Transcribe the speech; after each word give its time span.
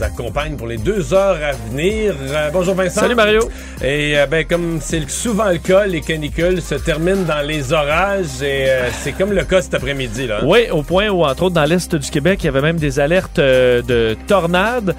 On 0.00 0.04
vous 0.06 0.12
accompagne 0.14 0.56
pour 0.56 0.66
les 0.66 0.76
deux 0.78 1.12
heures 1.12 1.36
à 1.42 1.52
venir. 1.70 2.14
Euh, 2.22 2.48
bonjour 2.52 2.74
Vincent. 2.74 3.00
Salut 3.00 3.14
Mario. 3.14 3.40
Et 3.82 4.18
euh, 4.18 4.26
ben 4.26 4.44
comme 4.46 4.78
c'est 4.80 5.08
souvent 5.10 5.50
le 5.50 5.58
cas, 5.58 5.84
les 5.86 6.00
canicules 6.00 6.62
se 6.62 6.74
terminent 6.76 7.22
dans 7.26 7.46
les 7.46 7.72
orages 7.72 8.40
et 8.42 8.70
euh, 8.70 8.88
c'est 9.02 9.12
comme 9.12 9.32
le 9.32 9.44
cas 9.44 9.60
cet 9.62 9.74
après-midi 9.74 10.26
là. 10.26 10.40
Oui, 10.44 10.70
au 10.70 10.82
point 10.82 11.08
où, 11.08 11.22
entre 11.24 11.44
autres, 11.44 11.54
dans 11.54 11.64
l'Est 11.64 11.94
du 11.94 12.10
Québec, 12.10 12.40
il 12.42 12.46
y 12.46 12.48
avait 12.48 12.60
même 12.62 12.76
des 12.78 12.98
alertes 13.00 13.38
euh, 13.38 13.82
de 13.82 14.16
tornades 14.26 14.94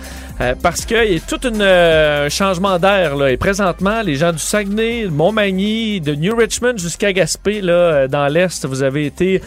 parce 0.64 0.86
qu'il 0.86 0.98
y 1.14 1.18
a 1.18 1.20
tout 1.20 1.46
une, 1.46 1.62
un 1.62 2.28
changement 2.28 2.80
d'air. 2.80 3.16
là. 3.16 3.30
Et 3.30 3.38
présentement, 3.38 4.02
les 4.02 4.16
gens 4.16 4.32
du 4.32 4.40
Saguenay, 4.40 5.04
de 5.04 5.10
Montmagny, 5.10 6.02
de 6.02 6.16
New 6.16 6.36
Richmond 6.36 6.78
jusqu'à 6.78 7.14
Gaspé, 7.14 7.62
là, 7.62 8.08
dans 8.08 8.26
l'Est, 8.28 8.66
vous 8.66 8.82
avez 8.82 9.06
été 9.06 9.40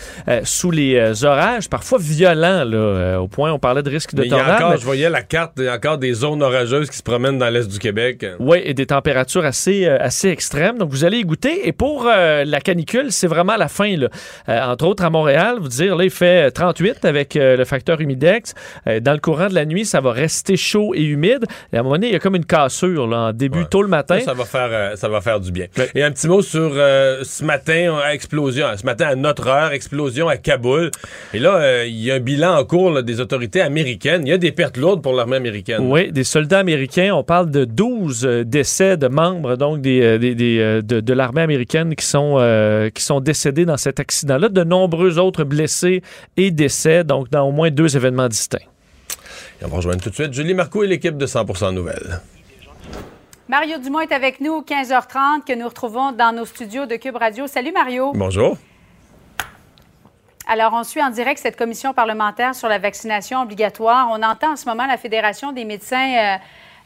sous 0.44 0.70
les 0.70 1.24
orages, 1.24 1.68
parfois 1.68 1.98
violents, 2.00 2.62
là, 2.62 3.20
au 3.20 3.26
point 3.26 3.50
où 3.50 3.54
on 3.54 3.58
parlait 3.58 3.82
de 3.82 3.90
risque 3.90 4.14
de 4.14 4.20
Mais 4.20 4.28
il 4.28 4.30
y 4.30 4.34
a 4.34 4.38
tornade. 4.38 4.56
encore, 4.56 4.70
mais- 4.70 4.78
je 4.78 4.84
voyais 4.84 5.10
la 5.10 5.22
carte, 5.22 5.43
il 5.58 5.64
y 5.64 5.68
a 5.68 5.74
encore 5.74 5.98
des 5.98 6.12
zones 6.12 6.42
orageuses 6.42 6.90
qui 6.90 6.96
se 6.96 7.02
promènent 7.02 7.38
dans 7.38 7.48
l'est 7.48 7.68
du 7.70 7.78
Québec. 7.78 8.24
Oui, 8.38 8.60
et 8.64 8.74
des 8.74 8.86
températures 8.86 9.44
assez, 9.44 9.86
euh, 9.86 9.96
assez 10.00 10.28
extrêmes. 10.28 10.78
Donc, 10.78 10.90
vous 10.90 11.04
allez 11.04 11.18
y 11.18 11.22
goûter. 11.24 11.66
Et 11.66 11.72
pour 11.72 12.06
euh, 12.06 12.44
la 12.44 12.60
canicule, 12.60 13.10
c'est 13.12 13.26
vraiment 13.26 13.56
la 13.56 13.68
fin. 13.68 13.96
Là. 13.96 14.08
Euh, 14.48 14.60
entre 14.62 14.86
autres, 14.86 15.04
à 15.04 15.10
Montréal, 15.10 15.56
vous 15.60 15.68
dire, 15.68 15.96
là, 15.96 16.04
il 16.04 16.10
fait 16.10 16.50
38 16.50 17.04
avec 17.04 17.34
le 17.34 17.64
facteur 17.64 18.00
humidex. 18.00 18.54
Dans 19.00 19.12
le 19.12 19.18
courant 19.18 19.48
de 19.48 19.54
la 19.54 19.64
nuit, 19.64 19.84
ça 19.84 20.00
va 20.00 20.12
rester 20.12 20.56
chaud 20.56 20.92
et 20.94 21.02
humide. 21.02 21.44
Et 21.72 21.76
à 21.76 21.80
un 21.80 21.82
moment 21.82 21.94
donné, 21.96 22.08
il 22.08 22.12
y 22.12 22.16
a 22.16 22.18
comme 22.18 22.36
une 22.36 22.44
cassure 22.44 23.06
là, 23.06 23.16
en 23.28 23.32
début, 23.32 23.60
Ouais. 23.60 23.64
tôt 23.70 23.82
le 23.82 23.88
matin. 23.88 24.18
Ça, 24.20 24.26
ça 24.26 24.34
va 24.34 24.44
faire, 24.44 24.98
ça 24.98 25.08
va 25.08 25.20
faire 25.20 25.40
du 25.40 25.52
bien. 25.52 25.66
Et 25.94 26.02
un 26.02 26.10
petit 26.10 26.28
mot 26.28 26.42
sur 26.42 26.70
ce 26.74 27.44
matin 27.44 27.98
à 28.04 28.12
explosion, 28.14 28.66
ce 28.76 28.84
matin 28.84 29.06
à 29.06 29.14
notre 29.14 29.48
heure, 29.48 29.72
explosion 29.72 30.28
à 30.28 30.36
Kaboul. 30.36 30.90
Et 31.32 31.38
là, 31.38 31.84
il 31.84 32.00
y 32.00 32.10
a 32.10 32.14
un 32.16 32.20
bilan 32.20 32.56
en 32.58 32.64
cours 32.64 32.90
là, 32.90 33.02
des 33.02 33.20
autorités 33.20 33.60
américaines. 33.60 34.22
Il 34.26 34.30
y 34.30 34.32
a 34.32 34.38
des 34.38 34.52
pertes 34.52 34.76
lourdes 34.76 35.02
pour 35.02 35.12
l'armée 35.14 35.33
américaine. 35.34 35.80
Oui, 35.90 36.10
des 36.12 36.24
soldats 36.24 36.58
américains. 36.60 37.14
On 37.14 37.22
parle 37.24 37.50
de 37.50 37.64
12 37.64 38.24
euh, 38.24 38.44
décès 38.44 38.96
de 38.96 39.08
membres 39.08 39.56
donc 39.56 39.80
des, 39.80 40.00
euh, 40.02 40.18
des- 40.18 40.34
des, 40.34 40.58
euh, 40.58 40.82
de, 40.82 41.00
de 41.00 41.12
l'armée 41.12 41.42
américaine 41.42 41.94
qui 41.94 42.04
sont, 42.06 42.36
euh, 42.38 42.90
qui 42.90 43.02
sont 43.02 43.20
décédés 43.20 43.64
dans 43.64 43.76
cet 43.76 44.00
accident-là. 44.00 44.48
De 44.48 44.64
nombreux 44.64 45.18
autres 45.18 45.44
blessés 45.44 46.02
et 46.36 46.50
décès, 46.50 47.04
donc 47.04 47.30
dans 47.30 47.48
au 47.48 47.52
moins 47.52 47.70
deux 47.70 47.96
événements 47.96 48.28
distincts. 48.28 48.58
Et 49.60 49.64
on 49.64 49.68
va 49.68 49.76
rejoindre 49.76 50.02
tout 50.02 50.10
de 50.10 50.14
suite 50.14 50.32
Julie 50.32 50.54
Marco 50.54 50.82
et 50.82 50.86
l'équipe 50.86 51.16
de 51.16 51.26
100% 51.26 51.72
Nouvelles. 51.72 52.20
Mario 53.48 53.78
Dumont 53.78 54.00
est 54.00 54.12
avec 54.12 54.40
nous, 54.40 54.62
15h30, 54.62 55.44
que 55.46 55.54
nous 55.58 55.68
retrouvons 55.68 56.12
dans 56.12 56.34
nos 56.34 56.46
studios 56.46 56.86
de 56.86 56.96
Cube 56.96 57.16
Radio. 57.16 57.46
Salut 57.46 57.72
Mario. 57.72 58.12
Bonjour. 58.14 58.56
Alors, 60.46 60.74
on 60.74 60.84
suit 60.84 61.02
en 61.02 61.08
direct 61.08 61.40
cette 61.40 61.56
commission 61.56 61.94
parlementaire 61.94 62.54
sur 62.54 62.68
la 62.68 62.78
vaccination 62.78 63.40
obligatoire. 63.40 64.08
On 64.10 64.22
entend 64.22 64.52
en 64.52 64.56
ce 64.56 64.66
moment 64.66 64.84
la 64.84 64.98
Fédération 64.98 65.52
des 65.52 65.64
médecins 65.64 66.16
euh, 66.16 66.36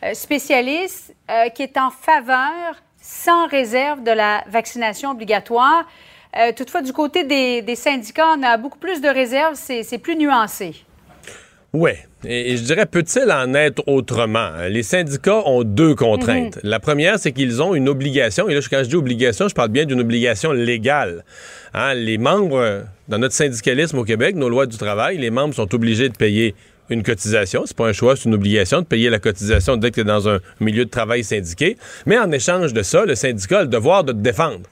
euh, 0.04 0.14
spécialistes 0.14 1.12
euh, 1.28 1.48
qui 1.48 1.64
est 1.64 1.76
en 1.76 1.90
faveur, 1.90 2.76
sans 3.00 3.48
réserve, 3.48 4.04
de 4.04 4.12
la 4.12 4.44
vaccination 4.46 5.10
obligatoire. 5.10 5.84
Toutefois, 6.56 6.82
du 6.82 6.92
côté 6.92 7.24
des, 7.24 7.74
syndicats, 7.74 8.34
on 8.36 8.42
a 8.42 8.58
beaucoup 8.58 8.78
plus 8.78 9.00
de 9.00 9.08
réserves, 9.08 9.54
c'est 9.54 9.98
plus 9.98 10.14
nuancé. 10.14 10.84
Oui. 11.72 11.90
Et, 12.24 12.52
et 12.52 12.56
je 12.56 12.62
dirais, 12.62 12.86
peut-il 12.86 13.30
en 13.30 13.52
être 13.54 13.82
autrement? 13.86 14.50
Les 14.68 14.82
syndicats 14.82 15.42
ont 15.46 15.64
deux 15.64 15.94
contraintes. 15.94 16.58
La 16.62 16.80
première, 16.80 17.18
c'est 17.18 17.32
qu'ils 17.32 17.62
ont 17.62 17.74
une 17.74 17.88
obligation, 17.88 18.48
et 18.48 18.54
là, 18.54 18.60
quand 18.70 18.82
je 18.82 18.88
dis 18.88 18.96
obligation, 18.96 19.48
je 19.48 19.54
parle 19.54 19.68
bien 19.68 19.84
d'une 19.84 20.00
obligation 20.00 20.52
légale. 20.52 21.24
Hein, 21.74 21.94
les 21.94 22.16
membres, 22.16 22.84
dans 23.08 23.18
notre 23.18 23.34
syndicalisme 23.34 23.98
au 23.98 24.04
Québec, 24.04 24.34
nos 24.34 24.48
lois 24.48 24.66
du 24.66 24.78
travail, 24.78 25.18
les 25.18 25.30
membres 25.30 25.54
sont 25.54 25.72
obligés 25.74 26.08
de 26.08 26.16
payer 26.16 26.54
une 26.90 27.02
cotisation. 27.02 27.64
C'est 27.66 27.76
pas 27.76 27.86
un 27.86 27.92
choix, 27.92 28.16
c'est 28.16 28.24
une 28.24 28.34
obligation 28.34 28.80
de 28.80 28.86
payer 28.86 29.10
la 29.10 29.18
cotisation 29.18 29.76
dès 29.76 29.90
que 29.90 29.96
tu 29.96 30.00
es 30.00 30.04
dans 30.04 30.26
un 30.28 30.38
milieu 30.60 30.86
de 30.86 30.90
travail 30.90 31.22
syndiqué. 31.22 31.76
Mais 32.06 32.18
en 32.18 32.32
échange 32.32 32.72
de 32.72 32.82
ça, 32.82 33.04
le 33.04 33.14
syndicat 33.14 33.58
a 33.58 33.62
le 33.62 33.68
devoir 33.68 34.04
de 34.04 34.12
te 34.12 34.18
défendre. 34.18 34.62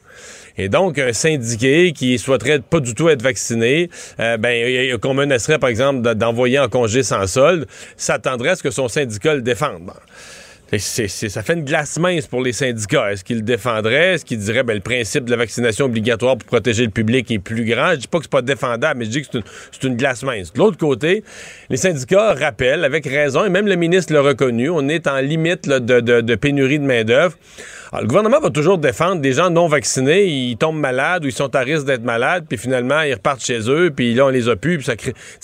Et 0.58 0.68
donc, 0.68 0.98
un 0.98 1.12
syndiqué 1.12 1.92
qui 1.92 2.18
souhaiterait 2.18 2.60
pas 2.60 2.80
du 2.80 2.94
tout 2.94 3.08
être 3.08 3.22
vacciné, 3.22 3.90
euh, 4.20 4.36
ben, 4.36 4.98
qu'on 4.98 5.14
menacerait, 5.14 5.58
par 5.58 5.68
exemple, 5.68 6.02
de- 6.02 6.14
d'envoyer 6.14 6.58
en 6.58 6.68
congé 6.68 7.02
sans 7.02 7.26
solde, 7.26 7.66
s'attendrait 7.96 8.50
à 8.50 8.56
ce 8.56 8.62
que 8.62 8.70
son 8.70 8.88
syndicat 8.88 9.34
le 9.34 9.42
défende. 9.42 9.90
Ça 10.72 11.42
fait 11.42 11.52
une 11.52 11.64
glace 11.64 11.96
mince 11.96 12.26
pour 12.26 12.42
les 12.42 12.52
syndicats. 12.52 13.12
Est-ce 13.12 13.22
qu'ils 13.22 13.36
le 13.36 13.42
défendraient? 13.42 14.14
Est-ce 14.14 14.24
qu'ils 14.24 14.38
diraient 14.38 14.64
ben, 14.64 14.74
le 14.74 14.80
principe 14.80 15.24
de 15.24 15.30
la 15.30 15.36
vaccination 15.36 15.84
obligatoire 15.84 16.36
pour 16.36 16.46
protéger 16.46 16.84
le 16.84 16.90
public 16.90 17.30
est 17.30 17.38
plus 17.38 17.64
grand? 17.64 17.92
Je 17.92 18.00
dis 18.00 18.08
pas 18.08 18.18
que 18.18 18.24
c'est 18.24 18.30
pas 18.30 18.42
défendable, 18.42 18.98
mais 18.98 19.04
je 19.04 19.10
dis 19.10 19.22
que 19.22 19.28
c'est 19.70 19.84
une, 19.84 19.96
glace 19.96 20.24
mince. 20.24 20.52
De 20.52 20.58
l'autre 20.58 20.76
côté, 20.76 21.22
les 21.70 21.76
syndicats 21.76 22.34
rappellent, 22.34 22.84
avec 22.84 23.06
raison, 23.06 23.44
et 23.44 23.48
même 23.48 23.68
le 23.68 23.76
ministre 23.76 24.12
l'a 24.12 24.22
reconnu, 24.22 24.68
on 24.68 24.88
est 24.88 25.06
en 25.06 25.18
limite 25.18 25.68
de, 25.68 26.34
pénurie 26.34 26.80
de 26.80 26.84
main-d'œuvre. 26.84 27.36
Le 27.98 28.06
gouvernement 28.06 28.40
va 28.40 28.50
toujours 28.50 28.78
défendre 28.78 29.22
des 29.22 29.32
gens 29.32 29.48
non 29.48 29.68
vaccinés, 29.68 30.24
ils 30.24 30.56
tombent 30.56 30.80
malades 30.80 31.24
ou 31.24 31.28
ils 31.28 31.32
sont 31.32 31.54
à 31.54 31.60
risque 31.60 31.86
d'être 31.86 32.02
malades, 32.02 32.44
puis 32.48 32.58
finalement, 32.58 33.00
ils 33.02 33.14
repartent 33.14 33.44
chez 33.44 33.70
eux, 33.70 33.92
puis 33.94 34.12
là, 34.12 34.26
on 34.26 34.30
les 34.30 34.48
a 34.48 34.56
pu, 34.56 34.80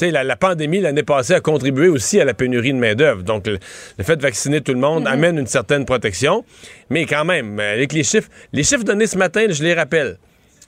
la, 0.00 0.36
pandémie, 0.36 0.80
l'année 0.80 1.04
passée, 1.04 1.34
a 1.34 1.40
contribué 1.40 1.88
aussi 1.88 2.20
à 2.20 2.24
la 2.24 2.34
pénurie 2.34 2.72
de 2.72 2.78
main-d'œuvre. 2.78 3.22
Donc, 3.22 3.46
le 3.46 3.58
fait 4.04 4.16
de 4.16 4.22
vacciner 4.22 4.60
tout 4.60 4.72
le 4.72 4.80
monde 4.80 5.06
amène 5.12 5.38
une 5.38 5.46
certaine 5.46 5.84
protection, 5.84 6.44
mais 6.90 7.06
quand 7.06 7.24
même, 7.24 7.58
avec 7.58 7.92
les 7.92 8.02
chiffres, 8.02 8.28
les 8.52 8.64
chiffres 8.64 8.84
donnés 8.84 9.06
ce 9.06 9.16
matin, 9.16 9.46
je 9.48 9.62
les 9.62 9.74
rappelle. 9.74 10.18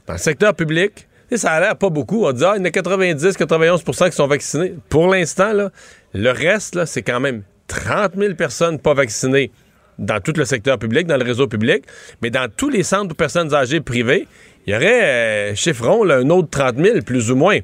Dans 0.06 0.14
le 0.14 0.19
secteur 0.19 0.55
public, 0.55 1.08
ça 1.37 1.52
a 1.52 1.61
l'air 1.61 1.76
pas 1.76 1.91
beaucoup. 1.91 2.25
On 2.25 2.32
dit, 2.32 2.44
ah, 2.44 2.55
il 2.56 2.61
y 2.61 2.62
en 2.62 2.64
a 2.64 2.70
90, 2.70 3.37
91% 3.37 4.11
qui 4.11 4.17
sont 4.17 4.26
vaccinés. 4.26 4.75
Pour 4.88 5.08
l'instant, 5.08 5.52
le 6.12 6.31
reste, 6.31 6.85
c'est 6.85 7.02
quand 7.02 7.20
même 7.20 7.43
30 7.69 8.12
000 8.17 8.35
personnes 8.35 8.79
pas 8.79 8.94
vaccinées 8.94 9.50
dans 9.99 10.20
tout 10.20 10.32
le 10.37 10.44
secteur 10.44 10.79
public, 10.79 11.06
dans 11.06 11.17
le 11.17 11.25
réseau 11.25 11.47
public, 11.47 11.85
mais 12.20 12.31
dans 12.31 12.50
tous 12.55 12.69
les 12.69 12.82
centres 12.82 13.08
pour 13.08 13.17
personnes 13.17 13.55
âgées 13.55 13.81
privées, 13.81 14.26
il 14.67 14.73
y 14.73 14.76
aurait, 14.76 15.05
euh, 15.05 15.55
chiffrons, 15.55 16.08
un 16.08 16.29
autre 16.31 16.49
30 16.50 16.76
000, 16.79 17.00
plus 17.02 17.31
ou 17.31 17.37
moins. 17.37 17.58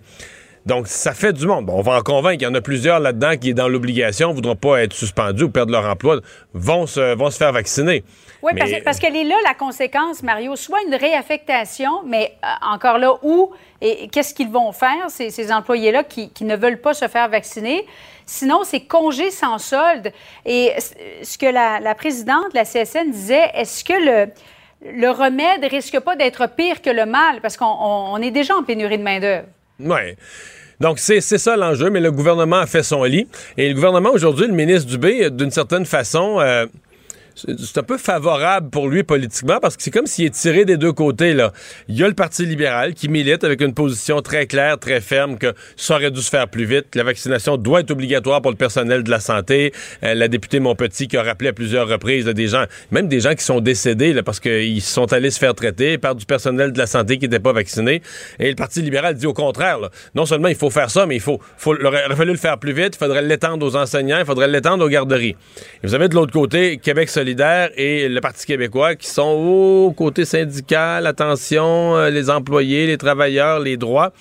Donc, 0.67 0.89
ça 0.89 1.15
fait 1.15 1.33
du 1.33 1.47
monde. 1.47 1.67
Bon, 1.67 1.79
on 1.79 1.83
va 1.83 1.99
en 1.99 2.03
convaincre. 2.03 2.43
Il 2.43 2.45
y 2.45 2.47
en 2.47 2.55
a 2.55 2.61
plusieurs 2.61 3.01
là-dedans 3.01 3.37
qui, 3.41 3.55
dans 3.55 3.67
l'obligation, 3.69 4.29
ne 4.29 4.35
voudront 4.35 4.57
pas 4.57 4.83
être 4.83 4.93
suspendus 4.93 5.45
ou 5.45 5.51
perdre 5.51 5.73
leur 5.73 5.85
emploi, 5.87 6.21
vont 6.53 6.87
se, 6.87 7.15
vont 7.15 7.31
se 7.31 7.39
faire 7.39 7.53
vacciner. 7.53 8.05
Oui, 8.43 8.53
Mais- 8.55 8.61
parce, 8.61 8.71
que- 8.73 8.85
parce 8.85 8.99
qu'elle 8.99 9.17
est 9.17 9.25
là, 9.25 9.35
la 9.45 9.55
conséquence, 9.55 10.23
Mario, 10.23 10.57
soit 10.57 10.79
une 10.87 10.95
réaffectation, 10.95 12.03
mais 12.07 12.35
euh, 12.45 12.49
encore 12.75 12.99
là, 12.99 13.15
où 13.23 13.51
et, 13.81 14.09
qu'est-ce 14.09 14.35
qu'ils 14.35 14.51
vont 14.51 14.73
faire, 14.73 15.09
ces, 15.09 15.31
ces 15.31 15.51
employés-là 15.51 16.05
qui, 16.05 16.31
qui 16.31 16.45
ne 16.45 16.57
veulent 16.57 16.81
pas 16.81 16.93
se 16.95 17.09
faire 17.09 17.29
vacciner? 17.29 17.87
Sinon, 18.27 18.61
c'est 18.65 18.81
congé 18.81 19.31
sans 19.31 19.59
solde. 19.59 20.12
Et 20.47 20.73
ce 21.23 21.37
que 21.39 21.47
la, 21.47 21.81
la 21.81 21.95
présidente 21.95 22.53
de 22.53 22.57
la 22.57 22.65
CSN 22.65 23.11
disait, 23.11 23.51
est-ce 23.55 23.83
que 23.83 23.93
le, 23.95 24.31
le 24.93 25.11
remède 25.11 25.65
risque 25.65 25.99
pas 26.01 26.17
d'être 26.17 26.47
pire 26.55 26.81
que 26.83 26.91
le 26.91 27.07
mal? 27.07 27.41
Parce 27.41 27.57
qu'on 27.57 27.65
on- 27.67 28.12
on 28.12 28.19
est 28.23 28.31
déjà 28.31 28.55
en 28.57 28.62
pénurie 28.62 28.99
de 28.99 29.03
main-d'œuvre. 29.03 29.47
Oui. 29.81 30.17
Donc, 30.81 30.99
c'est 30.99 31.21
ça 31.21 31.56
l'enjeu, 31.56 31.91
mais 31.91 32.00
le 32.00 32.11
gouvernement 32.11 32.56
a 32.61 32.67
fait 32.67 32.82
son 32.82 33.05
lit. 33.05 33.29
Et 33.59 33.69
le 33.69 33.75
gouvernement, 33.75 34.11
aujourd'hui, 34.12 34.47
le 34.47 34.55
ministre 34.55 34.88
Dubé, 34.88 35.25
euh, 35.25 35.31
d'une 35.31 35.50
certaine 35.50 35.85
façon, 35.85 36.41
euh, 36.41 36.67
c'est 37.46 37.78
un 37.78 37.82
peu 37.82 37.98
favorable 37.98 38.70
pour 38.70 38.88
lui 38.88 39.02
politiquement 39.02 39.58
parce 39.60 39.76
que 39.76 39.82
c'est 39.82 39.90
comme 39.90 40.06
s'il 40.06 40.26
est 40.26 40.34
tiré 40.34 40.64
des 40.64 40.76
deux 40.76 40.92
côtés. 40.92 41.32
Là. 41.32 41.52
Il 41.88 41.96
y 41.96 42.04
a 42.04 42.08
le 42.08 42.14
Parti 42.14 42.44
libéral 42.44 42.94
qui 42.94 43.08
milite 43.08 43.44
avec 43.44 43.60
une 43.60 43.75
position 43.75 44.20
très 44.22 44.46
claire, 44.46 44.78
très 44.78 45.00
ferme 45.00 45.38
que 45.38 45.54
ça 45.76 45.96
aurait 45.96 46.10
dû 46.10 46.20
se 46.20 46.31
faire 46.31 46.48
plus 46.48 46.64
vite. 46.64 46.94
La 46.94 47.04
vaccination 47.04 47.56
doit 47.56 47.81
être 47.81 47.90
obligatoire 47.90 48.42
pour 48.42 48.50
le 48.50 48.56
personnel 48.56 49.02
de 49.02 49.10
la 49.10 49.20
santé. 49.20 49.72
Euh, 50.02 50.14
la 50.14 50.28
députée 50.28 50.60
Montpetit 50.60 51.08
qui 51.08 51.16
a 51.16 51.22
rappelé 51.22 51.50
à 51.50 51.52
plusieurs 51.52 51.88
reprises 51.88 52.26
des 52.26 52.48
gens, 52.48 52.64
même 52.90 53.08
des 53.08 53.20
gens 53.20 53.34
qui 53.34 53.44
sont 53.44 53.60
décédés 53.60 54.12
là, 54.12 54.22
parce 54.22 54.40
qu'ils 54.40 54.82
sont 54.82 55.12
allés 55.12 55.31
se 55.31 55.38
faire 55.38 55.54
traiter 55.54 55.98
par 55.98 56.14
du 56.14 56.26
personnel 56.26 56.72
de 56.72 56.78
la 56.78 56.87
santé 56.87 57.19
qui 57.19 57.25
n'était 57.25 57.40
pas 57.40 57.52
vacciné. 57.52 58.02
Et 58.38 58.48
le 58.48 58.56
Parti 58.56 58.82
libéral 58.82 59.14
dit 59.14 59.26
au 59.26 59.34
contraire. 59.34 59.78
non 60.14 60.26
seulement 60.26 60.48
il 60.48 60.56
faut 60.56 60.70
faire 60.70 60.90
ça, 60.90 61.06
mais 61.06 61.16
il 61.16 61.20
faut, 61.20 61.40
faut 61.56 61.76
il 61.78 61.87
aurait 61.87 62.14
fallu 62.14 62.32
le 62.32 62.38
faire 62.38 62.58
plus 62.58 62.72
vite. 62.72 62.94
Il 62.94 62.98
faudrait 62.98 63.22
l'étendre 63.22 63.66
aux 63.66 63.76
enseignants, 63.76 64.19
il 64.19 64.26
faudrait 64.26 64.48
l'étendre 64.48 64.84
aux 64.84 64.88
garderies. 64.88 65.37
Et 65.82 65.87
vous 65.87 65.94
avez 65.94 66.08
de 66.08 66.14
l'autre 66.14 66.32
côté 66.32 66.78
Québec 66.78 67.08
solidaire 67.08 67.30
et 67.77 68.09
le 68.09 68.21
Parti 68.21 68.47
québécois 68.47 68.94
qui 68.94 69.09
sont 69.09 69.23
au 69.23 69.93
côté 69.93 70.25
syndical, 70.25 71.06
attention, 71.06 71.97
euh, 71.97 72.11
les 72.11 72.31
employés, 72.31 72.87
les 72.87 72.99
travailleurs, 72.99 73.61
les 73.61 73.77
droits. 73.77 74.12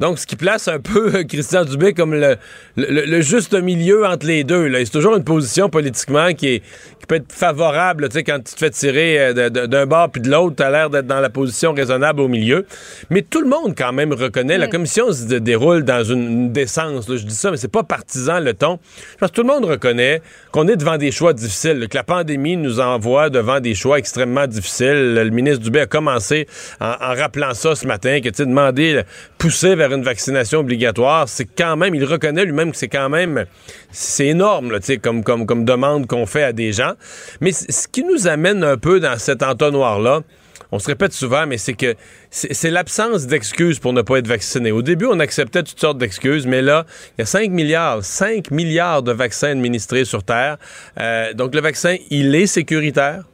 Donc, 0.00 0.20
ce 0.20 0.26
qui 0.28 0.36
place 0.36 0.68
un 0.68 0.78
peu 0.78 1.10
euh, 1.12 1.24
Christian 1.24 1.64
Dubé 1.64 1.92
comme 1.92 2.14
le, 2.14 2.36
le- 2.76 3.04
le 3.04 3.20
juste 3.20 3.52
milieu 3.54 4.06
entre 4.06 4.26
les 4.26 4.44
deux. 4.44 4.72
C'est 4.84 4.92
toujours 4.92 5.16
une 5.16 5.24
position 5.24 5.68
politiquement 5.68 6.32
qui, 6.34 6.46
est, 6.54 6.60
qui 7.00 7.06
peut 7.08 7.16
être 7.16 7.32
favorable. 7.32 8.04
là, 8.04 8.08
Tu 8.08 8.14
sais, 8.18 8.22
quand 8.22 8.38
tu 8.38 8.54
te 8.54 8.58
fais 8.60 8.70
tirer 8.70 9.18
euh, 9.18 9.50
d'un 9.50 9.86
bord 9.86 10.10
puis 10.10 10.20
de 10.22 10.30
l'autre, 10.30 10.54
tu 10.54 10.62
as 10.62 10.70
l'air 10.70 10.88
d'être 10.88 11.08
dans 11.08 11.18
la 11.20 11.30
position 11.30 11.72
raisonnable 11.74 12.20
au 12.20 12.28
milieu. 12.28 12.64
Mais 13.10 13.22
tout 13.22 13.40
le 13.40 13.48
monde, 13.48 13.74
quand 13.76 13.92
même, 13.92 14.12
reconnaît. 14.12 14.56
La 14.56 14.68
commission 14.68 15.12
se 15.12 15.24
dé- 15.24 15.40
déroule 15.40 15.82
dans 15.82 16.04
une, 16.04 16.22
une 16.30 16.52
décence. 16.52 17.08
là. 17.08 17.16
Je 17.16 17.24
dis 17.24 17.34
ça, 17.34 17.50
mais 17.50 17.56
c'est 17.56 17.66
pas 17.66 17.82
partisan 17.82 18.38
le 18.38 18.54
ton. 18.54 18.78
Parce 19.18 19.32
que 19.32 19.36
tout 19.36 19.42
le 19.42 19.48
monde 19.52 19.64
reconnaît 19.64 20.22
qu'on 20.52 20.68
est 20.68 20.76
devant 20.76 20.96
des 20.96 21.10
choix 21.10 21.32
difficiles, 21.32 21.88
que 21.88 21.96
la 21.96 22.04
pandémie 22.04 22.56
nous 22.56 22.80
envoie 22.80 23.30
devant 23.30 23.60
des 23.60 23.74
choix 23.74 23.98
extrêmement 23.98 24.46
difficiles. 24.46 25.14
Le 25.14 25.30
ministre 25.30 25.62
Dubé 25.62 25.80
a 25.80 25.86
commencé 25.86 26.46
en, 26.80 26.94
rappelant 26.98 27.54
ça 27.54 27.74
ce 27.74 27.86
matin, 27.86 28.20
que 28.20 28.28
tu 28.28 28.46
demander, 28.46 29.02
pousser 29.38 29.74
vers 29.74 29.92
une 29.92 30.02
vaccination 30.02 30.60
obligatoire, 30.60 31.28
c'est 31.28 31.46
quand 31.46 31.76
même, 31.76 31.94
il 31.94 32.04
reconnaît 32.04 32.44
lui-même 32.44 32.70
que 32.70 32.76
c'est 32.76 32.88
quand 32.88 33.08
même, 33.08 33.44
c'est 33.90 34.28
énorme, 34.28 34.72
là, 34.72 34.78
comme, 35.02 35.22
comme, 35.22 35.46
comme 35.46 35.64
demande 35.64 36.06
qu'on 36.06 36.26
fait 36.26 36.42
à 36.42 36.52
des 36.52 36.72
gens. 36.72 36.92
Mais 37.40 37.52
ce 37.52 37.88
qui 37.88 38.04
nous 38.04 38.28
amène 38.28 38.64
un 38.64 38.76
peu 38.76 39.00
dans 39.00 39.18
cet 39.18 39.42
entonnoir-là, 39.42 40.22
on 40.70 40.78
se 40.78 40.86
répète 40.86 41.12
souvent, 41.12 41.46
mais 41.46 41.56
c'est 41.56 41.74
que 41.74 41.94
c'est 42.30 42.70
l'absence 42.70 43.26
d'excuses 43.26 43.78
pour 43.78 43.92
ne 43.92 44.02
pas 44.02 44.18
être 44.18 44.26
vacciné. 44.26 44.70
Au 44.70 44.82
début, 44.82 45.06
on 45.06 45.18
acceptait 45.18 45.62
toutes 45.62 45.80
sortes 45.80 45.98
d'excuses, 45.98 46.46
mais 46.46 46.60
là, 46.60 46.84
il 47.16 47.20
y 47.20 47.22
a 47.22 47.26
5 47.26 47.50
milliards, 47.50 48.04
5 48.04 48.50
milliards 48.50 49.02
de 49.02 49.12
vaccins 49.12 49.50
administrés 49.50 50.04
sur 50.04 50.24
Terre. 50.24 50.58
Euh, 51.00 51.32
donc, 51.32 51.54
le 51.54 51.60
vaccin, 51.60 51.96
il 52.10 52.34
est 52.34 52.46
sécuritaire. 52.46 53.24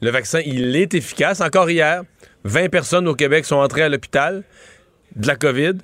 Le 0.00 0.10
vaccin, 0.10 0.40
il 0.44 0.76
est 0.76 0.94
efficace. 0.94 1.40
Encore 1.40 1.70
hier, 1.70 2.02
20 2.44 2.68
personnes 2.68 3.08
au 3.08 3.14
Québec 3.14 3.44
sont 3.44 3.56
entrées 3.56 3.82
à 3.82 3.88
l'hôpital 3.88 4.44
de 5.16 5.26
la 5.26 5.36
COVID. 5.36 5.74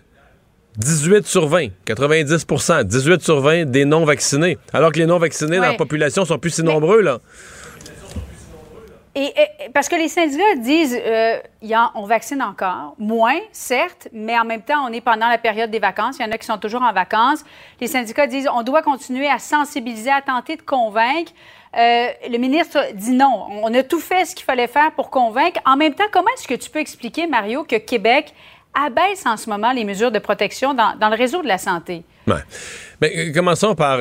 18 0.77 1.27
sur 1.27 1.49
20, 1.49 1.69
90% 1.87 2.85
18 2.85 3.23
sur 3.23 3.41
20 3.41 3.65
des 3.65 3.85
non-vaccinés. 3.85 4.57
Alors 4.73 4.93
que 4.93 4.99
les 4.99 5.07
non-vaccinés 5.07 5.57
dans 5.57 5.65
la 5.65 5.75
population 5.75 6.25
sont 6.25 6.39
plus 6.39 6.51
si 6.51 6.63
nombreux, 6.63 7.01
là. 7.01 7.21
Et, 9.17 9.35
parce 9.75 9.89
que 9.89 9.97
les 9.97 10.07
syndicats 10.07 10.55
disent, 10.57 10.97
euh, 11.05 11.39
on 11.97 12.05
vaccine 12.05 12.41
encore, 12.43 12.95
moins, 12.97 13.39
certes, 13.51 14.07
mais 14.13 14.39
en 14.39 14.45
même 14.45 14.63
temps, 14.63 14.87
on 14.89 14.93
est 14.93 15.01
pendant 15.01 15.29
la 15.29 15.39
période 15.39 15.71
des 15.71 15.81
vacances. 15.81 16.17
Il 16.21 16.23
y 16.23 16.29
en 16.29 16.31
a 16.31 16.39
qui 16.39 16.47
sont 16.47 16.59
toujours 16.59 16.83
en 16.83 16.93
vacances. 16.93 17.45
Les 17.81 17.89
syndicats 17.89 18.29
disent, 18.29 18.49
on 18.53 18.63
doit 18.63 18.83
continuer 18.83 19.29
à 19.29 19.41
sensibiliser, 19.41 20.11
à 20.11 20.23
tenter 20.23 20.57
de 20.57 20.63
convaincre. 20.63 21.33
Euh, 21.77 22.07
le 22.29 22.39
ministre 22.39 22.79
dit 22.95 23.13
non. 23.13 23.47
On 23.63 23.75
a 23.75 23.83
tout 23.83 23.99
fait 23.99 24.25
ce 24.25 24.37
qu'il 24.37 24.45
fallait 24.45 24.69
faire 24.69 24.93
pour 24.93 25.11
convaincre. 25.11 25.61
En 25.67 25.77
même 25.77 25.95
temps, 25.95 26.05
comment 26.13 26.31
est-ce 26.37 26.47
que 26.47 26.55
tu 26.55 26.71
peux 26.71 26.81
expliquer, 26.81 27.27
Mario, 27.27 27.65
que 27.65 27.77
Québec 27.77 28.33
abaisse 28.75 29.27
en 29.27 29.37
ce 29.37 29.51
moment 29.51 29.73
les 29.73 29.85
mesures 29.85 30.13
de 30.13 30.21
protection 30.21 30.73
dans, 30.73 30.95
le 31.01 31.17
réseau 31.17 31.43
de 31.43 31.49
la 31.49 31.59
santé? 31.59 32.05
Ouais. 32.29 32.35
Ben, 33.01 33.11
euh, 33.17 33.33
commençons 33.33 33.75
par. 33.75 33.99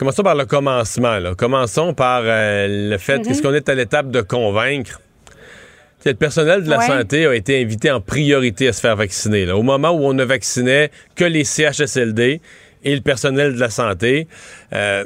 Commençons 0.00 0.22
par 0.22 0.34
le 0.34 0.46
commencement. 0.46 1.18
Là. 1.18 1.34
Commençons 1.36 1.92
par 1.92 2.22
euh, 2.24 2.90
le 2.90 2.98
fait 2.98 3.20
qu'est-ce 3.22 3.42
qu'on 3.42 3.52
est 3.54 3.68
à 3.68 3.74
l'étape 3.74 4.10
de 4.10 4.22
convaincre. 4.22 5.00
Tu 5.26 6.04
sais, 6.04 6.10
Le 6.10 6.16
personnel 6.16 6.64
de 6.64 6.70
la 6.70 6.78
Ouais. 6.78 6.86
santé 6.86 7.26
a 7.26 7.34
été 7.34 7.60
invité 7.60 7.90
en 7.90 8.00
priorité 8.00 8.68
à 8.68 8.72
se 8.72 8.80
faire 8.80 8.96
vacciner. 8.96 9.44
là. 9.44 9.56
Au 9.58 9.62
moment 9.62 9.90
où 9.90 10.04
on 10.06 10.14
ne 10.14 10.24
vaccinait 10.24 10.90
que 11.14 11.24
les 11.24 11.44
CHSLD 11.44 12.40
et 12.82 12.94
le 12.94 13.02
personnel 13.02 13.54
de 13.54 13.60
la 13.60 13.68
santé. 13.68 14.26
euh, 14.72 15.04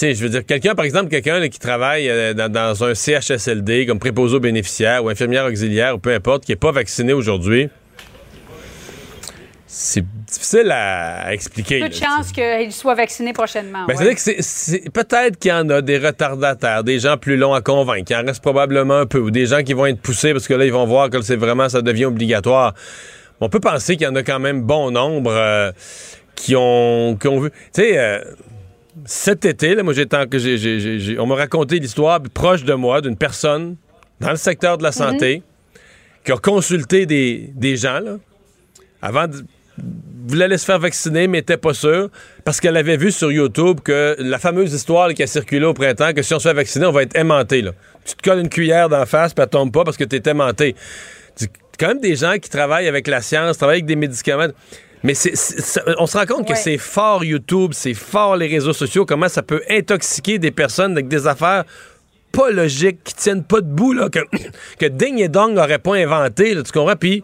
je 0.00 0.22
veux 0.22 0.28
dire, 0.28 0.44
quelqu'un, 0.46 0.74
par 0.74 0.84
exemple, 0.84 1.08
quelqu'un 1.08 1.48
qui 1.48 1.58
travaille 1.58 2.08
euh, 2.08 2.34
dans, 2.34 2.52
dans 2.52 2.84
un 2.84 2.94
CHSLD 2.94 3.86
comme 3.86 3.98
préposé 3.98 4.36
aux 4.36 4.40
bénéficiaires 4.40 5.02
ou 5.02 5.08
infirmière 5.08 5.46
auxiliaire 5.46 5.96
ou 5.96 5.98
peu 5.98 6.12
importe, 6.14 6.44
qui 6.44 6.52
n'est 6.52 6.56
pas 6.56 6.72
vacciné 6.72 7.12
aujourd'hui, 7.12 7.70
c'est 9.70 10.02
difficile 10.26 10.70
à, 10.72 11.32
expliquer. 11.32 11.80
Peu 11.80 11.88
de 11.90 11.94
chance 11.94 12.32
qu'il 12.32 12.72
soit 12.72 12.94
vacciné 12.94 13.34
prochainement. 13.34 13.84
Ben, 13.86 13.94
ouais. 13.94 13.96
C'est-à-dire 13.96 14.14
que 14.14 14.20
c'est- 14.20 14.42
c'est 14.42 14.90
peut-être 14.90 15.38
qu'il 15.38 15.50
y 15.50 15.54
en 15.54 15.68
a 15.68 15.82
des 15.82 15.98
retardataires, 15.98 16.82
des 16.84 16.98
gens 16.98 17.18
plus 17.18 17.36
longs 17.36 17.52
à 17.52 17.60
convaincre. 17.60 18.10
Il 18.10 18.16
en 18.16 18.24
reste 18.24 18.40
probablement 18.42 18.98
un 19.00 19.06
peu, 19.06 19.18
ou 19.18 19.30
des 19.30 19.44
gens 19.46 19.62
qui 19.62 19.74
vont 19.74 19.84
être 19.86 20.00
poussés 20.00 20.32
parce 20.32 20.48
que 20.48 20.54
là, 20.54 20.64
ils 20.64 20.72
vont 20.72 20.86
voir 20.86 21.10
que 21.10 21.20
c'est 21.20 21.36
vraiment, 21.36 21.68
ça 21.68 21.82
devient 21.82 22.06
obligatoire. 22.06 22.74
On 23.40 23.48
peut 23.50 23.60
penser 23.60 23.96
qu'il 23.96 24.06
y 24.06 24.10
en 24.10 24.16
a 24.16 24.22
quand 24.22 24.38
même 24.40 24.62
bon 24.62 24.90
nombre 24.90 25.30
euh, 25.32 25.70
qui, 26.34 26.56
ont, 26.56 27.16
qui 27.20 27.28
ont 27.28 27.38
vu. 27.38 27.50
Tu 27.50 27.82
sais, 27.82 27.98
euh, 27.98 28.20
cet 29.04 29.44
été, 29.44 29.74
là, 29.74 29.82
moi, 29.82 29.92
j'ai 29.92 30.06
tant 30.06 30.26
que 30.26 30.38
j'ai- 30.38 30.56
j'ai- 30.58 30.80
j'ai- 30.80 30.98
j'ai- 30.98 31.18
on 31.18 31.26
m'a 31.26 31.34
raconté 31.36 31.78
l'histoire 31.78 32.20
proche 32.34 32.64
de 32.64 32.72
moi 32.74 33.00
d'une 33.02 33.16
personne 33.16 33.76
dans 34.20 34.30
le 34.30 34.36
secteur 34.36 34.78
de 34.78 34.82
la 34.82 34.92
santé 34.92 35.42
qui 36.24 36.32
a 36.32 36.36
consulté 36.38 37.04
des, 37.06 37.50
des 37.54 37.76
gens 37.76 38.00
là, 38.00 38.16
avant 39.02 39.28
de 39.28 39.44
voulait 40.26 40.44
aller 40.44 40.58
se 40.58 40.64
faire 40.64 40.78
vacciner, 40.78 41.26
mais 41.26 41.38
n'était 41.38 41.56
pas 41.56 41.72
sûr, 41.72 42.10
parce 42.44 42.60
qu'elle 42.60 42.76
avait 42.76 42.96
vu 42.98 43.10
sur 43.10 43.32
YouTube 43.32 43.80
que 43.82 44.14
la 44.18 44.38
fameuse 44.38 44.74
histoire 44.74 45.12
qui 45.14 45.22
a 45.22 45.26
circulé 45.26 45.64
au 45.64 45.72
printemps, 45.74 46.12
que 46.12 46.22
si 46.22 46.34
on 46.34 46.38
se 46.38 46.48
fait 46.48 46.54
vacciner, 46.54 46.84
on 46.86 46.92
va 46.92 47.02
être 47.02 47.16
aimanté. 47.16 47.62
Là. 47.62 47.72
Tu 48.04 48.14
te 48.14 48.22
colles 48.22 48.40
une 48.40 48.48
cuillère 48.50 48.88
d'en 48.88 49.06
face, 49.06 49.32
puis 49.32 49.42
elle 49.42 49.48
tombe 49.48 49.72
pas 49.72 49.84
parce 49.84 49.96
que 49.96 50.04
tu 50.04 50.16
es 50.16 50.22
aimanté. 50.28 50.74
C'est 51.34 51.50
quand 51.78 51.88
même 51.88 52.00
des 52.00 52.16
gens 52.16 52.34
qui 52.38 52.50
travaillent 52.50 52.88
avec 52.88 53.06
la 53.06 53.22
science, 53.22 53.56
travaillent 53.56 53.76
avec 53.76 53.86
des 53.86 53.96
médicaments. 53.96 54.48
Mais 55.04 55.14
ça- 55.14 55.82
on 55.98 56.06
se 56.06 56.18
rend 56.18 56.26
compte 56.26 56.48
que 56.48 56.56
c'est 56.56 56.76
fort 56.76 57.24
YouTube, 57.24 57.70
c'est 57.72 57.94
fort 57.94 58.36
les 58.36 58.48
réseaux 58.48 58.72
sociaux, 58.72 59.06
comment 59.06 59.28
ça 59.28 59.42
peut 59.42 59.62
intoxiquer 59.70 60.38
des 60.38 60.50
personnes 60.50 60.92
avec 60.92 61.08
des 61.08 61.26
affaires 61.26 61.64
pas 62.32 62.50
logiques, 62.50 63.02
qui 63.04 63.14
tiennent 63.14 63.44
pas 63.44 63.60
debout, 63.60 63.92
là, 63.94 64.08
que, 64.10 64.18
que 64.78 64.86
Ding 64.86 65.18
et 65.20 65.28
Dong 65.28 65.54
n'auraient 65.54 65.78
pas 65.78 65.94
inventé, 65.94 66.52
là, 66.52 66.62
tu 66.62 66.72
comprends? 66.72 66.96
Puis 66.96 67.22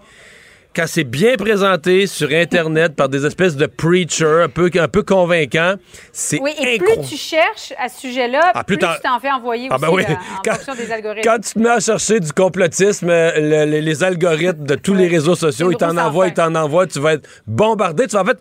quand 0.74 0.84
c'est 0.86 1.04
bien 1.04 1.36
présenté 1.36 2.06
sur 2.06 2.30
Internet 2.32 2.96
par 2.96 3.08
des 3.08 3.24
espèces 3.26 3.56
de 3.56 3.66
preachers 3.66 4.42
un 4.44 4.48
peu, 4.48 4.70
un 4.78 4.88
peu 4.88 5.02
convaincants, 5.02 5.74
c'est 6.12 6.40
Oui, 6.40 6.50
et 6.58 6.74
incroyable. 6.74 7.00
plus 7.02 7.08
tu 7.10 7.16
cherches 7.16 7.72
à 7.78 7.88
ce 7.88 8.00
sujet-là, 8.00 8.52
Ah, 8.54 8.64
plus 8.64 8.78
tu 8.78 8.84
t'en 9.02 9.20
fais 9.20 9.30
envoyer 9.30 9.68
Ah 9.70 9.76
aussi 9.76 9.84
ben 9.84 9.90
oui. 9.92 10.02
là, 10.02 10.14
en 10.38 10.42
Quand- 10.44 10.54
fonction 10.54 10.74
des 10.74 10.90
algorithmes. 10.90 11.28
Quand 11.30 11.38
tu 11.40 11.52
te 11.54 11.58
mets 11.58 11.68
à 11.70 11.80
chercher 11.80 12.20
du 12.20 12.32
complotisme, 12.32 13.08
euh, 13.08 13.32
le- 13.66 13.70
le- 13.70 13.80
les 13.80 14.04
algorithmes 14.04 14.64
de 14.64 14.74
tous 14.74 14.94
les 14.94 15.06
réseaux 15.08 15.34
sociaux, 15.36 15.70
ils 15.70 15.76
t'en 15.76 15.96
envoient, 15.96 16.28
ils 16.28 16.34
t'en 16.34 16.54
envoient, 16.54 16.86
tu 16.86 16.98
vas 17.00 17.14
être 17.14 17.28
bombardé. 17.46 18.06
Tu 18.06 18.14
vas, 18.16 18.22
en 18.22 18.26
fait, 18.26 18.38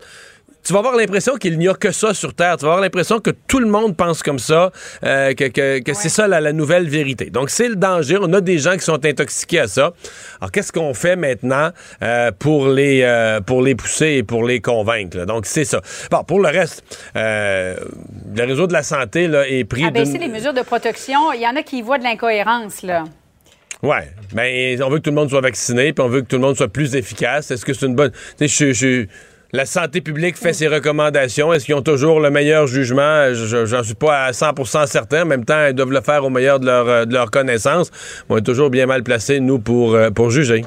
tu 0.64 0.74
vas 0.74 0.80
avoir 0.80 0.96
l'impression 0.96 1.36
qu'il 1.36 1.58
n'y 1.58 1.68
a 1.68 1.74
que 1.74 1.92
ça 1.92 2.14
sur 2.14 2.34
Terre. 2.34 2.58
Tu 2.58 2.66
vas 2.66 2.72
avoir 2.72 2.82
l'impression 2.82 3.20
que 3.20 3.32
tout 3.32 3.60
le 3.60 3.68
monde 3.68 3.96
pense 3.98 4.24
comme 4.24 4.40
ça, 4.40 4.72
euh, 5.04 5.34
que, 5.34 5.46
que- 5.46 5.80
que 5.80 5.94
c'est 5.94 6.10
ça 6.10 6.28
la, 6.28 6.40
la 6.42 6.54
nouvelle 6.54 6.88
vérité. 6.88 7.30
Donc, 7.30 7.50
c'est 7.50 7.68
le 7.68 7.76
danger. 7.76 8.18
On 8.22 8.32
a 8.34 8.42
des 8.42 8.58
gens 8.58 8.74
qui 8.74 8.82
sont 8.86 9.06
intoxiqués 9.06 9.60
à 9.60 9.68
ça. 9.68 9.94
Alors, 10.40 10.52
qu'est-ce 10.52 10.72
qu'on 10.72 10.94
fait 10.94 11.16
maintenant 11.16 11.70
euh, 12.02 12.32
pour, 12.38 12.68
les, 12.70 13.02
euh, 13.04 13.42
pour 13.42 13.62
les 13.62 13.76
pousser 13.76 14.08
et 14.18 14.24
pour 14.24 14.46
les 14.46 14.62
convaincre? 14.62 15.18
là? 15.18 15.26
Donc, 15.26 15.46
c'est 15.46 15.66
ça. 15.66 15.82
Bon, 16.12 16.24
pour 16.24 16.40
le 16.40 16.48
reste, 16.50 16.84
le 17.16 18.44
réseau 18.46 18.68
de 18.68 18.74
la 18.74 18.84
santé 18.84 19.28
là, 19.28 19.48
est 19.48 19.64
pris 19.66 19.86
Abaisser 19.86 20.18
les 20.18 20.28
mesures 20.28 20.54
de 20.54 20.62
protection, 20.62 21.32
il 21.34 21.42
y 21.42 21.48
en 21.48 21.56
a 21.56 21.64
qui 21.64 21.78
y 21.80 21.82
voient 21.82 21.98
de 21.98 22.04
l'incohérence, 22.04 22.82
là. 22.84 23.04
Ouais, 23.82 24.12
ben 24.34 24.82
on 24.82 24.90
veut 24.90 25.00
que 25.00 25.04
tout 25.04 25.10
le 25.10 25.16
monde 25.18 25.30
soit 25.30 25.42
vacciné, 25.42 25.92
puis 25.92 26.06
on 26.06 26.08
veut 26.08 26.22
que 26.22 26.28
tout 26.28 26.38
le 26.38 26.42
monde 26.42 26.56
soit 26.56 26.70
plus 26.70 26.96
efficace. 26.96 27.52
Est-ce 27.52 27.66
que 27.66 27.74
c'est 27.74 27.86
une 27.86 27.96
bonne... 27.96 28.12
Tu 28.40 28.48
sais, 28.48 28.74
je- 28.74 28.74
je- 28.74 29.06
La 29.56 29.68
santé 29.68 30.02
publique 30.02 30.36
fait 30.36 30.52
ses 30.54 30.68
recommandations. 30.68 31.54
Est-ce 31.54 31.66
qu'ils 31.66 31.76
ont 31.76 31.84
toujours 31.84 32.20
le 32.20 32.32
meilleur 32.32 32.66
jugement? 32.66 33.32
Je- 33.34 33.66
J'en 33.68 33.84
suis 33.84 33.94
pas 33.94 34.26
à 34.26 34.32
100% 34.34 34.88
certain. 34.88 35.22
En 35.22 35.26
même 35.28 35.46
temps, 35.46 35.68
ils 35.68 35.74
doivent 35.76 35.92
le 35.92 36.02
faire 36.02 36.26
au 36.26 36.32
meilleur 36.32 36.60
de 36.60 36.66
leur, 36.66 36.90
euh, 36.90 37.06
de 37.06 37.14
leur 37.14 37.30
connaissance. 37.30 37.92
On 38.30 38.38
est 38.38 38.42
toujours 38.42 38.72
bien 38.72 38.88
mal 38.88 39.04
placés, 39.04 39.40
nous, 39.40 39.60
pour, 39.60 39.94
euh, 39.94 40.10
pour 40.10 40.32
juger. 40.32 40.66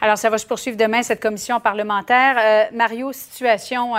Alors, 0.00 0.18
ça 0.18 0.28
va 0.28 0.38
se 0.38 0.46
poursuivre 0.46 0.76
demain, 0.76 1.04
cette 1.04 1.22
commission 1.22 1.60
parlementaire. 1.60 2.34
Euh, 2.42 2.76
Mario, 2.76 3.12
situation 3.12 3.92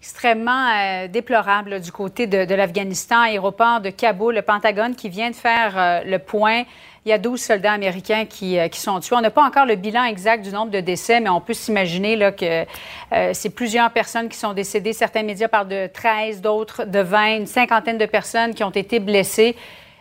extrêmement 0.00 1.06
déplorable 1.08 1.80
du 1.80 1.90
côté 1.90 2.28
de, 2.28 2.44
de 2.44 2.54
l'Afghanistan, 2.54 3.22
aéroport 3.22 3.80
de 3.80 3.90
Kaboul, 3.90 4.36
le 4.36 4.42
Pentagone 4.42 4.94
qui 4.94 5.08
vient 5.08 5.30
de 5.30 5.34
faire 5.34 6.02
le 6.06 6.18
point. 6.18 6.62
Il 7.06 7.10
y 7.10 7.12
a 7.12 7.18
12 7.18 7.40
soldats 7.40 7.72
américains 7.72 8.24
qui, 8.24 8.58
euh, 8.58 8.66
qui 8.66 8.80
sont 8.80 8.98
tués. 8.98 9.14
On 9.14 9.20
n'a 9.20 9.30
pas 9.30 9.44
encore 9.44 9.64
le 9.64 9.76
bilan 9.76 10.02
exact 10.06 10.44
du 10.44 10.50
nombre 10.50 10.72
de 10.72 10.80
décès, 10.80 11.20
mais 11.20 11.28
on 11.28 11.40
peut 11.40 11.54
s'imaginer 11.54 12.18
que 12.36 12.64
euh, 13.12 13.30
c'est 13.32 13.50
plusieurs 13.50 13.92
personnes 13.92 14.28
qui 14.28 14.36
sont 14.36 14.52
décédées. 14.54 14.92
Certains 14.92 15.22
médias 15.22 15.46
parlent 15.46 15.68
de 15.68 15.86
13, 15.86 16.40
d'autres 16.40 16.84
de 16.84 16.98
20, 16.98 17.36
une 17.36 17.46
cinquantaine 17.46 17.96
de 17.96 18.06
personnes 18.06 18.54
qui 18.54 18.64
ont 18.64 18.70
été 18.70 18.98
blessées. 18.98 19.54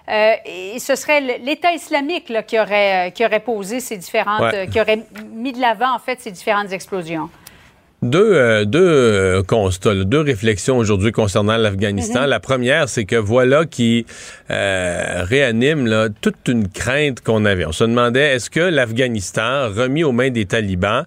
Euh, 0.09 0.33
et 0.45 0.79
ce 0.79 0.95
serait 0.95 1.21
l'État 1.21 1.73
islamique 1.73 2.29
là, 2.29 2.41
qui, 2.41 2.59
aurait, 2.59 3.11
qui 3.13 3.23
aurait 3.23 3.39
posé 3.39 3.81
ces 3.81 3.97
différentes, 3.97 4.41
Ouais. 4.41 4.67
qui 4.67 4.81
aurait 4.81 5.03
mis 5.31 5.53
de 5.53 5.61
l'avant 5.61 5.93
en 5.93 5.99
fait 5.99 6.19
ces 6.19 6.31
différentes 6.31 6.71
explosions. 6.71 7.29
Deux, 8.01 8.35
euh, 8.35 8.65
deux 8.65 8.87
euh, 8.87 9.43
constats, 9.43 9.93
là, 9.93 10.03
deux 10.03 10.19
réflexions 10.19 10.77
aujourd'hui 10.77 11.11
concernant 11.11 11.57
l'Afghanistan. 11.57 12.25
La 12.25 12.39
première, 12.39 12.89
c'est 12.89 13.05
que 13.05 13.15
voilà 13.15 13.65
qui 13.65 14.05
euh, 14.51 15.23
réanime 15.23 15.87
là, 15.87 16.09
toute 16.21 16.47
une 16.47 16.67
crainte 16.67 17.21
qu'on 17.21 17.45
avait. 17.45 17.65
On 17.65 17.71
se 17.71 17.83
demandait, 17.83 18.35
est-ce 18.35 18.49
que 18.49 18.59
l'Afghanistan, 18.59 19.69
remis 19.69 20.03
aux 20.03 20.11
mains 20.11 20.29
des 20.29 20.45
talibans, 20.45 21.05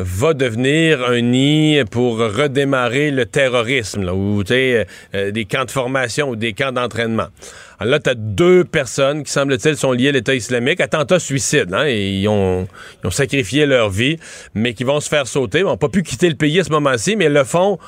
va 0.00 0.32
devenir 0.32 1.04
un 1.04 1.20
nid 1.20 1.82
pour 1.90 2.18
redémarrer 2.18 3.10
le 3.10 3.26
terrorisme, 3.26 4.04
là, 4.04 4.14
ou 4.14 4.44
sais, 4.46 4.86
euh, 5.14 5.32
des 5.32 5.44
camps 5.44 5.64
de 5.64 5.72
formation 5.72 6.30
ou 6.30 6.36
des 6.36 6.52
camps 6.52 6.70
d'entraînement. 6.70 7.26
Alors 7.80 7.92
là, 7.92 7.98
tu 7.98 8.10
as 8.10 8.14
deux 8.14 8.64
personnes 8.64 9.24
qui, 9.24 9.32
semble-t-il, 9.32 9.76
sont 9.76 9.92
liées 9.92 10.10
à 10.10 10.12
l'État 10.12 10.34
islamique. 10.34 10.80
Attentat 10.80 11.18
suicide, 11.18 11.74
hein, 11.74 11.88
ils 11.88 12.28
ont, 12.28 12.68
ils 13.02 13.08
ont 13.08 13.10
sacrifié 13.10 13.66
leur 13.66 13.90
vie, 13.90 14.18
mais 14.54 14.72
qui 14.72 14.84
vont 14.84 15.00
se 15.00 15.08
faire 15.08 15.26
sauter. 15.26 15.60
Ils 15.60 15.64
n'ont 15.64 15.76
pas 15.76 15.88
pu 15.88 16.02
quitter 16.04 16.28
le 16.28 16.36
pays 16.36 16.60
à 16.60 16.64
ce 16.64 16.70
moment-ci, 16.70 17.16
mais 17.16 17.28
le 17.28 17.42
font, 17.42 17.78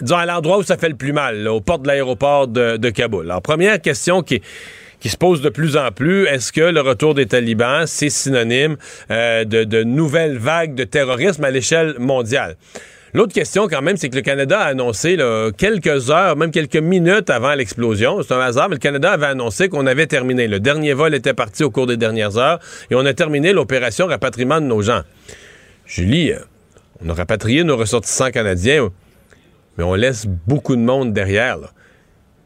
disons, 0.00 0.16
à 0.16 0.24
l'endroit 0.24 0.58
où 0.58 0.62
ça 0.62 0.78
fait 0.78 0.88
le 0.88 0.96
plus 0.96 1.12
mal, 1.12 1.42
là, 1.42 1.52
aux 1.52 1.60
portes 1.60 1.82
de 1.82 1.88
l'aéroport 1.88 2.48
de, 2.48 2.78
de 2.78 2.90
Kaboul. 2.90 3.26
Alors, 3.26 3.42
première 3.42 3.80
question 3.80 4.22
qui 4.22 4.40
qui 5.06 5.12
se 5.12 5.16
pose 5.16 5.40
de 5.40 5.50
plus 5.50 5.76
en 5.76 5.92
plus. 5.92 6.26
Est-ce 6.26 6.50
que 6.50 6.62
le 6.62 6.80
retour 6.80 7.14
des 7.14 7.26
talibans, 7.26 7.86
c'est 7.86 8.10
synonyme 8.10 8.76
euh, 9.12 9.44
de, 9.44 9.84
nouvelles 9.84 10.36
vagues 10.36 10.74
de 10.74 10.82
terrorisme 10.82 11.44
à 11.44 11.52
l'échelle 11.52 11.94
mondiale? 12.00 12.56
L'autre 13.14 13.32
question, 13.32 13.68
quand 13.68 13.82
même, 13.82 13.96
c'est 13.96 14.08
que 14.08 14.16
le 14.16 14.22
Canada 14.22 14.58
a 14.58 14.64
annoncé 14.64 15.16
quelques 15.56 16.10
heures, 16.10 16.34
même 16.34 16.50
quelques 16.50 16.74
minutes 16.74 17.30
avant 17.30 17.54
l'explosion, 17.54 18.20
c'est 18.20 18.34
un 18.34 18.40
hasard, 18.40 18.68
mais 18.68 18.74
le 18.74 18.80
Canada 18.80 19.12
avait 19.12 19.26
annoncé 19.26 19.68
qu'on 19.68 19.86
avait 19.86 20.08
terminé. 20.08 20.48
Le 20.48 20.58
dernier 20.58 20.92
vol 20.92 21.14
était 21.14 21.34
parti 21.34 21.62
au 21.62 21.70
cours 21.70 21.86
des 21.86 21.96
dernières 21.96 22.36
heures 22.36 22.58
et 22.90 22.96
on 22.96 23.06
a 23.06 23.14
terminé 23.14 23.52
l'opération 23.52 24.06
rapatriement 24.06 24.60
de 24.60 24.66
nos 24.66 24.82
gens. 24.82 25.02
Julie, 25.86 26.32
euh, 26.32 26.40
on 27.00 27.10
a 27.10 27.14
rapatrié 27.14 27.62
nos 27.62 27.76
ressortissants 27.76 28.32
canadiens, 28.32 28.90
mais 29.78 29.84
on 29.84 29.94
laisse 29.94 30.26
beaucoup 30.26 30.74
de 30.74 30.82
monde 30.82 31.12
derrière. 31.12 31.58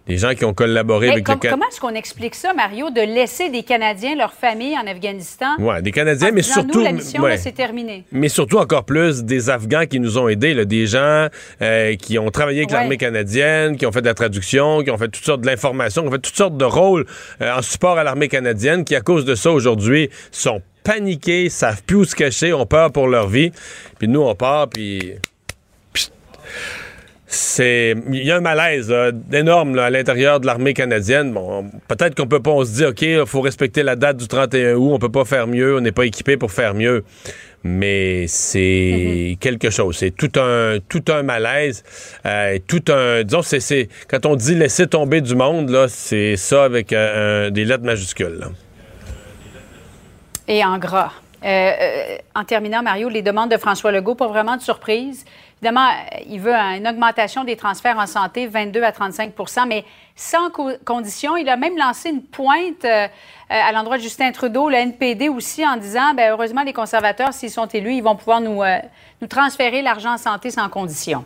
Des 0.07 0.17
gens 0.17 0.35
qui 0.35 0.45
ont 0.45 0.55
collaboré 0.55 1.07
Mais 1.07 1.13
avec 1.13 1.25
com- 1.27 1.37
le 1.41 1.41
Ca- 1.49 1.51
comment 1.55 1.69
est-ce 1.71 1.79
qu'on 1.79 1.95
explique 1.95 2.35
ça, 2.35 2.53
Mario, 2.53 2.91
de 2.91 3.01
laisser 3.01 3.49
des 3.51 3.63
Canadiens, 3.63 4.17
leur 4.17 4.33
famille 4.33 4.75
en 4.77 4.87
Afghanistan? 4.87 5.47
Ouais, 5.59 5.83
des 5.83 5.93
Canadiens, 5.93 6.31
en 6.31 6.33
mais 6.33 6.41
disant, 6.41 6.63
nous, 6.65 6.73
surtout. 6.73 6.83
la 6.85 6.93
mission, 6.93 7.23
ouais. 7.23 7.37
c'est 7.37 7.53
terminé. 7.53 8.05
mais 8.11 8.29
surtout 8.29 8.57
encore 8.59 8.85
plus 8.85 9.23
des 9.25 9.51
Afghans 9.51 9.87
qui 9.87 10.01
nous 10.01 10.19
ont 10.19 10.29
aidés, 10.29 10.55
là, 10.55 10.65
des 10.65 10.87
gens 10.87 11.29
euh, 11.63 11.95
qui 11.97 12.19
ont 12.19 12.31
travaillé 12.31 12.61
avec 12.61 12.71
Ouais. 12.71 12.77
l'armée 12.79 12.97
canadienne, 12.97 13.77
qui 13.77 13.87
ont 13.87 13.93
fait 13.93 14.01
de 14.01 14.07
la 14.07 14.15
traduction, 14.15 14.83
qui 14.83 14.91
ont 14.91 14.99
fait 14.99 15.09
toutes 15.09 15.25
sortes 15.25 15.43
de 15.43 15.47
l'information, 15.47 16.03
qui 16.03 16.09
ont 16.09 16.13
fait 16.13 16.19
toutes 16.19 16.37
sortes 16.37 16.57
de 16.57 16.65
rôles 16.65 17.07
euh, 17.43 17.59
en 17.59 17.63
support 17.63 17.97
à 17.99 18.03
l'armée 18.03 18.29
canadienne, 18.29 18.85
qui 18.85 18.97
à 18.97 19.03
cause 19.03 19.25
de 19.25 19.35
ça 19.37 19.53
aujourd'hui 19.53 20.11
sont 20.33 20.61
paniqués, 20.83 21.51
savent 21.51 21.83
plus 21.85 21.97
où 21.97 22.05
se 22.05 22.17
cacher, 22.17 22.53
ont 22.53 22.67
peur 22.67 22.91
pour 22.91 23.07
leur 23.07 23.29
vie. 23.29 23.53
Puis 23.99 24.09
nous 24.09 24.23
on 24.23 24.35
part, 24.35 24.69
puis 24.71 25.13
puis 25.93 26.09
c'est 27.33 27.95
il 28.09 28.25
y 28.25 28.33
a 28.33 28.39
un 28.39 28.41
malaise 28.41 28.91
là, 28.91 29.13
énorme 29.33 29.77
là, 29.77 29.85
à 29.85 29.91
l'intérieur 29.91 30.41
de 30.41 30.47
l'armée 30.47 30.75
canadienne. 30.75 31.33
Bon, 31.33 31.71
peut-être 31.87 32.17
qu'on 32.17 32.27
peut 32.27 32.41
pas 32.41 32.51
on 32.51 32.65
se 32.65 32.75
dit 32.75 32.85
OK, 32.85 33.03
il 33.03 33.25
faut 33.25 33.41
respecter 33.41 33.85
la 33.85 33.95
date 33.95 34.17
du 34.17 34.27
31 34.27 34.75
août, 34.75 34.91
on 34.93 34.99
peut 34.99 35.13
pas 35.13 35.25
faire 35.25 35.47
mieux, 35.47 35.77
on 35.77 35.81
n'est 35.81 35.93
pas 35.93 36.07
équipé 36.07 36.37
pour 36.37 36.51
faire 36.51 36.75
mieux. 36.75 37.05
Mais 37.63 38.27
c'est 38.27 39.37
quelque 39.39 39.71
chose, 39.71 39.97
c'est 39.99 40.11
tout 40.11 40.33
un 40.41 40.79
tout 40.89 41.05
un 41.07 41.23
malaise, 41.23 41.85
euh, 42.27 42.59
tout 42.67 42.83
un 42.89 43.23
disons 43.23 43.43
c'est 43.43 43.89
quand 44.09 44.27
on 44.27 44.35
dit 44.35 44.57
laisser 44.57 44.89
tomber 44.89 45.21
du 45.21 45.37
monde 45.37 45.71
là, 45.71 45.87
c'est 45.87 46.35
ça 46.35 46.65
avec 46.65 46.93
euh, 46.93 47.51
des 47.51 47.65
lettres 47.65 47.85
majuscules. 47.85 48.39
là. 48.41 48.49
Et 50.49 50.65
en 50.65 50.79
gras. 50.79 51.13
Euh, 51.45 52.17
en 52.35 52.45
terminant, 52.45 52.83
Mario, 52.83 53.09
les 53.09 53.23
demandes 53.23 53.51
de 53.51 53.57
François 53.57 53.93
Legault, 53.93 54.15
pas 54.15 54.29
vraiment 54.29 54.57
de 54.57 54.63
surprise. 54.63 55.25
Évidemment, 55.63 55.89
euh, 55.91 56.21
il 56.27 56.41
veut 56.41 56.55
une 56.55 56.89
augmentation 56.89 57.45
des 57.45 57.55
transferts 57.55 57.99
en 57.99 58.07
santé, 58.07 58.47
22 58.47 58.83
à 58.83 58.93
35% 58.93 59.67
mais 59.69 59.85
sans 60.17 60.49
co- 60.51 60.71
condition. 60.87 61.37
Il 61.37 61.49
a 61.51 61.57
même 61.57 61.77
lancé 61.77 62.09
une 62.09 62.23
pointe 62.23 62.85
euh, 62.87 63.07
euh, 63.07 63.09
à 63.49 63.71
l'endroit 63.73 63.99
de 63.99 64.03
Justin 64.03 64.33
Trudeau, 64.33 64.71
le 64.71 64.77
NPD 64.77 65.29
aussi, 65.29 65.67
en 65.67 65.77
disant, 65.77 66.15
ben, 66.15 66.31
heureusement, 66.33 66.63
les 66.63 66.73
conservateurs, 66.73 67.35
s'ils 67.35 67.51
sont 67.51 67.67
élus, 67.67 67.93
ils 67.95 68.03
vont 68.03 68.17
pouvoir 68.17 68.41
nous 68.41 68.63
transférer 69.29 69.83
l'argent 69.83 70.15
en 70.15 70.19
santé 70.19 70.51
sans 70.51 70.69
condition. 70.71 71.25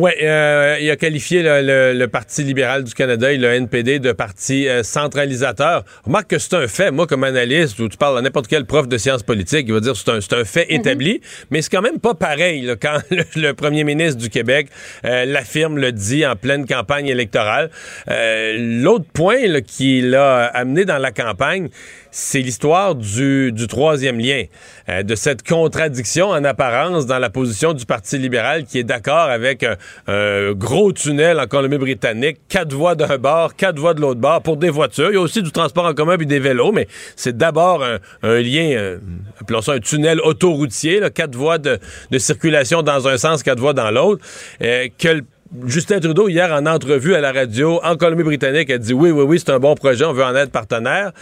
Oui, 0.00 0.12
euh, 0.22 0.76
il 0.80 0.88
a 0.92 0.96
qualifié 0.96 1.42
le, 1.42 1.60
le- 1.60 1.92
le 1.98 2.06
Parti 2.06 2.44
libéral 2.44 2.84
du 2.84 2.94
Canada 2.94 3.32
et 3.32 3.36
le 3.36 3.48
NPD 3.48 3.98
de 3.98 4.12
parti 4.12 4.68
euh, 4.68 4.84
centralisateur. 4.84 5.82
Remarque 6.04 6.28
que 6.28 6.38
c'est 6.38 6.54
un 6.54 6.68
fait. 6.68 6.92
Moi, 6.92 7.08
comme 7.08 7.24
analyste, 7.24 7.80
ou 7.80 7.88
tu 7.88 7.96
parles 7.96 8.16
à 8.16 8.22
n'importe 8.22 8.46
quel 8.46 8.64
prof 8.64 8.86
de 8.86 8.96
sciences 8.96 9.24
politiques, 9.24 9.64
il 9.66 9.74
va 9.74 9.80
dire 9.80 9.94
que 9.94 9.98
c'est 9.98 10.10
un, 10.12 10.20
c'est 10.20 10.34
un 10.34 10.44
fait 10.44 10.66
établi, 10.72 11.20
mais 11.50 11.62
c'est 11.62 11.70
quand 11.70 11.82
même 11.82 11.98
pas 11.98 12.14
pareil 12.14 12.60
là, 12.62 12.76
quand 12.80 12.98
le, 13.10 13.24
le 13.34 13.54
premier 13.54 13.82
ministre 13.82 14.20
du 14.20 14.30
Québec 14.30 14.68
euh, 15.04 15.24
l'affirme, 15.24 15.78
le 15.78 15.90
dit 15.90 16.24
en 16.24 16.36
pleine 16.36 16.64
campagne 16.64 17.08
électorale. 17.08 17.68
Euh, 18.08 18.54
L'autre 18.56 19.06
point 19.12 19.48
là, 19.48 19.60
qu'il 19.62 20.14
a 20.14 20.44
amené 20.44 20.84
dans 20.84 20.98
la 20.98 21.10
campagne, 21.10 21.70
c'est 22.10 22.40
l'histoire 22.40 22.94
du, 22.94 23.52
du 23.52 23.66
troisième 23.66 24.18
lien, 24.18 24.44
euh, 24.88 25.02
de 25.02 25.14
cette 25.14 25.46
contradiction 25.46 26.28
en 26.28 26.44
apparence 26.44 27.06
dans 27.06 27.18
la 27.18 27.30
position 27.30 27.72
du 27.72 27.86
Parti 27.86 28.18
libéral 28.18 28.64
qui 28.64 28.78
est 28.78 28.84
d'accord 28.84 29.28
avec 29.28 29.62
un, 29.62 29.76
un 30.06 30.52
gros 30.52 30.92
tunnel 30.92 31.38
en 31.38 31.46
Colombie-Britannique, 31.46 32.38
quatre 32.48 32.72
voies 32.72 32.94
d'un 32.94 33.18
bord, 33.18 33.54
quatre 33.56 33.78
voies 33.78 33.94
de 33.94 34.00
l'autre 34.00 34.20
bord 34.20 34.42
pour 34.42 34.56
des 34.56 34.70
voitures. 34.70 35.10
Il 35.10 35.14
y 35.14 35.18
a 35.18 35.20
aussi 35.20 35.42
du 35.42 35.52
transport 35.52 35.84
en 35.84 35.94
commun 35.94 36.16
puis 36.16 36.26
des 36.26 36.40
vélos, 36.40 36.72
mais 36.72 36.88
c'est 37.16 37.36
d'abord 37.36 37.84
un, 37.84 37.98
un 38.22 38.40
lien, 38.40 38.72
euh, 38.76 38.98
appelons 39.40 39.60
ça 39.60 39.72
un 39.72 39.80
tunnel 39.80 40.20
autoroutier, 40.20 41.00
là, 41.00 41.10
quatre 41.10 41.34
voies 41.34 41.58
de, 41.58 41.78
de 42.10 42.18
circulation 42.18 42.82
dans 42.82 43.08
un 43.08 43.18
sens, 43.18 43.42
quatre 43.42 43.60
voies 43.60 43.74
dans 43.74 43.90
l'autre, 43.90 44.24
euh, 44.62 44.88
que 44.98 45.08
le 45.08 45.24
Justin 45.66 45.98
Trudeau, 45.98 46.28
hier, 46.28 46.52
en 46.52 46.66
entrevue 46.66 47.14
à 47.14 47.22
la 47.22 47.32
radio 47.32 47.80
en 47.82 47.96
Colombie-Britannique, 47.96 48.70
a 48.70 48.76
dit 48.76 48.92
oui, 48.92 49.10
oui, 49.10 49.22
oui, 49.22 49.38
c'est 49.38 49.50
un 49.50 49.58
bon 49.58 49.74
projet, 49.74 50.04
on 50.04 50.12
veut 50.12 50.22
en 50.22 50.34
être 50.36 50.52
partenaire. 50.52 51.12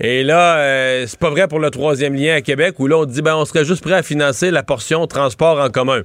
Et 0.00 0.22
là, 0.22 0.56
euh, 0.56 1.04
c'est 1.06 1.18
pas 1.18 1.28
vrai 1.28 1.48
pour 1.48 1.58
le 1.58 1.70
troisième 1.70 2.14
lien 2.14 2.34
à 2.34 2.40
Québec, 2.40 2.76
où 2.78 2.86
là, 2.86 2.96
on 2.96 3.04
dit, 3.04 3.20
ben, 3.20 3.36
on 3.36 3.44
serait 3.44 3.66
juste 3.66 3.82
prêt 3.82 3.94
à 3.94 4.02
financer 4.02 4.50
la 4.50 4.62
portion 4.62 5.06
transport 5.06 5.60
en 5.60 5.68
commun. 5.68 6.00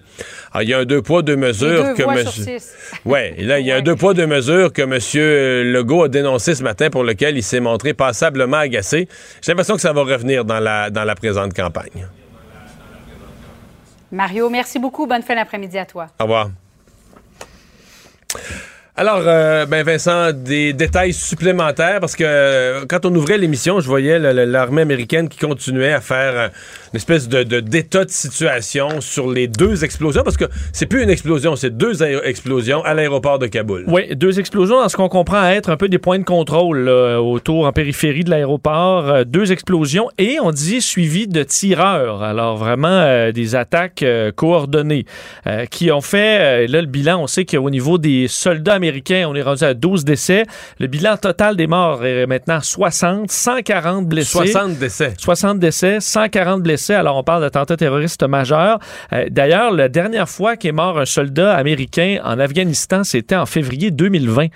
Alors, 0.52 0.64
il 0.64 0.70
y 0.70 0.74
a 0.74 0.80
un 0.80 0.86
deux 0.86 1.02
poids, 1.02 1.22
deux 1.22 1.38
mesures 1.38 1.86
deux 1.86 1.94
que 1.94 2.04
sur 2.04 2.12
monsieur-. 2.12 2.58
Ouais, 3.06 3.34
et 3.38 3.46
là, 3.46 3.60
il 3.60 3.66
y 3.66 3.72
a 3.72 3.78
un 3.78 3.82
deux 3.82 3.96
poids, 3.96 4.14
deux 4.14 4.28
mesures 4.28 4.74
que 4.74 4.82
M. 4.82 5.72
Legault 5.72 6.04
a 6.04 6.10
dénoncé 6.10 6.56
ce 6.56 6.64
matin 6.64 6.90
pour 6.90 7.06
lequel 7.06 7.38
il 7.38 7.44
s'est 7.44 7.62
montré 7.62 7.94
passablement 7.94 8.58
agacé. 8.58 9.08
J'ai 9.42 9.54
l'impression 9.54 9.76
que 9.76 9.82
ça 9.82 9.94
va 9.94 10.02
revenir 10.02 10.44
dans 10.44 10.60
la, 10.60 10.90
dans 10.90 11.06
la 11.06 11.16
présente 11.16 11.54
campagne. 11.54 12.08
Mario, 14.12 14.50
merci 14.50 14.80
beaucoup. 14.80 15.08
Bonne 15.08 15.22
fin 15.22 15.36
d'après-midi 15.36 15.78
à 15.78 15.86
toi. 15.86 16.08
Au 16.20 16.24
revoir. 16.24 16.50
Yeah. 18.36 18.69
Alors, 19.00 19.22
euh, 19.26 19.66
ben 19.66 19.82
Vincent, 19.82 20.34
des 20.34 20.74
détails 20.74 21.14
supplémentaires 21.14 22.02
parce 22.02 22.18
que 22.18 22.26
euh, 22.28 22.86
quand 22.86 23.06
on 23.06 23.16
ouvrait 23.16 23.38
l'émission, 23.38 23.80
je 23.80 23.88
voyais 23.88 24.20
l'armée 24.20 24.82
américaine 24.82 25.30
qui 25.30 25.40
continuait 25.40 25.94
à 25.94 26.02
faire 26.02 26.34
euh, 26.36 26.48
une 26.92 26.98
espèce 26.98 27.30
de 27.30 27.44
d'état 27.62 28.04
de, 28.04 28.10
situation 28.10 29.00
sur 29.00 29.32
les 29.32 29.48
deux 29.48 29.86
explosions 29.86 30.24
parce 30.24 30.36
que 30.36 30.44
c'est 30.74 30.86
plus 30.86 31.02
une 31.02 31.10
explosion, 31.10 31.56
c'est 31.56 31.70
deux 31.70 32.04
explosions 32.04 32.84
à 32.84 32.94
l'aéroport 32.94 33.40
de 33.40 33.48
Kaboul. 33.48 33.86
Oui, 33.88 34.14
deux 34.18 34.38
explosions 34.38 34.82
dans 34.82 34.90
ce 34.90 34.98
qu'on 34.98 35.08
comprend 35.08 35.48
être 35.48 35.70
un 35.70 35.78
peu 35.78 35.88
des 35.88 35.98
points 35.98 36.20
de 36.20 36.26
contrôle 36.26 36.90
autour, 36.90 37.68
en 37.68 37.72
périphérie 37.72 38.26
de 38.26 38.30
l'aéroport. 38.30 39.24
Deux 39.26 39.54
explosions 39.54 40.10
et 40.18 40.40
on 40.42 40.52
dit 40.52 40.82
suivi 40.82 41.26
de 41.26 41.44
tireurs. 41.44 42.22
Alors 42.22 42.58
vraiment 42.58 43.32
des 43.32 43.56
attaques 43.56 44.04
coordonnées 44.36 45.06
qui 45.72 45.90
ont 45.90 46.02
fait, 46.02 46.68
là 46.68 46.82
le 46.82 46.88
bilan, 46.88 47.22
on 47.22 47.28
sait 47.28 47.46
qu'au 47.46 47.70
niveau 47.70 47.98
des 47.98 48.28
soldats 48.28 48.74
américains, 48.74 48.89
américain, 48.90 49.26
on 49.28 49.36
est 49.36 49.42
rendu 49.42 49.64
à 49.64 49.74
12 49.74 50.04
décès. 50.04 50.46
Le 50.80 50.88
bilan 50.88 51.18
total 51.18 51.56
des 51.56 51.68
morts 51.68 52.04
est 52.04 52.26
maintenant 52.26 52.60
60, 52.62 53.32
140 53.32 54.08
blessés. 54.08 54.32
60 54.32 54.78
décès. 54.78 55.14
60 55.18 55.60
décès, 55.60 56.00
140 56.00 56.64
blessés. 56.64 56.96
Alors, 56.96 57.18
on 57.18 57.24
parle 57.24 57.42
d'attentat 57.42 57.78
terroriste 57.78 58.24
majeur. 58.28 58.80
Euh, 59.14 59.26
D'ailleurs, 59.30 59.72
la 59.72 59.90
dernière 59.90 60.28
fois 60.28 60.58
qu'est 60.58 60.72
mort 60.72 61.00
un 61.00 61.06
soldat 61.06 61.56
américain 61.56 62.20
en 62.24 62.40
Afghanistan, 62.40 63.04
c'était 63.04 63.36
en 63.36 63.46
février 63.46 63.92
2020. 63.92 64.48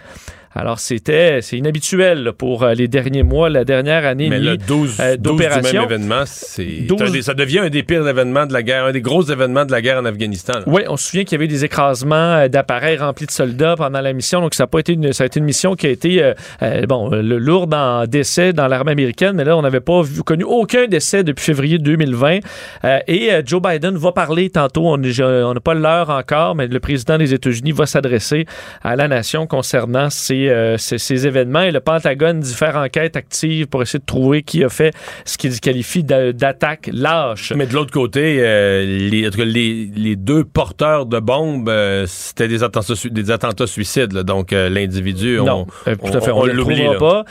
Alors, 0.56 0.80
c'était, 0.80 1.40
c'est 1.42 1.58
inhabituel 1.58 2.24
là, 2.24 2.34
pour 2.34 2.64
euh, 2.64 2.74
les 2.74 2.88
derniers 2.88 3.24
mois, 3.24 3.50
la 3.50 3.66
dernière 3.66 4.06
année 4.06 4.30
Mais 4.30 4.38
demie 4.38 4.50
le 4.52 4.58
12, 4.58 4.98
euh, 5.00 5.18
12 5.18 5.18
du 5.18 5.18
même 5.18 5.18
d'opération. 5.22 5.84
événement, 5.84 6.24
c'est 6.26 6.64
12 6.88 7.02
un 7.02 7.10
des- 7.12 7.22
ça 7.24 7.34
devient 7.34 7.60
un 7.60 7.70
des 7.70 7.84
pires 7.84 8.08
événements 8.08 8.46
de 8.46 8.54
la 8.54 8.62
guerre, 8.64 8.86
un 8.86 8.92
des 8.92 9.02
gros 9.02 9.24
événements 9.24 9.66
de 9.66 9.72
la 9.72 9.82
guerre 9.82 9.98
en 10.00 10.06
Afghanistan. 10.06 10.54
là. 10.60 10.64
Oui, 10.68 10.84
on 10.88 10.98
se 10.98 11.10
souvient 11.10 11.24
qu'il 11.24 11.34
y 11.34 11.36
avait 11.42 11.48
des 11.48 11.66
écrasements 11.66 12.16
euh, 12.16 12.48
d'appareils 12.48 12.98
remplis 12.98 13.26
de 13.26 13.32
soldats 13.32 13.76
pendant 13.78 14.02
la 14.02 14.14
mission. 14.14 14.42
Donc, 14.42 14.54
ça 14.54 14.64
a 14.64 14.68
pas 14.68 14.80
été 14.80 14.94
une, 14.94 15.12
ça 15.14 15.24
a 15.24 15.28
été 15.28 15.40
une 15.40 15.46
mission 15.46 15.76
qui 15.76 15.88
a 15.88 15.90
été 15.90 16.24
euh, 16.24 16.34
euh, 16.62 16.86
bon, 16.86 17.10
le- 17.10 17.38
lourde 17.40 17.74
en 17.74 18.06
décès 18.06 18.54
dans 18.54 18.68
l'armée 18.68 18.92
américaine, 18.92 19.36
mais 19.36 19.44
là, 19.46 19.58
on 19.58 19.62
n'avait 19.64 19.80
pas 19.80 20.02
vu, 20.04 20.24
connu 20.24 20.44
aucun 20.44 20.86
décès 20.88 21.24
depuis 21.24 21.44
février 21.44 21.80
2020. 21.80 22.40
Euh, 22.86 23.00
et 23.08 23.30
Joe 23.46 23.62
Biden 23.62 23.96
va 23.98 24.12
parler 24.12 24.50
tantôt. 24.50 24.86
On 24.94 24.98
n'a 24.98 25.60
pas 25.60 25.74
l'heure 25.74 26.10
encore, 26.10 26.56
mais 26.56 26.68
le 26.68 26.80
président 26.80 27.18
des 27.18 27.34
États-Unis 27.34 27.72
va 27.72 27.86
s'adresser 27.86 28.46
à 28.84 28.96
la 28.96 29.08
nation 29.08 29.48
concernant 29.48 30.10
ces, 30.10 30.43
euh, 30.50 30.78
ces, 30.78 30.98
ces 30.98 31.28
événements. 31.28 31.62
Et 31.62 31.72
le 31.72 31.80
Pentagone 31.80 32.40
dit 32.40 32.54
faire 32.54 32.76
enquête 32.78 33.16
active 33.16 33.68
pour 33.68 33.82
essayer 33.82 34.00
de 34.00 34.06
trouver 34.06 34.44
qui 34.44 34.64
a 34.64 34.70
fait 34.70 34.94
ce 35.26 35.38
qu'il 35.38 35.58
qualifie 35.60 36.04
d'a- 36.04 36.34
d'attaque 36.34 36.90
lâche. 36.92 37.54
Mais 37.56 37.66
de 37.68 37.74
l'autre 37.74 37.92
côté, 37.92 38.38
euh, 38.40 38.84
les, 38.86 40.16
deux 40.16 40.44
porteurs 40.44 41.06
de 41.06 41.20
bombes, 41.20 41.70
euh, 41.70 42.06
c'était 42.08 42.48
des 42.48 42.64
attentats, 42.64 42.96
su- 42.96 43.10
des 43.12 43.32
attentats 43.32 43.68
suicides. 43.68 44.14
là. 44.14 44.24
donc, 44.24 44.52
l'individu, 44.52 45.40
on, 45.40 45.66
tout 45.66 45.72
à 45.86 46.22
fait. 46.22 46.32
on- 46.32 46.38
On, 46.38 46.42
on 46.42 46.46
l'oublie, 46.46 46.82
pas. 47.00 47.24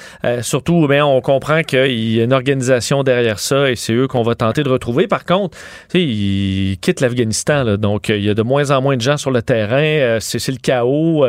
Surtout, 0.42 0.86
ben, 0.86 1.02
on 1.02 1.20
comprend 1.20 1.62
qu'il 1.62 2.12
y 2.14 2.20
a 2.20 2.24
une 2.24 2.32
organisation 2.32 3.02
derrière 3.02 3.38
ça 3.38 3.70
et 3.70 3.76
c'est 3.76 3.92
eux 3.92 4.06
qu'on 4.08 4.22
va 4.22 4.34
tenter 4.34 4.62
de 4.62 4.68
retrouver. 4.68 5.06
Par 5.06 5.24
contre, 5.24 5.56
ils 5.94 6.76
quittent 6.80 7.00
l'Afghanistan. 7.00 7.76
donc, 7.76 8.08
il 8.08 8.22
y 8.22 8.30
a 8.30 8.34
de 8.34 8.42
moins 8.42 8.70
en 8.70 8.80
moins 8.82 8.96
de 8.96 9.00
gens 9.00 9.16
sur 9.16 9.30
le 9.30 9.42
terrain. 9.42 10.18
C'est 10.20 10.46
le 10.48 10.56
chaos. 10.58 11.24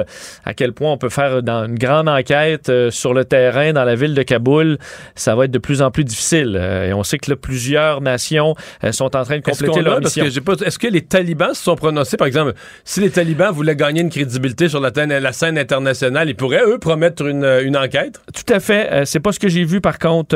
À 0.46 0.54
quel 0.54 0.74
point 0.74 0.92
on 0.92 0.98
peut 0.98 1.10
faire 1.10 1.42
dans 1.44 1.73
une 1.74 1.80
grande 1.80 2.08
enquête 2.08 2.70
euh, 2.70 2.92
sur 2.92 3.14
le 3.14 3.26
terrain 3.26 3.74
dans 3.74 3.84
la 3.84 3.96
ville 3.96 4.14
de 4.14 4.24
Kaboul, 4.24 4.78
ça 5.16 5.36
va 5.36 5.46
être 5.46 5.52
de 5.52 5.58
plus 5.60 5.82
en 5.82 5.92
plus 5.92 6.04
difficile. 6.04 6.56
Euh, 6.60 6.90
et 6.90 6.94
on 6.94 7.04
sait 7.04 7.18
que 7.18 7.30
là, 7.32 7.36
plusieurs 7.36 8.02
nations 8.02 8.56
euh, 8.84 8.92
sont 8.92 9.16
en 9.16 9.24
train 9.24 9.38
de 9.38 9.44
compléter 9.44 9.82
leur 9.82 10.00
mission. 10.00 10.24
que 10.26 10.66
est-ce 10.66 10.78
que 10.80 10.88
les 10.88 11.02
talibans 11.02 11.54
se 11.54 11.64
sont 11.64 11.76
prononcés, 11.76 12.18
par 12.18 12.28
exemple, 12.28 12.54
si 12.84 13.02
les 13.02 13.10
talibans 13.10 13.52
voulaient 13.52 13.76
gagner 13.76 14.02
une 14.02 14.10
crédibilité 14.10 14.70
sur 14.70 14.80
la, 14.80 14.92
scène- 14.94 15.18
la 15.18 15.34
scène 15.34 15.58
internationale, 15.58 16.30
ils 16.30 16.36
pourraient, 16.36 16.64
eux, 16.66 16.78
promettre 16.78 17.26
une, 17.26 17.46
une 17.64 17.76
enquête? 17.76 18.22
Tout 18.34 18.54
à 18.54 18.60
fait. 18.60 19.06
C'est 19.06 19.20
pas 19.20 19.32
ce 19.32 19.40
que 19.40 19.50
j'ai 19.50 19.64
vu, 19.64 19.82
par 19.82 19.98
contre, 20.00 20.36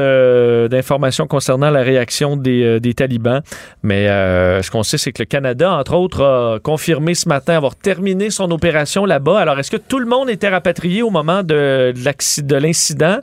d'informations 0.67 1.27
concernant 1.27 1.69
la 1.69 1.81
réaction 1.81 2.35
des, 2.35 2.79
des 2.79 2.93
talibans. 2.93 3.41
Mais 3.83 4.07
ce 4.07 4.71
qu'on 4.71 4.83
sait, 4.83 4.97
c'est 4.97 5.11
que 5.11 5.21
le 5.21 5.27
Canada, 5.27 5.71
entre 5.73 5.93
autres, 5.93 6.23
a 6.23 6.59
confirmé 6.59 7.13
ce 7.13 7.29
matin 7.29 7.55
avoir 7.55 7.75
terminé 7.75 8.29
son 8.29 8.49
opération 8.51 9.05
là-bas. 9.05 9.39
Alors, 9.39 9.59
est-ce 9.59 9.71
que 9.71 9.77
tout 9.77 9.99
le 9.99 10.05
monde 10.05 10.29
était 10.29 10.49
rapatrié 10.49 11.03
au 11.03 11.09
moment 11.09 11.26
de, 11.43 11.93
de 11.95 12.03
l'acci- 12.05 12.43
de 12.43 12.55
l'incident? 12.55 13.19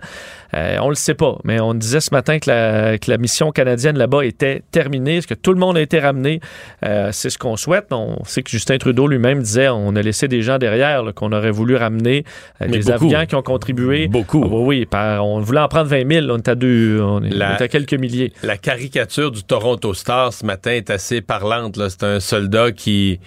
Euh, 0.55 0.77
on 0.83 0.89
le 0.89 0.95
sait 0.95 1.15
pas, 1.15 1.39
mais 1.43 1.59
on 1.59 1.75
disait 1.75 1.99
ce 1.99 2.11
matin 2.13 2.39
que 2.39 2.49
la, 2.49 2.97
que 2.99 3.11
la 3.11 3.19
mission 3.19 3.51
canadienne 3.51 3.99
là-bas 3.99 4.25
était 4.25 4.63
terminée. 4.71 5.17
Est-ce 5.17 5.27
que 5.27 5.35
tout 5.35 5.53
le 5.53 5.59
monde 5.59 5.77
a 5.77 5.81
été 5.81 5.99
ramené? 5.99 6.39
Euh, 6.85 7.09
c'est 7.11 7.29
ce 7.29 7.39
qu'on 7.39 7.57
souhaite. 7.57 7.87
On 7.91 8.23
sait 8.25 8.43
que 8.43 8.51
Justin 8.51 8.79
Trudeau 8.79 9.09
lui-même 9.09 9.41
disait 9.43 9.69
on 9.69 9.97
a 9.97 10.03
laissé 10.03 10.29
des 10.29 10.43
gens 10.43 10.59
derrière 10.59 11.03
qu'on 11.17 11.33
aurait 11.33 11.51
voulu 11.51 11.75
ramener, 11.75 12.23
euh, 12.63 12.69
des 12.69 12.79
beaucoup. 12.79 13.07
Afghans 13.07 13.27
qui 13.27 13.35
ont 13.35 13.43
contribué. 13.43 14.07
Beaucoup. 14.07 14.43
Ah 14.45 14.49
bah 14.49 14.57
oui, 14.61 14.87
par- 14.87 15.27
on 15.27 15.41
voulait 15.41 15.59
en 15.61 15.67
prendre 15.67 15.89
20 15.89 16.09
000. 16.09 16.27
On 16.31 16.37
est 16.39 16.47
à, 16.49 16.55
deux, 16.55 17.01
on 17.03 17.21
est, 17.25 17.31
La- 17.31 17.51
on 17.51 17.57
est 17.57 17.63
à 17.63 17.69
quelques 17.69 17.95
milliers. 17.95 18.33
La 18.45 18.57
caricature 18.57 19.33
du 19.33 19.43
Toronto 19.43 19.93
Star 19.93 20.33
ce 20.33 20.47
matin 20.47 20.71
est 20.71 20.89
assez 20.89 21.21
parlante. 21.21 21.81
C'est 21.89 22.05
un 22.05 22.21
soldat 22.21 22.71
qui. 22.71 23.19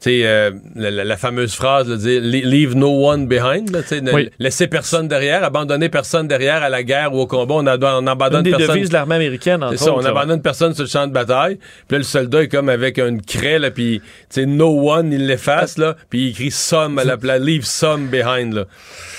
Sais, 0.00 0.20
euh, 0.24 0.52
la, 0.76 0.92
la- 0.92 1.02
la 1.04 1.16
fameuse 1.16 1.54
phrase, 1.56 1.88
là, 1.88 1.96
dire, 1.96 2.20
"Le- 2.22 2.48
leave 2.48 2.76
no 2.76 3.08
one 3.10 3.26
behind, 3.26 3.70
là, 3.70 3.80
ne- 4.00 4.12
Oui. 4.12 4.30
laisser 4.38 4.68
personne 4.68 5.08
derrière, 5.08 5.42
abandonner 5.42 5.88
personne 5.88 6.28
derrière 6.28 6.62
à 6.62 6.68
la 6.68 6.84
guerre 6.84 7.12
ou 7.12 7.18
au 7.18 7.26
combat, 7.26 7.54
on, 7.56 7.66
ado- 7.66 7.84
on 7.88 8.02
Une 8.02 8.08
abandonne 8.08 8.44
des 8.44 8.50
personne. 8.52 8.76
devises 8.76 8.90
de 8.90 8.94
l'armée 8.94 9.16
américaine, 9.16 9.60
entre 9.64 9.76
ça, 9.76 9.92
on 9.92 9.98
là. 9.98 10.10
abandonne 10.10 10.40
personne 10.40 10.72
sur 10.72 10.84
le 10.84 10.88
champ 10.88 11.08
de 11.08 11.12
bataille. 11.12 11.56
Puis 11.56 11.96
là, 11.96 11.98
le 11.98 12.04
soldat 12.04 12.42
est 12.44 12.48
comme 12.48 12.68
avec 12.68 12.98
une 12.98 13.20
craie, 13.22 13.58
là, 13.58 13.72
puis, 13.72 14.00
no 14.36 14.88
one, 14.92 15.12
il 15.12 15.26
l'efface, 15.26 15.78
là, 15.78 15.96
puis 16.10 16.26
il 16.26 16.28
écrit 16.30 16.52
some 16.52 16.98
à 17.00 17.04
la 17.04 17.16
place, 17.16 17.40
leave 17.40 17.64
some 17.64 18.06
behind, 18.06 18.52
là. 18.54 18.66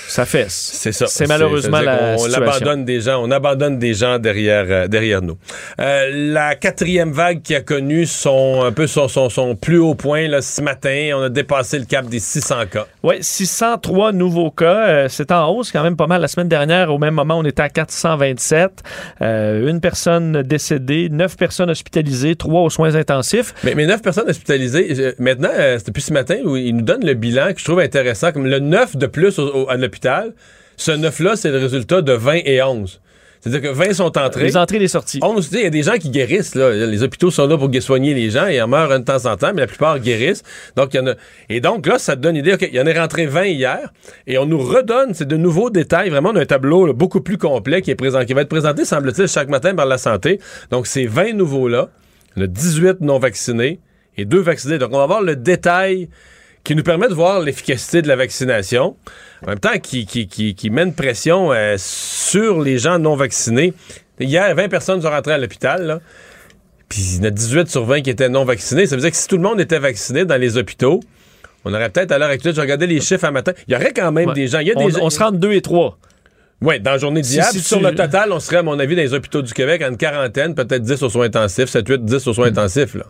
Ça 0.08 0.24
fesse. 0.24 0.70
C'est 0.74 0.90
ça. 0.92 1.06
C'est 1.06 1.28
malheureusement 1.28 1.76
ça 1.76 1.82
la 1.84 1.96
qu'on 2.14 2.18
situation. 2.18 2.42
abandonne 2.42 2.84
des 2.84 3.00
gens, 3.02 3.22
on 3.22 3.30
abandonne 3.30 3.78
des 3.78 3.94
gens 3.94 4.18
derrière, 4.18 4.64
euh, 4.68 4.88
derrière 4.88 5.22
nous. 5.22 5.36
Euh, 5.78 6.10
la 6.32 6.56
quatrième 6.56 7.12
vague 7.12 7.42
qui 7.42 7.54
a 7.54 7.60
connu 7.60 8.06
son, 8.06 8.62
un 8.64 8.72
peu 8.72 8.88
son, 8.88 9.06
son, 9.06 9.28
son 9.28 9.54
plus 9.54 9.78
haut 9.78 9.94
point, 9.94 10.26
là, 10.26 10.42
ce 10.42 10.62
matin, 10.70 11.10
on 11.16 11.22
a 11.22 11.28
dépassé 11.28 11.78
le 11.78 11.84
cap 11.84 12.06
des 12.06 12.18
600 12.20 12.66
cas. 12.70 12.86
Oui, 13.02 13.16
603 13.20 14.12
nouveaux 14.12 14.50
cas. 14.50 14.88
Euh, 14.88 15.06
c'est 15.08 15.32
en 15.32 15.48
hausse 15.50 15.72
quand 15.72 15.82
même 15.82 15.96
pas 15.96 16.06
mal. 16.06 16.20
La 16.20 16.28
semaine 16.28 16.48
dernière, 16.48 16.92
au 16.92 16.98
même 16.98 17.14
moment, 17.14 17.38
on 17.38 17.44
était 17.44 17.62
à 17.62 17.68
427. 17.68 18.82
Euh, 19.22 19.68
une 19.68 19.80
personne 19.80 20.42
décédée, 20.42 21.08
neuf 21.10 21.36
personnes 21.36 21.70
hospitalisées, 21.70 22.36
trois 22.36 22.62
aux 22.62 22.70
soins 22.70 22.94
intensifs. 22.94 23.54
Mais, 23.64 23.74
mais 23.74 23.86
9 23.86 24.00
personnes 24.02 24.28
hospitalisées, 24.28 25.14
maintenant, 25.18 25.50
euh, 25.58 25.76
c'est 25.78 25.86
depuis 25.88 26.02
ce 26.02 26.12
matin 26.12 26.36
où 26.44 26.56
il 26.56 26.76
nous 26.76 26.82
donne 26.82 27.04
le 27.04 27.14
bilan 27.14 27.52
que 27.52 27.58
je 27.60 27.64
trouve 27.64 27.80
intéressant, 27.80 28.32
comme 28.32 28.46
le 28.46 28.58
9 28.60 28.96
de 28.96 29.06
plus 29.06 29.38
au- 29.38 29.64
au- 29.64 29.70
à 29.70 29.76
l'hôpital. 29.76 30.32
Ce 30.76 30.92
9-là, 30.92 31.36
c'est 31.36 31.50
le 31.50 31.58
résultat 31.58 32.00
de 32.02 32.12
20 32.12 32.40
et 32.44 32.62
11. 32.62 33.00
C'est-à-dire 33.40 33.70
que 33.70 33.74
20 33.74 33.94
sont 33.94 34.18
entrés. 34.18 34.44
Les 34.44 34.56
entrées 34.56 34.76
et 34.76 34.80
les 34.80 34.88
sorties. 34.88 35.18
11, 35.22 35.48
tu 35.48 35.54
sais, 35.54 35.60
il 35.60 35.64
y 35.64 35.66
a 35.66 35.70
des 35.70 35.82
gens 35.82 35.96
qui 35.96 36.10
guérissent. 36.10 36.54
Là. 36.54 36.70
Les 36.72 37.02
hôpitaux 37.02 37.30
sont 37.30 37.46
là 37.46 37.56
pour 37.56 37.70
soigner 37.80 38.12
les 38.12 38.30
gens. 38.30 38.46
Ils 38.46 38.60
en 38.60 38.68
meurent 38.68 38.98
de 38.98 39.04
temps 39.04 39.24
en 39.24 39.36
temps, 39.36 39.52
mais 39.54 39.62
la 39.62 39.66
plupart 39.66 39.98
guérissent. 39.98 40.42
Donc, 40.76 40.92
il 40.92 40.98
y 40.98 41.00
en 41.00 41.06
a... 41.06 41.14
Et 41.48 41.60
donc, 41.60 41.86
là, 41.86 41.98
ça 41.98 42.16
te 42.16 42.20
donne 42.20 42.36
une 42.36 42.44
idée. 42.44 42.54
OK, 42.54 42.68
il 42.70 42.74
y 42.74 42.80
en 42.80 42.86
est 42.86 42.98
rentré 42.98 43.26
20 43.26 43.44
hier. 43.46 43.92
Et 44.26 44.36
on 44.36 44.44
nous 44.44 44.58
redonne, 44.58 45.14
c'est 45.14 45.26
de 45.26 45.38
nouveaux 45.38 45.70
détails. 45.70 46.10
Vraiment, 46.10 46.30
on 46.30 46.36
a 46.36 46.40
un 46.40 46.46
tableau 46.46 46.86
là, 46.86 46.92
beaucoup 46.92 47.22
plus 47.22 47.38
complet 47.38 47.80
qui, 47.80 47.90
est 47.90 47.94
présent, 47.96 48.24
qui 48.26 48.34
va 48.34 48.42
être 48.42 48.48
présenté, 48.48 48.84
semble-t-il, 48.84 49.26
chaque 49.26 49.48
matin 49.48 49.74
par 49.74 49.86
la 49.86 49.96
santé. 49.96 50.38
Donc, 50.70 50.86
ces 50.86 51.06
20 51.06 51.32
nouveaux-là, 51.32 51.88
il 52.36 52.40
y 52.40 52.42
en 52.42 52.44
a 52.44 52.48
18 52.48 53.00
non 53.00 53.18
vaccinés 53.18 53.80
et 54.18 54.26
2 54.26 54.38
vaccinés. 54.38 54.76
Donc, 54.76 54.90
on 54.92 54.98
va 54.98 55.06
voir 55.06 55.22
le 55.22 55.34
détail 55.34 56.10
qui 56.64 56.74
nous 56.74 56.82
permet 56.82 57.08
de 57.08 57.14
voir 57.14 57.40
l'efficacité 57.40 58.02
de 58.02 58.08
la 58.08 58.16
vaccination, 58.16 58.96
en 59.44 59.48
même 59.48 59.58
temps 59.58 59.78
qui, 59.82 60.06
qui, 60.06 60.26
qui, 60.28 60.54
une 60.68 60.94
pression 60.94 61.52
euh, 61.52 61.76
sur 61.78 62.60
les 62.60 62.78
gens 62.78 62.98
non 62.98 63.16
vaccinés. 63.16 63.72
Hier, 64.18 64.54
20 64.54 64.68
personnes 64.68 65.00
sont 65.00 65.08
rentrées 65.10 65.32
à 65.32 65.38
l'hôpital, 65.38 66.00
puis 66.88 67.00
il 67.00 67.16
y 67.16 67.20
en 67.20 67.24
a 67.24 67.30
18 67.30 67.68
sur 67.70 67.84
20 67.84 68.02
qui 68.02 68.10
étaient 68.10 68.28
non 68.28 68.44
vaccinés. 68.44 68.86
Ça 68.86 68.96
veut 68.96 69.00
dire 69.02 69.10
que 69.10 69.16
si 69.16 69.26
tout 69.28 69.36
le 69.36 69.42
monde 69.42 69.60
était 69.60 69.78
vacciné 69.78 70.24
dans 70.26 70.36
les 70.36 70.58
hôpitaux, 70.58 71.00
on 71.64 71.72
aurait 71.72 71.88
peut-être 71.90 72.12
à 72.12 72.18
l'heure 72.18 72.28
actuelle, 72.30 72.54
je 72.54 72.60
regardais 72.60 72.86
les 72.86 73.00
chiffres 73.00 73.24
un 73.24 73.30
matin, 73.30 73.52
il 73.66 73.72
y 73.72 73.76
aurait 73.76 73.92
quand 73.94 74.12
même 74.12 74.28
Ouais. 74.28 74.34
des 74.34 74.46
gens. 74.46 74.58
Il 74.60 74.68
y 74.68 74.72
a 74.72 74.74
on, 74.76 74.86
des 74.86 74.92
gens- 74.92 75.00
on 75.02 75.10
se 75.10 75.18
rend 75.18 75.30
de 75.30 75.38
deux 75.38 75.52
et 75.52 75.62
trois. 75.62 75.98
oui, 76.60 76.78
dans 76.80 76.90
la 76.92 76.98
journée 76.98 77.22
d'hier. 77.22 77.44
Si- 77.46 77.60
sur 77.60 77.78
tu- 77.78 77.84
le 77.84 77.94
total, 77.94 78.32
on 78.32 78.40
serait, 78.40 78.58
à 78.58 78.62
mon 78.62 78.78
avis, 78.78 78.94
dans 78.96 79.02
les 79.02 79.14
hôpitaux 79.14 79.40
du 79.40 79.54
Québec, 79.54 79.80
à 79.80 79.88
une 79.88 79.96
quarantaine, 79.96 80.54
peut-être 80.54 80.82
10 80.82 81.02
aux 81.02 81.08
soins 81.08 81.24
intensifs, 81.26 81.70
7, 81.70 81.88
8, 81.88 82.04
10 82.04 82.26
aux 82.26 82.34
soins 82.34 82.46
Hmm. 82.48 82.58
intensifs. 82.58 82.94
Là. 82.94 83.04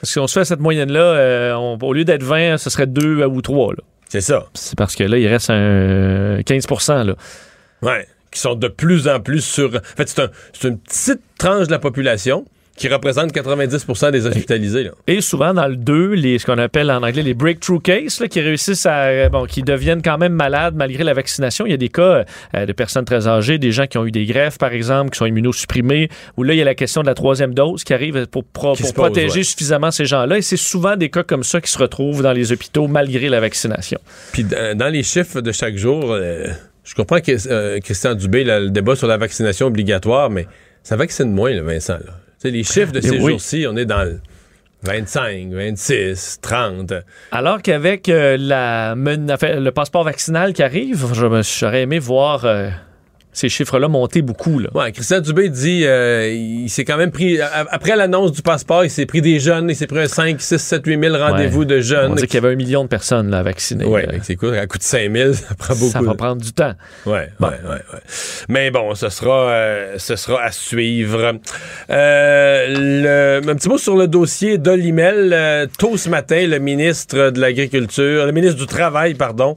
Parce 0.00 0.14
qu'on 0.14 0.26
se 0.26 0.38
fait 0.38 0.44
cette 0.44 0.60
moyenne-là, 0.60 1.00
euh, 1.00 1.54
on- 1.54 1.78
au 1.82 1.92
lieu 1.92 2.04
d'être 2.04 2.22
20, 2.22 2.56
ce 2.58 2.70
serait 2.70 2.86
2 2.86 3.24
ou 3.26 3.42
3. 3.42 3.74
C'est 4.08 4.20
ça. 4.20 4.46
C'est 4.54 4.76
parce 4.76 4.96
que 4.96 5.04
là, 5.04 5.18
il 5.18 5.26
reste 5.28 5.50
un 5.50 6.40
15 6.44 6.66
là. 6.88 7.14
Ouais. 7.82 8.06
Qui 8.32 8.40
sont 8.40 8.54
de 8.54 8.68
plus 8.68 9.08
en 9.08 9.20
plus 9.20 9.40
sur. 9.44 9.68
En 9.76 9.80
fait, 9.96 10.08
c'est 10.08 10.20
un- 10.22 10.30
c'est 10.52 10.68
une 10.68 10.78
petite 10.78 11.20
tranche 11.38 11.66
de 11.66 11.72
la 11.72 11.78
population 11.78 12.44
qui 12.80 12.88
représente 12.88 13.32
90% 13.34 14.10
des 14.10 14.26
hospitalisés. 14.26 14.84
Là. 14.84 14.90
Et 15.06 15.20
souvent, 15.20 15.52
dans 15.52 15.68
le 15.68 15.76
2, 15.76 16.14
les, 16.14 16.38
ce 16.38 16.46
qu'on 16.46 16.56
appelle 16.56 16.90
en 16.90 17.02
anglais 17.02 17.22
les 17.22 17.34
breakthrough 17.34 17.80
cases, 17.82 18.22
qui 18.30 18.40
réussissent 18.40 18.86
à. 18.86 19.04
euh, 19.04 19.28
Bon, 19.28 19.44
qui 19.44 19.62
deviennent 19.62 20.00
quand 20.02 20.16
même 20.16 20.32
malades 20.32 20.74
malgré 20.74 21.04
la 21.04 21.12
vaccination. 21.12 21.66
Il 21.66 21.70
y 21.70 21.74
a 21.74 21.76
des 21.76 21.90
cas 21.90 22.24
euh, 22.56 22.64
de 22.66 22.72
personnes 22.72 23.04
très 23.04 23.28
âgées, 23.28 23.58
des 23.58 23.70
gens 23.70 23.86
qui 23.86 23.98
ont 23.98 24.06
eu 24.06 24.10
des 24.10 24.24
greffes, 24.24 24.56
par 24.58 24.72
exemple, 24.72 25.10
qui 25.10 25.18
sont 25.18 25.26
immunosupprimés, 25.26 26.08
où 26.38 26.42
là, 26.42 26.54
il 26.54 26.56
y 26.56 26.62
a 26.62 26.64
la 26.64 26.74
question 26.74 27.02
de 27.02 27.06
la 27.06 27.14
troisième 27.14 27.52
dose 27.54 27.84
qui 27.84 27.92
arrive 27.92 28.26
pour, 28.28 28.44
pro- 28.44 28.72
Qui 28.74 28.82
pour 28.82 28.88
se 28.88 28.94
pose, 28.94 29.04
protéger 29.04 29.40
ouais. 29.40 29.44
suffisamment 29.44 29.90
ces 29.90 30.06
gens-là. 30.06 30.38
Et 30.38 30.42
c'est 30.42 30.56
souvent 30.56 30.96
des 30.96 31.10
cas 31.10 31.22
comme 31.22 31.44
ça 31.44 31.60
qui 31.60 31.70
se 31.70 31.78
retrouvent 31.78 32.22
dans 32.22 32.32
les 32.32 32.50
hôpitaux 32.50 32.88
malgré 32.88 33.28
la 33.28 33.40
vaccination. 33.40 33.98
Puis 34.32 34.44
dans 34.44 34.76
dans 34.76 34.88
les 34.88 35.02
chiffres 35.02 35.42
de 35.42 35.52
chaque 35.52 35.76
jour, 35.76 36.12
euh, 36.12 36.46
je 36.84 36.94
comprends 36.94 37.20
que 37.20 37.32
euh, 37.50 37.78
Christian 37.80 38.14
Dubé, 38.14 38.42
là, 38.44 38.58
le 38.58 38.70
débat 38.70 38.96
sur 38.96 39.06
la 39.06 39.18
vaccination 39.18 39.66
obligatoire, 39.66 40.30
mais 40.30 40.46
ça 40.82 40.96
vaccine 40.96 41.30
moins, 41.30 41.50
là, 41.52 41.60
Vincent. 41.62 41.94
Là. 41.94 42.12
Sais, 42.42 42.50
les 42.50 42.64
chiffres 42.64 42.90
de 42.92 43.02
ces 43.02 43.18
oui. 43.18 43.32
jours-ci, 43.32 43.66
on 43.68 43.76
est 43.76 43.84
dans 43.84 44.02
le 44.02 44.18
25, 44.82 45.50
26, 45.52 46.38
30. 46.40 46.94
Alors 47.32 47.60
qu'avec 47.60 48.08
euh, 48.08 48.38
la 48.38 48.94
le 48.96 49.68
passeport 49.70 50.04
vaccinal 50.04 50.54
qui 50.54 50.62
arrive, 50.62 51.04
je 51.12 51.26
me- 51.26 51.42
j'aurais 51.42 51.82
aimé 51.82 51.98
voir 51.98 52.46
euh, 52.46 52.70
ces 53.32 53.48
chiffres-là 53.48 53.88
montaient 53.88 54.22
beaucoup. 54.22 54.58
Là. 54.58 54.70
Ouais, 54.74 54.92
Christian 54.92 55.20
Dubé 55.20 55.48
dit 55.48 55.84
euh, 55.84 56.28
il 56.32 56.68
s'est 56.68 56.84
quand 56.84 56.96
même 56.96 57.10
pris, 57.10 57.40
après 57.40 57.96
l'annonce 57.96 58.32
du 58.32 58.42
passeport, 58.42 58.84
il 58.84 58.90
s'est 58.90 59.06
pris 59.06 59.20
des 59.20 59.38
jeunes, 59.38 59.70
il 59.70 59.76
s'est 59.76 59.86
pris 59.86 60.00
un 60.00 60.08
5, 60.08 60.40
6, 60.40 60.58
7, 60.58 60.82
8 60.84 61.00
000 61.00 61.16
rendez-vous 61.16 61.64
de 61.64 61.80
jeunes. 61.80 62.12
On 62.12 62.14
dit 62.14 62.26
qu'il 62.26 62.34
y 62.34 62.44
avait 62.44 62.52
un 62.52 62.56
million 62.56 62.82
de 62.82 62.88
personnes 62.88 63.30
là, 63.30 63.42
vaccinées. 63.42 63.84
Oui, 63.84 64.02
c'est 64.22 64.36
cool, 64.36 64.56
à 64.56 64.66
coût 64.66 64.78
de 64.78 64.82
5 64.82 65.12
000, 65.12 65.32
ça 65.34 65.54
prend 65.54 65.74
beaucoup. 65.74 65.90
Ça 65.90 66.02
va 66.02 66.14
prendre 66.14 66.42
du 66.42 66.52
temps. 66.52 66.74
Oui, 67.06 67.20
oui, 67.40 67.48
oui. 67.64 67.98
Mais 68.48 68.70
bon, 68.70 68.94
ce 68.94 69.08
sera, 69.08 69.50
euh, 69.50 69.94
ce 69.98 70.16
sera 70.16 70.42
à 70.42 70.50
suivre. 70.50 71.34
Euh, 71.90 73.40
le, 73.40 73.48
un 73.48 73.54
petit 73.54 73.68
mot 73.68 73.78
sur 73.78 73.96
le 73.96 74.08
dossier 74.08 74.58
d'Olimel. 74.58 75.68
tôt 75.78 75.96
ce 75.96 76.08
matin, 76.08 76.46
le 76.46 76.58
ministre 76.58 77.30
de 77.30 77.40
l'Agriculture, 77.40 78.26
le 78.26 78.32
ministre 78.32 78.58
du 78.58 78.66
Travail, 78.66 79.14
pardon, 79.14 79.56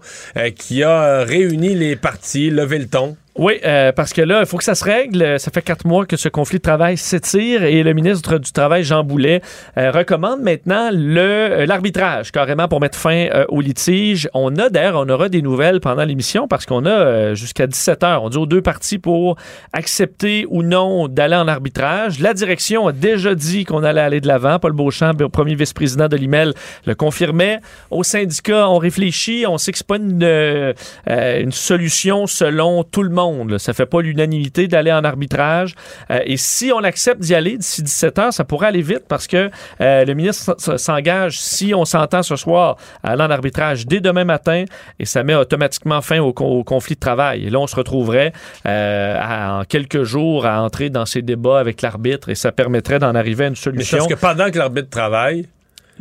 qui 0.55 0.83
a 0.83 1.23
réuni 1.23 1.75
les 1.75 1.95
partis, 1.95 2.49
levé 2.49 2.77
le 2.77 2.87
ton 2.87 3.17
oui, 3.35 3.53
euh, 3.65 3.91
parce 3.91 4.13
que 4.13 4.21
là, 4.21 4.41
il 4.41 4.45
faut 4.45 4.57
que 4.57 4.63
ça 4.63 4.75
se 4.75 4.83
règle. 4.83 5.39
Ça 5.39 5.49
fait 5.49 5.63
quatre 5.63 5.87
mois 5.87 6.05
que 6.05 6.17
ce 6.17 6.29
conflit 6.29 6.59
de 6.59 6.63
travail 6.63 6.97
s'étire 6.97 7.63
et 7.63 7.81
le 7.81 7.93
ministre 7.93 8.37
du 8.37 8.51
Travail, 8.51 8.83
Jean 8.83 9.03
Boulet, 9.03 9.41
euh, 9.77 9.89
recommande 9.89 10.41
maintenant 10.41 10.91
euh, 10.93 11.65
l'arbitrage, 11.65 12.31
carrément 12.31 12.67
pour 12.67 12.79
mettre 12.79 12.97
fin 12.97 13.29
au 13.49 13.59
litige. 13.59 14.29
On 14.35 14.55
a 14.57 14.69
d'ailleurs, 14.69 14.97
on 14.97 15.09
aura 15.09 15.29
des 15.29 15.41
nouvelles 15.41 15.79
pendant 15.79 16.03
l'émission 16.03 16.47
parce 16.47 16.67
qu'on 16.67 16.85
a 16.85 17.33
jusqu'à 17.33 17.65
17 17.65 18.03
heures. 18.03 18.23
On 18.23 18.29
dit 18.29 18.37
aux 18.37 18.45
deux 18.45 18.61
parties 18.61 18.99
pour 18.99 19.37
accepter 19.71 20.45
ou 20.49 20.61
non 20.61 21.07
d'aller 21.07 21.35
en 21.35 21.47
arbitrage. 21.47 22.19
La 22.19 22.35
direction 22.35 22.87
a 22.87 22.91
déjà 22.91 23.33
dit 23.33 23.65
qu'on 23.65 23.83
allait 23.83 24.01
aller 24.01 24.21
de 24.21 24.27
l'avant. 24.27 24.59
Paul 24.59 24.73
Beauchamp, 24.73 25.15
premier 25.31 25.55
vice-président 25.55 26.07
de 26.07 26.17
l'IMEL, 26.17 26.53
le 26.85 26.93
confirmait. 26.93 27.61
Au 27.89 28.03
syndicat, 28.03 28.69
on 28.69 28.77
réfléchit. 28.77 29.45
On 29.47 29.57
sait 29.57 29.71
que 29.71 29.79
c'est 29.79 29.87
pas 29.87 29.97
une, 29.97 30.73
une 31.07 31.51
solution 31.51 32.27
selon 32.27 32.83
tout 32.83 33.01
le 33.01 33.09
monde 33.09 33.22
ça 33.57 33.73
fait 33.73 33.85
pas 33.85 34.01
l'unanimité 34.01 34.67
d'aller 34.67 34.91
en 34.91 35.03
arbitrage. 35.03 35.75
Euh, 36.11 36.19
et 36.25 36.37
si 36.37 36.71
on 36.73 36.83
accepte 36.83 37.21
d'y 37.21 37.35
aller 37.35 37.57
d'ici 37.57 37.83
17 37.83 38.19
heures, 38.19 38.33
ça 38.33 38.43
pourrait 38.43 38.67
aller 38.67 38.81
vite 38.81 39.03
parce 39.07 39.27
que 39.27 39.49
euh, 39.81 40.05
le 40.05 40.13
ministre 40.13 40.55
s'engage, 40.77 41.39
si 41.39 41.73
on 41.73 41.85
s'entend 41.85 42.23
ce 42.23 42.35
soir, 42.35 42.77
à 43.03 43.11
aller 43.11 43.23
en 43.23 43.29
arbitrage 43.29 43.85
dès 43.87 43.99
demain 43.99 44.25
matin 44.25 44.65
et 44.99 45.05
ça 45.05 45.23
met 45.23 45.35
automatiquement 45.35 46.01
fin 46.01 46.19
au, 46.19 46.33
conflit 46.33 46.95
de 46.95 46.99
travail. 46.99 47.45
Et 47.45 47.49
là, 47.49 47.59
on 47.59 47.67
se 47.67 47.75
retrouverait 47.75 48.33
euh, 48.65 49.59
en 49.59 49.63
quelques 49.65 50.03
jours 50.03 50.45
à 50.45 50.61
entrer 50.61 50.89
dans 50.89 51.05
ces 51.05 51.21
débats 51.21 51.59
avec 51.59 51.81
l'arbitre 51.81 52.29
et 52.29 52.35
ça 52.35 52.51
permettrait 52.51 52.99
d'en 52.99 53.15
arriver 53.15 53.45
à 53.45 53.47
une 53.47 53.55
solution. 53.55 53.97
Mais 53.97 54.07
parce 54.07 54.13
que 54.13 54.19
pendant 54.19 54.51
que 54.51 54.57
l'arbitre 54.57 54.89
travaille, 54.89 55.47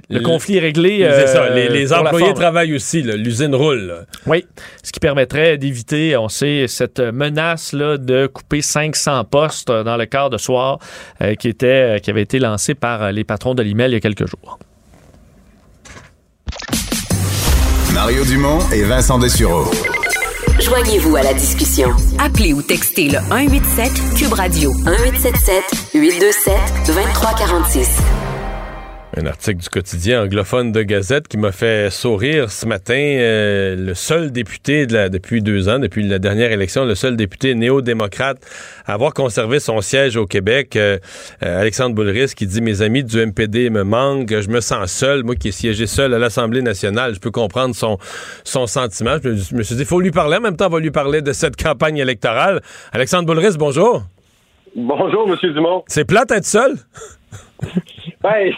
le 0.09 0.20
conflit 0.20 0.57
est 0.57 0.61
réglé. 0.61 1.07
c'est 1.11 1.26
ça. 1.26 1.48
Les, 1.50 1.92
employés 1.92 2.35
travaillent 2.35 2.74
aussi. 2.74 3.02
L'usine 3.02 3.55
roule. 3.55 4.07
Oui. 4.26 4.44
Ce 4.83 4.92
qui 4.92 5.00
permettrait 5.00 5.59
d'éviter, 5.59 6.16
on 6.16 6.28
sait, 6.28 6.66
cette 6.68 7.00
menace 7.00 7.72
là, 7.72 7.98
de 7.98 8.26
couper 8.26 8.62
500 8.62 9.24
postes 9.24 9.70
dans 9.70 9.96
le 9.96 10.07
quart 10.07 10.31
de 10.31 10.38
soir 10.38 10.78
euh, 11.20 11.35
qui, 11.35 11.48
était, 11.48 11.96
euh, 11.96 11.98
qui 11.98 12.11
avait 12.11 12.22
été 12.22 12.38
lancé 12.38 12.74
par 12.74 13.02
euh, 13.02 13.11
les 13.11 13.24
patrons 13.24 13.55
de 13.55 13.62
l'email 13.62 13.90
il 13.90 13.94
y 13.94 13.96
a 13.96 14.00
quelques 14.00 14.26
jours. 14.26 14.59
Mario 17.92 18.24
Dumont 18.24 18.59
et 18.72 18.83
Vincent 18.83 19.18
Dessureau. 19.18 19.70
Joignez-vous 20.61 21.16
à 21.16 21.22
la 21.22 21.35
discussion. 21.35 21.90
Appelez 22.18 22.52
ou 22.52 22.62
textez 22.62 23.09
le 23.09 23.18
187 23.18 23.92
Cube 24.16 24.33
Radio 24.33 24.72
1877 24.72 25.62
827 25.94 26.55
2346. 26.87 28.32
Un 29.14 29.27
article 29.27 29.61
du 29.61 29.68
quotidien 29.68 30.22
anglophone 30.22 30.72
de 30.72 30.83
Gazette 30.83 31.29
qui 31.29 31.37
m'a 31.37 31.53
fait 31.53 31.90
sourire 31.90 32.51
ce 32.51 32.64
matin. 32.64 32.94
Euh, 32.94 33.77
le 33.77 33.92
seul 33.92 34.33
député 34.33 34.87
de 34.87 34.94
la, 34.94 35.11
depuis 35.11 35.42
deux 35.42 35.68
ans, 35.68 35.79
depuis 35.79 36.03
la 36.09 36.18
dernière 36.18 36.51
élection, 36.51 36.87
le 36.87 36.94
seul 36.94 37.14
député 37.14 37.55
néo-démocrate 37.55 38.38
à 38.87 38.94
avoir 38.94 39.12
conservé 39.12 39.61
son 39.61 39.83
siège 39.83 40.16
au 40.16 40.25
Québec, 40.25 40.77
euh, 40.77 40.98
euh, 41.42 41.61
Alexandre 41.61 41.94
Boulris, 41.94 42.33
qui 42.35 42.46
dit 42.46 42.62
Mes 42.62 42.81
amis 42.81 43.05
du 43.05 43.18
MPD 43.18 43.68
me 43.68 43.85
manquent, 43.85 44.40
je 44.40 44.48
me 44.48 44.62
sens 44.62 44.90
seul. 44.90 45.25
Moi 45.25 45.35
qui 45.35 45.48
ai 45.48 45.53
siégé 45.53 45.87
seul 45.87 46.14
à 46.14 46.18
l'Assemblée 46.18 46.62
nationale, 46.62 47.14
je 47.14 47.20
peux 47.20 47.31
comprendre 47.31 47.75
son, 47.75 47.98
son 48.44 48.66
sentiment. 48.66 49.16
Je 49.22 49.55
me, 49.55 49.62
suis 49.62 49.75
dit 49.75 49.83
Il 49.83 49.87
faut 49.87 50.01
lui 50.01 50.11
parler. 50.11 50.38
En 50.38 50.40
même 50.40 50.57
temps, 50.57 50.68
on 50.68 50.70
va 50.70 50.81
lui 50.81 50.90
parler 50.90 51.20
de 51.20 51.35
cette 51.35 51.62
campagne 51.62 51.98
électorale. 51.98 52.62
Alexandre 52.92 53.27
Boulris, 53.27 53.59
bonjour. 53.59 54.05
Bonjour, 54.75 55.29
M. 55.29 55.53
Dumont. 55.53 55.85
C'est 55.87 56.07
plate 56.07 56.31
être 56.31 56.46
seul? 56.46 56.77
ben, 58.22 58.53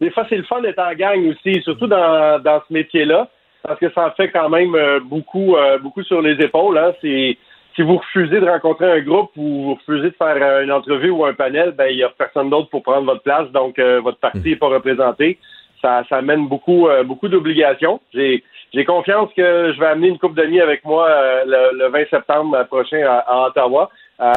des 0.00 0.10
fois, 0.10 0.26
c'est 0.28 0.36
le 0.36 0.42
fun 0.44 0.60
d'être 0.60 0.78
en 0.78 0.94
gang 0.94 1.26
aussi, 1.28 1.62
surtout 1.62 1.86
dans, 1.86 2.42
dans 2.42 2.62
ce 2.66 2.72
métier-là, 2.72 3.28
parce 3.62 3.80
que 3.80 3.90
ça 3.92 4.06
en 4.06 4.10
fait 4.12 4.30
quand 4.30 4.48
même 4.48 4.74
euh, 4.74 5.00
beaucoup, 5.00 5.56
euh, 5.56 5.78
beaucoup 5.78 6.02
sur 6.02 6.20
les 6.20 6.40
épaules. 6.42 6.78
Hein. 6.78 6.92
C'est, 7.00 7.36
si 7.74 7.82
vous 7.82 7.96
refusez 7.96 8.40
de 8.40 8.46
rencontrer 8.46 8.90
un 8.90 9.00
groupe 9.00 9.30
ou 9.36 9.64
vous 9.64 9.74
refusez 9.74 10.10
de 10.10 10.16
faire 10.16 10.36
euh, 10.40 10.64
une 10.64 10.72
entrevue 10.72 11.10
ou 11.10 11.24
un 11.24 11.34
panel, 11.34 11.72
ben 11.72 11.88
il 11.90 11.96
n'y 11.96 12.02
a 12.02 12.10
personne 12.10 12.50
d'autre 12.50 12.68
pour 12.68 12.82
prendre 12.82 13.06
votre 13.06 13.22
place, 13.22 13.50
donc 13.50 13.78
votre 13.78 14.18
parti 14.18 14.50
n'est 14.50 14.56
pas 14.56 14.68
représenté. 14.68 15.38
Ça, 15.82 16.02
ça 16.08 16.16
amène 16.16 16.48
beaucoup, 16.48 16.88
beaucoup 17.04 17.28
d'obligations. 17.28 18.00
J'ai, 18.12 18.42
j'ai 18.72 18.84
confiance 18.84 19.30
que 19.36 19.72
je 19.74 19.78
vais 19.78 19.86
amener 19.86 20.08
une 20.08 20.18
coupe 20.18 20.34
d'amis 20.34 20.60
avec 20.60 20.84
moi 20.84 21.08
le, 21.44 21.88
20 21.88 22.08
septembre 22.08 22.64
prochain 22.64 23.02
à, 23.06 23.18
à 23.18 23.46
Ottawa, 23.48 23.90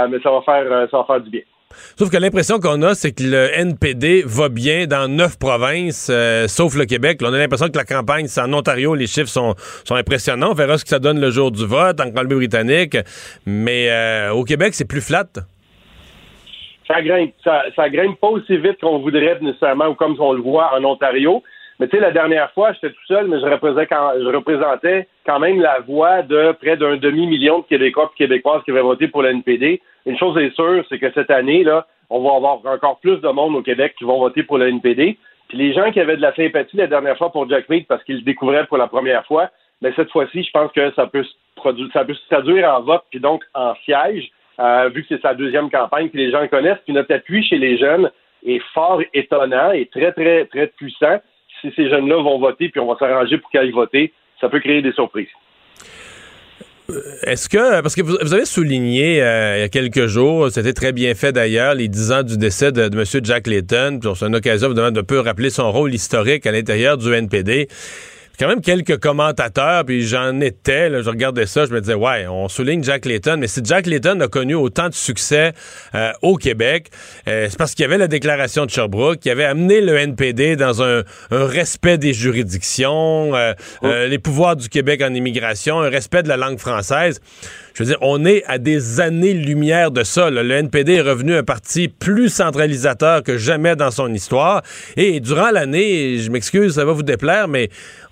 mais 0.09 0.19
ça 0.21 0.31
va 0.31 0.41
faire, 0.41 0.87
ça 0.91 0.97
va 0.97 1.03
faire 1.05 1.21
du 1.21 1.29
bien. 1.29 1.41
Sauf 1.97 2.09
que 2.09 2.17
l'impression 2.17 2.59
qu'on 2.59 2.81
a, 2.81 2.95
c'est 2.95 3.11
que 3.11 3.23
le 3.23 3.49
NPD 3.53 4.23
va 4.25 4.49
bien 4.49 4.87
dans 4.87 5.07
neuf 5.07 5.37
provinces, 5.37 6.09
euh, 6.09 6.47
sauf 6.47 6.75
le 6.75 6.85
Québec. 6.85 7.19
on 7.21 7.33
a 7.33 7.37
l'impression 7.37 7.67
que 7.67 7.77
la 7.77 7.83
campagne, 7.83 8.27
c'est 8.27 8.41
en 8.41 8.51
Ontario, 8.53 8.95
les 8.95 9.07
chiffres 9.07 9.29
sont, 9.29 9.55
sont 9.85 9.95
impressionnants. 9.95 10.51
On 10.51 10.55
verra 10.55 10.77
ce 10.77 10.83
que 10.83 10.89
ça 10.89 10.99
donne 10.99 11.19
le 11.19 11.29
jour 11.29 11.51
du 11.51 11.65
vote 11.65 11.99
en 11.99 12.11
Colombie-Britannique. 12.11 12.97
Mais 13.45 13.89
euh, 13.89 14.31
au 14.31 14.43
Québec, 14.43 14.73
c'est 14.73 14.87
plus 14.87 15.01
flat. 15.01 15.27
Ça 16.87 17.01
grimpe. 17.03 17.33
Ça, 17.43 17.63
ça 17.75 17.89
grimpe 17.89 18.19
pas 18.19 18.29
aussi 18.29 18.57
vite 18.57 18.79
qu'on 18.81 18.99
voudrait 18.99 19.37
nécessairement 19.41 19.89
ou 19.89 19.93
comme 19.93 20.15
on 20.19 20.33
le 20.33 20.41
voit 20.41 20.73
en 20.75 20.83
Ontario. 20.83 21.43
Mais 21.79 21.87
tu 21.87 21.95
sais, 21.95 22.01
la 22.01 22.11
dernière 22.11 22.51
fois, 22.51 22.73
j'étais 22.73 22.89
tout 22.89 23.05
seul, 23.07 23.27
mais 23.27 23.39
je 23.39 23.45
représentais, 23.45 25.07
quand, 25.25 25.39
même 25.39 25.61
la 25.61 25.79
voix 25.79 26.21
de 26.23 26.51
près 26.51 26.75
d'un 26.75 26.97
demi-million 26.97 27.59
de 27.59 27.63
Québécois 27.65 28.11
et 28.13 28.17
Québécoises 28.17 28.61
qui 28.65 28.71
avaient 28.71 28.81
voté 28.81 29.07
pour 29.07 29.21
le 29.21 29.29
NPD. 29.29 29.81
Une 30.05 30.17
chose 30.17 30.37
est 30.37 30.53
sûre, 30.55 30.83
c'est 30.89 30.99
que 30.99 31.11
cette 31.13 31.31
année, 31.31 31.63
là, 31.63 31.87
on 32.09 32.19
va 32.21 32.35
avoir 32.35 32.59
encore 32.65 32.99
plus 32.99 33.17
de 33.21 33.29
monde 33.29 33.55
au 33.55 33.61
Québec 33.61 33.95
qui 33.97 34.03
vont 34.03 34.19
voter 34.19 34.43
pour 34.43 34.57
le 34.57 34.67
NPD. 34.67 35.17
Puis 35.47 35.57
les 35.57 35.73
gens 35.73 35.91
qui 35.91 36.01
avaient 36.01 36.17
de 36.17 36.21
la 36.21 36.35
sympathie 36.35 36.77
la 36.77 36.87
dernière 36.87 37.17
fois 37.17 37.31
pour 37.31 37.49
Jack 37.49 37.69
Mead 37.69 37.87
parce 37.87 38.03
qu'ils 38.03 38.17
le 38.17 38.21
découvraient 38.21 38.65
pour 38.65 38.77
la 38.77 38.87
première 38.87 39.25
fois, 39.25 39.49
mais 39.81 39.93
cette 39.95 40.11
fois-ci, 40.11 40.43
je 40.43 40.51
pense 40.51 40.71
que 40.73 40.91
ça 40.93 41.07
peut 41.07 41.23
se 41.23 41.33
produire, 41.55 41.89
ça 41.93 42.03
peut 42.03 42.13
se 42.13 42.27
traduire 42.27 42.69
en 42.69 42.81
vote 42.81 43.03
puis 43.09 43.19
donc 43.19 43.43
en 43.53 43.73
siège, 43.85 44.29
euh, 44.59 44.89
vu 44.89 45.03
que 45.03 45.07
c'est 45.09 45.21
sa 45.21 45.33
deuxième 45.33 45.69
campagne, 45.71 46.09
que 46.09 46.17
les 46.17 46.31
gens 46.31 46.45
connaissent. 46.47 46.79
Puis 46.83 46.93
notre 46.93 47.13
appui 47.15 47.43
chez 47.43 47.57
les 47.57 47.77
jeunes 47.77 48.11
est 48.45 48.61
fort 48.73 49.01
étonnant 49.13 49.71
et 49.71 49.85
très, 49.85 50.11
très, 50.11 50.45
très 50.45 50.67
puissant 50.67 51.19
si 51.61 51.71
ces 51.75 51.89
jeunes-là 51.89 52.21
vont 52.21 52.39
voter, 52.39 52.69
puis 52.69 52.79
on 52.79 52.87
va 52.91 52.97
s'arranger 52.97 53.37
pour 53.37 53.49
qu'ils 53.51 53.59
aillent 53.59 53.71
voter, 53.71 54.13
ça 54.39 54.49
peut 54.49 54.59
créer 54.59 54.81
des 54.81 54.93
surprises. 54.93 55.27
Est-ce 57.23 57.47
que, 57.47 57.81
parce 57.81 57.95
que 57.95 58.01
vous, 58.01 58.33
avez 58.33 58.45
souligné 58.45 59.21
euh, 59.21 59.57
il 59.57 59.61
y 59.61 59.63
a 59.63 59.69
quelques 59.69 60.07
jours, 60.07 60.49
c'était 60.49 60.73
très 60.73 60.91
bien 60.91 61.13
fait 61.13 61.31
d'ailleurs, 61.31 61.75
les 61.75 61.87
dix 61.87 62.11
ans 62.11 62.23
du 62.23 62.37
décès 62.37 62.71
de, 62.71 62.83
M. 62.83 63.03
Jack 63.23 63.45
Layton, 63.45 63.99
c'est 64.15 64.25
une 64.25 64.35
occasion 64.35 64.67
évidemment 64.67 64.91
de 64.91 65.01
peu 65.01 65.19
rappeler 65.19 65.51
son 65.51 65.71
rôle 65.71 65.93
historique 65.93 66.47
à 66.47 66.51
l'intérieur 66.51 66.97
du 66.97 67.13
NPD 67.13 67.67
quand 68.39 68.47
même 68.47 68.61
quelques 68.61 68.97
commentateurs, 68.99 69.83
puis 69.83 70.07
j'en 70.07 70.39
étais, 70.39 70.87
là, 70.87 71.01
je 71.01 71.09
regardais 71.09 71.45
ça, 71.45 71.65
je 71.65 71.71
me 71.71 71.81
disais, 71.81 71.93
ouais, 71.93 72.25
on 72.27 72.47
souligne 72.47 72.81
Jack 72.81 73.05
Layton, 73.05 73.35
mais 73.37 73.47
si 73.47 73.59
Jack 73.63 73.85
Layton 73.85 74.17
a 74.21 74.29
connu 74.29 74.55
autant 74.55 74.87
de 74.87 74.93
succès 74.93 75.51
euh, 75.93 76.13
au 76.21 76.37
Québec, 76.37 76.89
euh, 77.27 77.47
c'est 77.49 77.57
parce 77.57 77.75
qu'il 77.75 77.83
y 77.83 77.85
avait 77.85 77.97
la 77.97 78.07
déclaration 78.07 78.65
de 78.65 78.71
Sherbrooke, 78.71 79.19
qui 79.19 79.29
avait 79.29 79.43
amené 79.43 79.81
le 79.81 79.97
NPD 79.97 80.55
dans 80.55 80.81
un, 80.81 81.03
respect 81.31 81.97
des 81.97 82.13
juridictions, 82.13 83.35
euh, 83.35 83.53
les 84.07 84.19
pouvoirs 84.19 84.55
du 84.55 84.69
Québec 84.69 85.01
en 85.03 85.13
immigration, 85.13 85.81
un 85.81 85.89
respect 85.89 86.23
de 86.23 86.29
la 86.29 86.37
langue 86.37 86.59
française. 86.59 87.19
Je 87.79 87.85
veux 87.85 87.91
dire, 87.91 87.99
on 88.01 88.25
est 88.25 88.43
à 88.45 88.57
des 88.57 88.99
années-lumière 88.99 89.91
de 89.91 90.03
ça. 90.03 90.29
Le 90.29 90.51
NPD 90.51 90.95
est 90.95 91.01
revenu 91.01 91.33
un 91.33 91.43
parti 91.43 91.87
plus 91.87 92.27
centralisateur 92.27 93.23
que 93.23 93.37
jamais 93.37 93.77
dans 93.77 93.89
son 93.89 94.13
histoire. 94.13 94.63
Et 94.97 95.21
durant 95.21 95.49
l'année, 95.49 96.17
je 96.17 96.29
m'excuse, 96.29 96.73
ça 96.73 96.83
va 96.83 96.91
vous 96.91 97.03
déplaire, 97.03 97.47
mais 97.47 97.69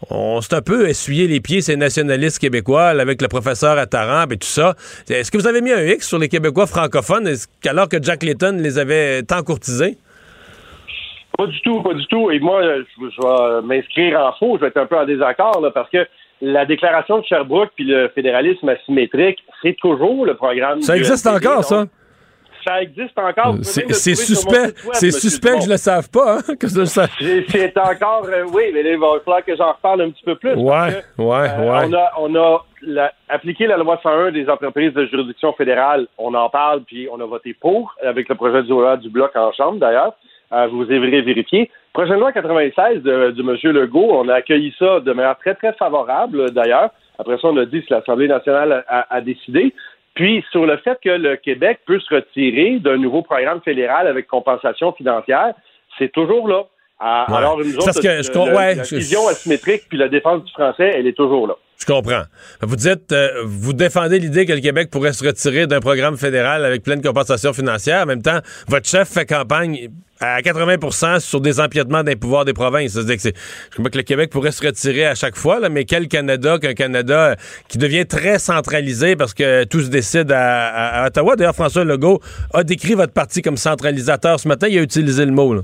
on 0.09 0.39
s'est 0.39 0.55
un 0.55 0.61
peu 0.61 0.87
essuyé 0.87 1.27
les 1.27 1.41
pieds, 1.41 1.59
ces 1.59 1.75
nationalistes 1.75 2.39
québécois, 2.39 2.85
avec 2.85 3.21
le 3.21 3.27
professeur 3.27 3.77
Attaran 3.77 4.23
et 4.31 4.37
tout 4.37 4.47
ça. 4.47 4.75
Est-ce 5.09 5.29
que 5.29 5.37
vous 5.37 5.47
avez 5.47 5.59
mis 5.59 5.73
un 5.73 5.83
X 5.83 6.07
sur 6.07 6.17
les 6.17 6.29
Québécois 6.29 6.65
francophones? 6.65 7.27
Alors 7.65 7.89
que 7.89 8.01
Jack 8.01 8.23
Layton 8.23 8.55
les 8.61 8.79
avait 8.79 9.23
tant 9.23 9.43
courtisés? 9.43 9.97
Pas 11.37 11.47
du 11.47 11.59
tout, 11.59 11.81
pas 11.81 11.93
du 11.93 12.07
tout. 12.07 12.31
Et 12.31 12.39
moi, 12.39 12.61
je, 12.63 13.03
vais 13.03 13.61
m'inscrire 13.63 14.17
en 14.17 14.31
faux. 14.39 14.55
Je 14.55 14.61
vais 14.61 14.67
être 14.67 14.77
un 14.77 14.85
peu 14.85 14.95
en 14.95 15.05
désaccord 15.05 15.59
là, 15.59 15.71
parce 15.71 15.89
que 15.89 16.07
la 16.41 16.65
déclaration 16.65 17.19
de 17.19 17.25
Sherbrooke 17.25 17.71
puis 17.75 17.85
le 17.85 18.09
fédéralisme 18.09 18.69
asymétrique, 18.69 19.39
c'est 19.61 19.75
toujours 19.77 20.25
le 20.25 20.35
programme. 20.35 20.81
Ça 20.81 20.95
existe 20.97 21.27
encore, 21.27 21.63
ça? 21.63 21.85
ça 22.67 22.81
existe 22.81 23.17
encore. 23.17 23.55
C'est 23.61 24.15
suspect, 24.15 24.73
c'est 24.93 25.11
suspect 25.11 25.55
que 25.55 25.61
je 25.63 25.69
le 25.69 25.77
sache 25.77 26.07
pas, 26.09 26.39
hein, 26.39 26.55
que. 26.59 26.67
C'est 26.67 27.77
encore, 27.77 28.25
euh, 28.25 28.45
oui, 28.53 28.63
mais 28.73 28.81
il 28.81 28.97
va 28.97 29.19
falloir 29.23 29.43
que 29.43 29.55
j'en 29.55 29.71
reparle 29.73 30.01
un 30.01 30.09
petit 30.11 30.23
peu 30.23 30.35
plus. 30.35 30.53
Ouais, 30.55 31.03
que, 31.17 31.21
ouais, 31.21 31.47
euh, 31.49 31.71
ouais. 31.71 31.85
On 31.87 31.93
a, 31.93 32.11
on 32.17 32.35
a 32.35 32.65
la- 32.81 33.13
appliqué 33.29 33.67
la 33.67 33.77
loi 33.77 33.99
101 34.03 34.31
des 34.31 34.49
entreprises 34.49 34.93
de 34.93 35.05
juridiction 35.05 35.53
fédérale. 35.53 36.07
On 36.17 36.33
en 36.33 36.49
parle, 36.49 36.81
puis 36.81 37.07
on 37.11 37.19
a 37.21 37.25
voté 37.25 37.53
pour, 37.53 37.95
avec 38.05 38.27
le 38.27 38.35
projet 38.35 38.63
de 38.63 38.69
loi 38.69 38.97
du 38.97 39.09
Bloc 39.09 39.35
en 39.35 39.51
Chambre, 39.53 39.79
d'ailleurs. 39.79 40.13
Euh, 40.53 40.67
vous 40.67 40.85
irez 40.85 41.21
vérifier. 41.21 41.69
Prochaine 41.93 42.19
loi 42.19 42.31
96 42.31 43.01
de, 43.03 43.31
de 43.31 43.41
M. 43.41 43.57
Legault, 43.75 44.09
on 44.11 44.27
a 44.29 44.35
accueilli 44.35 44.73
ça 44.79 44.99
de 45.01 45.11
manière 45.11 45.37
très, 45.37 45.55
très 45.55 45.73
favorable, 45.73 46.51
d'ailleurs. 46.51 46.89
Après 47.19 47.37
ça, 47.37 47.47
on 47.49 47.57
a 47.57 47.65
dit 47.65 47.81
que 47.83 47.93
l'Assemblée 47.93 48.27
nationale 48.27 48.85
a, 48.87 49.07
a 49.13 49.21
décidé. 49.21 49.73
Puis, 50.13 50.43
sur 50.51 50.65
le 50.65 50.77
fait 50.77 50.97
que 51.03 51.09
le 51.09 51.35
Québec 51.35 51.79
peut 51.85 51.99
se 51.99 52.13
retirer 52.15 52.79
d'un 52.79 52.97
nouveau 52.97 53.21
programme 53.23 53.61
fédéral 53.61 54.07
avec 54.07 54.27
compensation 54.27 54.91
financière, 54.93 55.53
c'est 55.97 56.11
toujours 56.11 56.47
là. 56.47 56.63
Ah, 56.99 57.25
Ouais. 57.29 57.37
Alors, 57.37 57.57
nous 57.59 57.73
Parce 57.75 57.97
autres, 57.97 58.01
que 58.01 58.23
je 58.23 58.31
le- 58.31 58.55
ouais, 58.55 58.75
la 58.75 58.83
je- 58.83 58.95
vision 58.95 59.27
asymétrique 59.27 59.83
puis 59.89 59.97
la 59.97 60.07
défense 60.07 60.43
du 60.45 60.51
français, 60.53 60.91
elle 60.95 61.05
est 61.07 61.13
toujours 61.17 61.45
là. 61.47 61.55
Je 61.79 61.85
comprends. 61.85 62.23
Vous 62.61 62.75
dites, 62.75 63.11
euh, 63.11 63.43
vous 63.45 63.71
défendez 63.73 64.17
l'idée 64.17 64.45
que 64.47 64.53
le 64.53 64.61
Québec 64.61 64.89
pourrait 64.89 65.13
se 65.13 65.23
retirer 65.23 65.67
d'un 65.67 65.79
programme 65.79 66.17
fédéral 66.17 66.65
avec 66.65 66.81
pleine 66.81 67.01
compensation 67.03 67.53
financière. 67.53 68.01
En 68.03 68.05
même 68.07 68.23
temps, 68.23 68.39
votre 68.67 68.87
chef 68.89 69.09
fait 69.09 69.27
campagne 69.27 69.89
à 70.19 70.41
80% 70.41 71.19
sur 71.19 71.39
des 71.39 71.59
empiètements 71.59 72.03
d'un 72.03 72.15
pouvoir 72.15 72.45
des 72.45 72.53
provinces. 72.53 72.93
C'est-à-dire 72.93 73.17
que 73.17 73.21
c'est, 73.21 73.35
je 73.71 73.77
crois 73.77 73.91
que 73.91 73.97
le 73.97 74.03
Québec 74.03 74.31
pourrait 74.31 74.51
se 74.51 74.65
retirer 74.65 75.05
à 75.05 75.13
chaque 75.13 75.35
fois, 75.35 75.59
là, 75.59 75.69
mais 75.69 75.85
quel 75.85 76.07
Canada 76.07 76.57
qu'un 76.57 76.73
Canada 76.73 77.19
euh, 77.31 77.35
qui 77.67 77.77
devient 77.77 78.07
très 78.07 78.39
centralisé 78.39 79.15
parce 79.15 79.35
que 79.35 79.63
tout 79.65 79.81
se 79.81 79.89
décide 79.89 80.31
à, 80.31 80.67
à- 80.69 81.03
à 81.03 81.07
Ottawa. 81.07 81.35
D'ailleurs, 81.35 81.53
François 81.53 81.83
Legault 81.83 82.19
a 82.55 82.63
décrit 82.63 82.95
votre 82.95 83.13
parti 83.13 83.43
comme 83.43 83.57
centralisateur 83.57 84.39
ce 84.39 84.47
matin. 84.47 84.67
Il 84.67 84.79
a 84.79 84.81
utilisé 84.81 85.23
le 85.25 85.31
mot. 85.31 85.53
là. 85.53 85.61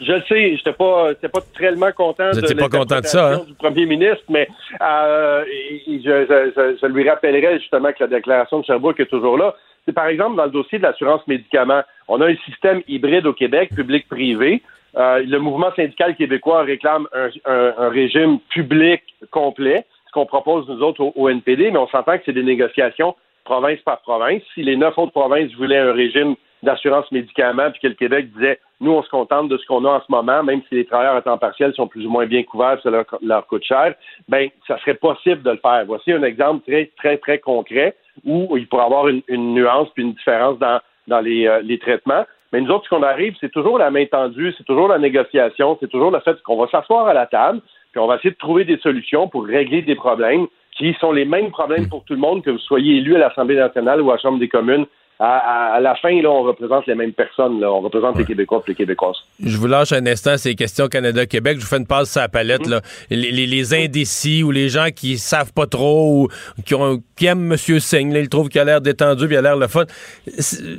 Je 0.00 0.12
le 0.12 0.22
sais, 0.28 0.56
j'étais 0.56 0.72
pas, 0.72 1.08
j'étais 1.10 1.28
pas 1.28 1.40
tellement 1.56 1.92
content 1.92 2.30
Vous 2.32 2.40
de 2.40 2.54
pas 2.54 2.68
content 2.68 3.00
de 3.00 3.06
ça, 3.06 3.34
hein? 3.34 3.40
du 3.46 3.54
premier 3.54 3.86
ministre, 3.86 4.24
mais 4.28 4.48
euh, 4.82 5.44
je, 5.86 6.00
je- 6.00 6.52
je- 6.56 6.76
je 6.80 6.86
lui 6.86 7.08
rappellerai 7.08 7.58
justement 7.58 7.92
que 7.92 8.00
la 8.00 8.06
déclaration 8.08 8.60
de 8.60 8.64
Sherbrooke 8.64 9.00
est 9.00 9.06
toujours 9.06 9.36
là. 9.38 9.54
C'est 9.86 9.92
par 9.94 10.06
exemple 10.06 10.36
dans 10.36 10.44
le 10.46 10.50
dossier 10.50 10.78
de 10.78 10.82
l'assurance 10.84 11.26
médicaments, 11.26 11.82
on 12.08 12.20
a 12.20 12.26
un 12.28 12.36
système 12.46 12.82
hybride 12.88 13.26
au 13.26 13.32
Québec, 13.34 13.70
public-privé. 13.74 14.62
Euh, 14.96 15.22
le 15.26 15.38
mouvement 15.38 15.72
syndical 15.74 16.14
québécois 16.16 16.62
réclame 16.62 17.06
un, 17.12 17.28
un- 17.44 17.74
un 17.78 17.88
régime 17.88 18.38
public 18.50 19.02
complet, 19.30 19.84
ce 20.06 20.12
qu'on 20.12 20.26
propose 20.26 20.68
nous 20.68 20.82
autres 20.82 21.00
au, 21.02 21.12
au 21.16 21.28
NPD, 21.28 21.70
mais 21.70 21.78
on 21.78 21.88
s'entend 21.88 22.16
que 22.16 22.22
c'est 22.26 22.32
des 22.32 22.42
négociations 22.44 23.14
province 23.44 23.80
par 23.84 24.00
province. 24.00 24.40
Si 24.54 24.62
les 24.62 24.74
neuf 24.76 24.96
autres 24.96 25.12
provinces 25.12 25.52
voulaient 25.54 25.76
un 25.78 25.92
régime 25.92 26.34
d'assurance 26.64 27.10
médicaments, 27.12 27.70
puis 27.70 27.80
que 27.80 27.88
le 27.88 27.94
Québec 27.94 28.32
disait, 28.34 28.58
nous, 28.80 28.92
on 28.92 29.02
se 29.02 29.08
contente 29.08 29.48
de 29.48 29.56
ce 29.56 29.66
qu'on 29.66 29.84
a 29.84 29.90
en 29.90 30.00
ce 30.00 30.10
moment, 30.10 30.42
même 30.42 30.60
si 30.68 30.74
les 30.74 30.84
travailleurs 30.84 31.16
à 31.16 31.22
temps 31.22 31.38
partiel 31.38 31.72
sont 31.74 31.86
plus 31.86 32.04
ou 32.06 32.10
moins 32.10 32.26
bien 32.26 32.42
couverts, 32.42 32.78
ça 32.82 32.90
leur, 32.90 33.06
leur 33.22 33.46
coûte 33.46 33.64
cher, 33.64 33.94
ben, 34.28 34.48
ça 34.66 34.78
serait 34.78 34.94
possible 34.94 35.42
de 35.42 35.50
le 35.50 35.58
faire. 35.58 35.84
Voici 35.86 36.12
un 36.12 36.22
exemple 36.22 36.64
très, 36.68 36.90
très, 36.96 37.16
très 37.18 37.38
concret 37.38 37.94
où 38.24 38.56
il 38.56 38.66
pourrait 38.66 38.82
y 38.82 38.86
avoir 38.86 39.08
une, 39.08 39.22
une 39.28 39.54
nuance 39.54 39.88
puis 39.94 40.02
une 40.02 40.14
différence 40.14 40.58
dans, 40.58 40.80
dans 41.06 41.20
les, 41.20 41.46
euh, 41.46 41.60
les 41.62 41.78
traitements. 41.78 42.24
Mais 42.52 42.60
nous 42.60 42.70
autres, 42.70 42.84
ce 42.84 42.90
qu'on 42.90 43.02
arrive, 43.02 43.34
c'est 43.40 43.50
toujours 43.50 43.78
la 43.78 43.90
main 43.90 44.06
tendue, 44.06 44.54
c'est 44.56 44.64
toujours 44.64 44.88
la 44.88 44.98
négociation, 44.98 45.76
c'est 45.80 45.90
toujours 45.90 46.10
le 46.10 46.20
fait 46.20 46.40
qu'on 46.42 46.56
va 46.56 46.68
s'asseoir 46.68 47.08
à 47.08 47.14
la 47.14 47.26
table, 47.26 47.60
puis 47.90 48.00
on 48.00 48.06
va 48.06 48.16
essayer 48.16 48.30
de 48.30 48.36
trouver 48.36 48.64
des 48.64 48.78
solutions 48.78 49.28
pour 49.28 49.44
régler 49.44 49.82
des 49.82 49.96
problèmes 49.96 50.46
qui 50.76 50.94
sont 51.00 51.12
les 51.12 51.24
mêmes 51.24 51.50
problèmes 51.50 51.88
pour 51.88 52.04
tout 52.04 52.14
le 52.14 52.20
monde, 52.20 52.42
que 52.42 52.50
vous 52.50 52.58
soyez 52.58 52.96
élu 52.96 53.16
à 53.16 53.18
l'Assemblée 53.18 53.56
nationale 53.56 54.00
ou 54.02 54.10
à 54.10 54.14
la 54.14 54.20
Chambre 54.20 54.38
des 54.38 54.48
communes. 54.48 54.86
À, 55.20 55.78
la 55.80 55.94
fin, 55.94 56.20
là, 56.20 56.28
on 56.28 56.42
représente 56.42 56.86
les 56.86 56.94
mêmes 56.96 57.12
personnes. 57.12 57.60
Là. 57.60 57.70
On 57.72 57.80
représente 57.80 58.18
les 58.18 58.24
Québécois 58.24 58.62
et 58.66 58.70
les 58.70 58.74
Québécoises. 58.74 59.16
Je 59.42 59.56
vous 59.56 59.68
lâche 59.68 59.92
un 59.92 60.04
instant 60.06 60.36
ces 60.36 60.54
questions 60.56 60.88
Canada-Québec. 60.88 61.56
Je 61.58 61.62
vous 61.62 61.68
fais 61.68 61.76
une 61.78 61.86
passe 61.86 62.10
sur 62.10 62.20
la 62.20 62.28
palette. 62.28 62.66
Là. 62.66 62.80
Les, 63.10 63.30
les- 63.30 63.46
les 63.46 63.74
indécis 63.74 64.42
ou 64.42 64.50
les 64.50 64.68
gens 64.68 64.88
qui 64.94 65.16
savent 65.18 65.52
pas 65.52 65.66
trop 65.66 66.24
ou 66.24 66.28
qui, 66.66 66.74
ont, 66.74 67.00
qui 67.16 67.26
aiment 67.26 67.52
M. 67.52 67.56
Singh, 67.56 68.12
là, 68.12 68.18
ils 68.20 68.28
trouvent 68.28 68.48
qu'il 68.48 68.60
a 68.60 68.64
l'air 68.64 68.80
détendu 68.80 69.26
puis 69.26 69.36
il 69.36 69.38
a 69.38 69.42
l'air 69.42 69.56
le 69.56 69.68
fun. 69.68 69.84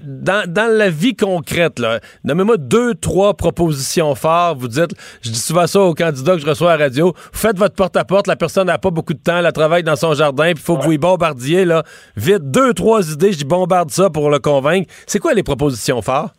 Dans, 0.04 0.44
dans 0.52 0.72
la 0.72 0.90
vie 0.90 1.16
concrète, 1.16 1.82
nommez-moi 2.24 2.58
deux, 2.58 2.94
trois 2.96 3.34
propositions 3.36 4.16
fortes. 4.16 4.58
Vous 4.60 4.68
dites, 4.68 4.92
je 5.22 5.30
dis 5.32 5.40
souvent 5.40 5.68
ça 5.68 5.80
aux 5.82 5.94
candidats 5.94 6.34
que 6.36 6.42
je 6.42 6.48
reçois 6.48 6.74
à 6.74 6.78
la 6.78 6.86
radio, 6.86 7.14
faites 7.32 7.58
votre 7.58 7.76
porte-à-porte, 7.76 8.28
la 8.28 8.36
personne 8.36 8.68
n'a 8.68 8.78
pas 8.78 8.92
beaucoup 8.92 9.14
de 9.14 9.20
temps, 9.20 9.38
elle 9.38 9.52
travaille 9.54 9.84
dans 9.84 9.96
son 9.96 10.14
jardin, 10.14 10.52
puis 10.54 10.56
il 10.62 10.66
faut 10.66 10.78
que 10.78 10.84
vous 10.84 10.92
y 10.92 10.98
bombardiez. 10.98 11.66
Là. 11.66 11.84
Vite, 12.18 12.52
deux, 12.52 12.74
trois 12.74 13.10
idées, 13.12 13.32
je 13.32 13.46
bombarde 13.46 13.90
ça 13.92 14.10
pour 14.10 14.25
le 14.30 14.40
convaincre. 14.40 14.92
C'est 15.08 15.20
quoi 15.20 15.34
les 15.34 15.44
propositions 15.44 16.02
fortes? 16.02 16.34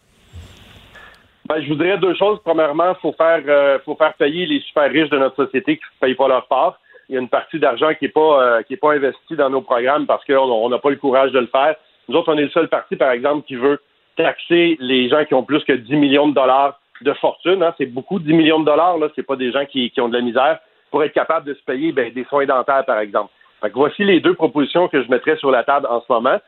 Ben, 1.48 1.62
je 1.62 1.68
voudrais 1.68 1.96
deux 1.98 2.14
choses. 2.14 2.40
Premièrement, 2.44 2.90
il 2.90 3.00
faut 3.00 3.12
faire 3.12 3.42
euh, 3.46 3.78
faut 3.84 3.94
faire 3.94 4.14
payer 4.14 4.46
les 4.46 4.60
super 4.60 4.90
riches 4.90 5.10
de 5.10 5.18
notre 5.18 5.36
société 5.36 5.76
qui 5.76 5.84
ne 6.00 6.06
payent 6.06 6.16
pas 6.16 6.28
leur 6.28 6.46
part. 6.48 6.80
Il 7.08 7.14
y 7.14 7.18
a 7.18 7.20
une 7.20 7.28
partie 7.28 7.60
d'argent 7.60 7.90
qui 7.94 8.06
n'est 8.06 8.10
pas 8.10 8.60
euh, 8.60 8.76
pas 8.80 8.92
investie 8.94 9.36
dans 9.36 9.48
nos 9.48 9.60
programmes 9.60 10.06
parce 10.06 10.24
qu'on 10.24 10.34
on 10.34 10.68
n'a 10.68 10.78
pas 10.78 10.90
le 10.90 10.96
courage 10.96 11.30
de 11.30 11.38
le 11.38 11.46
faire. 11.46 11.76
Nous 12.08 12.16
autres, 12.16 12.32
on 12.32 12.38
est 12.38 12.42
le 12.42 12.50
seul 12.50 12.68
parti, 12.68 12.96
par 12.96 13.12
exemple, 13.12 13.46
qui 13.46 13.54
veut 13.54 13.80
taxer 14.16 14.76
les 14.80 15.08
gens 15.08 15.24
qui 15.24 15.34
ont 15.34 15.44
plus 15.44 15.62
que 15.64 15.72
10 15.72 15.96
millions 15.96 16.28
de 16.28 16.34
dollars 16.34 16.80
de 17.02 17.12
fortune. 17.14 17.62
Hein. 17.62 17.74
C'est 17.78 17.86
beaucoup, 17.86 18.18
10 18.18 18.32
millions 18.32 18.60
de 18.60 18.64
dollars. 18.64 18.98
Là, 18.98 19.08
c'est 19.14 19.26
pas 19.26 19.36
des 19.36 19.52
gens 19.52 19.66
qui, 19.66 19.90
qui 19.90 20.00
ont 20.00 20.08
de 20.08 20.16
la 20.16 20.22
misère 20.22 20.58
pour 20.90 21.04
être 21.04 21.12
capable 21.12 21.46
de 21.46 21.54
se 21.54 21.62
payer 21.62 21.92
ben, 21.92 22.12
des 22.12 22.24
soins 22.24 22.46
dentaires, 22.46 22.84
par 22.84 22.98
exemple. 22.98 23.30
Voici 23.74 24.04
les 24.04 24.20
deux 24.20 24.34
propositions 24.34 24.88
que 24.88 25.02
je 25.02 25.10
mettrais 25.10 25.36
sur 25.38 25.50
la 25.50 25.64
table 25.64 25.86
en 25.90 26.00
ce 26.00 26.12
moment. 26.12 26.38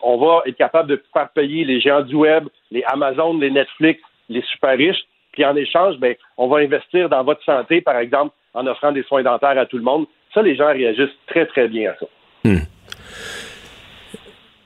On 0.00 0.18
va 0.18 0.42
être 0.46 0.56
capable 0.56 0.88
de 0.88 1.02
faire 1.12 1.28
payer 1.30 1.64
les 1.64 1.80
géants 1.80 2.02
du 2.02 2.14
web, 2.14 2.48
les 2.70 2.82
Amazon, 2.84 3.36
les 3.38 3.50
Netflix, 3.50 4.00
les 4.28 4.42
super 4.52 4.76
riches, 4.76 5.04
puis 5.32 5.44
en 5.44 5.56
échange, 5.56 5.96
ben, 5.98 6.14
on 6.36 6.48
va 6.48 6.58
investir 6.58 7.08
dans 7.08 7.24
votre 7.24 7.42
santé, 7.44 7.80
par 7.80 7.96
exemple, 7.96 8.34
en 8.54 8.66
offrant 8.66 8.92
des 8.92 9.02
soins 9.04 9.22
dentaires 9.22 9.58
à 9.58 9.66
tout 9.66 9.78
le 9.78 9.82
monde. 9.82 10.06
Ça, 10.34 10.42
les 10.42 10.56
gens 10.56 10.68
réagissent 10.68 11.16
très, 11.26 11.46
très 11.46 11.68
bien 11.68 11.90
à 11.90 11.94
ça. 11.96 12.06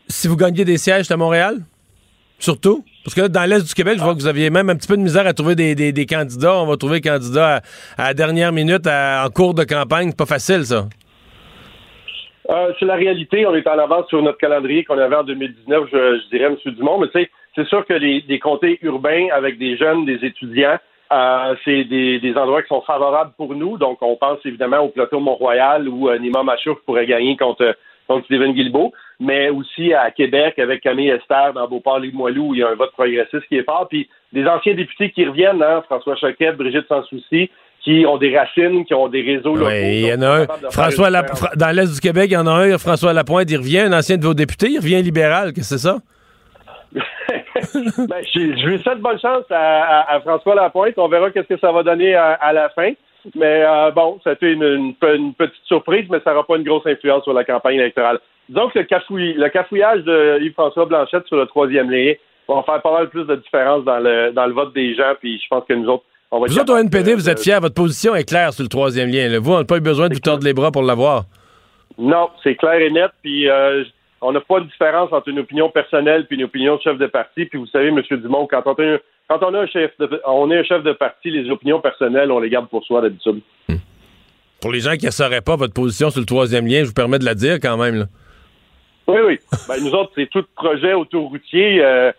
Si 0.08 0.28
vous 0.28 0.36
gagnez 0.36 0.64
des 0.64 0.78
sièges 0.78 1.10
à 1.10 1.16
Montréal, 1.16 1.58
surtout, 2.38 2.84
parce 3.04 3.14
que 3.14 3.22
là, 3.22 3.28
dans 3.28 3.44
l'Est 3.44 3.66
du 3.66 3.74
Québec, 3.74 3.98
je 3.98 4.02
vois 4.02 4.14
que 4.14 4.20
vous 4.20 4.26
aviez 4.26 4.50
même 4.50 4.70
un 4.70 4.76
petit 4.76 4.88
peu 4.88 4.96
de 4.96 5.02
misère 5.02 5.26
à 5.26 5.32
trouver 5.32 5.54
des, 5.54 6.06
candidats. 6.06 6.56
On 6.56 6.66
va 6.66 6.76
trouver 6.76 7.00
candidats 7.00 7.62
à, 7.96 8.08
la 8.08 8.14
dernière 8.14 8.52
minute, 8.52 8.86
en 8.86 9.28
cours 9.32 9.54
de 9.54 9.64
campagne. 9.64 10.10
C'est 10.10 10.16
pas 10.16 10.26
facile, 10.26 10.64
ça. 10.64 10.88
Euh, 12.50 12.72
c'est 12.78 12.86
la 12.86 12.94
réalité. 12.94 13.46
On 13.46 13.54
est 13.54 13.66
en 13.66 13.78
avance 13.78 14.08
sur 14.08 14.22
notre 14.22 14.38
calendrier 14.38 14.84
qu'on 14.84 14.98
avait 14.98 15.16
en 15.16 15.24
2019, 15.24 15.88
je, 15.92 16.20
je 16.20 16.28
dirais, 16.28 16.44
M. 16.44 16.72
Dumont. 16.74 16.98
Mais 16.98 17.08
tu 17.08 17.20
sais, 17.20 17.30
c'est 17.54 17.66
sûr 17.66 17.84
que 17.86 17.94
les, 17.94 18.22
des 18.22 18.38
comtés 18.38 18.78
urbains 18.82 19.28
avec 19.32 19.58
des 19.58 19.76
jeunes, 19.76 20.04
des 20.04 20.24
étudiants, 20.24 20.78
euh, 21.12 21.54
c'est 21.64 21.84
des, 21.84 22.20
des 22.20 22.36
endroits 22.36 22.62
qui 22.62 22.68
sont 22.68 22.82
favorables 22.82 23.32
pour 23.36 23.54
nous. 23.54 23.78
Donc, 23.78 23.98
on 24.00 24.16
pense 24.16 24.38
évidemment 24.44 24.80
au 24.80 24.88
plateau 24.88 25.20
Mont-Royal 25.20 25.88
où 25.88 26.08
euh, 26.08 26.18
Nima 26.18 26.42
Machouf 26.42 26.78
pourrait 26.84 27.06
gagner 27.06 27.36
contre, 27.36 27.76
contre 28.06 28.24
Stephen 28.26 28.52
Guilbeault, 28.52 28.92
mais 29.18 29.48
aussi 29.48 29.92
à 29.94 30.10
Québec 30.10 30.58
avec 30.58 30.82
Camille 30.82 31.10
Esther 31.10 31.52
dans 31.52 31.66
Beauport-Limoilou 31.68 32.48
où 32.48 32.54
il 32.54 32.60
y 32.60 32.62
a 32.62 32.68
un 32.68 32.74
vote 32.74 32.92
progressiste 32.92 33.46
qui 33.48 33.56
est 33.56 33.64
fort. 33.64 33.86
Puis 33.88 34.08
des 34.32 34.46
anciens 34.46 34.74
députés 34.74 35.10
qui 35.10 35.24
reviennent, 35.24 35.62
hein, 35.62 35.82
François 35.86 36.16
Choquette, 36.16 36.56
Brigitte 36.56 36.88
Sans-Souci, 36.88 37.50
qui 37.86 38.04
ont 38.04 38.16
des 38.18 38.36
racines, 38.36 38.84
qui 38.84 38.94
ont 38.94 39.06
des 39.06 39.22
réseaux 39.22 39.54
locaux. 39.54 39.70
Oui, 39.70 40.00
il 40.00 40.06
y 40.08 40.12
en 40.12 40.20
a 40.22 40.40
un. 40.40 40.46
François 40.72 41.08
dans 41.10 41.70
l'Est 41.72 41.94
du 41.94 42.00
Québec, 42.00 42.26
il 42.30 42.34
y 42.34 42.36
en 42.36 42.46
a 42.48 42.50
un, 42.50 42.78
François 42.78 43.12
Lapointe, 43.12 43.48
il 43.48 43.58
revient, 43.58 43.78
un 43.78 43.92
ancien 43.92 44.16
de 44.16 44.24
vos 44.24 44.34
députés, 44.34 44.70
il 44.70 44.78
revient 44.78 45.00
libéral, 45.02 45.52
qu'est-ce 45.52 45.74
que 45.74 45.78
c'est 45.78 45.86
ça? 45.88 45.98
Ben, 48.08 48.22
je, 48.34 48.66
lui 48.66 48.78
souhaite 48.82 49.00
bonne 49.00 49.18
chance 49.20 49.44
à, 49.50 50.00
à- 50.00 50.16
à 50.16 50.20
François 50.20 50.54
Lapointe. 50.54 50.94
On 50.98 51.08
verra 51.08 51.30
qu'est-ce 51.30 51.48
que 51.48 51.58
ça 51.58 51.72
va 51.72 51.82
donner 51.82 52.14
à, 52.14 52.32
à 52.34 52.52
la 52.52 52.68
fin. 52.70 52.92
Mais 53.34 53.64
euh, 53.64 53.90
bon, 53.92 54.20
ça 54.22 54.30
a 54.30 54.32
été 54.34 54.50
une, 54.52 54.62
une 54.62 54.94
pe- 54.94 55.16
une 55.16 55.34
petite 55.34 55.64
surprise, 55.64 56.06
mais 56.10 56.18
ça 56.24 56.30
n'aura 56.32 56.46
pas 56.46 56.56
une 56.56 56.62
grosse 56.64 56.86
influence 56.86 57.24
sur 57.24 57.32
la 57.32 57.44
campagne 57.44 57.76
électorale. 57.76 58.18
Disons 58.48 58.68
que 58.68 58.78
le, 58.80 58.84
cafouille- 58.84 59.34
le 59.34 59.48
cafouillage 59.48 60.02
de 60.04 60.38
Yves-François 60.42 60.84
Blanchette 60.86 61.26
sur 61.26 61.36
le 61.36 61.46
troisième 61.46 61.90
lien 61.90 62.12
va 62.48 62.62
faire 62.62 62.82
pas 62.82 62.92
mal 62.92 63.08
plus 63.08 63.24
de 63.24 63.34
différence 63.36 63.84
dans 63.84 63.98
le, 63.98 64.30
dans 64.32 64.46
le 64.46 64.52
vote 64.52 64.72
des 64.74 64.94
gens. 64.94 65.12
Puis 65.18 65.40
je 65.42 65.48
pense 65.48 65.64
que 65.68 65.74
nous 65.74 65.88
autres, 65.88 66.04
on 66.30 66.40
va 66.40 66.46
être 66.46 66.52
Vous 66.52 66.58
autres, 66.58 66.74
au 66.74 66.78
NPD, 66.78 67.10
de- 67.12 67.16
vous 67.16 67.28
êtes 67.30 67.40
fiers, 67.40 67.58
votre 67.60 67.74
position 67.74 68.14
est 68.14 68.24
claire 68.28 68.52
sur 68.52 68.62
le 68.62 68.68
troisième 68.68 69.08
lien. 69.10 69.28
là. 69.28 69.38
Vous, 69.38 69.52
on 69.52 69.58
n'a 69.58 69.64
pas 69.64 69.76
eu 69.76 69.80
besoin 69.80 70.08
de 70.08 70.14
vous 70.14 70.20
tordre 70.20 70.44
les 70.44 70.52
bras 70.52 70.70
pour 70.72 70.82
l'avoir. 70.82 71.24
Non, 71.98 72.28
c'est 72.42 72.56
clair 72.56 72.80
et 72.80 72.90
net. 72.90 73.10
Puis 73.22 73.48
euh, 73.48 73.84
on 74.20 74.32
n'a 74.32 74.40
pas 74.40 74.60
de 74.60 74.66
différence 74.66 75.12
entre 75.12 75.28
une 75.28 75.38
opinion 75.38 75.70
personnelle 75.70 76.26
puis 76.26 76.36
une 76.36 76.44
opinion 76.44 76.76
de 76.76 76.82
chef 76.82 76.98
de 76.98 77.06
parti. 77.06 77.44
Puis 77.46 77.58
vous 77.58 77.66
savez, 77.66 77.88
M. 77.88 78.00
Dumont, 78.10 78.46
quand 78.50 78.62
on 78.66 78.72
a, 78.74 78.82
un- 78.94 78.98
quand 79.28 79.38
on 79.42 79.54
a 79.54 79.60
un 79.60 79.66
chef 79.66 79.92
de, 79.98 80.20
on 80.26 80.50
est 80.50 80.58
un 80.58 80.64
chef 80.64 80.82
de 80.82 80.92
parti, 80.92 81.30
les 81.30 81.48
opinions 81.50 81.80
personnelles, 81.80 82.30
on 82.30 82.38
les 82.40 82.50
garde 82.50 82.68
pour 82.68 82.84
soi 82.84 83.00
d'habitude. 83.00 83.40
Pour 84.60 84.72
les 84.72 84.80
gens 84.80 84.96
qui 84.96 85.06
ne 85.06 85.10
sauraient 85.10 85.42
pas 85.42 85.56
votre 85.56 85.74
position 85.74 86.10
sur 86.10 86.20
le 86.20 86.26
troisième 86.26 86.66
lien, 86.66 86.80
je 86.80 86.86
vous 86.86 86.92
permets 86.94 87.18
de 87.18 87.24
la 87.24 87.34
dire 87.34 87.56
quand 87.60 87.76
même. 87.76 87.96
là. 87.96 88.04
Oui, 89.08 89.18
oui. 89.24 89.38
Ben, 89.68 89.76
nous 89.82 89.92
autres, 89.92 90.10
c'est 90.16 90.28
tout 90.28 90.44
projet 90.56 90.92
autoroutier. 90.94 91.84
euh, 91.84 92.10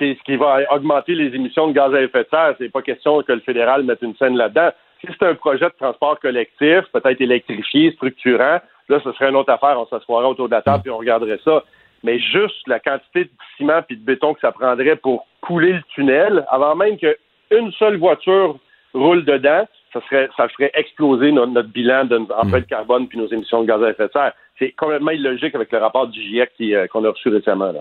c'est 0.00 0.16
ce 0.18 0.22
qui 0.24 0.36
va 0.36 0.60
augmenter 0.70 1.14
les 1.14 1.34
émissions 1.36 1.68
de 1.68 1.72
gaz 1.74 1.94
à 1.94 2.00
effet 2.00 2.24
de 2.24 2.28
serre. 2.30 2.54
C'est 2.58 2.72
pas 2.72 2.80
question 2.80 3.22
que 3.22 3.32
le 3.32 3.40
fédéral 3.40 3.84
mette 3.84 4.00
une 4.00 4.16
scène 4.16 4.36
là-dedans. 4.36 4.70
Si 5.00 5.06
c'est 5.06 5.26
un 5.26 5.34
projet 5.34 5.66
de 5.66 5.74
transport 5.78 6.18
collectif, 6.18 6.84
peut-être 6.92 7.20
électrifié, 7.20 7.92
structurant, 7.92 8.60
là, 8.88 9.00
ce 9.04 9.12
serait 9.12 9.28
une 9.28 9.36
autre 9.36 9.52
affaire. 9.52 9.78
On 9.78 9.86
s'assoirait 9.86 10.26
autour 10.26 10.48
de 10.48 10.54
la 10.54 10.62
table 10.62 10.82
et 10.86 10.90
on 10.90 10.96
regarderait 10.96 11.38
ça. 11.44 11.62
mais 12.02 12.18
juste 12.18 12.66
la 12.66 12.80
quantité 12.80 13.24
de 13.24 13.30
ciment 13.56 13.82
puis 13.82 13.98
de 13.98 14.04
béton 14.04 14.32
que 14.32 14.40
ça 14.40 14.52
prendrait 14.52 14.96
pour 14.96 15.26
couler 15.42 15.74
le 15.74 15.82
tunnel, 15.94 16.46
avant 16.48 16.74
même 16.74 16.96
qu'une 16.96 17.72
seule 17.72 17.98
voiture 17.98 18.58
roule 18.94 19.24
dedans, 19.26 19.66
ça 19.92 20.00
serait 20.08 20.30
ça 20.34 20.48
ferait 20.48 20.70
exploser 20.74 21.30
notre, 21.30 21.52
notre 21.52 21.68
bilan 21.68 22.06
d'empreinte 22.06 22.64
de 22.64 22.68
carbone 22.68 23.06
puis 23.06 23.18
nos 23.18 23.28
émissions 23.28 23.62
de 23.62 23.66
gaz 23.66 23.82
à 23.82 23.90
effet 23.90 24.06
de 24.06 24.12
serre. 24.12 24.32
C'est 24.58 24.72
complètement 24.72 25.10
illogique 25.10 25.54
avec 25.54 25.70
le 25.70 25.78
rapport 25.78 26.06
du 26.06 26.20
GIEC 26.22 26.52
euh, 26.60 26.86
qu'on 26.86 27.04
a 27.04 27.10
reçu 27.10 27.28
récemment. 27.28 27.72
Là. 27.72 27.80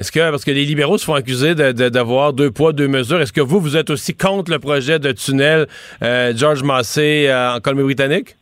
Est-ce 0.00 0.10
que, 0.10 0.30
parce 0.30 0.46
que 0.46 0.50
les 0.50 0.64
libéraux 0.64 0.96
se 0.96 1.04
font 1.04 1.12
accuser 1.12 1.54
d'avoir 1.54 2.32
deux 2.32 2.50
poids, 2.50 2.72
deux 2.72 2.88
mesures, 2.88 3.20
est-ce 3.20 3.34
que 3.34 3.42
vous, 3.42 3.60
vous 3.60 3.76
êtes 3.76 3.90
aussi 3.90 4.16
contre 4.16 4.50
le 4.50 4.58
projet 4.58 4.98
de 4.98 5.12
tunnel 5.12 5.66
euh, 6.02 6.32
George 6.34 6.62
Massé 6.62 7.26
euh, 7.28 7.56
en 7.56 7.60
Colombie-Britannique? 7.60 8.36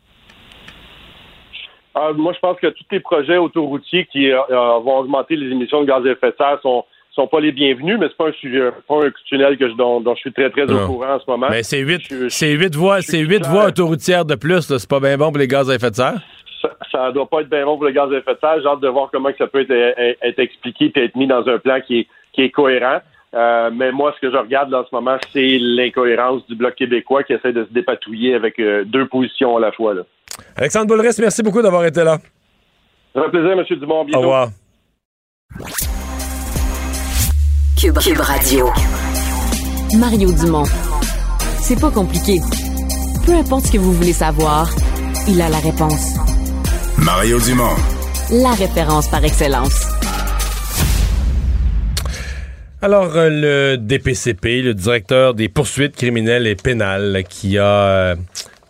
Ah, 1.97 2.13
moi, 2.17 2.33
je 2.33 2.39
pense 2.39 2.59
que 2.61 2.69
tous 2.69 2.85
les 2.93 3.01
projets 3.01 3.39
autoroutiers 3.39 4.07
qui 4.13 4.31
vont 4.31 4.99
augmenter 4.99 5.35
les 5.35 5.51
émissions 5.51 5.81
de 5.81 5.87
gaz 5.89 6.07
à 6.07 6.11
effet 6.11 6.31
de 6.31 6.37
serre 6.39 6.61
sont, 6.63 6.85
sont 7.13 7.27
pas 7.27 7.41
les 7.41 7.51
bienvenus, 7.51 7.97
mais 7.99 8.07
c'est 8.07 8.17
pas 8.17 8.29
un 8.29 8.33
sujet, 8.41 8.71
pas 8.87 9.05
un 9.05 9.11
tunnel 9.29 9.59
que 9.59 9.69
je, 9.69 9.75
dont, 9.75 10.01
je 10.15 10.21
suis 10.21 10.33
très, 10.33 10.51
très 10.51 10.71
au 10.71 10.87
courant 10.87 11.15
en 11.15 11.19
ce 11.19 11.25
moment. 11.27 11.49
Mais 11.51 11.65
c'est 11.65 11.81
huit, 11.81 12.03
c'est 12.29 12.53
huit 12.53 12.77
voies, 12.77 13.03
c'est 13.03 13.19
huit 13.19 13.45
voies 13.45 13.67
autoroutières 13.67 14.25
de 14.25 14.37
plus, 14.37 14.61
c'est 14.61 14.89
pas 14.89 15.01
bien 15.01 15.19
bon 15.19 15.33
pour 15.33 15.39
les 15.39 15.49
gaz 15.49 15.69
à 15.69 15.75
effet 15.75 15.91
de 15.91 15.97
serre? 15.97 16.21
Ça, 16.61 17.09
ne 17.09 17.13
doit 17.13 17.29
pas 17.29 17.43
être 17.43 17.49
bien 17.49 17.65
bon 17.65 17.77
pour 17.77 17.87
les 17.87 17.93
gaz 17.93 18.13
à 18.13 18.17
effet 18.17 18.35
de 18.35 18.39
serre. 18.41 18.61
J'ai 18.61 18.69
hâte 18.69 18.81
de 18.81 18.89
voir 18.89 19.11
comment 19.13 19.31
ça 19.37 19.47
peut 19.47 19.67
être, 19.69 20.39
expliqué 20.41 20.93
et 20.95 21.05
être 21.05 21.17
mis 21.17 21.27
dans 21.27 21.47
un 21.47 21.59
plan 21.59 21.81
qui 21.81 22.01
est, 22.01 22.07
qui 22.33 22.43
est 22.43 22.51
cohérent. 22.51 23.01
Euh, 23.35 23.71
mais 23.73 23.93
moi, 23.93 24.15
ce 24.17 24.27
que 24.27 24.33
je 24.33 24.37
regarde 24.37 24.71
là, 24.71 24.81
en 24.81 24.85
ce 24.85 24.95
moment, 24.95 25.17
c'est 25.33 25.59
l'incohérence 25.61 26.47
du 26.47 26.55
Bloc 26.55 26.75
québécois 26.75 27.23
qui 27.23 27.35
essaie 27.35 27.53
de 27.53 27.65
se 27.65 27.73
dépatouiller 27.73 28.35
avec 28.35 28.59
euh, 28.59 28.85
deux 28.85 29.07
positions 29.07 29.57
à 29.57 29.61
la 29.61 29.73
fois. 29.73 29.95
Là. 29.95 30.03
Alexandre 30.57 30.87
Boulris, 30.87 31.17
merci 31.19 31.43
beaucoup 31.43 31.63
d'avoir 31.63 31.85
été 31.85 32.03
là. 32.05 32.19
Ça 33.15 33.23
fait 33.25 33.31
plaisir, 33.31 33.53
M. 33.53 33.65
Dumont. 33.79 34.05
Bientôt. 34.05 34.19
Au 34.19 34.23
revoir. 34.23 34.49
Cube, 37.81 37.97
Radio. 38.19 38.67
Mario 39.99 40.33
Dumont. 40.33 40.65
C'est 41.61 41.81
pas 41.81 41.91
compliqué. 41.91 42.39
Peu 43.27 43.33
importe 43.33 43.67
ce 43.67 43.73
que 43.73 43.79
vous 43.79 43.93
voulez 43.93 44.13
savoir, 44.13 44.69
il 45.29 45.41
a 45.41 45.49
la 45.49 45.59
réponse. 45.59 46.17
Mario 47.05 47.41
Dumont. 47.41 47.77
La 48.31 48.53
référence 48.53 49.09
par 49.09 49.25
excellence. 49.25 49.87
Alors, 52.83 53.17
euh, 53.17 53.29
le 53.31 53.77
DPCP, 53.77 54.63
le 54.63 54.75
directeur 54.75 55.35
des 55.35 55.49
poursuites 55.49 55.97
criminelles 55.97 56.47
et 56.47 56.55
pénales, 56.55 57.25
qui 57.29 57.59
a 57.59 57.65
euh, 57.65 58.17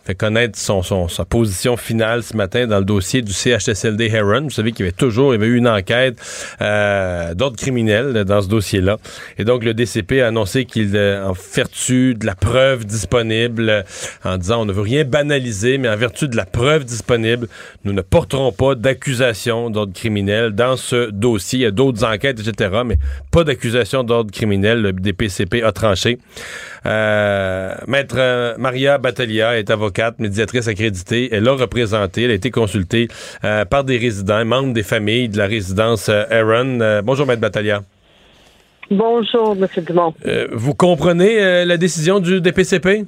fait 0.09 0.15
connaître 0.15 0.57
son, 0.57 1.07
sa 1.07 1.23
position 1.23 1.77
finale 1.77 2.23
ce 2.23 2.35
matin 2.35 2.65
dans 2.65 2.79
le 2.79 2.85
dossier 2.85 3.21
du 3.21 3.31
CHSLD 3.31 4.07
Heron. 4.07 4.41
Vous 4.41 4.49
savez 4.49 4.71
qu'il 4.71 4.85
y 4.85 4.87
avait 4.87 4.97
toujours, 4.97 5.35
il 5.35 5.37
y 5.37 5.43
avait 5.43 5.53
eu 5.53 5.57
une 5.57 5.67
enquête 5.67 6.17
euh, 6.61 7.35
d'ordre 7.35 7.57
criminel 7.57 8.23
dans 8.23 8.41
ce 8.41 8.47
dossier-là. 8.47 8.97
Et 9.37 9.43
donc, 9.43 9.63
le 9.63 9.75
DCP 9.75 10.21
a 10.21 10.27
annoncé 10.29 10.65
qu'il, 10.65 10.95
euh, 10.95 11.27
en 11.27 11.33
vertu 11.33 12.15
de 12.15 12.25
la 12.25 12.33
preuve 12.33 12.85
disponible, 12.85 13.85
en 14.25 14.37
disant 14.37 14.61
on 14.61 14.65
ne 14.65 14.73
veut 14.73 14.81
rien 14.81 15.03
banaliser, 15.03 15.77
mais 15.77 15.89
en 15.89 15.95
vertu 15.95 16.27
de 16.27 16.35
la 16.35 16.45
preuve 16.45 16.85
disponible, 16.85 17.47
nous 17.83 17.93
ne 17.93 18.01
porterons 18.01 18.51
pas 18.51 18.73
d'accusation 18.73 19.69
d'ordre 19.69 19.93
criminel 19.93 20.53
dans 20.53 20.75
ce 20.75 21.11
dossier. 21.11 21.59
Il 21.59 21.63
y 21.63 21.65
a 21.67 21.71
d'autres 21.71 22.03
enquêtes, 22.03 22.39
etc., 22.39 22.81
mais 22.83 22.97
pas 23.31 23.43
d'accusation 23.43 24.03
d'ordre 24.03 24.31
criminel. 24.31 24.81
Le 24.81 24.91
DPCP 24.91 25.61
a 25.61 25.71
tranché. 25.71 26.17
Euh, 26.85 27.73
Maître 27.87 28.15
euh, 28.17 28.55
Maria 28.57 28.97
Battaglia 28.97 29.57
est 29.57 29.69
avocate, 29.69 30.19
médiatrice 30.19 30.67
accréditée. 30.67 31.29
Elle 31.31 31.47
a 31.47 31.53
représenté, 31.53 32.23
elle 32.23 32.31
a 32.31 32.35
été 32.35 32.51
consultée 32.51 33.07
euh, 33.43 33.65
par 33.65 33.83
des 33.83 33.97
résidents, 33.97 34.45
membres 34.45 34.73
des 34.73 34.83
familles 34.83 35.29
de 35.29 35.37
la 35.37 35.45
résidence 35.45 36.09
Aaron. 36.09 37.01
bonjour, 37.03 37.25
Maître 37.25 37.41
Battaglia. 37.41 37.81
Bonjour, 38.91 39.55
M. 39.55 39.67
Dumont. 39.85 40.13
vous 40.51 40.73
comprenez 40.73 41.65
la 41.65 41.77
décision 41.77 42.19
du 42.19 42.41
DPCP? 42.41 43.05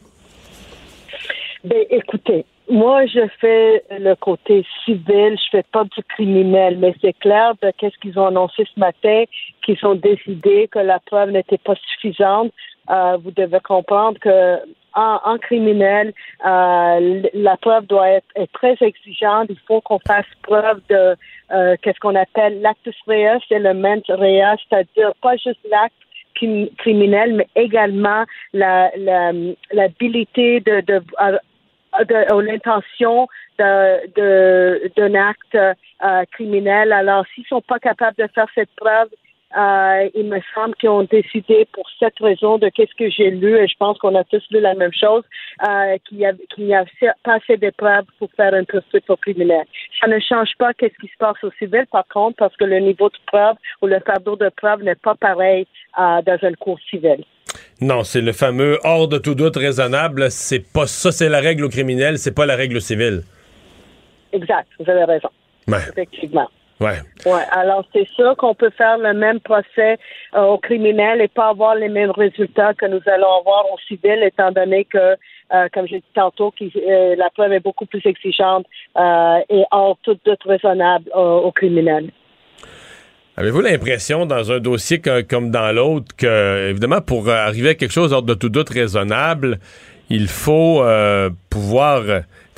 Ben, 1.63 1.85
écoutez, 1.89 2.45
moi, 2.71 3.05
je 3.05 3.19
fais 3.41 3.83
le 3.99 4.15
côté 4.15 4.65
civil, 4.85 5.37
je 5.37 5.49
fais 5.51 5.65
pas 5.73 5.83
du 5.83 6.01
criminel, 6.03 6.77
mais 6.77 6.95
c'est 7.01 7.17
clair 7.19 7.53
de 7.61 7.69
qu'est-ce 7.77 7.97
qu'ils 7.97 8.17
ont 8.17 8.27
annoncé 8.27 8.63
ce 8.73 8.79
matin, 8.79 9.25
qu'ils 9.65 9.77
ont 9.85 9.95
décidé 9.95 10.69
que 10.71 10.79
la 10.79 10.99
preuve 10.99 11.31
n'était 11.31 11.57
pas 11.57 11.75
suffisante. 11.75 12.53
Euh, 12.91 13.17
vous 13.23 13.31
devez 13.31 13.59
comprendre 13.61 14.19
que 14.19 14.59
en, 14.93 15.37
criminel, 15.37 16.11
euh, 16.45 17.21
la 17.33 17.55
preuve 17.55 17.85
doit 17.85 18.09
être, 18.09 18.27
très 18.51 18.75
exigeante. 18.81 19.47
Il 19.49 19.59
faut 19.65 19.79
qu'on 19.79 19.99
fasse 19.99 20.25
preuve 20.41 20.81
de 20.89 21.15
euh, 21.53 21.77
qu'est-ce 21.81 21.99
qu'on 22.01 22.15
appelle 22.15 22.61
l'actus 22.61 22.97
reus, 23.07 23.41
element 23.49 24.01
reus, 24.09 24.59
c'est-à-dire 24.67 25.13
pas 25.21 25.37
juste 25.37 25.65
l'acte 25.69 25.95
criminel, 26.77 27.35
mais 27.35 27.47
également 27.55 28.25
l'habilité 28.53 30.61
la, 30.65 30.81
de, 30.81 30.99
de, 30.99 32.33
ou 32.33 32.41
l'intention 32.41 33.29
d'un 33.57 35.15
acte 35.15 35.57
criminel. 36.33 36.91
Alors, 36.91 37.23
s'ils 37.33 37.45
sont 37.45 37.61
pas 37.61 37.79
capables 37.79 38.17
de 38.17 38.27
faire 38.33 38.47
cette 38.55 38.75
preuve, 38.75 39.07
euh, 39.57 40.09
il 40.15 40.27
me 40.27 40.39
semble 40.53 40.75
qu'ils 40.75 40.89
ont 40.89 41.03
décidé 41.03 41.67
pour 41.73 41.85
cette 41.99 42.17
raison 42.19 42.57
de 42.57 42.69
qu'est-ce 42.69 42.95
que 42.97 43.09
j'ai 43.09 43.31
lu, 43.31 43.57
et 43.57 43.67
je 43.67 43.75
pense 43.77 43.97
qu'on 43.97 44.15
a 44.15 44.23
tous 44.23 44.43
lu 44.51 44.59
la 44.61 44.73
même 44.75 44.93
chose, 44.93 45.23
euh, 45.67 45.97
qu'il 46.07 46.17
n'y 46.19 46.25
a, 46.75 46.85
pas 47.23 47.35
assez 47.35 47.57
de 47.57 47.71
preuves 47.77 48.05
pour 48.17 48.29
faire 48.37 48.53
un 48.53 48.63
poursuite 48.63 49.09
au 49.09 49.17
criminel. 49.17 49.65
Ça 49.99 50.07
ne 50.07 50.19
change 50.19 50.51
pas 50.57 50.73
qu'est-ce 50.73 50.97
qui 50.99 51.11
se 51.11 51.17
passe 51.19 51.43
au 51.43 51.51
civil, 51.59 51.85
par 51.91 52.07
contre, 52.07 52.37
parce 52.37 52.55
que 52.55 52.65
le 52.65 52.79
niveau 52.79 53.09
de 53.09 53.17
preuve 53.25 53.55
ou 53.81 53.87
le 53.87 53.99
fardeau 53.99 54.35
de 54.35 54.49
preuve 54.49 54.83
n'est 54.83 54.95
pas 54.95 55.15
pareil 55.15 55.67
euh, 55.99 56.21
dans 56.21 56.37
un 56.41 56.53
cours 56.53 56.79
civil. 56.89 57.23
Non, 57.81 58.03
c'est 58.03 58.21
le 58.21 58.31
fameux 58.31 58.79
hors 58.83 59.07
de 59.07 59.17
tout 59.17 59.35
doute 59.35 59.57
raisonnable. 59.57 60.31
C'est 60.31 60.71
pas 60.71 60.87
ça, 60.87 61.11
c'est 61.11 61.29
la 61.29 61.39
règle 61.39 61.65
au 61.65 61.69
criminel, 61.69 62.17
c'est 62.17 62.33
pas 62.33 62.45
la 62.45 62.55
règle 62.55 62.77
au 62.77 62.79
civil. 62.79 63.23
Exact, 64.31 64.67
vous 64.79 64.89
avez 64.89 65.03
raison. 65.03 65.29
Effectivement. 65.67 66.49
Ouais. 66.81 66.99
Ouais. 67.27 67.43
Alors 67.51 67.85
c'est 67.93 68.07
sûr 68.07 68.35
qu'on 68.37 68.55
peut 68.55 68.71
faire 68.75 68.97
le 68.97 69.13
même 69.13 69.39
procès 69.39 69.99
euh, 70.33 70.41
au 70.41 70.57
criminel 70.57 71.21
et 71.21 71.27
pas 71.27 71.49
avoir 71.49 71.75
les 71.75 71.89
mêmes 71.89 72.09
résultats 72.09 72.73
que 72.73 72.87
nous 72.87 73.01
allons 73.05 73.39
avoir 73.39 73.71
au 73.71 73.77
civil, 73.87 74.23
étant 74.23 74.51
donné 74.51 74.85
que, 74.85 74.97
euh, 75.53 75.67
comme 75.71 75.87
j'ai 75.87 75.99
dit 75.99 76.13
tantôt, 76.15 76.51
euh, 76.59 77.15
la 77.15 77.29
preuve 77.29 77.53
est 77.53 77.59
beaucoup 77.59 77.85
plus 77.85 78.01
exigeante 78.03 78.65
et 78.97 79.63
hors 79.69 79.97
tout 80.01 80.17
doute 80.25 80.43
raisonnable 80.43 81.11
au 81.13 81.51
criminel. 81.51 82.09
Avez-vous 83.37 83.61
l'impression, 83.61 84.25
dans 84.25 84.51
un 84.51 84.59
dossier 84.59 84.99
comme 85.29 85.51
dans 85.51 85.71
l'autre, 85.73 86.15
que, 86.17 86.69
évidemment, 86.69 87.01
pour 87.01 87.29
arriver 87.29 87.69
à 87.69 87.75
quelque 87.75 87.93
chose 87.93 88.11
hors 88.11 88.23
de 88.23 88.33
tout 88.33 88.49
doute 88.49 88.69
raisonnable, 88.69 89.59
il 90.09 90.27
faut 90.27 90.83
pouvoir 91.49 92.03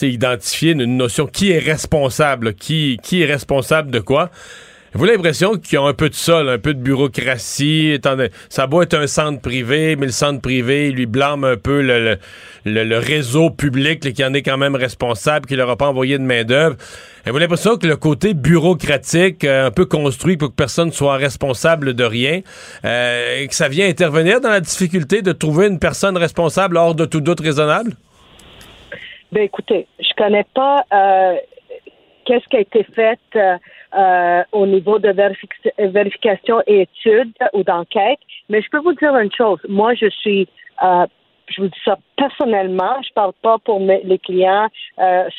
identifier 0.02 0.72
une 0.72 0.98
notion 0.98 1.28
qui 1.28 1.52
est 1.52 1.60
responsable, 1.60 2.54
qui, 2.54 3.00
qui 3.04 3.22
est 3.22 3.26
responsable 3.26 3.92
de 3.92 4.00
quoi? 4.00 4.32
Vous 4.96 5.06
l'impression 5.06 5.58
qu'il 5.58 5.74
y 5.74 5.82
a 5.82 5.82
un 5.82 5.94
peu 5.96 6.08
de 6.08 6.14
ça, 6.14 6.42
un 6.42 6.60
peu 6.60 6.76
de 6.76 6.80
bureaucratie. 6.80 8.00
Ça 8.50 8.68
doit 8.68 8.84
être 8.84 8.94
un 8.94 9.08
centre 9.08 9.42
privé, 9.42 9.96
mais 9.96 10.06
le 10.06 10.12
centre 10.12 10.40
privé, 10.40 10.90
il 10.90 10.96
lui 10.96 11.08
blâme 11.08 11.44
un 11.44 11.58
peu 11.58 11.82
le, 11.82 12.18
le, 12.66 12.98
réseau 13.00 13.50
public 13.50 14.14
qui 14.14 14.24
en 14.24 14.36
est 14.36 14.44
quand 14.44 14.60
même 14.60 14.76
responsable, 14.76 15.48
qui 15.48 15.56
leur 15.56 15.68
a 15.72 15.78
pas 15.78 15.88
envoyé 15.88 16.20
de 16.20 16.24
main-d'œuvre. 16.24 16.76
Vous 17.26 17.38
l'impression 17.40 17.78
que 17.78 17.88
le 17.88 17.96
côté 17.96 18.36
bureaucratique, 18.36 19.44
euh, 19.46 19.68
un 19.68 19.72
peu 19.72 19.86
construit 19.86 20.38
pour 20.38 20.50
que 20.50 20.56
personne 20.56 20.92
soit 20.92 21.16
responsable 21.16 21.96
de 21.96 22.04
rien, 22.04 22.42
euh, 22.86 23.48
que 23.48 23.56
ça 23.56 23.70
vient 23.70 23.88
intervenir 23.88 24.42
dans 24.42 24.50
la 24.50 24.62
difficulté 24.62 25.24
de 25.24 25.32
trouver 25.32 25.68
une 25.68 25.80
personne 25.80 26.18
responsable 26.18 26.78
hors 26.78 26.94
de 26.94 27.06
tout 27.06 27.22
doute 27.22 27.40
raisonnable? 27.40 27.96
Ben 29.34 29.46
écoutez, 29.46 29.88
je 30.00 30.14
connais 30.16 30.46
pas 30.54 30.86
euh, 30.94 31.38
qu'est-ce 32.24 32.48
qui 32.50 32.58
a 32.58 32.60
été 32.60 32.84
fait 32.84 33.20
euh, 33.36 33.58
euh, 33.98 34.44
au 34.52 34.68
niveau 34.68 35.00
de 35.00 35.10
vérification 35.80 36.62
et 36.68 36.82
études 36.82 37.34
ou 37.54 37.64
d'enquête, 37.64 38.20
mais 38.48 38.62
je 38.62 38.70
peux 38.70 38.78
vous 38.78 38.94
dire 38.94 39.18
une 39.18 39.32
chose. 39.32 39.58
Moi, 39.68 39.96
je 39.96 40.08
suis 40.08 40.48
je 41.50 41.62
vous 41.62 41.68
dis 41.68 41.80
ça 41.84 41.98
personnellement, 42.16 43.02
je 43.02 43.12
parle 43.14 43.34
pas 43.42 43.58
pour 43.58 43.80
les 43.80 44.20
clients, 44.20 44.68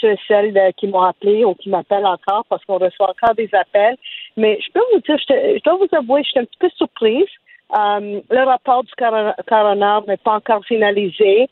ceux 0.00 0.10
et 0.10 0.18
celles 0.26 0.72
qui 0.76 0.88
m'ont 0.88 1.02
appelé 1.02 1.44
ou 1.44 1.54
qui 1.54 1.68
m'appellent 1.68 2.06
encore 2.06 2.44
parce 2.48 2.64
qu'on 2.64 2.78
reçoit 2.78 3.10
encore 3.10 3.36
des 3.36 3.48
appels. 3.52 3.96
Mais 4.36 4.58
je 4.60 4.72
peux 4.72 4.82
vous 4.92 5.00
dire, 5.00 5.18
je, 5.18 5.62
dois 5.62 5.76
vous 5.76 5.96
avouer, 5.96 6.24
je 6.24 6.30
suis 6.30 6.40
un 6.40 6.44
petit 6.44 6.58
peu 6.58 6.68
surprise. 6.70 7.30
le 7.72 8.44
rapport 8.44 8.82
du 8.82 8.92
coroner 8.96 9.98
n'est 10.08 10.16
pas 10.16 10.34
encore 10.34 10.64
finalisé 10.64 11.48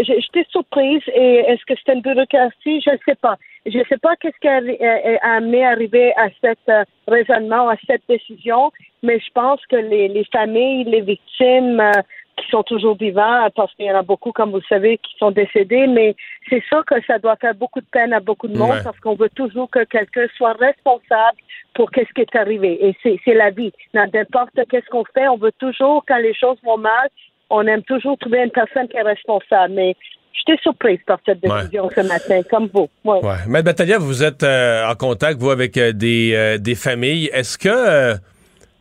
j'étais 0.00 0.46
surprise 0.50 1.02
et 1.14 1.36
est-ce 1.48 1.64
que 1.66 1.74
c'est 1.84 1.92
une 1.92 2.00
bureaucratie? 2.00 2.80
Je 2.80 2.90
ne 2.90 2.98
sais 3.04 3.14
pas. 3.14 3.36
Je 3.66 3.78
ne 3.78 3.84
sais 3.84 3.98
pas 3.98 4.16
qu'est-ce 4.16 4.38
qui 4.40 4.48
a, 4.48 5.36
amené 5.36 5.64
à 5.64 5.70
arriver 5.70 6.12
à 6.16 6.28
cet 6.40 6.58
euh, 6.68 6.84
raisonnement, 7.06 7.68
à 7.68 7.76
cette 7.86 8.02
décision, 8.08 8.72
mais 9.02 9.20
je 9.20 9.30
pense 9.32 9.64
que 9.66 9.76
les, 9.76 10.08
les 10.08 10.24
familles, 10.32 10.84
les 10.84 11.00
victimes, 11.00 11.78
euh, 11.78 11.92
qui 12.36 12.48
sont 12.50 12.62
toujours 12.62 12.96
vivants, 12.96 13.46
parce 13.54 13.72
qu'il 13.74 13.86
y 13.86 13.90
en 13.92 13.98
a 13.98 14.02
beaucoup, 14.02 14.32
comme 14.32 14.50
vous 14.50 14.56
le 14.56 14.62
savez, 14.68 14.98
qui 14.98 15.14
sont 15.18 15.30
décédés, 15.30 15.86
mais 15.86 16.14
c'est 16.48 16.62
sûr 16.64 16.84
que 16.84 16.94
ça 17.06 17.18
doit 17.18 17.36
faire 17.36 17.54
beaucoup 17.54 17.80
de 17.80 17.86
peine 17.86 18.12
à 18.12 18.20
beaucoup 18.20 18.48
de 18.48 18.56
monde 18.56 18.70
Ouais. 18.70 18.82
parce 18.82 18.98
qu'on 19.00 19.14
veut 19.14 19.28
toujours 19.30 19.68
que 19.70 19.84
quelqu'un 19.84 20.26
soit 20.36 20.54
responsable 20.54 21.38
pour 21.74 21.90
qu'est-ce 21.90 22.12
qui 22.14 22.22
est 22.22 22.36
arrivé. 22.36 22.86
Et 22.86 22.96
c'est 23.02 23.18
c'est 23.24 23.34
la 23.34 23.50
vie. 23.50 23.72
Dans 23.94 24.08
N'importe 24.12 24.58
qu'est-ce 24.70 24.88
qu'on 24.88 25.04
fait, 25.04 25.28
on 25.28 25.36
veut 25.36 25.52
toujours, 25.58 26.04
quand 26.06 26.18
les 26.18 26.34
choses 26.34 26.58
vont 26.62 26.78
mal, 26.78 27.08
on 27.52 27.66
aime 27.66 27.82
toujours 27.82 28.16
trouver 28.18 28.42
une 28.44 28.50
personne 28.50 28.88
qui 28.88 28.96
est 28.96 29.02
responsable. 29.02 29.74
Mais 29.74 29.94
j'étais 30.32 30.60
surprise 30.62 30.98
par 31.06 31.18
cette 31.26 31.38
Ouais. 31.44 31.60
décision 31.60 31.88
ce 31.94 32.00
matin, 32.00 32.40
comme 32.50 32.68
vous. 32.72 32.88
Ouais. 33.04 33.20
Ouais. 33.22 33.34
Maître 33.46 33.66
Batalia, 33.66 33.98
vous 33.98 34.22
êtes 34.24 34.42
euh, 34.42 34.86
en 34.90 34.94
contact, 34.94 35.38
vous, 35.40 35.50
avec 35.50 35.76
euh, 35.76 35.92
des, 35.92 36.32
euh, 36.34 36.58
des 36.58 36.74
familles. 36.74 37.30
Est-ce 37.32 37.56
que, 37.58 38.12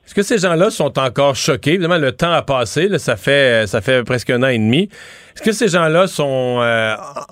est-ce 0.06 0.16
que 0.16 0.22
ces 0.24 0.38
gens-là 0.40 0.70
sont 0.70 0.98
encore 0.98 1.36
choqués? 1.36 1.72
Évidemment, 1.74 1.98
le 1.98 2.12
temps 2.14 2.32
a 2.32 2.42
passé, 2.42 2.88
là, 2.88 2.98
ça, 3.00 3.16
fait, 3.18 3.68
ça 3.68 3.82
fait 3.82 4.04
presque 4.04 4.30
un 4.30 4.42
an 4.44 4.48
et 4.48 4.58
demi. 4.58 4.84
Est-ce 5.36 5.42
que 5.44 5.52
ces 5.52 5.68
gens-là 5.68 6.08
sont 6.08 6.60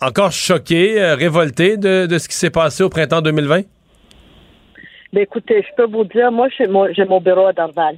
encore 0.01 0.31
choqués, 0.31 1.13
révoltés 1.13 1.77
de, 1.77 2.05
de 2.05 2.17
ce 2.17 2.27
qui 2.29 2.35
s'est 2.35 2.51
passé 2.51 2.83
au 2.83 2.89
printemps 2.89 3.21
2020? 3.21 3.61
Ben, 5.11 5.21
écoutez, 5.23 5.65
je 5.67 5.75
peux 5.75 5.89
vous 5.89 6.03
dire, 6.03 6.31
moi, 6.31 6.47
j'ai 6.55 6.67
mon, 6.67 6.91
j'ai 6.93 7.03
mon 7.05 7.19
bureau 7.19 7.47
à 7.47 7.53
Dorval. 7.53 7.95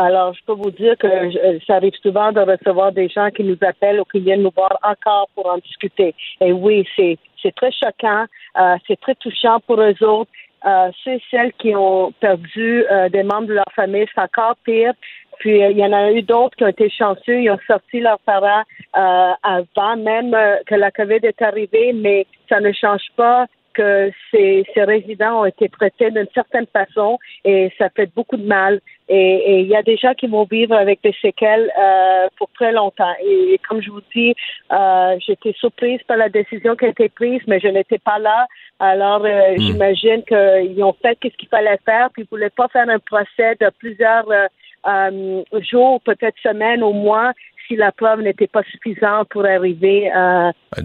Alors, 0.00 0.32
je 0.32 0.40
peux 0.46 0.52
vous 0.52 0.70
dire 0.70 0.96
que 0.96 1.08
je- 1.08 1.58
ça 1.66 1.74
arrive 1.74 1.96
souvent 2.00 2.30
de 2.30 2.38
recevoir 2.40 2.92
des 2.92 3.08
gens 3.08 3.30
qui 3.30 3.42
nous 3.42 3.58
appellent 3.62 4.00
ou 4.00 4.04
qui 4.04 4.20
viennent 4.20 4.42
nous 4.42 4.52
voir 4.54 4.78
encore 4.84 5.28
pour 5.34 5.46
en 5.46 5.58
discuter. 5.58 6.14
Et 6.40 6.52
oui, 6.52 6.86
c'est, 6.94 7.18
c'est 7.42 7.52
très 7.52 7.72
choquant, 7.72 8.26
euh, 8.60 8.76
c'est 8.86 9.00
très 9.00 9.16
touchant 9.16 9.58
pour 9.66 9.80
eux 9.80 10.00
autres. 10.04 10.30
Euh, 10.64 10.90
ceux 11.02 11.18
celles 11.32 11.52
qui 11.54 11.74
ont 11.74 12.12
perdu 12.20 12.84
euh, 12.88 13.08
des 13.08 13.24
membres 13.24 13.48
de 13.48 13.54
leur 13.54 13.72
famille, 13.74 14.06
c'est 14.14 14.20
encore 14.20 14.54
pire. 14.64 14.92
Puis 15.40 15.64
euh, 15.64 15.70
il 15.72 15.78
y 15.78 15.84
en 15.84 15.92
a 15.92 16.12
eu 16.12 16.22
d'autres 16.22 16.56
qui 16.56 16.62
ont 16.62 16.68
été 16.68 16.88
chanceux, 16.90 17.40
ils 17.42 17.50
ont 17.50 17.58
sorti 17.66 17.98
leurs 17.98 18.20
parents 18.20 18.62
euh, 18.96 19.32
avant 19.42 19.96
même 19.96 20.32
euh, 20.32 20.56
que 20.66 20.76
la 20.76 20.92
COVID 20.92 21.20
est 21.24 21.42
arrivée, 21.42 21.92
mais 21.92 22.24
ça 22.48 22.60
ne 22.60 22.70
change 22.72 23.06
pas 23.16 23.46
que 23.78 24.10
ces, 24.30 24.64
ces 24.74 24.82
résidents 24.82 25.42
ont 25.42 25.44
été 25.44 25.68
traités 25.68 26.10
d'une 26.10 26.26
certaine 26.34 26.66
façon 26.72 27.18
et 27.44 27.72
ça 27.78 27.88
fait 27.94 28.10
beaucoup 28.14 28.36
de 28.36 28.46
mal. 28.46 28.80
Et 29.08 29.60
il 29.60 29.68
y 29.68 29.76
a 29.76 29.82
des 29.82 29.96
gens 29.96 30.12
qui 30.14 30.26
vont 30.26 30.44
vivre 30.44 30.74
avec 30.74 31.00
des 31.02 31.14
séquelles 31.22 31.70
euh, 31.80 32.26
pour 32.36 32.50
très 32.50 32.72
longtemps. 32.72 33.14
Et, 33.24 33.58
comme 33.66 33.80
je 33.80 33.90
vous 33.90 34.02
dis, 34.14 34.34
euh, 34.72 35.16
j'étais 35.24 35.52
surprise 35.52 36.00
par 36.06 36.16
la 36.16 36.28
décision 36.28 36.74
qui 36.76 36.86
a 36.86 36.88
été 36.88 37.08
prise, 37.08 37.40
mais 37.46 37.60
je 37.60 37.68
n'étais 37.68 37.98
pas 37.98 38.18
là. 38.18 38.46
Alors, 38.80 39.24
euh, 39.24 39.54
j'imagine 39.56 40.22
qu'ils 40.24 40.82
ont 40.82 40.94
fait 41.00 41.16
ce 41.22 41.28
qu'il 41.36 41.48
fallait 41.48 41.78
faire, 41.84 42.10
puis 42.12 42.22
ils 42.22 42.26
ne 42.26 42.36
voulaient 42.36 42.50
pas 42.50 42.68
faire 42.68 42.88
un 42.88 42.98
procès 42.98 43.54
de 43.60 43.70
plusieurs 43.78 44.26
euh, 44.30 45.42
jours, 45.70 46.00
peut-être 46.02 46.36
semaines 46.42 46.82
ou 46.82 46.92
mois, 46.92 47.32
si 47.66 47.76
la 47.76 47.92
preuve 47.92 48.22
n'était 48.22 48.46
pas 48.46 48.62
suffisante 48.64 49.28
pour 49.28 49.44
arriver 49.44 50.10
à, 50.10 50.52
une 50.76 50.84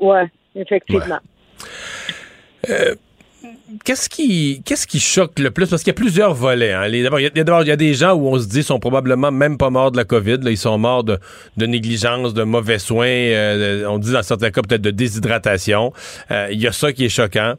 ouais. 0.00 0.26
Décision. 0.54 0.60
Ouais, 0.60 0.62
effectivement. 0.62 1.20
Qu'est-ce 3.84 4.08
qui, 4.08 4.62
qu'est-ce 4.64 4.86
qui 4.86 4.98
choque 4.98 5.38
le 5.38 5.50
plus? 5.50 5.68
Parce 5.68 5.82
qu'il 5.82 5.92
y 5.92 5.96
a 5.96 6.00
plusieurs 6.00 6.34
volets. 6.34 6.72
Hein. 6.72 6.90
D'abord, 7.02 7.20
il 7.20 7.68
y 7.68 7.70
a, 7.70 7.76
des 7.76 7.94
gens 7.94 8.14
où 8.14 8.26
on 8.26 8.38
se 8.38 8.48
dit 8.48 8.62
sont 8.62 8.80
probablement 8.80 9.30
même 9.30 9.58
pas 9.58 9.70
morts 9.70 9.92
de 9.92 9.96
la 9.96 10.04
COVID. 10.04 10.38
Ils 10.46 10.56
sont 10.56 10.76
morts 10.76 11.04
de, 11.04 11.18
négligence, 11.56 12.34
de 12.34 12.42
mauvais 12.42 12.80
soins. 12.80 13.06
euh, 13.06 13.84
on 13.86 13.98
dit 13.98 14.12
dans 14.12 14.22
certains 14.22 14.50
cas 14.50 14.62
peut-être 14.62 14.82
de 14.82 14.90
déshydratation. 14.90 15.92
Euh, 16.30 16.48
il 16.50 16.60
y 16.60 16.66
a 16.66 16.72
ça 16.72 16.92
qui 16.92 17.04
est 17.04 17.10
choquant. 17.10 17.54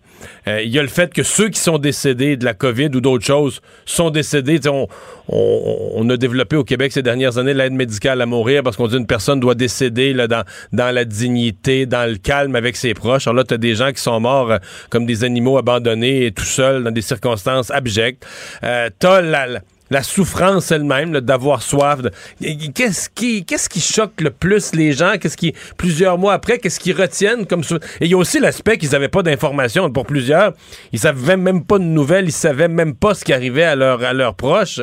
Euh, 0.48 0.62
il 0.64 0.70
y 0.70 0.80
a 0.80 0.82
le 0.82 0.90
fait 0.90 1.14
que 1.14 1.24
ceux 1.24 1.50
qui 1.50 1.60
sont 1.60 1.78
décédés 1.78 2.36
de 2.36 2.44
la 2.44 2.54
COVID 2.54 2.90
ou 2.94 3.02
d'autres 3.02 3.26
choses 3.26 3.62
sont 3.86 4.10
décédés. 4.10 4.60
On, 4.68 6.10
a 6.10 6.18
développé 6.18 6.58
au 6.58 6.66
Québec 6.66 6.92
ces 6.92 7.04
dernières 7.04 7.38
années 7.38 7.54
l'aide 7.54 7.74
médicale 7.74 8.22
à 8.22 8.26
mourir 8.26 8.64
parce 8.64 8.76
qu'on 8.76 8.88
dit 8.88 8.98
une 8.98 9.08
personne 9.08 9.40
doit 9.40 9.56
décéder 9.56 10.14
dans, 10.14 10.44
dans 10.74 10.94
la 10.94 11.06
dignité, 11.06 11.86
dans 11.86 12.10
le 12.10 12.18
calme 12.18 12.56
avec 12.56 12.76
ses 12.76 12.94
proches. 12.94 13.28
Alors 13.28 13.38
là, 13.38 13.44
tu 13.46 13.54
as 13.54 13.58
des 13.58 13.76
gens 13.76 13.92
qui 13.94 14.02
sont 14.02 14.20
morts 14.20 14.58
comme 14.90 15.06
des 15.06 15.24
animaux 15.24 15.58
abandonnés 15.58 16.01
et 16.04 16.32
tout 16.32 16.44
seuls 16.44 16.84
dans 16.84 16.92
des 16.92 17.02
circonstances 17.02 17.72
abjectes. 17.72 18.26
Euh, 18.64 18.90
t'as 19.00 19.22
la, 19.22 20.04
souffrance 20.04 20.72
elle-même 20.72 21.20
d'avoir 21.20 21.62
soif. 21.62 22.00
Qu'est-ce 22.74 23.10
qui, 23.10 23.46
choque 23.82 24.22
le 24.22 24.30
plus 24.30 24.74
les 24.74 24.94
gens? 24.94 25.18
Qu'est-ce 25.20 25.38
qui, 25.38 25.54
plusieurs 25.78 26.18
mois 26.18 26.34
après, 26.34 26.60
qu'est-ce 26.60 26.80
qu'ils 26.80 27.00
retiennent 27.00 27.46
comme 27.46 27.62
Et 28.00 28.06
il 28.06 28.12
y 28.12 28.14
a 28.14 28.18
aussi 28.18 28.40
l'aspect 28.40 28.78
qu'ils 28.78 28.92
n'avaient 28.92 29.10
pas 29.10 29.24
d'informations. 29.24 29.92
Pour 29.92 30.06
plusieurs, 30.06 30.54
ils 30.94 31.00
savaient 31.00 31.38
même 31.38 31.66
pas 31.66 31.78
de 31.78 31.84
nouvelles, 31.84 32.26
ils 32.26 32.32
savaient 32.32 32.70
même 32.70 32.96
pas 32.96 33.14
ce 33.14 33.26
qui 33.26 33.34
arrivait 33.34 33.64
à, 33.64 33.76
leur, 33.76 34.04
à 34.04 34.14
leurs 34.14 34.36
proches. 34.36 34.80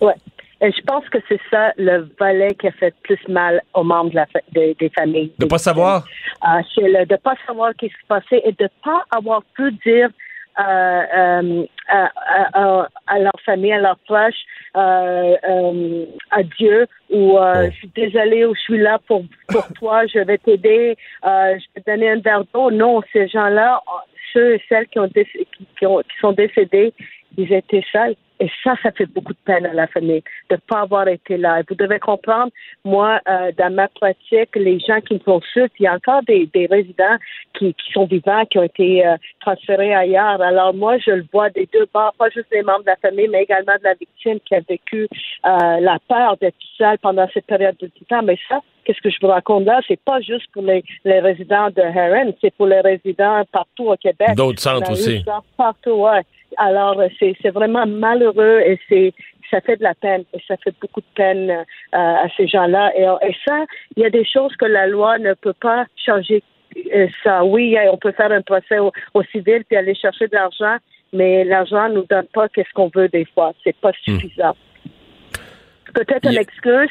Ouais. 0.00 0.14
Et 0.62 0.70
je 0.72 0.82
pense 0.82 1.08
que 1.08 1.18
c'est 1.28 1.40
ça 1.50 1.72
le 1.78 2.10
volet 2.18 2.54
qui 2.54 2.68
a 2.68 2.72
fait 2.72 2.94
plus 3.02 3.18
mal 3.28 3.62
aux 3.74 3.82
membres 3.82 4.10
de 4.10 4.16
la 4.16 4.26
fa- 4.26 4.40
des- 4.52 4.74
des 4.74 4.90
familles. 4.90 5.32
De 5.38 5.46
pas 5.46 5.58
savoir? 5.58 6.04
Euh, 6.46 6.60
c'est 6.74 6.82
le 6.88 7.06
de 7.06 7.16
pas 7.16 7.34
savoir 7.46 7.72
qu'est-ce 7.76 7.94
qui 7.94 8.00
se 8.02 8.06
passait 8.06 8.42
et 8.44 8.52
de 8.52 8.68
pas 8.84 9.04
avoir 9.10 9.42
pu 9.54 9.72
dire 9.86 10.10
euh, 10.58 10.62
euh, 10.62 11.64
à, 11.88 12.10
à- 12.52 12.88
à- 13.06 13.18
leur 13.18 13.32
famille, 13.46 13.72
à 13.72 13.78
leurs 13.80 13.98
proches, 14.00 14.42
euh, 14.76 15.34
euh, 15.48 16.04
adieu 16.30 16.86
ou 17.08 17.38
euh, 17.38 17.70
je 17.70 17.76
suis 17.76 17.88
désolée 17.94 18.44
ou 18.44 18.54
je 18.54 18.60
suis 18.60 18.78
là 18.78 18.98
pour, 19.06 19.22
pour 19.48 19.66
toi, 19.78 20.06
je 20.06 20.18
vais 20.18 20.38
t'aider, 20.38 20.96
euh, 21.24 21.54
je 21.58 21.64
vais 21.74 21.80
te 21.80 21.90
donner 21.90 22.10
un 22.10 22.20
verre 22.20 22.44
d'eau. 22.52 22.70
Non, 22.70 23.00
ces 23.12 23.28
gens-là, 23.28 23.80
ceux 24.32 24.56
et 24.56 24.62
celles 24.68 24.86
qui, 24.88 24.98
ont 24.98 25.08
qui 25.78 25.86
ont, 25.86 26.00
qui 26.00 26.18
sont 26.20 26.32
décédés, 26.32 26.92
ils 27.38 27.50
étaient 27.52 27.84
seuls. 27.90 28.14
Et 28.40 28.50
ça, 28.64 28.74
ça 28.82 28.90
fait 28.90 29.06
beaucoup 29.06 29.34
de 29.34 29.38
peine 29.44 29.66
à 29.66 29.74
la 29.74 29.86
famille 29.86 30.22
de 30.48 30.54
ne 30.54 30.60
pas 30.66 30.80
avoir 30.80 31.06
été 31.08 31.36
là. 31.36 31.60
Et 31.60 31.64
vous 31.68 31.74
devez 31.74 31.98
comprendre, 31.98 32.50
moi, 32.84 33.20
euh, 33.28 33.52
dans 33.58 33.72
ma 33.72 33.88
pratique, 33.88 34.56
les 34.56 34.78
gens 34.80 35.00
qui 35.02 35.14
me 35.14 35.18
consultent, 35.18 35.72
il 35.78 35.82
y 35.82 35.86
a 35.86 35.94
encore 35.94 36.22
des, 36.22 36.48
des 36.54 36.66
résidents 36.66 37.16
qui, 37.58 37.74
qui 37.74 37.92
sont 37.92 38.06
vivants, 38.06 38.44
qui 38.46 38.58
ont 38.58 38.62
été 38.62 39.06
euh, 39.06 39.16
transférés 39.40 39.94
ailleurs. 39.94 40.40
Alors 40.40 40.72
moi, 40.72 40.96
je 40.98 41.10
le 41.10 41.26
vois 41.32 41.50
des 41.50 41.68
deux 41.72 41.86
bords, 41.92 42.14
pas 42.18 42.30
juste 42.30 42.48
les 42.50 42.62
membres 42.62 42.80
de 42.80 42.86
la 42.86 42.96
famille, 42.96 43.28
mais 43.28 43.42
également 43.42 43.74
de 43.74 43.84
la 43.84 43.94
victime 43.94 44.40
qui 44.40 44.54
a 44.54 44.60
vécu 44.66 45.06
euh, 45.46 45.80
la 45.80 45.98
peur 46.08 46.36
d'être 46.38 46.56
seule 46.78 46.98
pendant 46.98 47.28
cette 47.34 47.46
période 47.46 47.76
de 47.78 47.90
temps. 48.08 48.22
Mais 48.22 48.38
ça, 48.48 48.60
qu'est-ce 48.84 49.00
que 49.02 49.10
je 49.10 49.18
vous 49.20 49.28
raconte 49.28 49.66
là, 49.66 49.80
c'est 49.86 50.00
pas 50.00 50.20
juste 50.20 50.46
pour 50.52 50.62
les, 50.62 50.82
les 51.04 51.20
résidents 51.20 51.68
de 51.68 51.82
Heron, 51.82 52.34
c'est 52.40 52.54
pour 52.54 52.66
les 52.66 52.80
résidents 52.80 53.42
partout 53.52 53.88
au 53.90 53.96
Québec. 53.96 54.34
D'autres 54.34 54.62
centres 54.62 54.90
aussi. 54.90 55.22
Partout, 55.56 55.90
ouais. 55.90 56.22
Alors, 56.56 57.00
euh, 57.00 57.08
c'est 57.18 57.34
c'est 57.42 57.50
vraiment 57.50 57.86
malheureux 57.86 58.60
et 58.64 58.78
c'est 58.88 59.12
ça 59.50 59.60
fait 59.60 59.76
de 59.76 59.82
la 59.82 59.94
peine 59.94 60.24
et 60.32 60.38
ça 60.46 60.56
fait 60.58 60.74
beaucoup 60.80 61.00
de 61.00 61.12
peine 61.14 61.50
euh, 61.50 61.64
à 61.92 62.26
ces 62.36 62.46
gens-là. 62.46 62.92
Et, 62.96 63.02
et 63.28 63.36
ça, 63.46 63.64
il 63.96 64.02
y 64.02 64.06
a 64.06 64.10
des 64.10 64.24
choses 64.24 64.54
que 64.56 64.64
la 64.66 64.86
loi 64.86 65.18
ne 65.18 65.34
peut 65.34 65.54
pas 65.54 65.86
changer. 65.96 66.42
Euh, 66.94 67.08
ça, 67.24 67.44
oui, 67.44 67.76
on 67.92 67.96
peut 67.96 68.12
faire 68.12 68.30
un 68.30 68.42
procès 68.42 68.78
au, 68.78 68.92
au 69.14 69.22
civil 69.24 69.64
puis 69.64 69.76
aller 69.76 69.94
chercher 69.94 70.28
de 70.28 70.34
l'argent, 70.34 70.76
mais 71.12 71.44
l'argent 71.44 71.88
nous 71.88 72.04
donne 72.04 72.26
pas 72.26 72.48
qu'est-ce 72.48 72.72
qu'on 72.74 72.90
veut 72.94 73.08
des 73.08 73.24
fois. 73.34 73.52
C'est 73.64 73.76
pas 73.76 73.92
suffisant. 74.04 74.54
Peut-être 75.92 76.30
une 76.30 76.38
excuse, 76.38 76.90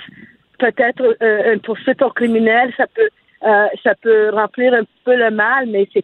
peut-être 0.58 1.18
euh, 1.22 1.54
une 1.54 1.62
poursuite 1.62 2.02
au 2.02 2.10
criminel, 2.10 2.74
ça 2.76 2.86
peut 2.88 3.10
euh, 3.44 3.68
ça 3.84 3.96
peut 3.96 4.30
remplir 4.32 4.74
un 4.74 4.84
peu 5.06 5.16
le 5.16 5.32
mal, 5.32 5.68
mais 5.68 5.88
c'est 5.94 6.04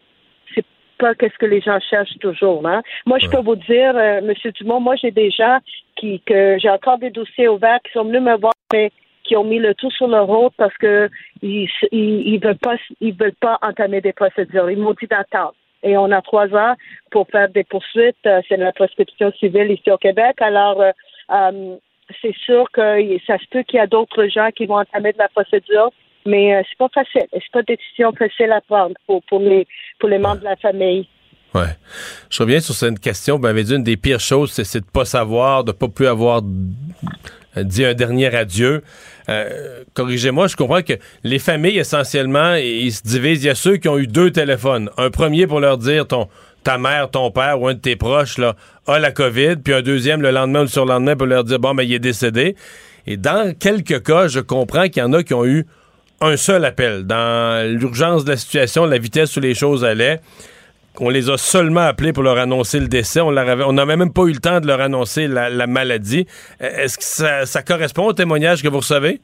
pas 0.98 1.14
qu'est-ce 1.14 1.38
que 1.38 1.46
les 1.46 1.60
gens 1.60 1.78
cherchent 1.80 2.18
toujours. 2.20 2.66
Hein? 2.66 2.82
Moi, 3.06 3.18
je 3.18 3.28
peux 3.28 3.40
vous 3.40 3.56
dire, 3.56 3.96
euh, 3.96 4.20
Monsieur 4.22 4.52
Dumont, 4.52 4.80
moi 4.80 4.96
j'ai 4.96 5.10
des 5.10 5.30
gens 5.30 5.58
qui 5.96 6.20
que 6.20 6.58
j'ai 6.58 6.70
encore 6.70 6.98
des 6.98 7.10
dossiers 7.10 7.48
ouverts 7.48 7.80
qui 7.84 7.92
sont 7.92 8.04
venus 8.04 8.22
me 8.22 8.36
voir, 8.36 8.54
mais 8.72 8.90
qui 9.26 9.36
ont 9.36 9.44
mis 9.44 9.58
le 9.58 9.74
tout 9.74 9.90
sur 9.90 10.08
leur 10.08 10.26
route 10.26 10.54
parce 10.56 10.76
que 10.78 11.10
ils, 11.42 11.68
ils, 11.92 12.34
ils 12.34 12.38
veulent 12.38 12.58
pas 12.58 12.76
ils 13.00 13.14
veulent 13.14 13.40
pas 13.40 13.58
entamer 13.62 14.00
des 14.00 14.12
procédures. 14.12 14.70
Ils 14.70 14.78
m'ont 14.78 14.94
dit 14.94 15.06
d'attendre. 15.06 15.54
Et 15.82 15.96
on 15.96 16.10
a 16.10 16.22
trois 16.22 16.48
ans 16.54 16.74
pour 17.10 17.28
faire 17.28 17.48
des 17.48 17.64
poursuites. 17.64 18.16
Euh, 18.26 18.40
C'est 18.48 18.56
la 18.56 18.72
prescription 18.72 19.32
civile 19.32 19.70
ici 19.70 19.90
au 19.90 19.98
Québec. 19.98 20.36
Alors 20.40 20.80
euh, 20.80 20.90
euh, 21.30 21.76
c'est 22.22 22.34
sûr 22.36 22.70
que 22.72 23.18
ça 23.26 23.38
se 23.38 23.46
peut 23.50 23.62
qu'il 23.62 23.78
y 23.78 23.80
a 23.80 23.86
d'autres 23.86 24.26
gens 24.26 24.50
qui 24.54 24.66
vont 24.66 24.78
entamer 24.78 25.12
de 25.12 25.18
la 25.18 25.28
procédure, 25.28 25.90
mais 26.26 26.54
euh, 26.54 26.62
c'est 26.68 26.78
pas 26.78 26.88
facile. 26.92 27.26
C'est 27.32 27.52
pas 27.52 27.60
une 27.60 27.76
décision 27.76 28.12
facile 28.12 28.52
à 28.52 28.60
prendre 28.60 28.94
pour, 29.06 29.22
pour 29.24 29.40
les 29.40 29.66
pour 29.98 30.08
les 30.08 30.18
membres 30.18 30.40
de 30.40 30.44
la 30.44 30.56
famille. 30.56 31.08
Ouais. 31.54 31.76
Je 32.28 32.42
reviens 32.42 32.60
sur 32.60 32.74
cette 32.74 33.00
question. 33.00 33.36
Vous 33.36 33.42
m'avez 33.42 33.64
dit 33.64 33.74
une 33.74 33.82
des 33.82 33.96
pires 33.96 34.20
choses, 34.20 34.52
c'est, 34.52 34.80
de 34.80 34.84
pas 34.84 35.04
savoir, 35.04 35.64
de 35.64 35.72
pas 35.72 35.88
plus 35.88 36.06
avoir 36.06 36.42
dit 37.56 37.84
un 37.84 37.94
dernier 37.94 38.34
adieu. 38.34 38.82
Euh, 39.28 39.82
corrigez-moi, 39.94 40.48
je 40.48 40.56
comprends 40.56 40.82
que 40.82 40.94
les 41.24 41.38
familles, 41.38 41.78
essentiellement, 41.78 42.54
ils 42.54 42.92
se 42.92 43.02
divisent. 43.02 43.44
Il 43.44 43.46
y 43.46 43.50
a 43.50 43.54
ceux 43.54 43.78
qui 43.78 43.88
ont 43.88 43.98
eu 43.98 44.06
deux 44.06 44.30
téléphones. 44.30 44.90
Un 44.98 45.10
premier 45.10 45.46
pour 45.46 45.60
leur 45.60 45.78
dire 45.78 46.06
ton 46.06 46.28
ta 46.62 46.78
mère, 46.78 47.08
ton 47.12 47.30
père 47.30 47.60
ou 47.60 47.68
un 47.68 47.74
de 47.74 47.78
tes 47.78 47.94
proches 47.94 48.38
là, 48.38 48.56
a 48.88 48.98
la 48.98 49.12
COVID, 49.12 49.58
puis 49.62 49.72
un 49.72 49.82
deuxième 49.82 50.20
le 50.20 50.32
lendemain 50.32 50.58
ou 50.58 50.62
le 50.62 50.68
surlendemain 50.68 51.14
pour 51.14 51.28
leur 51.28 51.44
dire 51.44 51.60
bon, 51.60 51.76
ben, 51.76 51.84
il 51.84 51.94
est 51.94 52.00
décédé. 52.00 52.56
Et 53.06 53.16
dans 53.16 53.56
quelques 53.56 54.02
cas, 54.02 54.26
je 54.26 54.40
comprends 54.40 54.88
qu'il 54.88 55.00
y 55.00 55.02
en 55.06 55.12
a 55.12 55.22
qui 55.22 55.32
ont 55.32 55.44
eu 55.44 55.64
un 56.20 56.36
seul 56.36 56.64
appel. 56.64 57.06
Dans 57.06 57.66
l'urgence 57.78 58.24
de 58.24 58.30
la 58.30 58.36
situation, 58.36 58.86
la 58.86 58.98
vitesse 58.98 59.36
où 59.36 59.40
les 59.40 59.54
choses 59.54 59.84
allaient, 59.84 60.20
qu'on 60.94 61.10
les 61.10 61.30
a 61.30 61.36
seulement 61.36 61.80
appelés 61.80 62.12
pour 62.12 62.22
leur 62.22 62.38
annoncer 62.38 62.80
le 62.80 62.88
décès. 62.88 63.20
On 63.20 63.32
n'avait 63.32 63.96
même 63.96 64.12
pas 64.12 64.22
eu 64.22 64.32
le 64.32 64.40
temps 64.40 64.60
de 64.60 64.66
leur 64.66 64.80
annoncer 64.80 65.28
la, 65.28 65.66
maladie. 65.66 66.26
Est-ce 66.58 66.96
que 66.96 67.46
ça, 67.46 67.62
correspond 67.62 68.06
au 68.06 68.12
témoignage 68.12 68.62
que 68.62 68.68
vous 68.68 68.78
recevez? 68.78 69.20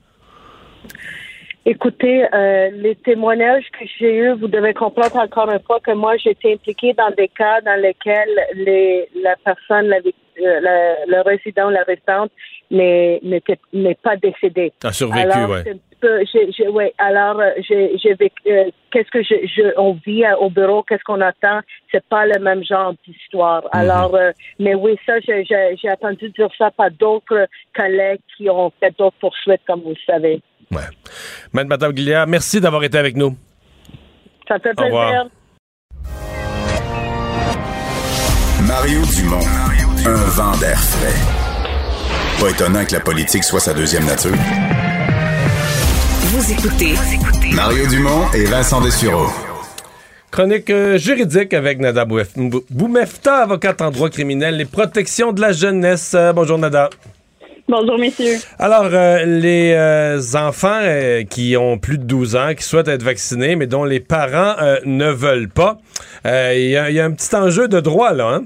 Écoutez, 1.64 2.24
euh, 2.34 2.70
les 2.74 2.96
témoignages 2.96 3.64
que 3.78 3.86
j'ai 3.98 4.16
eus, 4.16 4.32
vous 4.32 4.48
devez 4.48 4.74
comprendre 4.74 5.16
encore 5.16 5.48
une 5.48 5.60
fois 5.60 5.78
que 5.78 5.92
moi, 5.92 6.16
j'étais 6.16 6.54
impliquée 6.54 6.92
dans 6.94 7.10
des 7.16 7.28
cas 7.28 7.60
dans 7.60 7.80
lesquels 7.80 8.36
les, 8.54 9.08
la 9.22 9.36
personne, 9.44 9.86
la, 9.86 9.98
euh, 9.98 10.94
le 11.06 11.20
résident, 11.22 11.70
la 11.70 11.84
restante 11.84 12.32
n'est 12.72 13.98
pas 14.02 14.16
décédée. 14.16 14.72
A 14.82 14.92
survécu, 14.92 15.38
oui. 15.48 16.68
ouais, 16.72 16.94
alors, 16.98 17.38
euh, 17.40 17.50
j'ai 17.68 18.16
qu'est-ce 18.90 19.10
que 19.10 19.22
je, 19.22 19.46
je, 19.46 19.78
on 19.78 19.92
vit 20.04 20.24
au 20.40 20.50
bureau, 20.50 20.82
qu'est-ce 20.82 21.04
qu'on 21.04 21.20
attend, 21.20 21.60
c'est 21.90 22.04
pas 22.06 22.26
le 22.26 22.40
même 22.40 22.64
genre 22.64 22.94
d'histoire. 23.06 23.62
Mhm. 23.62 23.80
Alors, 23.80 24.18
mais 24.58 24.74
oui, 24.74 24.96
ça, 25.06 25.20
j'ai 25.20 25.88
attendu 25.88 26.30
dire 26.30 26.48
ça 26.58 26.70
par 26.70 26.90
d'autres 26.90 27.46
collègues 27.76 28.20
qui 28.36 28.50
ont 28.50 28.72
fait 28.80 28.94
d'autres 28.98 29.16
poursuites, 29.20 29.62
comme 29.66 29.82
vous 29.82 29.90
le 29.90 29.96
savez. 30.06 30.42
Ouais. 30.72 30.80
Madame 31.52 31.92
Guilliard, 31.92 32.26
merci 32.26 32.60
d'avoir 32.60 32.82
été 32.82 32.98
avec 32.98 33.16
nous. 33.16 33.36
Ça 34.48 34.58
fait 34.58 34.74
plaisir. 34.74 35.28
Mario 38.66 39.00
Dumont, 39.16 39.38
un 40.06 40.30
vent 40.30 40.56
d'air 40.58 40.78
frais. 40.78 41.41
Pas 42.42 42.50
étonnant 42.50 42.84
que 42.84 42.92
la 42.92 42.98
politique 42.98 43.44
soit 43.44 43.60
sa 43.60 43.72
deuxième 43.72 44.04
nature. 44.04 44.34
Vous 46.22 46.52
écoutez 46.52 46.94
Mario 47.54 47.86
Dumont 47.86 48.32
et 48.34 48.46
Vincent 48.46 48.80
Dessureau. 48.80 49.28
Chronique 50.32 50.68
euh, 50.70 50.98
juridique 50.98 51.54
avec 51.54 51.78
Nada 51.78 52.04
Boumefta, 52.04 53.42
avocate 53.44 53.80
en 53.80 53.92
droit 53.92 54.10
criminel 54.10 54.60
et 54.60 54.64
protection 54.64 55.30
de 55.30 55.40
la 55.40 55.52
jeunesse. 55.52 56.14
Euh, 56.16 56.32
bonjour 56.32 56.58
Nada. 56.58 56.90
Bonjour, 57.68 57.96
messieurs. 57.96 58.38
Alors, 58.58 58.88
euh, 58.92 59.24
les 59.24 59.72
euh, 59.72 60.20
enfants 60.34 60.80
euh, 60.82 61.22
qui 61.22 61.56
ont 61.56 61.78
plus 61.78 61.96
de 61.96 62.02
12 62.02 62.36
ans, 62.36 62.54
qui 62.54 62.64
souhaitent 62.64 62.88
être 62.88 63.04
vaccinés, 63.04 63.56
mais 63.56 63.66
dont 63.66 63.84
les 63.84 64.00
parents 64.00 64.56
ne 64.84 65.10
veulent 65.10 65.48
pas, 65.48 65.78
il 66.24 66.68
y, 66.68 66.76
a 66.76 67.04
un 67.04 67.12
petit 67.12 67.34
enjeu 67.34 67.68
de 67.68 67.80
droit, 67.80 68.12
là, 68.12 68.28
hein? 68.28 68.44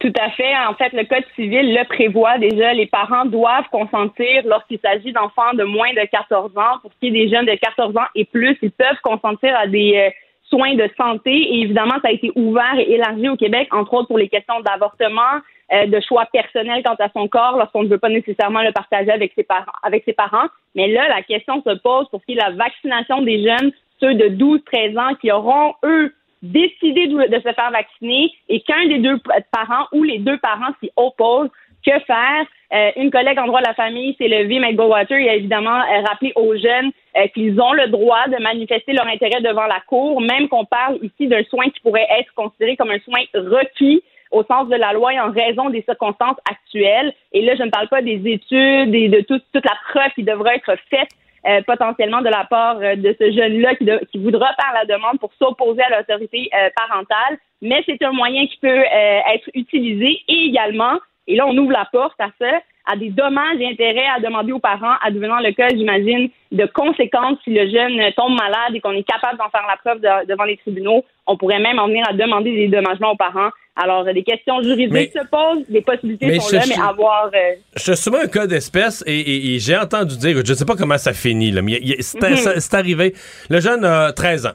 Tout 0.00 0.12
à 0.20 0.30
fait. 0.30 0.52
En 0.68 0.74
fait, 0.74 0.92
le 0.92 1.04
Code 1.04 1.24
civil 1.36 1.72
le 1.72 1.84
prévoit 1.84 2.38
déjà. 2.38 2.72
Les 2.72 2.86
parents 2.86 3.24
doivent 3.24 3.68
consentir 3.70 4.42
lorsqu'il 4.44 4.80
s'agit 4.80 5.12
d'enfants 5.12 5.54
de 5.54 5.64
moins 5.64 5.92
de 5.92 6.04
14 6.10 6.56
ans. 6.58 6.78
Pour 6.82 6.92
ce 6.92 6.98
qui 6.98 7.08
est 7.08 7.10
des 7.10 7.28
jeunes 7.28 7.46
de 7.46 7.54
14 7.54 7.96
ans 7.96 8.06
et 8.14 8.24
plus, 8.24 8.58
ils 8.62 8.72
peuvent 8.72 9.00
consentir 9.02 9.56
à 9.56 9.66
des 9.66 10.12
soins 10.48 10.74
de 10.74 10.88
santé. 10.96 11.32
Et 11.32 11.60
évidemment, 11.62 11.94
ça 12.02 12.08
a 12.08 12.12
été 12.12 12.32
ouvert 12.34 12.74
et 12.78 12.92
élargi 12.92 13.28
au 13.28 13.36
Québec, 13.36 13.68
entre 13.72 13.94
autres 13.94 14.08
pour 14.08 14.18
les 14.18 14.28
questions 14.28 14.60
d'avortement, 14.60 15.40
euh, 15.72 15.86
de 15.86 16.00
choix 16.00 16.26
personnels 16.32 16.82
quant 16.84 16.96
à 16.98 17.08
son 17.10 17.28
corps 17.28 17.56
lorsqu'on 17.56 17.82
ne 17.82 17.88
veut 17.88 17.98
pas 17.98 18.08
nécessairement 18.08 18.62
le 18.62 18.72
partager 18.72 19.10
avec 19.10 19.32
ses 19.34 19.44
parents. 19.44 19.72
Avec 19.82 20.04
ses 20.04 20.12
parents. 20.12 20.46
Mais 20.74 20.88
là, 20.88 21.08
la 21.08 21.22
question 21.22 21.62
se 21.62 21.74
pose 21.78 22.08
pour 22.10 22.20
ce 22.20 22.26
qui 22.26 22.32
est 22.32 22.36
de 22.36 22.40
la 22.40 22.50
vaccination 22.50 23.22
des 23.22 23.42
jeunes, 23.44 23.72
ceux 24.00 24.14
de 24.14 24.28
12-13 24.28 24.98
ans 24.98 25.14
qui 25.14 25.32
auront, 25.32 25.74
eux, 25.84 26.12
décidé 26.42 27.06
de, 27.08 27.36
se 27.36 27.52
faire 27.52 27.70
vacciner 27.70 28.30
et 28.48 28.60
qu'un 28.60 28.86
des 28.86 28.98
deux 28.98 29.18
parents 29.52 29.86
ou 29.92 30.02
les 30.02 30.18
deux 30.18 30.38
parents 30.38 30.72
s'y 30.82 30.90
opposent, 30.96 31.50
que 31.84 31.98
faire? 32.00 32.46
Euh, 32.72 32.90
une 32.96 33.12
collègue 33.12 33.38
en 33.38 33.46
droit 33.46 33.60
de 33.60 33.66
la 33.66 33.74
famille 33.74 34.16
s'est 34.18 34.26
levée, 34.26 34.58
Meg 34.58 34.74
Gowater, 34.74 35.18
il 35.18 35.28
a 35.28 35.34
évidemment 35.34 35.78
euh, 35.78 36.00
rappelé 36.08 36.32
aux 36.34 36.56
jeunes 36.56 36.90
qu'ils 37.32 37.58
ont 37.60 37.72
le 37.72 37.86
droit 37.88 38.26
de 38.26 38.42
manifester 38.42 38.92
leur 38.92 39.06
intérêt 39.06 39.40
devant 39.40 39.66
la 39.66 39.80
Cour, 39.86 40.20
même 40.20 40.48
qu'on 40.48 40.66
parle 40.66 40.98
ici 41.02 41.28
d'un 41.28 41.44
soin 41.44 41.64
qui 41.70 41.80
pourrait 41.80 42.06
être 42.18 42.34
considéré 42.34 42.76
comme 42.76 42.90
un 42.90 42.98
soin 42.98 43.20
requis 43.34 44.02
au 44.30 44.42
sens 44.44 44.68
de 44.68 44.76
la 44.76 44.92
loi 44.92 45.14
et 45.14 45.20
en 45.20 45.30
raison 45.30 45.70
des 45.70 45.82
circonstances 45.82 46.36
actuelles. 46.50 47.14
Et 47.32 47.42
là, 47.42 47.54
je 47.56 47.62
ne 47.62 47.70
parle 47.70 47.88
pas 47.88 48.02
des 48.02 48.20
études 48.26 48.94
et 48.94 49.08
de 49.08 49.20
toute 49.20 49.44
la 49.54 49.76
preuve 49.88 50.12
qui 50.14 50.24
devrait 50.24 50.56
être 50.56 50.76
faite 50.90 51.08
euh, 51.46 51.62
potentiellement 51.62 52.22
de 52.22 52.28
la 52.28 52.44
part 52.44 52.78
euh, 52.78 52.96
de 52.96 53.14
ce 53.20 53.30
jeune-là 53.30 53.76
qui, 53.76 54.18
voudra 54.18 54.48
faire 54.54 54.72
la 54.74 54.84
demande 54.84 55.20
pour 55.20 55.30
s'opposer 55.38 55.80
à 55.82 55.96
l'autorité 55.96 56.50
euh, 56.52 56.68
parentale, 56.74 57.38
mais 57.62 57.84
c'est 57.86 58.02
un 58.02 58.10
moyen 58.12 58.46
qui 58.46 58.56
peut 58.58 58.84
être 59.32 59.48
utilisé 59.54 60.22
également, 60.26 60.98
et 61.26 61.36
là 61.36 61.46
on 61.46 61.56
ouvre 61.56 61.70
la 61.70 61.86
porte 61.92 62.20
à 62.20 62.30
ça, 62.40 62.50
à 62.86 62.96
des 62.96 63.10
dommages 63.10 63.60
et 63.60 63.68
intérêts 63.68 64.06
à 64.06 64.18
demander 64.18 64.52
aux 64.52 64.58
parents, 64.58 64.94
advenant 65.02 65.38
le 65.38 65.52
cas, 65.52 65.68
j'imagine, 65.68 66.30
de 66.50 66.66
conséquences 66.66 67.38
si 67.44 67.50
le 67.50 67.68
jeune 67.70 68.12
tombe 68.16 68.36
malade 68.36 68.74
et 68.74 68.80
qu'on 68.80 68.92
est 68.92 69.08
capable 69.08 69.38
d'en 69.38 69.48
faire 69.48 69.66
la 69.68 69.76
preuve 69.76 70.26
devant 70.26 70.44
les 70.44 70.56
tribunaux. 70.56 71.04
On 71.26 71.36
pourrait 71.36 71.58
même 71.58 71.78
en 71.78 71.86
venir 71.86 72.04
à 72.08 72.12
demander 72.12 72.54
des 72.54 72.68
dommagements 72.68 73.12
aux 73.12 73.16
parents. 73.16 73.50
Alors, 73.78 74.04
des 74.04 74.22
questions 74.22 74.62
juridiques 74.62 75.12
se 75.12 75.26
posent, 75.26 75.64
des 75.68 75.82
possibilités 75.82 76.40
sont 76.40 76.56
là, 76.56 76.64
mais 76.66 76.74
avoir... 76.76 77.26
Euh, 77.26 77.56
je 77.76 77.92
te 77.92 77.94
soumets 77.94 78.22
un 78.22 78.26
cas 78.26 78.46
d'espèce 78.46 79.04
et, 79.06 79.58
j'ai 79.58 79.76
entendu 79.76 80.16
dire, 80.16 80.40
je 80.42 80.52
ne 80.52 80.56
sais 80.56 80.64
pas 80.64 80.76
comment 80.76 80.96
ça 80.96 81.12
finit, 81.12 81.50
là, 81.50 81.60
mais 81.60 81.78
mhm. 81.84 81.96
c'est 82.00 82.74
arrivé. 82.74 83.14
Le 83.50 83.60
jeune 83.60 83.84
a 83.84 84.12
13 84.12 84.46
ans. 84.46 84.52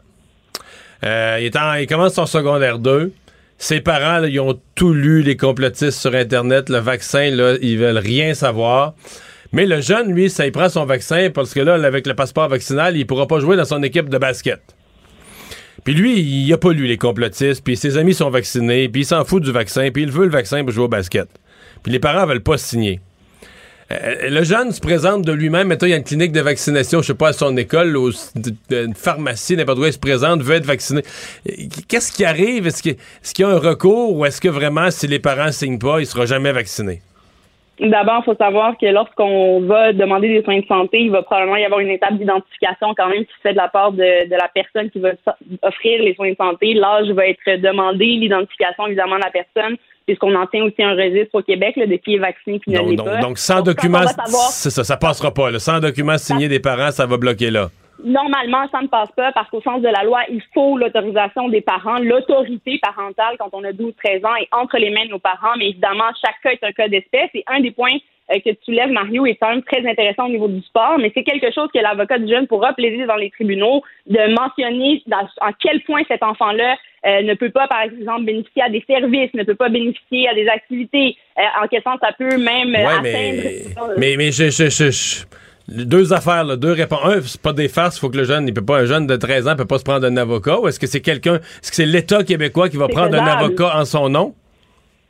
Euh, 1.03 1.37
il, 1.39 1.45
est 1.45 1.81
il 1.81 1.87
commence 1.87 2.15
son 2.15 2.25
secondaire 2.25 2.79
2. 2.79 3.13
Ses 3.59 3.79
parents, 3.79 4.23
ils 4.23 4.39
ont 4.39 4.59
tout 4.73 4.91
lu, 4.91 5.21
les 5.21 5.37
complotistes 5.37 5.99
sur 5.99 6.15
Internet, 6.15 6.69
le 6.69 6.79
vaccin, 6.79 7.29
là, 7.29 7.57
ils 7.61 7.77
veulent 7.77 7.99
rien 7.99 8.33
savoir. 8.33 8.95
Mais 9.51 9.67
le 9.67 9.81
jeune, 9.81 10.11
lui, 10.11 10.31
ça, 10.31 10.47
il 10.47 10.51
prend 10.51 10.69
son 10.69 10.85
vaccin 10.85 11.29
parce 11.29 11.53
que 11.53 11.59
là, 11.59 11.75
avec 11.75 12.07
le 12.07 12.15
passeport 12.15 12.47
vaccinal, 12.47 12.97
il 12.97 13.05
pourra 13.05 13.27
pas 13.27 13.39
jouer 13.39 13.55
dans 13.55 13.65
son 13.65 13.83
équipe 13.83 14.09
de 14.09 14.17
basket. 14.17 14.61
Puis 15.83 15.93
lui, 15.93 16.19
il 16.19 16.53
a 16.53 16.57
pas 16.57 16.73
lu 16.73 16.85
les 16.85 16.97
complotistes, 16.97 17.63
puis 17.63 17.75
ses 17.75 17.97
amis 17.97 18.13
sont 18.13 18.29
vaccinés, 18.29 18.87
puis 18.89 19.01
il 19.01 19.05
s'en 19.05 19.25
fout 19.25 19.41
du 19.41 19.51
vaccin, 19.51 19.89
puis 19.91 20.03
il 20.03 20.11
veut 20.11 20.25
le 20.25 20.31
vaccin 20.31 20.63
pour 20.63 20.71
jouer 20.71 20.85
au 20.85 20.87
basket. 20.87 21.27
Puis 21.81 21.91
les 21.91 21.99
parents 21.99 22.25
veulent 22.25 22.43
pas 22.43 22.57
signer. 22.57 22.99
Euh, 23.91 24.29
le 24.29 24.43
jeune 24.43 24.71
se 24.71 24.79
présente 24.79 25.23
de 25.25 25.31
lui-même. 25.31 25.67
Maintenant, 25.67 25.87
il 25.87 25.91
y 25.91 25.93
a 25.93 25.97
une 25.97 26.03
clinique 26.03 26.31
de 26.31 26.41
vaccination, 26.41 27.01
je 27.01 27.07
sais 27.07 27.13
pas, 27.13 27.29
à 27.29 27.33
son 27.33 27.57
école, 27.57 27.97
une 28.69 28.95
pharmacie, 28.95 29.57
n'importe 29.57 29.79
où, 29.79 29.85
il 29.85 29.93
se 29.93 29.99
présente, 29.99 30.41
veut 30.41 30.55
être 30.55 30.65
vacciné. 30.65 31.03
Qu'est-ce 31.87 32.11
qui 32.11 32.23
arrive? 32.23 32.67
Est-ce 32.67 32.81
qu'il 32.83 32.95
y 33.39 33.43
a 33.43 33.49
un 33.49 33.57
recours 33.57 34.15
ou 34.15 34.25
est-ce 34.25 34.39
que 34.39 34.49
vraiment, 34.49 34.91
si 34.91 35.07
les 35.07 35.19
parents 35.19 35.47
ne 35.47 35.51
signent 35.51 35.79
pas, 35.79 35.99
il 35.99 36.05
sera 36.05 36.25
jamais 36.25 36.51
vacciné? 36.51 37.01
D'abord, 37.81 38.19
il 38.21 38.25
faut 38.25 38.35
savoir 38.35 38.77
que 38.77 38.85
lorsqu'on 38.85 39.61
va 39.61 39.91
demander 39.91 40.27
des 40.27 40.43
soins 40.43 40.59
de 40.59 40.65
santé, 40.67 40.99
il 41.01 41.09
va 41.09 41.23
probablement 41.23 41.57
y 41.57 41.65
avoir 41.65 41.79
une 41.79 41.89
étape 41.89 42.13
d'identification 42.13 42.93
quand 42.95 43.09
même 43.09 43.25
qui 43.25 43.33
se 43.33 43.41
fait 43.41 43.53
de 43.53 43.57
la 43.57 43.69
part 43.69 43.91
de, 43.91 44.29
de 44.29 44.35
la 44.35 44.47
personne 44.53 44.91
qui 44.91 44.99
va 44.99 45.09
offrir 45.63 46.03
les 46.03 46.13
soins 46.13 46.29
de 46.29 46.35
santé. 46.35 46.75
L'âge 46.75 47.09
va 47.09 47.25
être 47.25 47.59
demandé, 47.59 48.05
l'identification 48.05 48.85
évidemment 48.85 49.15
de 49.15 49.23
la 49.23 49.31
personne, 49.31 49.77
puisqu'on 50.05 50.35
en 50.35 50.45
tient 50.45 50.63
aussi 50.63 50.83
un 50.83 50.93
registre 50.93 51.33
au 51.33 51.41
Québec 51.41 51.73
de 51.75 51.95
qui 51.95 52.15
est 52.15 52.19
vacciné 52.19 52.59
qui 52.59 52.69
ne 52.69 52.91
l'est 52.91 53.03
pas. 53.03 53.17
Donc, 53.17 53.39
sans 53.39 53.61
document, 53.61 54.01
c'est 54.27 54.69
ça, 54.69 54.83
ça 54.83 54.97
passera 54.97 55.33
pas. 55.33 55.57
Sans 55.57 55.79
document 55.79 56.19
signé 56.19 56.47
des 56.47 56.59
parents, 56.59 56.91
ça 56.91 57.07
va 57.07 57.17
bloquer 57.17 57.49
là. 57.49 57.69
Normalement, 58.03 58.67
ça 58.71 58.81
ne 58.81 58.87
passe 58.87 59.11
pas 59.15 59.31
parce 59.31 59.49
qu'au 59.49 59.61
sens 59.61 59.81
de 59.81 59.87
la 59.87 60.03
loi, 60.03 60.21
il 60.29 60.41
faut 60.53 60.77
l'autorisation 60.77 61.49
des 61.49 61.61
parents, 61.61 61.99
l'autorité 61.99 62.79
parentale 62.81 63.35
quand 63.37 63.49
on 63.53 63.63
a 63.63 63.71
12-13 63.71 64.25
ans 64.25 64.35
et 64.39 64.47
entre 64.51 64.77
les 64.77 64.89
mains 64.89 65.05
de 65.05 65.11
nos 65.11 65.19
parents. 65.19 65.55
Mais 65.57 65.69
évidemment, 65.69 66.09
chaque 66.23 66.41
cas 66.43 66.51
est 66.51 66.63
un 66.63 66.71
cas 66.71 66.87
d'espèce. 66.87 67.29
Et 67.33 67.43
un 67.47 67.59
des 67.59 67.71
points 67.71 67.97
euh, 68.33 68.39
que 68.39 68.51
tu 68.63 68.71
lèves, 68.71 68.91
Mario, 68.91 69.25
est 69.25 69.41
un 69.41 69.61
très 69.61 69.87
intéressant 69.87 70.25
au 70.25 70.29
niveau 70.29 70.47
du 70.47 70.61
sport, 70.61 70.97
mais 70.99 71.11
c'est 71.13 71.23
quelque 71.23 71.51
chose 71.53 71.69
que 71.73 71.79
l'avocat 71.79 72.17
du 72.17 72.31
jeune 72.31 72.47
pourra 72.47 72.73
plaider 72.73 73.05
dans 73.05 73.15
les 73.15 73.29
tribunaux 73.29 73.83
de 74.07 74.33
mentionner 74.33 75.03
dans, 75.07 75.27
en 75.41 75.51
quel 75.59 75.81
point 75.81 76.01
cet 76.07 76.23
enfant-là 76.23 76.77
euh, 77.05 77.23
ne 77.23 77.33
peut 77.33 77.49
pas, 77.49 77.67
par 77.67 77.81
exemple, 77.81 78.25
bénéficier 78.25 78.61
à 78.61 78.69
des 78.69 78.83
services, 78.87 79.33
ne 79.33 79.43
peut 79.43 79.55
pas 79.55 79.69
bénéficier 79.69 80.29
à 80.29 80.35
des 80.35 80.47
activités. 80.47 81.17
Euh, 81.37 81.63
en 81.63 81.67
quel 81.67 81.81
sens 81.81 81.97
ça 82.01 82.11
peut 82.13 82.37
même 82.37 82.75
atteindre... 82.75 83.93
Mais, 83.97 84.15
mais, 84.17 84.31
je, 84.31 84.49
je, 84.49 84.69
je 84.69 85.25
deux 85.71 86.13
affaires, 86.13 86.43
là, 86.43 86.55
deux 86.55 86.73
réponses. 86.73 86.99
Un, 87.03 87.21
c'est 87.21 87.41
pas 87.41 87.53
des 87.53 87.67
farces, 87.67 87.97
il 87.97 88.01
faut 88.01 88.09
que 88.09 88.17
le 88.17 88.25
jeune, 88.25 88.47
il 88.47 88.53
peut 88.53 88.65
pas, 88.65 88.79
un 88.79 88.85
jeune 88.85 89.07
de 89.07 89.15
13 89.15 89.47
ans 89.47 89.55
peut 89.55 89.65
pas 89.65 89.77
se 89.77 89.83
prendre 89.83 90.05
un 90.05 90.17
avocat. 90.17 90.59
Ou 90.59 90.67
est-ce 90.67 90.79
que 90.79 90.87
c'est 90.87 91.01
quelqu'un, 91.01 91.35
est-ce 91.35 91.71
que 91.71 91.75
c'est 91.75 91.85
l'État 91.85 92.23
québécois 92.23 92.69
qui 92.69 92.77
va 92.77 92.87
prendre 92.87 93.15
un 93.15 93.25
avocat 93.25 93.77
en 93.77 93.85
son 93.85 94.09
nom? 94.09 94.35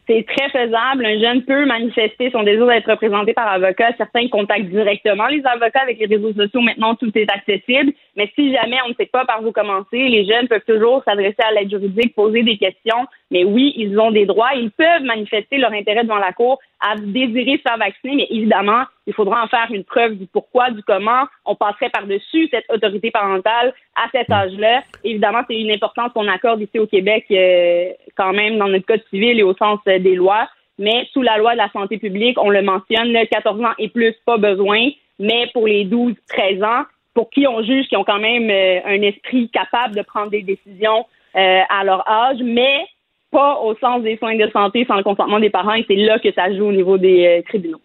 C'est 0.08 0.26
très 0.26 0.50
faisable. 0.50 1.06
Un 1.06 1.20
jeune 1.20 1.44
peut 1.44 1.66
manifester 1.66 2.32
son 2.32 2.44
désir 2.44 2.66
d'être 2.68 2.90
représenté 2.90 3.34
par 3.34 3.48
avocat. 3.48 3.92
Certains 3.98 4.28
contactent 4.30 4.66
directement 4.66 5.28
les 5.28 5.42
avocats 5.46 5.82
avec 5.84 6.00
les 6.00 6.08
réseaux 6.08 6.34
sociaux. 6.34 6.62
Maintenant, 6.62 6.96
tout 6.96 7.12
est 7.16 7.32
accessible. 7.32 7.94
Mais 8.18 8.30
si 8.36 8.54
jamais 8.54 8.78
on 8.86 8.90
ne 8.90 8.94
sait 8.96 9.06
pas 9.06 9.26
par 9.26 9.44
où 9.44 9.52
commencer, 9.52 10.10
les 10.10 10.26
jeunes 10.26 10.48
peuvent 10.48 10.66
toujours 10.68 11.02
s'adresser 11.06 11.42
à 11.48 11.52
l'aide 11.54 11.70
juridique, 11.70 12.14
poser 12.14 12.44
des 12.44 12.58
questions. 12.58 13.08
Mais 13.30 13.44
oui, 13.44 13.74
ils 13.78 13.98
ont 14.00 14.12
des 14.12 14.26
droits. 14.26 14.54
Ils 14.56 14.72
peuvent 14.72 15.04
manifester 15.04 15.58
leur 15.58 15.72
intérêt 15.72 16.04
devant 16.04 16.18
la 16.18 16.34
Cour 16.34 16.60
à 16.82 16.96
désirer 16.96 17.58
se 17.58 17.62
faire 17.62 17.78
vacciner. 17.78 18.16
Mais 18.18 18.28
évidemment, 18.30 18.84
il 19.08 19.14
faudra 19.14 19.44
en 19.44 19.48
faire 19.48 19.68
une 19.72 19.86
preuve 19.86 20.16
du 20.16 20.28
pourquoi, 20.28 20.72
du 20.72 20.84
comment. 20.84 21.24
On 21.46 21.56
passerait 21.56 21.90
par-dessus 21.90 22.50
cette 22.52 22.66
autorité 22.70 23.12
parentale 23.12 23.74
à 23.96 24.10
cet 24.12 24.30
âge-là. 24.30 24.84
Évidemment, 25.04 25.42
c'est 25.48 25.60
une 25.60 25.72
importance 25.72 26.12
qu'on 26.14 26.28
accorde 26.28 26.62
ici 26.62 26.80
au 26.80 26.88
Québec 26.88 27.26
euh, 27.32 27.92
quand 28.18 28.34
même 28.34 28.58
dans 28.58 28.68
notre 28.68 28.86
code 28.86 29.04
civil 29.10 29.40
et 29.40 29.44
au 29.44 29.56
sens 29.56 29.80
euh, 29.88 30.00
des 30.00 30.16
lois. 30.16 30.50
Mais 30.78 31.08
sous 31.14 31.22
la 31.22 31.38
loi 31.38 31.54
de 31.54 31.58
la 31.58 31.70
santé 31.72 31.98
publique, 31.98 32.38
on 32.40 32.50
le 32.50 32.62
mentionne, 32.62 33.16
14 33.32 33.62
ans 33.62 33.74
et 33.78 33.88
plus, 33.90 34.16
pas 34.26 34.38
besoin. 34.38 34.90
Mais 35.20 35.48
pour 35.54 35.68
les 35.68 35.86
12-13 35.86 36.66
ans, 36.66 36.86
pour 37.14 37.30
qui 37.30 37.48
on 37.48 37.62
juge 37.64 37.88
qui 37.88 37.98
ont 37.98 38.04
quand 38.04 38.20
même 38.20 38.50
euh, 38.50 38.80
un 38.86 39.02
esprit 39.02 39.50
capable 39.50 39.96
de 39.96 40.02
prendre 40.02 40.32
des 40.32 40.44
décisions 40.44 41.06
euh, 41.36 41.60
à 41.70 41.84
leur 41.84 42.08
âge, 42.08 42.38
mais 42.44 42.86
pas 43.32 43.60
au 43.60 43.76
sens 43.78 44.04
des 44.04 44.18
soins 44.18 44.36
de 44.36 44.50
santé 44.52 44.86
sans 44.88 44.98
le 44.98 45.04
consentement 45.04 45.40
des 45.40 45.50
parents. 45.50 45.74
Et 45.74 45.86
c'est 45.88 45.96
là 45.96 46.20
que 46.20 46.32
ça 46.34 46.54
joue 46.56 46.66
au 46.66 46.72
niveau 46.72 46.98
des 46.98 47.26
euh, 47.26 47.42
tribunaux. 47.48 47.82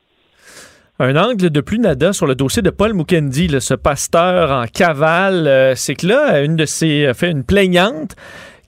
Un 0.98 1.14
angle 1.16 1.50
de 1.50 1.60
plus 1.60 1.78
nada 1.78 2.14
sur 2.14 2.26
le 2.26 2.34
dossier 2.34 2.62
de 2.62 2.70
Paul 2.70 2.94
Mukendi, 2.94 3.60
ce 3.60 3.74
pasteur 3.74 4.50
en 4.50 4.64
cavale, 4.64 5.74
c'est 5.76 5.94
que 5.94 6.06
là, 6.06 6.42
une 6.42 6.56
de 6.56 6.64
ses 6.64 7.12
fait 7.12 7.30
une 7.30 7.44
plaignante 7.44 8.16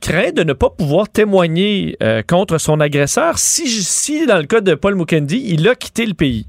craint 0.02 0.32
de 0.32 0.42
ne 0.42 0.52
pas 0.52 0.68
pouvoir 0.68 1.08
témoigner 1.08 1.96
contre 2.28 2.58
son 2.58 2.80
agresseur 2.80 3.38
si, 3.38 3.66
si, 3.66 4.26
dans 4.26 4.36
le 4.36 4.42
cas 4.42 4.60
de 4.60 4.74
Paul 4.74 4.94
Mukendi, 4.94 5.42
il 5.48 5.66
a 5.70 5.74
quitté 5.74 6.04
le 6.04 6.12
pays. 6.12 6.44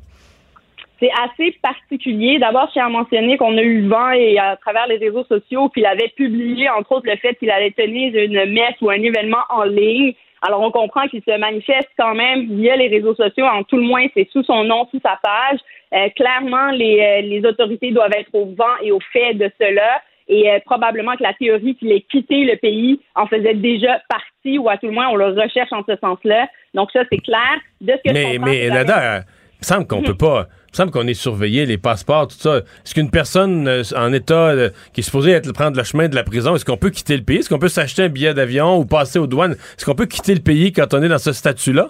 C'est 1.00 1.12
assez 1.12 1.58
particulier. 1.62 2.40
D'abord, 2.40 2.68
je 2.68 2.74
tiens 2.74 2.88
à 2.88 2.90
mentionner 2.90 3.38
qu'on 3.38 3.58
a 3.58 3.62
eu 3.62 3.82
le 3.82 3.90
vent 3.90 4.12
et 4.12 4.38
à 4.38 4.58
travers 4.58 4.88
les 4.88 4.98
réseaux 4.98 5.24
sociaux 5.24 5.70
qu'il 5.70 5.86
avait 5.86 6.10
publié, 6.10 6.70
entre 6.70 6.92
autres, 6.94 7.08
le 7.10 7.16
fait 7.18 7.36
qu'il 7.36 7.50
allait 7.50 7.72
tenir 7.72 8.14
une 8.16 8.52
messe 8.52 8.76
ou 8.82 8.90
un 8.90 9.02
événement 9.02 9.44
en 9.50 9.64
ligne. 9.64 10.14
Alors, 10.42 10.62
on 10.62 10.72
comprend 10.72 11.08
qu'il 11.08 11.22
se 11.22 11.38
manifeste 11.38 11.90
quand 11.98 12.16
même 12.16 12.48
via 12.56 12.76
les 12.76 12.88
réseaux 12.88 13.16
sociaux. 13.16 13.46
En 13.46 13.64
tout 13.64 13.78
le 13.78 13.84
moins, 13.84 14.06
c'est 14.14 14.28
sous 14.32 14.44
son 14.44 14.64
nom, 14.64 14.88
sous 14.92 15.00
sa 15.02 15.20
page. 15.22 15.60
Euh, 15.94 16.10
clairement, 16.16 16.72
les, 16.72 17.00
euh, 17.00 17.22
les, 17.22 17.46
autorités 17.46 17.92
doivent 17.92 18.14
être 18.16 18.34
au 18.34 18.46
vent 18.46 18.78
et 18.82 18.92
au 18.92 19.00
fait 19.12 19.34
de 19.34 19.52
cela. 19.60 20.02
Et 20.28 20.50
euh, 20.50 20.60
probablement 20.66 21.16
que 21.16 21.24
la 21.24 21.34
théorie 21.34 21.76
qu'il 21.76 21.92
ait 21.92 22.06
quitté 22.10 22.44
le 22.46 22.56
pays 22.58 23.00
en 23.16 23.26
faisait 23.26 23.56
déjà 23.56 24.00
partie, 24.08 24.60
ou 24.60 24.70
à 24.70 24.78
tout 24.78 24.86
le 24.86 24.94
moins, 24.94 25.10
on 25.10 25.16
le 25.16 25.28
recherche 25.28 25.72
en 25.74 25.84
ce 25.88 25.96
sens-là. 25.98 26.48
Donc, 26.74 26.92
ça, 26.92 27.02
c'est 27.12 27.18
clair. 27.18 27.60
De 27.82 27.94
ce 27.94 28.10
que 28.10 28.14
mais, 28.14 28.38
mais 28.38 28.70
Nada, 28.70 29.18
il 29.18 29.60
me 29.60 29.64
semble 29.64 29.88
qu'on 29.88 30.04
peut 30.04 30.16
pas. 30.16 30.48
Il 30.70 30.74
me 30.74 30.76
semble 30.76 30.92
qu'on 30.92 31.08
est 31.08 31.16
surveillé, 31.16 31.66
les 31.66 31.80
passeports, 31.80 32.28
tout 32.28 32.36
ça. 32.38 32.58
Est-ce 32.58 32.94
qu'une 32.94 33.10
personne 33.10 33.68
euh, 33.68 33.82
en 33.98 34.14
état 34.14 34.50
euh, 34.50 34.70
qui 34.94 35.02
est 35.02 35.04
supposée 35.04 35.32
être, 35.32 35.52
prendre 35.52 35.76
le 35.76 35.84
chemin 35.84 36.08
de 36.08 36.14
la 36.14 36.24
prison, 36.24 36.56
est-ce 36.56 36.64
qu'on 36.64 36.78
peut 36.78 36.92
quitter 36.92 37.18
le 37.18 37.24
pays? 37.24 37.38
Est-ce 37.38 37.50
qu'on 37.50 37.58
peut 37.58 37.70
s'acheter 37.70 38.04
un 38.04 38.10
billet 38.10 38.36
d'avion 38.36 38.78
ou 38.78 38.86
passer 38.86 39.18
aux 39.18 39.26
douanes? 39.26 39.54
Est-ce 39.54 39.84
qu'on 39.84 39.96
peut 39.96 40.06
quitter 40.06 40.36
le 40.36 40.42
pays 40.42 40.72
quand 40.72 40.94
on 40.94 41.02
est 41.02 41.10
dans 41.10 41.18
ce 41.18 41.34
statut-là? 41.34 41.90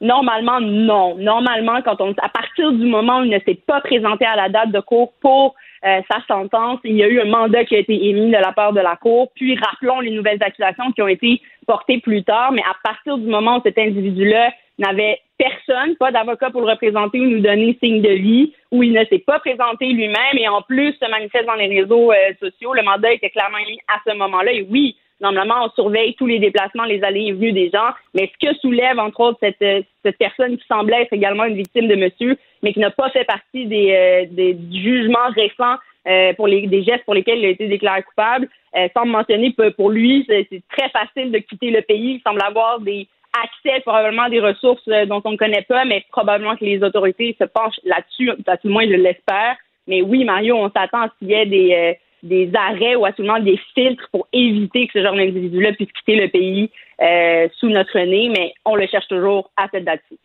Normalement, 0.00 0.60
non. 0.60 1.16
Normalement, 1.16 1.82
quand 1.82 2.00
on, 2.00 2.12
à 2.12 2.28
partir 2.28 2.72
du 2.72 2.86
moment 2.86 3.20
où 3.20 3.24
il 3.24 3.32
ne 3.32 3.40
s'est 3.40 3.60
pas 3.66 3.80
présenté 3.80 4.24
à 4.24 4.36
la 4.36 4.48
date 4.48 4.70
de 4.70 4.80
cours 4.80 5.12
pour 5.20 5.56
euh, 5.84 6.00
sa 6.08 6.24
sentence, 6.28 6.78
il 6.84 6.96
y 6.96 7.02
a 7.02 7.08
eu 7.08 7.20
un 7.20 7.26
mandat 7.26 7.64
qui 7.64 7.74
a 7.74 7.78
été 7.78 8.06
émis 8.06 8.28
de 8.30 8.36
la 8.36 8.52
part 8.52 8.72
de 8.72 8.80
la 8.80 8.96
Cour. 8.96 9.32
Puis, 9.34 9.58
rappelons 9.58 10.00
les 10.00 10.12
nouvelles 10.12 10.42
accusations 10.42 10.92
qui 10.92 11.02
ont 11.02 11.08
été 11.08 11.42
portées 11.66 11.98
plus 11.98 12.22
tard. 12.22 12.52
Mais 12.52 12.62
à 12.62 12.76
partir 12.82 13.18
du 13.18 13.26
moment 13.26 13.58
où 13.58 13.62
cet 13.62 13.78
individu-là 13.78 14.52
n'avait 14.80 15.20
personne, 15.38 15.96
pas 15.96 16.10
d'avocat 16.10 16.50
pour 16.50 16.62
le 16.62 16.68
représenter 16.68 17.20
ou 17.20 17.24
nous 17.24 17.40
donner 17.40 17.76
signe 17.82 18.02
de 18.02 18.10
vie, 18.10 18.52
où 18.70 18.82
il 18.82 18.92
ne 18.92 19.04
s'est 19.06 19.24
pas 19.24 19.38
présenté 19.38 19.86
lui-même 19.86 20.36
et 20.36 20.48
en 20.48 20.62
plus 20.62 20.92
se 20.94 21.08
manifeste 21.08 21.46
dans 21.46 21.54
les 21.54 21.80
réseaux 21.80 22.12
euh, 22.12 22.32
sociaux. 22.40 22.74
Le 22.74 22.82
mandat 22.82 23.12
était 23.12 23.30
clairement 23.30 23.58
mis 23.58 23.78
à 23.88 24.00
ce 24.06 24.16
moment-là. 24.16 24.52
Et 24.52 24.66
oui, 24.70 24.96
normalement, 25.20 25.64
on 25.64 25.70
surveille 25.70 26.14
tous 26.14 26.26
les 26.26 26.38
déplacements, 26.38 26.84
les 26.84 27.02
allées 27.02 27.26
et 27.26 27.32
venues 27.32 27.52
des 27.52 27.70
gens. 27.70 27.90
Mais 28.14 28.30
ce 28.32 28.46
que 28.46 28.54
soulève, 28.56 28.98
entre 28.98 29.20
autres, 29.20 29.38
cette, 29.40 29.62
euh, 29.62 29.82
cette 30.04 30.18
personne 30.18 30.58
qui 30.58 30.66
semblait 30.66 31.02
être 31.02 31.12
également 31.12 31.44
une 31.44 31.56
victime 31.56 31.88
de 31.88 31.96
monsieur, 31.96 32.36
mais 32.62 32.72
qui 32.72 32.80
n'a 32.80 32.90
pas 32.90 33.10
fait 33.10 33.24
partie 33.24 33.66
des, 33.66 33.92
euh, 33.92 34.26
des 34.30 34.56
jugements 34.72 35.30
récents 35.34 35.76
pour 36.36 36.48
les, 36.48 36.66
des 36.66 36.82
gestes 36.82 37.04
pour 37.04 37.12
lesquels 37.12 37.38
il 37.38 37.44
a 37.44 37.50
été 37.50 37.68
déclaré 37.68 38.02
coupable, 38.02 38.48
semble 38.96 39.12
mentionner 39.12 39.52
que 39.52 39.68
pour 39.68 39.90
lui, 39.90 40.24
c'est 40.26 40.48
très 40.70 40.88
facile 40.88 41.30
de 41.30 41.38
quitter 41.38 41.70
le 41.70 41.82
pays. 41.82 42.14
Il 42.14 42.22
semble 42.26 42.40
avoir 42.42 42.80
des 42.80 43.06
accès 43.32 43.80
probablement 43.80 44.22
à 44.22 44.30
des 44.30 44.40
ressources 44.40 44.82
euh, 44.88 45.06
dont 45.06 45.22
on 45.24 45.32
ne 45.32 45.36
connaît 45.36 45.62
pas, 45.68 45.84
mais 45.84 46.04
probablement 46.10 46.56
que 46.56 46.64
les 46.64 46.82
autorités 46.82 47.36
se 47.38 47.44
penchent 47.44 47.80
là-dessus, 47.84 48.30
à 48.46 48.56
tout 48.56 48.68
le 48.68 48.72
moins 48.72 48.84
je 48.84 48.94
l'espère. 48.94 49.56
Mais 49.86 50.02
oui, 50.02 50.24
Mario, 50.24 50.56
on 50.56 50.70
s'attend 50.70 51.02
à 51.02 51.08
ce 51.08 51.18
qu'il 51.18 51.28
y 51.28 51.34
ait 51.34 51.46
des, 51.46 51.74
euh, 51.74 51.92
des 52.22 52.50
arrêts 52.54 52.96
ou 52.96 53.04
à 53.04 53.12
tout 53.12 53.22
le 53.22 53.28
moins 53.28 53.40
des 53.40 53.58
filtres 53.74 54.08
pour 54.12 54.28
éviter 54.32 54.86
que 54.86 54.92
ce 54.94 55.02
genre 55.02 55.14
d'individu-là 55.14 55.72
puisse 55.72 55.92
quitter 55.92 56.16
le 56.16 56.28
pays 56.28 56.70
euh, 57.00 57.48
sous 57.58 57.68
notre 57.68 57.98
nez, 57.98 58.30
mais 58.36 58.52
on 58.64 58.74
le 58.74 58.86
cherche 58.86 59.08
toujours 59.08 59.50
à 59.56 59.68
cette 59.70 59.84
date-ci. 59.84 60.18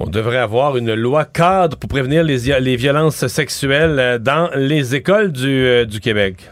On 0.00 0.06
devrait 0.06 0.38
avoir 0.38 0.76
une 0.76 0.94
loi 0.94 1.24
cadre 1.24 1.78
pour 1.78 1.88
prévenir 1.88 2.22
les, 2.22 2.60
les 2.60 2.76
violences 2.76 3.26
sexuelles 3.26 4.18
dans 4.20 4.50
les 4.54 4.94
écoles 4.94 5.32
du, 5.32 5.86
du 5.86 6.00
Québec? 6.00 6.50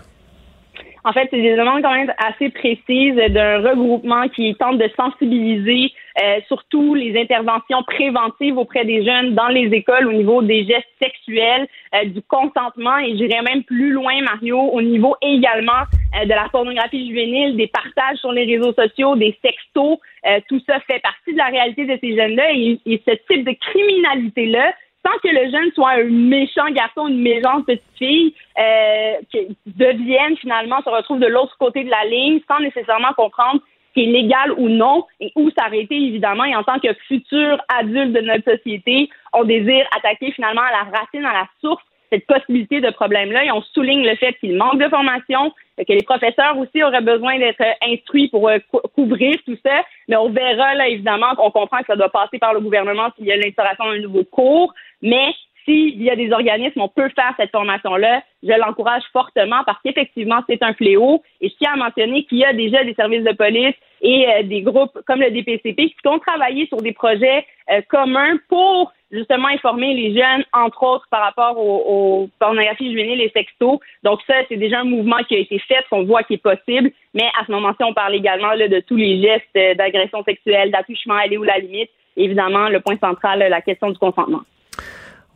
En 1.07 1.13
fait, 1.13 1.29
c'est 1.31 1.41
des 1.41 1.55
demandes 1.55 1.83
quand 1.83 1.95
même 1.95 2.13
assez 2.19 2.51
précises 2.51 3.15
d'un 3.15 3.59
regroupement 3.59 4.29
qui 4.29 4.57
tente 4.57 4.79
de 4.79 4.91
sensibiliser 4.97 5.93
euh, 6.21 6.41
surtout 6.49 6.97
les 6.97 7.17
interventions 7.17 7.85
préventives 7.85 8.59
auprès 8.59 8.85
des 8.85 9.05
jeunes 9.05 9.37
dans 9.37 9.47
les 9.47 9.67
écoles 9.67 10.09
au 10.09 10.13
niveau 10.13 10.43
des 10.43 10.65
gestes 10.65 10.89
sexuels, 11.01 11.69
euh, 11.95 12.07
du 12.07 12.23
consentement 12.23 12.99
et 12.99 13.17
j'irais 13.17 13.43
même 13.43 13.63
plus 13.63 13.93
loin, 13.93 14.21
Mario, 14.23 14.59
au 14.59 14.83
niveau 14.83 15.15
également 15.23 15.85
euh, 16.21 16.25
de 16.25 16.31
la 16.31 16.49
pornographie 16.51 17.07
juvénile, 17.07 17.57
des 17.57 17.69
partages 17.69 18.17
sur 18.17 18.33
les 18.33 18.45
réseaux 18.45 18.73
sociaux, 18.73 19.15
des 19.15 19.39
sextos. 19.43 20.01
tout 20.49 20.61
ça 20.67 20.81
fait 20.89 20.99
partie 20.99 21.35
de 21.35 21.39
la 21.39 21.47
réalité 21.47 21.85
de 21.85 21.97
ces 22.01 22.17
jeunes-là 22.17 22.53
et, 22.53 22.81
et 22.85 23.01
ce 23.07 23.15
type 23.29 23.47
de 23.47 23.53
criminalité-là 23.53 24.73
sans 25.07 25.19
que 25.19 25.29
le 25.29 25.51
jeune 25.51 25.73
soit 25.73 25.93
un 25.93 26.05
méchant 26.05 26.69
garçon, 26.71 27.07
une 27.07 27.23
méchante 27.23 27.67
petite 27.67 27.83
fille, 27.97 28.35
euh, 28.59 29.15
qui 29.31 29.57
devienne 29.67 30.37
finalement, 30.39 30.83
se 30.83 30.91
retrouve 30.91 31.21
de 31.21 31.27
l'autre 31.27 31.57
côté 31.59 31.85
de 31.85 31.91
la 31.91 32.05
ligne 32.05 32.41
sans 32.49 32.59
nécessairement 32.59 33.13
comprendre 33.17 33.61
ce 33.61 33.95
qui 33.95 34.09
est 34.09 34.13
légal 34.13 34.53
ou 34.57 34.69
non 34.69 35.07
et 35.21 35.33
où 35.37 35.51
s'arrêter 35.57 35.97
évidemment. 35.97 36.45
Et 36.45 36.57
en 36.57 36.65
tant 36.65 36.81
que 36.81 36.93
futur 37.07 37.59
adulte 37.69 38.13
de 38.13 38.21
notre 38.21 38.51
société, 38.57 39.09
on 39.33 39.45
désire 39.45 39.87
attaquer 39.97 40.33
finalement 40.33 40.63
à 40.63 40.73
la 40.73 40.99
racine, 40.99 41.25
à 41.25 41.33
la 41.33 41.49
source 41.61 41.83
cette 42.11 42.27
possibilité 42.27 42.81
de 42.81 42.91
problème-là. 42.91 43.45
Et 43.45 43.51
on 43.51 43.63
souligne 43.63 44.07
le 44.07 44.17
fait 44.17 44.35
qu'il 44.35 44.57
manque 44.57 44.81
de 44.81 44.89
formation, 44.89 45.53
que 45.79 45.93
les 45.93 46.03
professeurs 46.03 46.57
aussi 46.59 46.83
auraient 46.83 47.03
besoin 47.03 47.39
d'être 47.39 47.63
instruits 47.83 48.29
pour 48.29 48.49
euh, 48.49 48.59
couvrir 48.95 49.37
tout 49.45 49.57
ça, 49.65 49.83
mais 50.09 50.17
on 50.17 50.31
verra 50.31 50.75
là 50.75 50.89
évidemment 50.89 51.35
qu'on 51.37 51.51
comprend 51.51 51.79
que 51.79 51.87
ça 51.87 51.97
doit 51.97 52.09
passer 52.09 52.39
par 52.39 52.55
le 52.55 52.61
gouvernement 52.61 53.09
s'il 53.17 53.27
y 53.27 53.33
a 53.33 53.37
l'instauration 53.37 53.85
d'un 53.91 54.01
nouveau 54.01 54.25
cours, 54.25 54.73
mais 55.03 55.35
s'il 55.67 56.01
y 56.03 56.11
a 56.11 56.17
des 56.17 56.33
organismes, 56.33 56.81
on 56.81 56.89
peut 56.89 57.11
faire 57.15 57.35
cette 57.37 57.51
formation-là. 57.51 58.23
Je 58.43 58.53
l'encourage 58.53 59.03
fortement 59.13 59.63
parce 59.67 59.79
qu'effectivement, 59.85 60.41
c'est 60.49 60.63
un 60.63 60.73
fléau. 60.75 61.23
Et 61.41 61.49
je 61.49 61.55
tiens 61.57 61.73
à 61.75 61.77
mentionner 61.77 62.25
qu'il 62.25 62.39
y 62.39 62.45
a 62.45 62.53
déjà 62.53 62.85
des 62.85 62.95
services 62.95 63.25
de 63.25 63.33
police 63.33 63.75
et 64.01 64.29
euh, 64.29 64.43
des 64.45 64.63
groupes 64.63 64.97
comme 65.07 65.21
le 65.21 65.31
DPCP 65.31 65.91
qui 65.91 66.09
ont 66.09 66.21
travaillé 66.21 66.67
sur 66.69 66.79
des 66.79 66.93
projets 66.93 67.45
euh, 67.71 67.81
communs 67.89 68.39
pour 68.49 68.93
justement 69.11 69.49
informer 69.49 69.95
les 69.95 70.15
jeunes, 70.15 70.45
entre 70.53 70.83
autres 70.83 71.07
par 71.11 71.23
rapport 71.23 71.59
aux, 71.59 72.29
pornographies 72.39 72.91
juvéniles 72.91 73.21
et 73.21 73.31
sextos. 73.31 73.79
Donc 74.03 74.21
ça, 74.27 74.35
c'est 74.49 74.57
déjà 74.57 74.81
un 74.81 74.85
mouvement 74.85 75.19
qui 75.29 75.35
a 75.35 75.39
été 75.39 75.59
fait, 75.61 75.85
qu'on 75.91 76.05
voit 76.05 76.23
qui 76.23 76.35
est 76.35 76.43
possible. 76.43 76.91
Mais 77.15 77.29
à 77.41 77.45
ce 77.45 77.53
moment-ci, 77.53 77.83
on 77.83 77.95
parle 77.95 78.15
également 78.15 78.53
là, 78.53 78.69
de 78.69 78.81
tous 78.81 78.97
les 78.97 79.21
gestes 79.21 79.45
euh, 79.57 79.75
d'agression 79.75 80.23
sexuelle, 80.23 80.71
d'attouchement, 80.71 81.15
aller 81.15 81.39
où 81.39 81.43
la 81.43 81.59
limite. 81.59 81.91
Évidemment, 82.17 82.69
le 82.69 82.81
point 82.81 82.97
central, 82.99 83.41
la 83.41 83.61
question 83.61 83.91
du 83.91 83.99
consentement. 83.99 84.43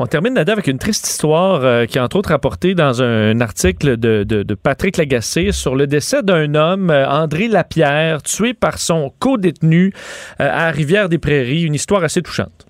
On 0.02 0.06
termine, 0.06 0.32
Nada, 0.32 0.54
avec 0.54 0.66
une 0.66 0.78
triste 0.78 1.06
histoire 1.06 1.62
euh, 1.62 1.84
qui 1.84 1.98
est 1.98 2.00
entre 2.00 2.16
autres 2.16 2.30
rapportée 2.30 2.72
dans 2.72 3.02
un, 3.02 3.38
article 3.42 3.98
de, 3.98 4.54
Patrick 4.54 4.96
Lagacé 4.96 5.52
sur 5.52 5.76
le 5.76 5.86
décès 5.86 6.22
d'un 6.22 6.54
homme, 6.54 6.88
euh, 6.88 7.06
André 7.06 7.48
Lapierre, 7.48 8.22
tué 8.22 8.54
par 8.54 8.78
son 8.78 9.12
co-détenu 9.20 9.92
euh, 10.40 10.48
à 10.50 10.70
Rivière-des-Prairies. 10.70 11.64
Une 11.64 11.74
histoire 11.74 12.02
assez 12.02 12.22
touchante. 12.22 12.66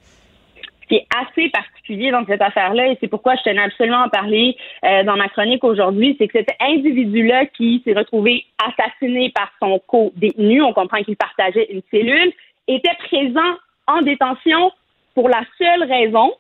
Qui 0.89 0.97
est 0.97 1.07
assez 1.17 1.49
particulier 1.51 2.11
dans 2.11 2.27
cette 2.27 2.43
affaire-là, 2.43 2.89
et 2.89 2.99
c'est 3.01 3.07
pourquoi 3.07 3.37
je 3.37 3.43
tenais 3.49 3.63
absolument 3.63 4.03
à 4.03 4.09
parler 4.09 4.57
dans 4.83 5.17
ma 5.17 5.29
chronique 5.29 5.63
aujourd'hui, 5.63 6.17
c'est 6.19 6.27
que 6.27 6.37
cet 6.37 6.49
individu-là 6.61 7.47
qui 7.47 7.81
s'est 7.85 7.95
retrouvé 7.95 8.45
assassiné 8.59 9.31
par 9.33 9.53
son 9.61 9.81
co-détenu, 9.87 10.63
on 10.63 10.73
comprend 10.73 11.01
qu'il 11.05 11.17
partageait 11.17 11.69
une 11.71 11.83
cellule, 11.93 12.33
était 12.67 12.97
présent 13.07 13.55
en 13.87 14.03
détention 14.03 14.73
pour 15.15 15.29
la 15.29 15.43
seule 15.59 15.85
raison 15.85 16.33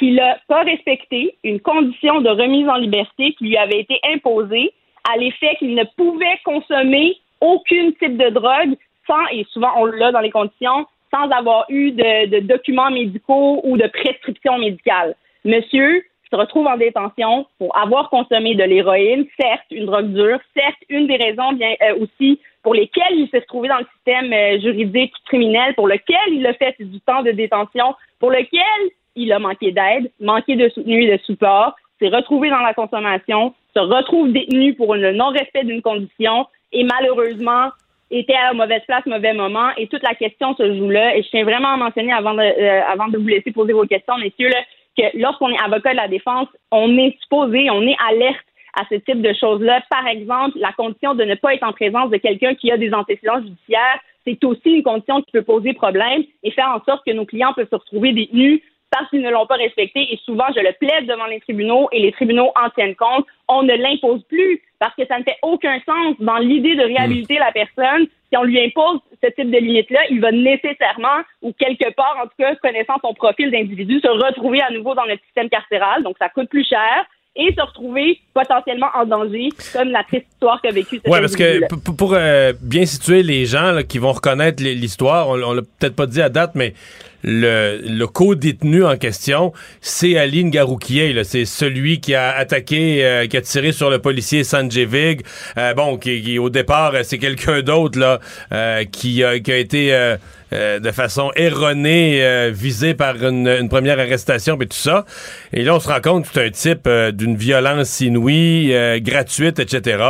qu'il 0.00 0.14
n'a 0.14 0.38
pas 0.48 0.62
respecté 0.62 1.36
une 1.44 1.60
condition 1.60 2.22
de 2.22 2.30
remise 2.30 2.66
en 2.68 2.76
liberté 2.76 3.34
qui 3.34 3.44
lui 3.44 3.56
avait 3.58 3.80
été 3.80 4.00
imposée 4.12 4.72
à 5.12 5.18
l'effet 5.18 5.54
qu'il 5.58 5.74
ne 5.74 5.84
pouvait 5.96 6.40
consommer 6.42 7.18
aucun 7.40 7.90
type 8.00 8.16
de 8.16 8.30
drogue 8.30 8.76
sans, 9.06 9.26
et 9.30 9.46
souvent 9.52 9.72
on 9.76 9.84
l'a 9.84 10.10
dans 10.10 10.20
les 10.20 10.30
conditions, 10.30 10.86
sans 11.12 11.28
avoir 11.30 11.66
eu 11.68 11.92
de, 11.92 12.40
documents 12.40 12.90
médicaux 12.90 13.60
ou 13.62 13.76
de 13.76 13.86
prescription 13.88 14.58
médicale. 14.58 15.14
Monsieur 15.44 16.02
se 16.30 16.36
retrouve 16.36 16.66
en 16.66 16.76
détention 16.76 17.46
pour 17.58 17.76
avoir 17.76 18.08
consommé 18.08 18.54
de 18.54 18.62
l'héroïne, 18.62 19.26
certes 19.38 19.66
une 19.70 19.86
drogue 19.86 20.12
dure, 20.12 20.38
certes 20.56 20.82
une 20.88 21.08
des 21.08 21.16
raisons 21.16 21.52
bien 21.52 21.74
euh, 21.82 21.98
aussi 22.00 22.40
pour 22.62 22.72
lesquelles 22.72 23.14
il 23.18 23.28
s'est 23.30 23.40
retrouvé 23.40 23.68
dans 23.68 23.78
le 23.78 23.86
système 23.96 24.32
euh, 24.32 24.60
juridique 24.60 25.12
criminel, 25.26 25.74
pour 25.74 25.88
lequel 25.88 26.28
il 26.28 26.46
a 26.46 26.54
fait 26.54 26.76
du 26.78 27.00
temps 27.00 27.22
de 27.22 27.32
détention, 27.32 27.94
pour 28.20 28.30
lequel 28.30 28.90
il 29.22 29.32
a 29.32 29.38
manqué 29.38 29.72
d'aide, 29.72 30.10
manqué 30.20 30.56
de 30.56 30.68
soutenu 30.68 31.04
et 31.04 31.18
de 31.18 31.22
support, 31.24 31.74
s'est 31.98 32.08
retrouvé 32.08 32.50
dans 32.50 32.60
la 32.60 32.74
consommation, 32.74 33.54
se 33.74 33.80
retrouve 33.80 34.32
détenu 34.32 34.74
pour 34.74 34.94
le 34.94 35.12
non-respect 35.12 35.64
d'une 35.64 35.82
condition 35.82 36.46
et 36.72 36.84
malheureusement 36.84 37.70
était 38.10 38.34
à 38.34 38.52
mauvaise 38.52 38.82
place, 38.86 39.06
mauvais 39.06 39.32
moment. 39.32 39.70
Et 39.76 39.86
toute 39.86 40.02
la 40.02 40.14
question 40.14 40.54
se 40.56 40.76
joue 40.76 40.90
là. 40.90 41.16
Et 41.16 41.22
je 41.22 41.28
tiens 41.28 41.44
vraiment 41.44 41.74
à 41.74 41.76
mentionner 41.76 42.12
avant 42.12 42.34
de, 42.34 42.40
euh, 42.40 42.80
avant 42.88 43.08
de 43.08 43.18
vous 43.18 43.28
laisser 43.28 43.52
poser 43.52 43.72
vos 43.72 43.86
questions, 43.86 44.18
messieurs, 44.18 44.50
que 44.98 45.16
lorsqu'on 45.18 45.50
est 45.50 45.62
avocat 45.62 45.92
de 45.92 45.96
la 45.96 46.08
défense, 46.08 46.48
on 46.72 46.96
est 46.98 47.16
supposé, 47.22 47.70
on 47.70 47.82
est 47.82 47.96
alerte 48.08 48.44
à 48.78 48.82
ce 48.88 48.96
type 48.96 49.22
de 49.22 49.32
choses-là. 49.32 49.82
Par 49.90 50.06
exemple, 50.06 50.58
la 50.58 50.72
condition 50.72 51.14
de 51.14 51.24
ne 51.24 51.34
pas 51.34 51.54
être 51.54 51.62
en 51.66 51.72
présence 51.72 52.10
de 52.10 52.16
quelqu'un 52.16 52.54
qui 52.54 52.70
a 52.70 52.76
des 52.76 52.92
antécédents 52.92 53.40
judiciaires, 53.40 54.00
c'est 54.24 54.42
aussi 54.44 54.70
une 54.70 54.82
condition 54.82 55.22
qui 55.22 55.32
peut 55.32 55.42
poser 55.42 55.72
problème 55.72 56.24
et 56.42 56.50
faire 56.50 56.68
en 56.68 56.84
sorte 56.84 57.04
que 57.06 57.12
nos 57.12 57.24
clients 57.24 57.52
peuvent 57.54 57.68
se 57.70 57.76
retrouver 57.76 58.12
détenus 58.12 58.60
parce 58.90 59.08
qu'ils 59.10 59.22
ne 59.22 59.30
l'ont 59.30 59.46
pas 59.46 59.56
respecté. 59.56 60.12
Et 60.12 60.20
souvent, 60.24 60.46
je 60.54 60.60
le 60.60 60.72
plaide 60.78 61.06
devant 61.06 61.26
les 61.26 61.40
tribunaux 61.40 61.88
et 61.92 62.00
les 62.00 62.12
tribunaux 62.12 62.52
en 62.60 62.70
tiennent 62.70 62.96
compte. 62.96 63.26
On 63.48 63.62
ne 63.62 63.74
l'impose 63.74 64.22
plus 64.24 64.62
parce 64.78 64.94
que 64.94 65.06
ça 65.06 65.18
ne 65.18 65.24
fait 65.24 65.36
aucun 65.42 65.78
sens 65.86 66.16
dans 66.18 66.38
l'idée 66.38 66.74
de 66.74 66.82
réhabiliter 66.82 67.38
la 67.38 67.52
personne. 67.52 68.06
Si 68.30 68.36
on 68.36 68.44
lui 68.44 68.60
impose 68.60 69.00
ce 69.22 69.28
type 69.30 69.50
de 69.50 69.58
limite-là, 69.58 70.00
il 70.10 70.20
va 70.20 70.32
nécessairement, 70.32 71.22
ou 71.42 71.52
quelque 71.52 71.90
part, 71.94 72.16
en 72.22 72.26
tout 72.26 72.36
cas, 72.38 72.54
connaissant 72.56 72.96
son 73.02 73.12
profil 73.14 73.50
d'individu, 73.50 74.00
se 74.00 74.08
retrouver 74.08 74.62
à 74.62 74.70
nouveau 74.70 74.94
dans 74.94 75.04
le 75.04 75.18
système 75.24 75.48
carcéral. 75.48 76.02
Donc, 76.02 76.16
ça 76.18 76.28
coûte 76.28 76.48
plus 76.48 76.66
cher 76.66 77.06
et 77.36 77.54
se 77.56 77.60
retrouver 77.60 78.18
potentiellement 78.34 78.88
en 78.94 79.06
danger, 79.06 79.50
comme 79.72 79.90
la 79.90 80.02
triste 80.04 80.26
histoire 80.32 80.60
qu'a 80.60 80.72
vécue 80.72 81.00
Oui, 81.06 81.20
parce 81.20 81.36
que 81.36 81.66
pour, 81.92 82.14
euh, 82.14 82.52
bien 82.60 82.84
situer 82.86 83.22
les 83.22 83.46
gens 83.46 83.80
qui 83.88 83.98
vont 83.98 84.12
reconnaître 84.12 84.62
l'histoire, 84.62 85.28
on, 85.28 85.40
on 85.42 85.52
l'a 85.54 85.62
peut-être 85.62 85.94
pas 85.94 86.06
dit 86.06 86.20
à 86.20 86.28
date, 86.28 86.52
mais 86.54 86.74
le, 87.22 87.80
le 87.86 88.06
co-détenu 88.06 88.84
en 88.84 88.96
question, 88.96 89.52
c'est 89.80 90.16
Aline 90.16 90.50
Garoukier. 90.50 91.22
C'est 91.24 91.44
celui 91.44 92.00
qui 92.00 92.14
a 92.14 92.30
attaqué, 92.30 93.04
euh, 93.04 93.26
qui 93.26 93.36
a 93.36 93.42
tiré 93.42 93.72
sur 93.72 93.90
le 93.90 93.98
policier 93.98 94.44
Sanjevig. 94.44 95.22
Euh, 95.58 95.74
bon, 95.74 95.98
qui, 95.98 96.38
au 96.38 96.50
départ, 96.50 96.94
c'est 97.02 97.18
quelqu'un 97.18 97.62
d'autre 97.62 97.98
là 97.98 98.20
euh, 98.52 98.84
qui, 98.84 99.22
qui, 99.44 99.52
a 99.52 99.56
été 99.56 100.16
de 100.52 100.90
façon 100.90 101.30
erronée 101.36 102.50
visé 102.52 102.94
par 102.94 103.16
une, 103.16 103.68
première 103.68 103.98
arrestation 103.98 104.58
et 104.60 104.66
tout 104.66 104.76
ça. 104.76 105.04
Et 105.52 105.62
là, 105.62 105.74
on 105.74 105.80
se 105.80 105.88
rend 105.88 106.00
compte 106.00 106.24
que 106.24 106.30
c'est 106.32 106.44
un 106.44 106.50
type 106.50 106.88
d'une 107.16 107.36
violence 107.36 108.00
inouïe, 108.00 108.74
gratuite, 109.00 109.58
etc. 109.58 110.02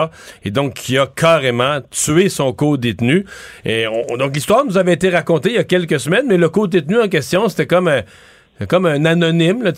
Et 0.45 0.51
donc, 0.51 0.74
qui 0.74 0.99
a 0.99 1.07
carrément 1.07 1.80
tué 1.91 2.28
son 2.28 2.53
co-détenu. 2.53 3.26
Et 3.64 3.86
donc, 4.18 4.34
l'histoire 4.34 4.64
nous 4.64 4.78
avait 4.78 4.95
été 4.95 5.11
racontée 5.11 5.51
il 5.51 5.55
y 5.57 5.59
a 5.59 5.64
quelques 5.64 6.01
semaines, 6.01 6.26
mais 6.28 6.36
le 6.36 6.49
co-détenu 6.49 7.01
en 7.01 7.09
question, 7.09 7.49
c'était 7.49 7.66
comme 7.66 7.88
un, 7.88 8.03
comme 8.66 8.86
un 8.86 9.05
anonyme. 9.05 9.62
Là, 9.62 9.72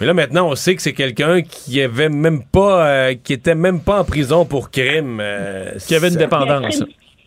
mais 0.00 0.06
là, 0.06 0.14
maintenant, 0.14 0.48
on 0.48 0.54
sait 0.54 0.74
que 0.74 0.82
c'est 0.82 0.92
quelqu'un 0.92 1.42
qui 1.42 1.80
avait 1.80 2.08
même 2.08 2.42
pas, 2.42 2.86
euh, 2.86 3.14
qui 3.22 3.32
était 3.32 3.54
même 3.54 3.80
pas 3.80 4.00
en 4.00 4.04
prison 4.04 4.44
pour 4.44 4.70
crime. 4.70 5.18
Euh, 5.20 5.72
qui 5.78 5.94
avait 5.94 6.08
une 6.08 6.16
dépendance. 6.16 6.82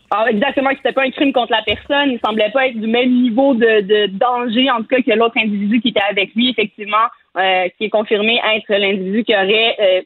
Ah, 0.10 0.26
exactement, 0.30 0.70
que 0.70 0.78
c'était 0.78 0.94
pas 0.94 1.04
un 1.04 1.12
crime 1.12 1.34
contre 1.34 1.52
la 1.52 1.64
personne. 1.64 2.12
Il 2.12 2.20
semblait 2.24 2.52
pas 2.52 2.68
être 2.68 2.80
du 2.80 2.88
même 2.88 3.12
niveau 3.12 3.54
de, 3.54 4.08
danger, 4.08 4.72
en 4.72 4.78
tout 4.78 4.88
cas, 4.88 5.02
que 5.02 5.12
l'autre 5.12 5.38
individu 5.38 5.82
qui 5.82 5.90
était 5.90 6.02
avec 6.10 6.34
lui, 6.34 6.50
effectivement, 6.50 7.08
euh, 7.38 7.68
qui 7.78 7.86
est 7.86 7.90
confirmé 7.90 8.40
être 8.56 8.74
l'individu 8.74 9.24
qui 9.24 9.36
aurait 9.36 10.06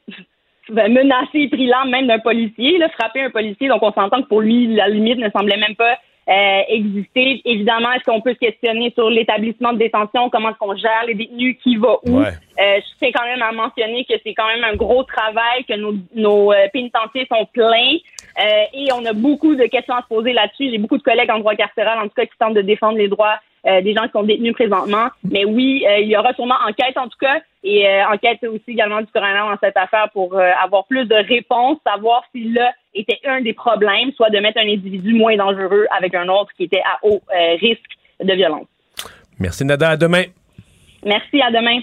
menacé 0.71 1.39
et 1.39 1.49
pris 1.49 1.67
l'âme 1.67 1.89
même 1.89 2.07
d'un 2.07 2.19
policier, 2.19 2.77
là, 2.77 2.89
frappé 2.89 3.21
un 3.21 3.29
policier. 3.29 3.67
Donc, 3.67 3.83
on 3.83 3.91
s'entend 3.91 4.21
que 4.21 4.27
pour 4.27 4.41
lui, 4.41 4.67
la 4.67 4.87
limite 4.87 5.17
ne 5.17 5.29
semblait 5.29 5.57
même 5.57 5.75
pas 5.75 5.97
euh, 6.29 6.61
exister. 6.69 7.41
Évidemment, 7.45 7.91
est-ce 7.93 8.03
qu'on 8.03 8.21
peut 8.21 8.33
se 8.33 8.39
questionner 8.39 8.91
sur 8.95 9.09
l'établissement 9.09 9.73
de 9.73 9.79
détention, 9.79 10.29
comment 10.29 10.49
est-ce 10.49 10.57
qu'on 10.59 10.75
gère 10.75 11.03
les 11.07 11.15
détenus, 11.15 11.57
qui 11.63 11.77
va 11.77 11.97
où? 12.05 12.19
Euh, 12.19 12.25
je 12.57 12.97
tiens 12.99 13.09
quand 13.13 13.25
même 13.25 13.41
à 13.41 13.51
mentionner 13.51 14.05
que 14.05 14.13
c'est 14.23 14.33
quand 14.33 14.47
même 14.47 14.63
un 14.63 14.75
gros 14.75 15.03
travail, 15.03 15.65
que 15.67 15.73
nos, 15.73 15.95
nos 16.13 16.53
euh, 16.53 16.67
pénitenciers 16.71 17.27
sont 17.31 17.45
pleins. 17.51 17.97
Euh, 18.41 18.63
et 18.73 18.91
on 18.93 19.05
a 19.05 19.13
beaucoup 19.13 19.55
de 19.55 19.65
questions 19.65 19.93
à 19.93 20.01
se 20.01 20.07
poser 20.07 20.33
là-dessus. 20.33 20.69
J'ai 20.71 20.77
beaucoup 20.77 20.97
de 20.97 21.03
collègues 21.03 21.29
en 21.29 21.39
droit 21.39 21.55
carcéral, 21.55 21.99
en 21.99 22.03
tout 22.03 22.15
cas, 22.15 22.25
qui 22.25 22.37
tentent 22.39 22.55
de 22.55 22.61
défendre 22.61 22.97
les 22.97 23.07
droits 23.07 23.35
euh, 23.67 23.81
des 23.81 23.93
gens 23.93 24.03
qui 24.05 24.11
sont 24.13 24.23
détenus 24.23 24.53
présentement. 24.53 25.07
Mais 25.23 25.45
oui, 25.45 25.85
euh, 25.87 25.99
il 25.99 26.07
y 26.07 26.17
aura 26.17 26.33
sûrement 26.33 26.55
enquête, 26.67 26.97
en 26.97 27.07
tout 27.07 27.17
cas, 27.19 27.39
et 27.63 27.85
enquête 28.11 28.43
aussi 28.43 28.71
également 28.71 29.01
du 29.01 29.07
coroner 29.13 29.37
dans 29.37 29.57
cette 29.61 29.77
affaire 29.77 30.09
pour 30.13 30.35
avoir 30.35 30.87
plus 30.87 31.05
de 31.05 31.13
réponses, 31.13 31.77
savoir 31.85 32.23
si 32.33 32.51
là 32.51 32.73
était 32.95 33.19
un 33.23 33.41
des 33.41 33.53
problèmes, 33.53 34.11
soit 34.13 34.31
de 34.31 34.39
mettre 34.39 34.57
un 34.57 34.67
individu 34.67 35.13
moins 35.13 35.35
dangereux 35.35 35.85
avec 35.95 36.15
un 36.15 36.27
autre 36.27 36.49
qui 36.57 36.63
était 36.63 36.81
à 36.81 36.97
haut 37.03 37.21
risque 37.59 37.85
de 38.19 38.33
violence. 38.33 38.65
Merci, 39.39 39.63
Nada. 39.63 39.89
À 39.89 39.97
demain. 39.97 40.23
Merci, 41.05 41.39
à 41.39 41.51
demain. 41.51 41.81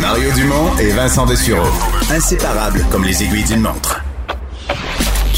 Mario 0.00 0.30
Dumont 0.34 0.76
et 0.80 0.90
Vincent 0.94 1.26
Dessureau. 1.26 1.66
Inséparables 2.10 2.80
comme 2.92 3.04
les 3.04 3.24
aiguilles 3.24 3.44
d'une 3.44 3.62
montre. 3.62 4.00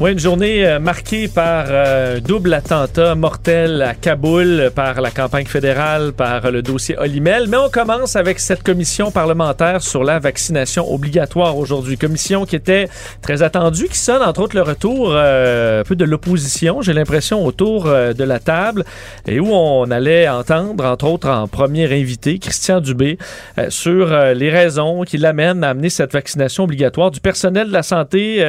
Oui, 0.00 0.12
une 0.12 0.20
journée 0.20 0.64
euh, 0.64 0.78
marquée 0.78 1.26
par 1.26 1.64
euh, 1.70 2.20
double 2.20 2.54
attentat 2.54 3.16
mortel 3.16 3.82
à 3.82 3.94
Kaboul 3.94 4.70
par 4.72 5.00
la 5.00 5.10
campagne 5.10 5.46
fédérale, 5.46 6.12
par 6.12 6.52
le 6.52 6.62
dossier 6.62 6.96
Olimel. 6.96 7.48
Mais 7.48 7.56
on 7.56 7.68
commence 7.68 8.14
avec 8.14 8.38
cette 8.38 8.62
commission 8.62 9.10
parlementaire 9.10 9.82
sur 9.82 10.04
la 10.04 10.20
vaccination 10.20 10.88
obligatoire 10.88 11.58
aujourd'hui. 11.58 11.98
Commission 11.98 12.46
qui 12.46 12.54
était 12.54 12.88
très 13.22 13.42
attendue, 13.42 13.88
qui 13.88 13.98
sonne 13.98 14.22
entre 14.22 14.42
autres 14.42 14.54
le 14.54 14.62
retour 14.62 15.10
euh, 15.10 15.80
un 15.80 15.84
peu 15.84 15.96
de 15.96 16.04
l'opposition, 16.04 16.80
j'ai 16.80 16.92
l'impression, 16.92 17.44
autour 17.44 17.86
de 17.86 18.24
la 18.24 18.38
table 18.38 18.84
et 19.26 19.40
où 19.40 19.48
on 19.48 19.90
allait 19.90 20.28
entendre, 20.28 20.84
entre 20.84 21.06
autres 21.06 21.28
en 21.28 21.48
premier 21.48 21.92
invité, 21.92 22.38
Christian 22.38 22.80
Dubé, 22.80 23.18
sur 23.68 24.16
les 24.34 24.50
raisons 24.50 25.02
qui 25.02 25.18
l'amènent 25.18 25.64
à 25.64 25.70
amener 25.70 25.90
cette 25.90 26.12
vaccination 26.12 26.64
obligatoire 26.64 27.10
du 27.10 27.18
personnel 27.18 27.66
de 27.66 27.72
la 27.72 27.82
santé, 27.82 28.44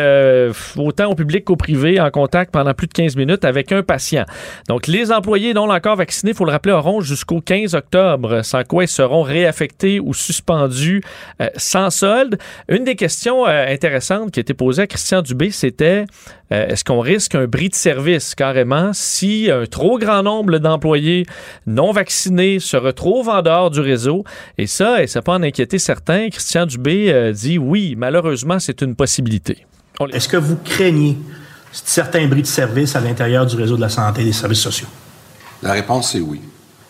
autant 0.77 1.07
au 1.07 1.15
public 1.15 1.38
qu'au 1.41 1.55
privé 1.55 1.99
en 1.99 2.09
contact 2.09 2.51
pendant 2.51 2.73
plus 2.73 2.87
de 2.87 2.93
15 2.93 3.15
minutes 3.15 3.45
avec 3.45 3.71
un 3.71 3.83
patient. 3.83 4.25
Donc, 4.67 4.87
les 4.87 5.11
employés 5.11 5.53
non 5.53 5.69
encore 5.69 5.95
vaccinés, 5.95 6.31
il 6.31 6.35
faut 6.35 6.45
le 6.45 6.51
rappeler, 6.51 6.73
auront 6.73 7.01
jusqu'au 7.01 7.41
15 7.41 7.75
octobre, 7.75 8.41
sans 8.43 8.63
quoi 8.63 8.83
ils 8.83 8.87
seront 8.87 9.21
réaffectés 9.21 9.99
ou 9.99 10.13
suspendus 10.13 11.01
euh, 11.41 11.49
sans 11.55 11.89
solde. 11.89 12.37
Une 12.67 12.83
des 12.83 12.95
questions 12.95 13.47
euh, 13.47 13.65
intéressantes 13.67 14.31
qui 14.31 14.39
a 14.39 14.41
été 14.41 14.53
posée 14.53 14.83
à 14.83 14.87
Christian 14.87 15.21
Dubé, 15.21 15.51
c'était 15.51 16.05
euh, 16.51 16.67
est-ce 16.67 16.83
qu'on 16.83 16.99
risque 16.99 17.35
un 17.35 17.45
bris 17.45 17.69
de 17.69 17.75
service? 17.75 18.35
Carrément 18.35 18.91
si 18.93 19.49
un 19.51 19.65
trop 19.65 19.97
grand 19.97 20.23
nombre 20.23 20.57
d'employés 20.57 21.25
non 21.67 21.91
vaccinés 21.91 22.59
se 22.59 22.77
retrouvent 22.77 23.29
en 23.29 23.41
dehors 23.41 23.69
du 23.69 23.79
réseau? 23.79 24.23
Et 24.57 24.67
ça, 24.67 25.03
et 25.03 25.07
ça 25.07 25.21
peut 25.21 25.31
en 25.31 25.43
inquiéter 25.43 25.79
certains, 25.79 26.29
Christian 26.29 26.65
Dubé 26.65 27.31
dit 27.33 27.57
oui, 27.57 27.95
malheureusement, 27.97 28.59
c'est 28.59 28.81
une 28.81 28.95
possibilité. 28.95 29.65
Est-ce 30.07 30.29
que 30.29 30.37
vous 30.37 30.55
craignez 30.55 31.17
certains 31.73 32.25
bris 32.27 32.41
de 32.41 32.47
service 32.47 32.95
à 32.95 33.01
l'intérieur 33.01 33.45
du 33.45 33.57
réseau 33.57 33.75
de 33.75 33.81
la 33.81 33.89
santé 33.89 34.21
et 34.21 34.25
des 34.25 34.33
services 34.33 34.61
sociaux? 34.61 34.87
La 35.61 35.73
réponse 35.73 36.15
est 36.15 36.21
oui. 36.21 36.41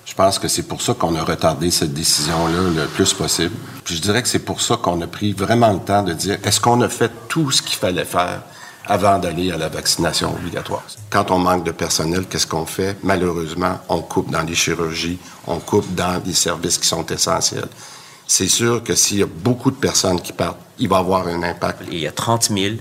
Je 0.05 0.14
pense 0.14 0.38
que 0.38 0.47
c'est 0.47 0.64
pour 0.64 0.82
ça 0.82 0.93
qu'on 0.93 1.16
a 1.16 1.24
retardé 1.24 1.72
cette 1.72 1.93
décision-là 1.93 2.84
le 2.84 2.86
plus 2.88 3.12
possible. 3.14 3.55
Puis 3.84 3.95
je 3.95 4.01
dirais 4.01 4.22
que 4.22 4.28
c'est 4.28 4.45
pour 4.45 4.62
ça 4.62 4.78
qu'on 4.78 5.01
a 5.01 5.07
pris 5.07 5.34
vraiment 5.34 5.74
le 5.74 5.80
temps 5.80 6.03
de 6.03 6.14
dire 6.14 6.38
est-ce 6.43 6.62
qu'on 6.62 6.82
a 6.82 6.89
fait 6.89 7.12
tout 7.28 7.49
ce 7.49 7.64
qu'il 7.64 7.78
fallait 7.78 8.05
faire 8.05 8.43
avant 8.86 9.18
d'aller 9.18 9.51
à 9.51 9.57
la 9.57 9.70
vaccination 9.70 10.32
obligatoire? 10.32 10.84
Quand 11.10 11.32
on 11.32 11.39
manque 11.39 11.64
de 11.64 11.72
personnel, 11.72 12.26
qu'est-ce 12.30 12.47
qu'on 12.47 12.68
fait? 12.68 12.95
Malheureusement, 13.01 13.80
on 13.89 14.01
coupe 14.01 14.30
dans 14.30 14.43
les 14.43 14.55
chirurgies, 14.55 15.18
on 15.47 15.57
coupe 15.60 15.95
dans 15.95 16.22
les 16.24 16.34
services 16.34 16.78
qui 16.78 16.88
sont 16.88 17.05
essentiels. 17.07 17.70
C'est 18.28 18.47
sûr 18.47 18.84
que 18.84 18.93
s'il 18.93 19.18
y 19.18 19.24
a 19.24 19.28
beaucoup 19.28 19.72
de 19.72 19.78
personnes 19.78 20.22
qui 20.22 20.34
partent, 20.34 20.60
il 20.78 20.88
va 20.88 20.97
y 20.97 20.99
avoir 20.99 21.28
un 21.28 21.41
impact. 21.41 21.82
Il 21.91 21.99
y 21.99 22.07
a 22.07 22.12
30 22.12 22.49
000 22.49 22.76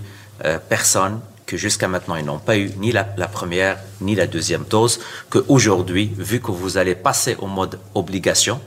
euh, 0.45 0.59
personnes 0.59 1.21
que 1.49 1.57
jusqu'à 1.57 1.89
maintenant, 1.89 2.17
ils 2.17 2.25
n'ont 2.25 2.39
pas 2.39 2.59
eu 2.59 2.71
ni 2.77 2.93
la, 2.93 3.05
première 3.05 3.79
ni 4.03 4.15
la 4.15 4.27
deuxième 4.27 4.65
dose, 4.65 5.01
qu'aujourd'hui, 5.31 6.13
vu 6.17 6.41
que 6.41 6.51
vous 6.51 6.77
allez 6.77 6.95
passer 6.95 7.37
au 7.41 7.47
mode 7.47 7.79
obligation, 7.95 8.61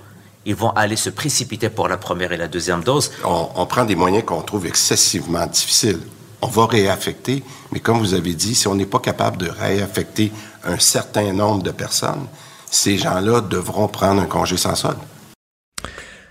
ils 0.46 0.56
vont 0.56 0.72
aller 0.72 0.96
se 0.96 1.12
précipiter 1.12 1.70
pour 1.70 1.88
la 1.88 1.98
première 1.98 2.32
et 2.32 2.38
la 2.38 2.48
deuxième 2.48 2.84
dose. 2.84 3.12
On, 3.24 3.66
prend 3.68 3.86
des 3.86 3.96
moyens 3.96 4.26
qu'on 4.26 4.42
trouve 4.42 4.66
excessivement 4.66 5.46
difficiles. 5.46 6.00
On 6.42 6.48
va 6.48 6.66
réaffecter, 6.66 7.44
mais 7.72 7.80
comme 7.80 8.00
vous 8.00 8.16
avez 8.16 8.34
dit, 8.34 8.56
si 8.56 8.68
on 8.68 8.74
n'est 8.74 8.88
pas 8.88 9.00
capable 9.00 9.38
de 9.38 9.50
réaffecter 9.50 10.32
un 10.64 10.80
certain 10.80 11.32
nombre 11.34 11.62
de 11.62 11.70
personnes, 11.70 12.26
ces 12.72 12.98
gens-là 12.98 13.42
devront 13.42 13.88
prendre 13.88 14.24
un 14.24 14.26
congé 14.26 14.58
sans 14.58 14.76
solde. 14.76 14.98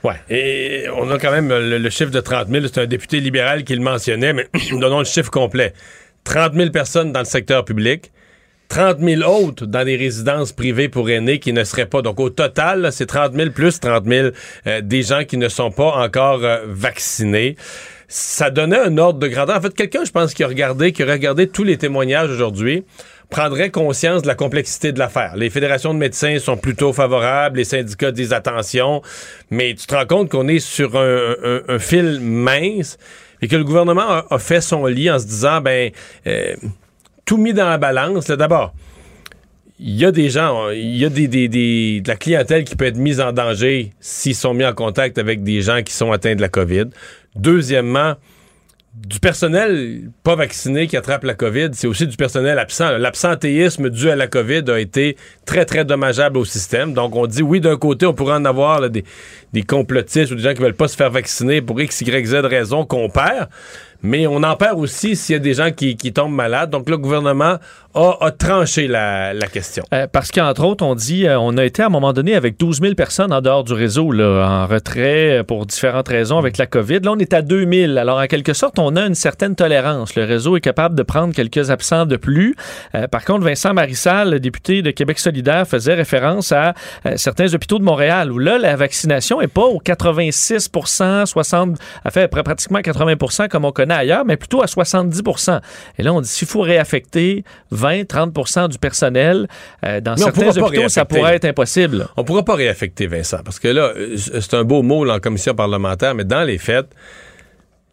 Ouais, 0.02 0.14
et 0.30 0.86
on 0.96 1.10
a 1.10 1.18
quand 1.18 1.30
même 1.30 1.48
le, 1.48 1.90
chiffre 1.90 2.10
de 2.10 2.20
30 2.20 2.48
000. 2.48 2.66
C'est 2.66 2.80
un 2.80 2.86
député 2.86 3.20
libéral 3.20 3.64
qui 3.64 3.74
le 3.74 3.82
mentionnait, 3.82 4.32
mais 4.32 4.48
donnons 4.72 5.00
le 5.00 5.04
chiffre 5.04 5.30
complet. 5.30 5.74
30 6.24 6.54
000 6.54 6.70
personnes 6.70 7.12
dans 7.12 7.20
le 7.20 7.26
secteur 7.26 7.64
public, 7.64 8.10
30 8.68 8.98
000 9.00 9.22
autres 9.22 9.66
dans 9.66 9.84
des 9.84 9.96
résidences 9.96 10.52
privées 10.52 10.88
pour 10.88 11.10
aînés 11.10 11.38
qui 11.38 11.52
ne 11.52 11.64
seraient 11.64 11.86
pas. 11.86 12.02
Donc, 12.02 12.20
au 12.20 12.30
total, 12.30 12.90
c'est 12.92 13.06
30 13.06 13.34
000 13.34 13.50
plus 13.50 13.80
30 13.80 14.06
000 14.06 14.28
euh, 14.66 14.80
des 14.80 15.02
gens 15.02 15.24
qui 15.24 15.36
ne 15.36 15.48
sont 15.48 15.70
pas 15.70 15.92
encore 15.96 16.44
euh, 16.44 16.60
vaccinés. 16.66 17.56
Ça 18.08 18.50
donnait 18.50 18.78
un 18.78 18.96
ordre 18.98 19.18
de 19.18 19.28
grandeur. 19.28 19.56
En 19.56 19.60
fait, 19.60 19.74
quelqu'un, 19.74 20.04
je 20.04 20.10
pense, 20.10 20.34
qui 20.34 20.42
a 20.44 20.48
regardé, 20.48 20.92
qui 20.92 21.02
a 21.02 21.06
regardé 21.06 21.48
tous 21.48 21.64
les 21.64 21.78
témoignages 21.78 22.30
aujourd'hui 22.30 22.84
prendrait 23.30 23.70
conscience 23.70 24.22
de 24.22 24.26
la 24.26 24.34
complexité 24.34 24.92
de 24.92 24.98
l'affaire. 24.98 25.36
Les 25.36 25.50
fédérations 25.50 25.94
de 25.94 25.98
médecins 25.98 26.38
sont 26.38 26.56
plutôt 26.56 26.92
favorables, 26.92 27.58
les 27.58 27.64
syndicats 27.64 28.10
disent 28.10 28.32
attention, 28.32 29.02
mais 29.50 29.74
tu 29.74 29.86
te 29.86 29.94
rends 29.94 30.06
compte 30.06 30.28
qu'on 30.30 30.48
est 30.48 30.58
sur 30.58 30.96
un, 30.96 31.78
fil 31.78 32.20
mince 32.20 32.98
et 33.40 33.48
que 33.48 33.56
le 33.56 33.64
gouvernement 33.64 34.22
a, 34.28 34.38
fait 34.38 34.60
son 34.60 34.86
lit 34.86 35.10
en 35.10 35.18
se 35.18 35.26
disant, 35.26 35.60
ben, 35.60 35.90
euh, 36.26 36.54
tout 37.24 37.36
mis 37.36 37.54
dans 37.54 37.68
la 37.68 37.78
balance. 37.78 38.26
D'abord, 38.26 38.74
il 39.78 39.94
y 39.94 40.04
a 40.04 40.12
des 40.12 40.28
gens, 40.28 40.68
il 40.70 40.96
y 40.96 41.04
a 41.04 41.08
des- 41.08 41.28
de 42.00 42.08
la 42.08 42.16
clientèle 42.16 42.64
qui 42.64 42.76
peut 42.76 42.84
être 42.84 42.98
mise 42.98 43.20
en 43.20 43.32
danger 43.32 43.92
s'ils 44.00 44.34
sont 44.34 44.52
mis 44.52 44.66
en 44.66 44.74
contact 44.74 45.16
avec 45.16 45.42
des 45.42 45.62
gens 45.62 45.82
qui 45.82 45.94
sont 45.94 46.12
atteints 46.12 46.34
de 46.34 46.42
la 46.42 46.48
COVID. 46.48 46.86
Deuxièmement, 47.36 48.16
du 48.94 49.20
personnel 49.20 50.10
pas 50.24 50.34
vacciné 50.34 50.88
qui 50.88 50.96
attrape 50.96 51.22
la 51.22 51.34
COVID, 51.34 51.70
c'est 51.74 51.86
aussi 51.86 52.08
du 52.08 52.16
personnel 52.16 52.58
absent. 52.58 52.98
L'absentéisme 52.98 53.88
dû 53.88 54.10
à 54.10 54.16
la 54.16 54.26
COVID 54.26 54.64
a 54.68 54.80
été 54.80 55.16
très, 55.46 55.64
très 55.64 55.84
dommageable 55.84 56.38
au 56.38 56.44
système. 56.44 56.92
Donc, 56.92 57.14
on 57.14 57.26
dit 57.28 57.42
oui, 57.42 57.60
d'un 57.60 57.76
côté, 57.76 58.04
on 58.06 58.14
pourrait 58.14 58.34
en 58.34 58.44
avoir 58.44 58.90
des, 58.90 59.04
des 59.52 59.62
complotistes 59.62 60.32
ou 60.32 60.34
des 60.34 60.42
gens 60.42 60.54
qui 60.54 60.62
veulent 60.62 60.74
pas 60.74 60.88
se 60.88 60.96
faire 60.96 61.10
vacciner 61.10 61.62
pour 61.62 61.80
X, 61.80 62.00
Y, 62.00 62.26
Z 62.26 62.34
raison 62.46 62.84
qu'on 62.84 63.08
perd. 63.08 63.48
Mais 64.02 64.26
on 64.26 64.42
en 64.42 64.56
perd 64.56 64.78
aussi 64.78 65.14
s'il 65.14 65.34
y 65.34 65.36
a 65.36 65.40
des 65.40 65.54
gens 65.54 65.70
qui 65.70 65.96
tombent 66.12 66.34
malades. 66.34 66.70
Donc, 66.70 66.88
le 66.88 66.98
gouvernement 66.98 67.58
a, 67.94 68.30
tranché 68.30 68.86
la, 68.86 69.34
question. 69.52 69.82
Euh, 69.92 70.06
parce 70.06 70.30
qu'entre 70.30 70.64
autres, 70.64 70.84
on 70.84 70.94
dit, 70.94 71.26
euh, 71.26 71.38
on 71.38 71.56
a 71.56 71.64
été 71.64 71.82
à 71.82 71.86
un 71.86 71.88
moment 71.88 72.12
donné 72.12 72.34
avec 72.34 72.58
12 72.58 72.80
000 72.80 72.94
personnes 72.94 73.32
en 73.32 73.40
dehors 73.40 73.64
du 73.64 73.72
réseau, 73.72 74.12
en 74.12 74.66
retrait 74.66 75.38
euh, 75.38 75.42
pour 75.42 75.66
différentes 75.66 76.08
raisons 76.08 76.38
avec 76.38 76.56
la 76.56 76.66
COVID. 76.66 77.00
Là, 77.00 77.12
on 77.12 77.18
est 77.18 77.32
à 77.32 77.42
2 77.42 77.66
000. 77.70 77.96
Alors, 77.96 78.18
en 78.18 78.26
quelque 78.26 78.52
sorte, 78.52 78.78
on 78.78 78.94
a 78.96 79.06
une 79.06 79.14
certaine 79.14 79.56
tolérance. 79.56 80.14
Le 80.14 80.24
réseau 80.24 80.56
est 80.56 80.60
capable 80.60 80.94
de 80.94 81.02
prendre 81.02 81.34
quelques 81.34 81.70
absents 81.70 82.06
de 82.06 82.16
plus. 82.16 82.54
Euh, 82.94 83.08
par 83.08 83.24
contre, 83.24 83.44
Vincent 83.44 83.74
Marissal, 83.74 84.38
député 84.38 84.82
de 84.82 84.90
Québec 84.90 85.18
solidaire, 85.18 85.66
faisait 85.66 85.94
référence 85.94 86.52
à 86.52 86.74
certains 87.16 87.52
hôpitaux 87.54 87.78
de 87.78 87.84
Montréal 87.84 88.30
où 88.30 88.38
là, 88.38 88.58
la 88.58 88.76
vaccination 88.76 89.40
n'est 89.40 89.48
pas 89.48 89.64
au 89.64 89.78
86 89.78 90.68
60, 91.24 91.78
à 92.04 92.10
fait 92.10 92.32
pr- 92.32 92.42
pratiquement 92.42 92.80
80 92.80 93.48
comme 93.48 93.64
on 93.64 93.72
connaît 93.72 93.94
ailleurs, 93.94 94.24
mais 94.24 94.36
plutôt 94.36 94.62
à 94.62 94.66
70 94.66 95.22
Et 95.98 96.02
là, 96.02 96.12
on 96.12 96.20
dit 96.20 96.28
s'il 96.28 96.48
faut 96.48 96.60
réaffecter 96.60 97.44
20-30% 97.80 98.68
du 98.68 98.78
personnel 98.78 99.48
euh, 99.84 100.00
dans 100.00 100.12
Mais 100.12 100.22
certains 100.22 100.56
hôpitaux, 100.58 100.88
ça 100.88 101.04
pourrait 101.04 101.36
être 101.36 101.44
impossible. 101.44 102.08
On 102.16 102.24
pourra 102.24 102.44
pas 102.44 102.54
réaffecter 102.54 103.06
Vincent, 103.06 103.40
parce 103.44 103.58
que 103.58 103.68
là, 103.68 103.92
c'est 104.16 104.54
un 104.54 104.64
beau 104.64 104.82
mot 104.82 105.04
là, 105.04 105.14
en 105.14 105.20
commission 105.20 105.54
parlementaire, 105.54 106.14
mais 106.14 106.24
dans 106.24 106.42
les 106.42 106.58
faits, 106.58 106.86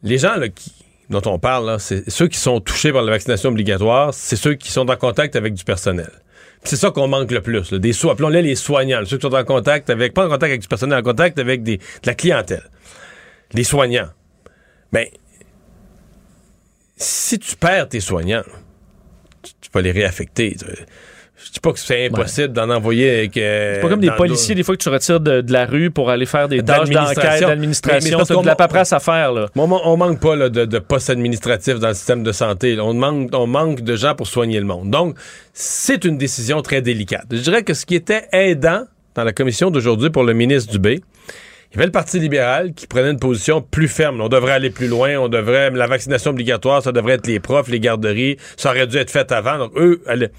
les 0.04 0.18
gens 0.18 0.36
là, 0.36 0.50
qui, 0.50 0.72
dont 1.10 1.22
on 1.26 1.40
parle, 1.40 1.80
c'est 1.80 2.10
ceux 2.10 2.28
qui 2.28 2.38
sont 2.38 2.60
touchés 2.60 2.92
par 2.92 3.02
la 3.02 3.12
vaccination 3.12 3.50
obligatoire, 3.50 4.14
c'est 4.14 4.36
ceux 4.36 4.56
qui 4.56 4.72
sont 4.72 4.90
en 4.90 4.96
contact 4.96 5.36
avec 5.36 5.54
du 5.54 5.64
personnel. 5.64 6.12
C'est 6.64 6.76
ça 6.76 6.92
qu'on 6.92 7.08
manque 7.08 7.32
le 7.32 7.42
plus, 7.42 7.72
là, 7.72 7.80
des 7.80 7.94
soins, 7.94 8.14
appelons-les 8.14 8.42
les 8.42 8.56
soignants, 8.56 9.02
ceux 9.06 9.18
qui 9.18 9.28
sont 9.28 9.34
en 9.34 9.46
contact 9.46 9.90
avec, 9.90 10.14
pas 10.14 10.26
en 10.26 10.30
contact 10.30 10.52
avec 10.52 10.62
du 10.62 10.68
personnel, 10.68 11.00
en 11.00 11.04
contact 11.04 11.40
avec 11.40 11.64
des, 11.64 11.78
de 11.78 11.84
la 12.06 12.14
clientèle. 12.14 12.70
Les 13.54 13.64
soignants. 13.64 14.10
Ben, 14.92 15.08
si 16.98 17.40
tu 17.40 17.56
perds 17.56 17.90
tes 17.90 18.00
soignants, 18.00 18.44
tu, 19.48 19.54
tu 19.62 19.70
peux 19.70 19.80
les 19.82 19.91
réaffecter. 19.91 20.56
tu- 20.60 20.66
Je 21.45 21.52
dis 21.52 21.60
pas 21.60 21.72
que 21.72 21.78
c'est 21.80 22.08
impossible 22.08 22.52
d'en 22.52 22.68
envoyer 22.72 23.12
avec. 23.20 23.38
euh, 23.38 23.76
C'est 23.76 23.82
pas 23.82 23.89
comme 23.89 24.00
des 24.00 24.08
policiers, 24.18 24.56
des 24.56 24.64
fois, 24.64 24.76
que 24.76 24.82
tu 24.82 24.89
retires 24.89 25.20
de, 25.20 25.41
de 25.41 25.54
la 25.54 25.66
rue 25.68 25.91
pour 25.91 26.10
aller 26.10 26.26
faire 26.26 26.48
des 26.48 26.58
tâches 26.64 26.89
d'enquête, 27.16 27.16
D'administration. 27.48 28.00
Qu'on- 28.38 28.41
de 28.41 28.48
la 28.48 28.56
paperasse 28.56 28.93
à 28.93 29.00
faire, 29.00 29.32
là. 29.34 29.45
On, 29.56 29.72
on 29.72 29.98
manque 29.98 30.20
pas 30.20 30.36
là, 30.36 30.50
de, 30.50 30.66
de 30.66 30.80
postes 30.80 31.12
administratifs 31.12 31.78
dans 31.80 31.89
le 31.89 31.93
système 31.93 32.24
de 32.24 32.32
santé. 32.32 32.76
là. 32.76 32.84
On 32.86 32.95
manque, 32.95 33.30
on 33.34 33.45
manque 33.45 33.82
de 33.82 33.95
gens 33.95 34.16
pour 34.16 34.26
soigner 34.26 34.60
le 34.60 34.66
monde. 34.66 34.89
Donc, 34.89 35.16
c'est 35.54 36.06
une 36.06 36.18
décision 36.18 36.64
très 36.64 36.82
délicate. 36.82 37.26
Je 37.32 37.38
dirais 37.38 37.62
que 37.64 37.76
ce 37.76 37.86
qui 37.86 37.93
était 37.93 38.28
aidant 38.32 38.86
dans 39.14 39.24
la 39.24 39.32
commission 39.32 39.70
d'aujourd'hui 39.70 40.10
pour 40.10 40.24
le 40.24 40.34
ministre 40.34 40.72
Dubé, 40.72 41.02
il 41.72 41.76
y 41.76 41.78
avait 41.80 41.86
le 41.88 41.91
Parti 41.91 42.18
libéral 42.20 42.74
qui 42.74 42.88
prenait 42.88 43.11
une 43.11 43.20
position 43.20 43.61
plus 43.61 43.88
ferme. 43.89 44.22
On 44.22 44.30
devrait 44.30 44.53
aller 44.53 44.70
plus 44.70 44.88
loin, 44.88 45.18
on 45.18 45.28
devrait 45.28 45.70
la 45.72 45.86
vaccination 45.88 46.32
obligatoire, 46.32 46.82
ça 46.82 46.91
devrait 46.93 47.13
être 47.15 47.28
les 47.28 47.39
profs, 47.39 47.68
les 47.68 47.80
garderies, 47.82 48.38
ça 48.55 48.70
aurait 48.70 48.88
dû 48.88 48.97
être 48.97 49.11
fait 49.11 49.32
avant. 49.32 49.57
Donc 49.57 49.72
eux, 49.76 50.01
allaient- 50.07 50.32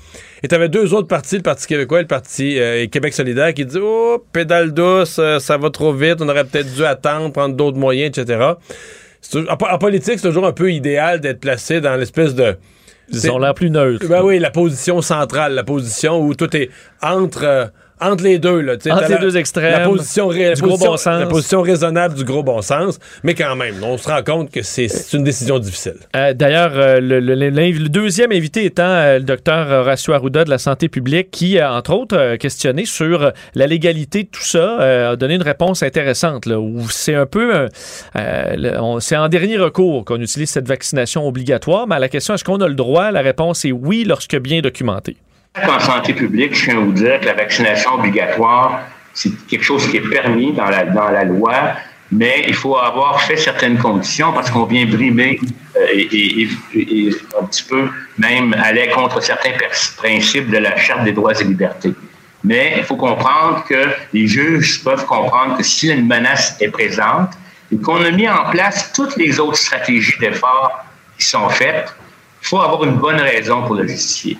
et 0.43 0.49
tu 0.49 0.55
avais 0.55 0.68
deux 0.70 0.95
autres 0.95 1.07
partis, 1.09 1.37
le 1.37 1.43
Parti 1.43 1.66
québécois 1.66 1.99
et 1.99 2.03
le 2.03 2.09
Parti 2.09 2.59
euh, 2.59 2.87
Québec 2.87 3.12
solidaire, 3.12 3.53
qui 3.53 3.64
disaient 3.66 3.81
oh 3.83 4.24
pédale 4.33 4.72
douce, 4.72 5.18
euh, 5.18 5.39
ça 5.39 5.59
va 5.59 5.68
trop 5.70 5.93
vite, 5.93 6.16
on 6.20 6.29
aurait 6.29 6.45
peut-être 6.45 6.72
dû 6.74 6.85
attendre, 6.85 7.31
prendre 7.33 7.55
d'autres 7.55 7.79
moyens, 7.79 8.16
etc. 8.18 8.53
Toujours- 9.31 9.51
en, 9.51 9.57
po- 9.57 9.66
en 9.68 9.79
politique, 9.79 10.18
c'est 10.18 10.29
toujours 10.29 10.47
un 10.47 10.53
peu 10.53 10.72
idéal 10.72 11.20
d'être 11.20 11.41
placé 11.41 11.81
dans 11.81 11.97
l'espèce 11.97 12.35
de 12.35 12.57
Ils 13.12 13.31
ont 13.31 13.39
l'air 13.39 13.53
plus 13.55 13.70
neutres. 13.70 14.07
ben 14.09 14.22
oui, 14.22 14.39
la 14.39 14.51
position 14.51 15.03
centrale, 15.03 15.55
la 15.55 15.64
position 15.64 16.20
où 16.20 16.35
tout 16.35 16.57
est 16.57 16.70
entre, 17.03 17.45
euh, 17.45 17.66
entre 18.01 18.25
les 18.25 18.39
deux. 18.39 18.61
Là, 18.61 18.75
Entre 18.75 19.03
les 19.03 19.09
la- 19.15 19.17
deux 19.19 19.37
extrêmes, 19.37 19.73
La 19.73 19.89
position, 19.89 20.29
ré- 20.29 20.49
la 20.51 20.55
du 20.55 20.63
gros 20.63 20.71
position- 20.73 20.91
bon 20.93 20.97
sens. 20.97 21.21
La 21.21 21.27
position 21.27 21.63
raisonnable 21.63 22.15
du 22.15 22.25
gros 22.25 22.43
bon 22.43 22.61
sens. 22.63 22.99
Mais 23.23 23.35
quand 23.35 23.55
même, 23.57 23.75
on 23.83 23.97
se 23.99 24.09
rend 24.09 24.23
compte 24.23 24.51
que 24.51 24.63
c'est 24.63 24.89
une 25.13 25.25
décision 25.25 25.59
difficile. 25.59 25.95
Euh, 26.17 26.33
D'ailleurs, 26.35 26.73
euh, 26.75 27.01
le, 27.01 27.21
le- 27.21 27.35
le- 27.35 27.51
le 27.51 27.89
deuxième 27.89 28.33
invité 28.33 28.65
étant 28.65 28.83
euh, 28.85 29.19
le 29.19 29.25
docteur 29.25 29.69
Horacio 29.71 30.13
Arruda 30.13 30.45
de 30.45 30.51
la 30.51 30.59
santé 30.59 30.89
publique, 30.89 31.31
qui 31.31 31.59
a 31.59 31.73
entre 31.75 31.93
autres 31.95 32.37
questionné 32.37 32.85
sur 32.85 33.33
la 33.55 33.67
légalité 33.67 34.25
de 34.25 34.29
tout 34.29 34.43
ça, 34.45 35.11
a 35.11 35.17
donné 35.17 35.35
une 35.35 35.43
réponse 35.43 35.83
intéressante, 35.83 36.47
là, 36.47 36.59
où 36.61 36.89
c'est 36.91 37.15
un 37.15 37.27
peu, 37.27 37.67
c'est 39.01 39.17
en 39.17 39.29
dernier 39.29 39.57
recours 39.59 40.05
qu'on 40.05 40.21
utilise 40.21 40.51
cette 40.51 40.69
vaccination 40.69 41.27
obligatoire, 41.27 41.87
mais 41.87 41.97
à 41.97 41.99
la 41.99 42.09
question 42.09 42.35
est-ce 42.35 42.45
qu'on 42.45 42.61
a 42.61 42.69
le 42.69 42.75
droit, 42.75 43.11
la 43.11 43.21
réponse 43.21 43.65
est 43.65 43.73
oui 43.73 44.05
lorsque 44.05 44.37
bien 44.39 44.61
documenté. 44.61 45.17
En 45.67 45.81
santé 45.81 46.13
publique, 46.13 46.55
je 46.55 46.67
tiens 46.67 46.79
à 46.79 46.81
vous 46.81 46.93
dire 46.93 47.21
que 47.21 47.27
la 47.27 47.35
vaccination 47.35 47.95
obligatoire, 47.95 48.83
c'est 49.13 49.31
quelque 49.47 49.65
chose 49.65 49.89
qui 49.91 49.97
est 49.97 50.09
permis 50.09 50.53
dans 50.53 50.69
la, 50.69 51.25
loi, 51.25 51.73
mais 52.13 52.45
il 52.47 52.55
faut 52.55 52.77
avoir 52.77 53.21
fait 53.23 53.37
certaines 53.37 53.79
conditions 53.79 54.33
parce 54.33 54.51
qu'on 54.51 54.65
vient 54.65 54.87
brimer 54.87 55.41
euh, 55.77 55.87
et, 55.93 56.49
un 57.41 57.45
petit 57.47 57.65
peu 57.65 57.89
même 58.19 58.55
aller 58.63 58.89
contre 58.89 59.23
certains 59.23 59.53
principes 59.97 60.51
de 60.51 60.59
la 60.59 60.77
Charte 60.77 61.05
des 61.05 61.13
droits 61.13 61.39
et 61.39 61.45
libertés. 61.45 61.93
Mais 62.45 62.75
il 62.77 62.85
faut 62.85 62.97
comprendre 62.97 63.65
que 63.69 63.89
les 64.13 64.29
juges 64.29 64.83
peuvent 64.85 65.05
comprendre 65.07 65.57
que 65.57 65.65
si 65.65 65.91
une 65.91 66.07
menace 66.07 66.57
est 66.61 66.71
présente 66.71 67.31
et 67.73 67.79
qu'on 67.79 68.03
a 68.03 68.11
mis 68.11 68.29
en 68.29 68.51
place 68.51 68.93
toutes 68.93 69.17
les 69.17 69.41
autres 69.41 69.57
stratégies 69.57 70.19
d'effort 70.21 70.85
qui 71.19 71.27
sont 71.27 71.49
faites, 71.49 71.95
il 72.43 72.47
faut 72.47 72.61
avoir 72.61 72.85
une 72.85 72.97
bonne 72.97 73.21
raison 73.21 73.63
pour 73.63 73.75
le 73.75 73.87
justifier. 73.89 74.39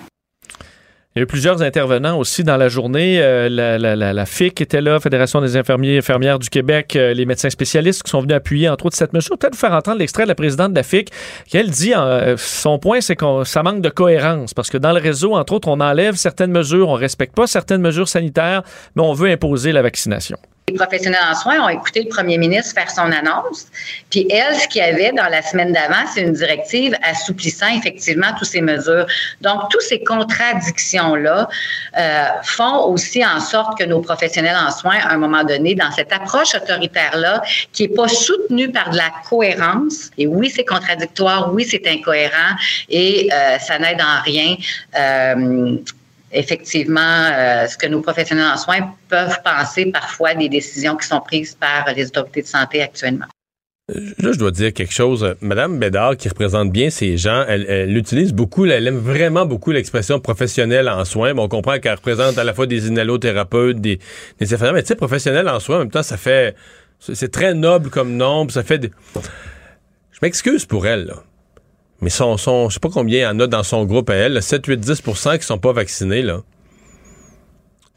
Il 1.19 1.23
y 1.23 1.23
a 1.23 1.25
eu 1.25 1.27
plusieurs 1.27 1.61
intervenants 1.61 2.17
aussi 2.17 2.45
dans 2.45 2.55
la 2.55 2.69
journée. 2.69 3.19
Euh, 3.21 3.49
la, 3.49 4.25
FIC 4.25 4.61
était 4.61 4.79
là, 4.79 5.01
Fédération 5.01 5.41
des 5.41 5.57
infirmiers 5.57 5.95
et 5.95 5.97
infirmières 5.97 6.39
du 6.39 6.49
Québec, 6.49 6.95
euh, 6.95 7.13
les 7.13 7.25
médecins 7.25 7.49
spécialistes 7.49 8.03
qui 8.03 8.09
sont 8.09 8.21
venus 8.21 8.37
appuyer, 8.37 8.69
entre 8.69 8.85
autres, 8.85 8.95
cette 8.95 9.11
mesure. 9.11 9.37
Peut-être 9.37 9.53
vous 9.53 9.59
faire 9.59 9.73
entendre 9.73 9.97
l'extrait 9.97 10.23
de 10.23 10.29
la 10.29 10.35
présidente 10.35 10.71
de 10.71 10.77
la 10.77 10.83
FIC, 10.83 11.09
qui 11.45 11.57
elle 11.57 11.71
dit, 11.71 11.93
euh, 11.93 12.37
son 12.37 12.79
point, 12.79 13.01
c'est 13.01 13.17
que 13.17 13.43
ça 13.43 13.63
manque 13.63 13.81
de 13.81 13.89
cohérence, 13.89 14.53
parce 14.53 14.69
que 14.69 14.77
dans 14.77 14.93
le 14.93 15.01
réseau, 15.01 15.35
entre 15.35 15.51
autres, 15.51 15.67
on 15.67 15.81
enlève 15.81 16.15
certaines 16.15 16.51
mesures, 16.51 16.87
on 16.87 16.93
respecte 16.93 17.35
pas 17.35 17.47
certaines 17.47 17.81
mesures 17.81 18.07
sanitaires, 18.07 18.63
mais 18.95 19.03
on 19.03 19.11
veut 19.11 19.29
imposer 19.29 19.73
la 19.73 19.81
vaccination. 19.81 20.37
Les 20.69 20.75
professionnels 20.75 21.19
en 21.27 21.33
soins 21.33 21.59
ont 21.61 21.69
écouté 21.69 22.03
le 22.03 22.09
premier 22.09 22.37
ministre 22.37 22.75
faire 22.75 22.91
son 22.91 23.11
annonce. 23.11 23.65
Puis 24.11 24.27
elle, 24.29 24.55
ce 24.55 24.67
qu'il 24.67 24.81
y 24.81 24.85
avait 24.85 25.11
dans 25.13 25.27
la 25.27 25.41
semaine 25.41 25.73
d'avant, 25.73 26.05
c'est 26.13 26.21
une 26.21 26.33
directive 26.33 26.95
assouplissant 27.01 27.69
effectivement 27.75 28.27
toutes 28.37 28.49
ces 28.49 28.61
mesures. 28.61 29.07
Donc, 29.41 29.63
toutes 29.71 29.81
ces 29.81 30.03
contradictions-là 30.03 31.49
euh, 31.97 32.25
font 32.43 32.85
aussi 32.85 33.25
en 33.25 33.39
sorte 33.39 33.79
que 33.79 33.83
nos 33.83 33.99
professionnels 34.01 34.57
en 34.63 34.69
soins, 34.69 34.99
à 34.99 35.13
un 35.13 35.17
moment 35.17 35.43
donné, 35.43 35.73
dans 35.73 35.91
cette 35.91 36.13
approche 36.13 36.53
autoritaire-là, 36.53 37.41
qui 37.73 37.87
n'est 37.87 37.95
pas 37.95 38.07
soutenue 38.07 38.71
par 38.71 38.91
de 38.91 38.97
la 38.97 39.09
cohérence, 39.27 40.11
et 40.19 40.27
oui, 40.27 40.51
c'est 40.55 40.65
contradictoire, 40.65 41.51
oui, 41.51 41.65
c'est 41.67 41.87
incohérent, 41.87 42.53
et 42.89 43.27
euh, 43.33 43.57
ça 43.57 43.79
n'aide 43.79 44.01
en 44.01 44.21
rien. 44.23 44.55
Euh, 44.95 45.77
effectivement 46.31 47.29
euh, 47.31 47.67
ce 47.67 47.77
que 47.77 47.87
nos 47.87 48.01
professionnels 48.01 48.51
en 48.53 48.57
soins 48.57 48.93
peuvent 49.07 49.39
penser 49.43 49.85
parfois 49.87 50.33
des 50.35 50.49
décisions 50.49 50.95
qui 50.95 51.07
sont 51.07 51.21
prises 51.21 51.55
par 51.55 51.85
les 51.95 52.07
autorités 52.07 52.41
de 52.41 52.47
santé 52.47 52.81
actuellement. 52.81 53.25
Là, 54.19 54.31
je 54.33 54.37
dois 54.37 54.51
dire 54.51 54.71
quelque 54.71 54.93
chose. 54.93 55.35
Madame 55.41 55.79
Bédard, 55.79 56.15
qui 56.15 56.29
représente 56.29 56.71
bien 56.71 56.91
ces 56.91 57.17
gens, 57.17 57.43
elle, 57.47 57.65
elle 57.67 57.97
utilise 57.97 58.33
beaucoup, 58.33 58.65
elle 58.67 58.85
aime 58.85 58.99
vraiment 58.99 59.47
beaucoup 59.47 59.71
l'expression 59.71 60.19
professionnelle 60.19 60.87
en 60.87 61.05
soins. 61.05 61.33
Bon, 61.33 61.45
on 61.45 61.49
comprend 61.49 61.79
qu'elle 61.79 61.95
représente 61.95 62.37
à 62.37 62.43
la 62.43 62.53
fois 62.53 62.67
des 62.67 62.87
inhalothérapeutes, 62.87 63.81
des, 63.81 63.97
des 64.39 64.53
infirmières, 64.53 64.73
mais 64.73 64.83
tu 64.83 64.89
sais, 64.89 64.95
professionnelle 64.95 65.49
en 65.49 65.59
soins, 65.59 65.77
en 65.77 65.79
même 65.79 65.89
temps, 65.89 66.03
ça 66.03 66.17
fait... 66.17 66.55
C'est 66.99 67.31
très 67.31 67.55
noble 67.55 67.89
comme 67.89 68.15
nom, 68.15 68.47
ça 68.49 68.61
fait... 68.61 68.77
des- 68.77 68.91
Je 69.15 70.19
m'excuse 70.21 70.65
pour 70.65 70.85
elle, 70.85 71.05
là. 71.05 71.23
Mais 72.01 72.09
son, 72.09 72.37
son, 72.37 72.69
je 72.69 72.75
sais 72.75 72.79
pas 72.79 72.89
combien 72.89 73.19
il 73.19 73.23
y 73.23 73.25
en 73.25 73.39
a 73.39 73.47
dans 73.47 73.63
son 73.63 73.85
groupe 73.85 74.09
à 74.09 74.15
elle, 74.15 74.33
là, 74.33 74.41
7, 74.41 74.65
8, 74.65 74.77
10 74.79 75.01
qui 75.39 75.45
sont 75.45 75.57
pas 75.57 75.73
vaccinés, 75.73 76.21
là. 76.21 76.41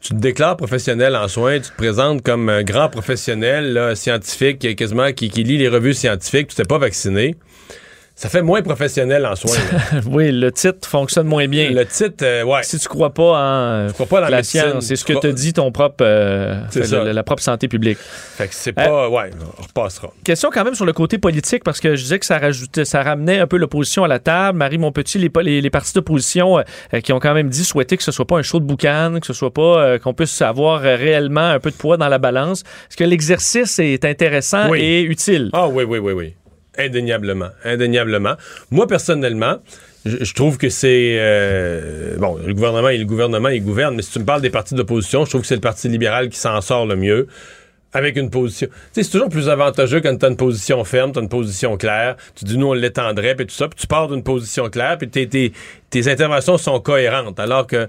Tu 0.01 0.09
te 0.09 0.15
déclares 0.15 0.57
professionnel 0.57 1.15
en 1.15 1.29
soins, 1.29 1.61
tu 1.61 1.69
te 1.69 1.77
présentes 1.77 2.21
comme 2.23 2.49
un 2.49 2.63
grand 2.63 2.89
professionnel 2.89 3.95
scientifique, 3.95 4.75
quasiment 4.75 5.13
qui, 5.13 5.29
qui 5.29 5.45
lit 5.45 5.57
les 5.57 5.69
revues 5.69 5.93
scientifiques, 5.93 6.49
tu 6.49 6.55
t'es 6.55 6.65
pas 6.65 6.77
vacciné. 6.77 7.37
Ça 8.15 8.29
fait 8.29 8.41
moins 8.41 8.61
professionnel 8.61 9.25
en 9.25 9.35
soi. 9.35 9.51
oui, 10.05 10.31
le 10.31 10.51
titre 10.51 10.87
fonctionne 10.87 11.27
moins 11.27 11.47
bien. 11.47 11.71
Le 11.71 11.85
titre, 11.85 12.23
euh, 12.23 12.43
ouais. 12.43 12.63
Si 12.63 12.79
tu 12.79 12.87
crois 12.87 13.13
pas 13.13 13.85
en 13.87 13.87
crois 13.93 14.05
pas 14.05 14.21
dans 14.21 14.29
la 14.29 14.37
médecine, 14.37 14.61
science, 14.61 14.85
c'est 14.85 14.95
ce 14.95 15.03
que 15.03 15.13
te 15.13 15.27
dit 15.27 15.53
ton 15.53 15.71
propre, 15.71 16.03
euh, 16.05 16.67
fait, 16.69 16.89
la 16.91 17.23
propre 17.23 17.41
santé 17.41 17.67
publique. 17.67 17.97
Fait 17.99 18.47
que 18.47 18.53
c'est 18.53 18.73
pas. 18.73 19.09
ouais, 19.09 19.31
on 19.59 19.63
repassera. 19.63 20.11
Question 20.23 20.49
quand 20.53 20.63
même 20.63 20.75
sur 20.75 20.85
le 20.85 20.93
côté 20.93 21.17
politique, 21.17 21.63
parce 21.63 21.79
que 21.79 21.95
je 21.95 22.03
disais 22.03 22.19
que 22.19 22.25
ça 22.25 22.37
rajoutait, 22.37 22.85
ça 22.85 23.01
ramenait 23.01 23.39
un 23.39 23.47
peu 23.47 23.57
l'opposition 23.57 24.03
à 24.03 24.07
la 24.07 24.19
table. 24.19 24.57
Marie 24.57 24.77
Montpetit, 24.77 25.17
les, 25.17 25.31
les, 25.41 25.61
les 25.61 25.69
partis 25.69 25.93
d'opposition 25.93 26.59
euh, 26.59 26.99
qui 27.01 27.13
ont 27.13 27.19
quand 27.19 27.33
même 27.33 27.49
dit 27.49 27.63
souhaiter 27.63 27.97
que 27.97 28.03
ce 28.03 28.11
soit 28.11 28.25
pas 28.27 28.37
un 28.37 28.41
show 28.43 28.59
de 28.59 28.65
boucan, 28.65 29.17
que 29.19 29.25
ce 29.25 29.33
soit 29.33 29.53
pas 29.53 29.61
euh, 29.61 29.99
qu'on 29.99 30.13
puisse 30.13 30.41
avoir 30.41 30.85
euh, 30.85 30.95
réellement 30.95 31.41
un 31.49 31.59
peu 31.59 31.71
de 31.71 31.75
poids 31.75 31.97
dans 31.97 32.09
la 32.09 32.19
balance. 32.19 32.61
Est-ce 32.89 32.97
que 32.97 33.03
l'exercice 33.03 33.79
est 33.79 34.05
intéressant 34.05 34.69
Oui. 34.69 34.81
et 34.81 35.01
utile? 35.01 35.49
Ah 35.53 35.67
oui, 35.67 35.83
oui, 35.83 35.99
oui, 35.99 36.13
oui. 36.13 36.35
Indéniablement. 36.77 37.49
Indéniablement. 37.63 38.33
Moi, 38.71 38.87
personnellement, 38.87 39.57
je, 40.05 40.33
trouve 40.33 40.57
que 40.57 40.69
c'est. 40.69 41.17
euh, 41.19 42.17
bon, 42.17 42.37
le 42.45 42.53
gouvernement, 42.53 42.89
et 42.89 42.97
le 42.97 43.05
gouvernement, 43.05 43.49
il 43.49 43.63
gouverne, 43.63 43.95
mais 43.95 44.01
si 44.01 44.11
tu 44.11 44.19
me 44.19 44.25
parles 44.25 44.41
des 44.41 44.49
partis 44.49 44.75
d'opposition, 44.75 45.23
je 45.23 45.29
trouve 45.29 45.41
que 45.41 45.47
c'est 45.47 45.55
le 45.55 45.61
Parti 45.61 45.87
libéral 45.87 46.29
qui 46.29 46.37
s'en 46.37 46.59
sort 46.61 46.85
le 46.85 46.95
mieux. 46.95 47.27
Avec 47.95 48.17
une 48.17 48.31
position. 48.31 48.69
C'est 48.91 49.07
toujours 49.07 49.29
plus 49.29 49.49
avantageux 49.49 50.01
quand 50.01 50.17
tu 50.17 50.25
as 50.25 50.29
une 50.29 50.35
position 50.35 50.83
ferme, 50.83 51.11
tu 51.11 51.19
as 51.19 51.21
une 51.21 51.29
position 51.29 51.77
claire. 51.77 52.15
Tu 52.33 52.43
dis, 52.43 52.57
nous, 52.57 52.65
on 52.65 52.73
l'étendrait, 52.73 53.35
puis 53.35 53.45
tout 53.45 53.53
ça. 53.53 53.67
Puis 53.67 53.79
tu 53.79 53.85
pars 53.85 54.07
d'une 54.07 54.23
position 54.23 54.67
claire, 54.71 54.97
puis 54.97 55.07
tes, 55.09 56.09
interventions 56.09 56.57
sont 56.57 56.79
cohérentes. 56.79 57.39
Alors 57.39 57.67
que 57.67 57.75
euh, 57.75 57.87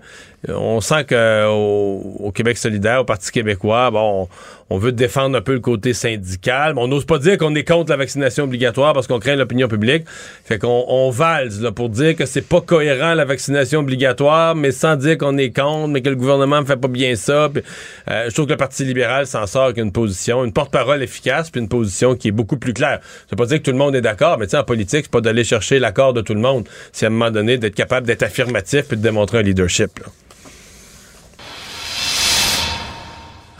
on 0.50 0.82
sent 0.82 1.06
qu'au 1.06 2.16
au 2.18 2.30
Québec 2.32 2.58
solidaire, 2.58 3.00
au 3.00 3.04
Parti 3.04 3.32
québécois, 3.32 3.90
bon, 3.90 4.28
on, 4.74 4.78
veut 4.78 4.92
défendre 4.92 5.36
un 5.36 5.40
peu 5.40 5.54
le 5.54 5.60
côté 5.60 5.92
syndical, 5.92 6.74
mais 6.74 6.80
on 6.80 6.88
n'ose 6.88 7.04
pas 7.04 7.18
dire 7.18 7.38
qu'on 7.38 7.54
est 7.54 7.64
contre 7.64 7.90
la 7.90 7.96
vaccination 7.96 8.44
obligatoire 8.44 8.92
parce 8.92 9.06
qu'on 9.06 9.18
craint 9.18 9.36
l'opinion 9.36 9.68
publique. 9.68 10.04
Fait 10.44 10.58
qu'on 10.58 10.84
on 10.88 11.10
valse 11.10 11.60
pour 11.74 11.88
dire 11.88 12.16
que 12.16 12.26
c'est 12.26 12.46
pas 12.46 12.60
cohérent 12.60 13.14
la 13.14 13.24
vaccination 13.24 13.80
obligatoire, 13.80 14.54
mais 14.54 14.72
sans 14.72 14.96
dire 14.96 15.18
qu'on 15.18 15.38
est 15.38 15.54
contre, 15.54 15.88
mais 15.88 16.02
que 16.02 16.08
le 16.08 16.16
gouvernement 16.16 16.60
ne 16.60 16.66
fait 16.66 16.76
pas 16.76 16.88
bien 16.88 17.16
ça. 17.16 17.48
Puis, 17.52 17.62
euh, 18.10 18.28
je 18.28 18.34
trouve 18.34 18.46
que 18.46 18.52
le 18.52 18.56
Parti 18.56 18.84
libéral 18.84 19.26
s'en 19.26 19.46
sort 19.46 19.64
avec 19.64 19.78
une 19.78 19.92
position, 19.92 20.44
une 20.44 20.52
porte-parole 20.52 21.02
efficace, 21.02 21.50
puis 21.50 21.60
une 21.60 21.68
position 21.68 22.14
qui 22.14 22.28
est 22.28 22.32
beaucoup 22.32 22.56
plus 22.56 22.72
claire. 22.72 23.00
Ça 23.02 23.30
veut 23.32 23.36
pas 23.36 23.46
dire 23.46 23.58
que 23.58 23.64
tout 23.64 23.72
le 23.72 23.78
monde 23.78 23.94
est 23.94 24.00
d'accord, 24.00 24.38
mais 24.38 24.54
en 24.54 24.64
politique, 24.64 25.04
c'est 25.04 25.10
pas 25.10 25.20
d'aller 25.20 25.44
chercher 25.44 25.78
l'accord 25.78 26.12
de 26.12 26.20
tout 26.20 26.34
le 26.34 26.40
monde. 26.40 26.66
C'est 26.92 27.06
à 27.06 27.08
un 27.08 27.12
moment 27.12 27.30
donné 27.30 27.58
d'être 27.58 27.74
capable 27.74 28.06
d'être 28.06 28.22
affirmatif 28.22 28.92
et 28.92 28.96
de 28.96 29.02
démontrer 29.02 29.38
un 29.38 29.42
leadership. 29.42 30.00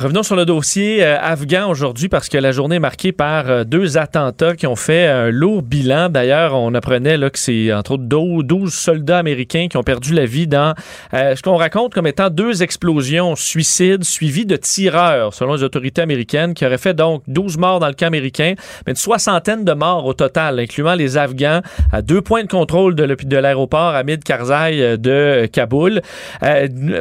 Revenons 0.05 0.23
sur 0.23 0.37
le 0.37 0.45
dossier 0.45 1.03
euh, 1.03 1.17
afghan 1.19 1.71
aujourd'hui 1.71 2.11
parce 2.11 2.29
que 2.29 2.37
la 2.37 2.53
journée 2.53 2.77
est 2.77 2.79
marquée 2.79 3.11
par 3.11 3.49
euh, 3.49 3.65
deux 3.65 3.97
attentats 3.97 4.55
qui 4.55 4.67
ont 4.67 4.77
fait 4.77 5.07
un 5.07 5.31
lourd 5.31 5.63
bilan. 5.63 6.11
D'ailleurs, 6.11 6.53
on 6.53 6.75
apprenait 6.75 7.17
là, 7.17 7.31
que 7.31 7.39
c'est 7.39 7.73
entre 7.73 7.93
autres 7.93 8.03
12 8.03 8.45
12 8.45 8.75
soldats 8.75 9.17
américains 9.17 9.69
qui 9.69 9.79
ont 9.79 9.83
perdu 9.83 10.13
la 10.13 10.27
vie 10.27 10.47
dans 10.47 10.75
euh, 11.15 11.35
ce 11.35 11.41
qu'on 11.41 11.57
raconte 11.57 11.95
comme 11.95 12.07
étant 12.07 12.29
deux 12.29 12.63
explosions 12.63 13.35
suicides 13.35 14.05
suivies 14.05 14.45
de 14.45 14.57
tireurs, 14.57 15.33
selon 15.33 15.55
les 15.55 15.63
autorités 15.63 16.03
américaines, 16.03 16.53
qui 16.53 16.67
auraient 16.67 16.77
fait 16.77 16.93
donc 16.93 17.23
12 17.29 17.57
morts 17.57 17.81
dans 17.81 17.89
le 17.89 17.95
camp 17.95 18.09
américain, 18.09 18.57
mais 18.87 18.93
une 18.93 18.97
soixantaine 18.97 19.65
de 19.65 19.73
morts 19.73 20.05
au 20.05 20.13
total, 20.13 20.61
incluant 20.61 20.97
les 20.97 21.17
Afghans 21.17 21.63
à 21.93 22.03
deux 22.03 22.21
points 22.21 22.43
de 22.43 22.49
contrôle 22.49 22.95
de 22.95 23.37
l'aéroport 23.39 23.95
Hamid 23.95 24.23
Karzai 24.23 24.99
de 24.99 25.47
Kaboul. 25.51 26.03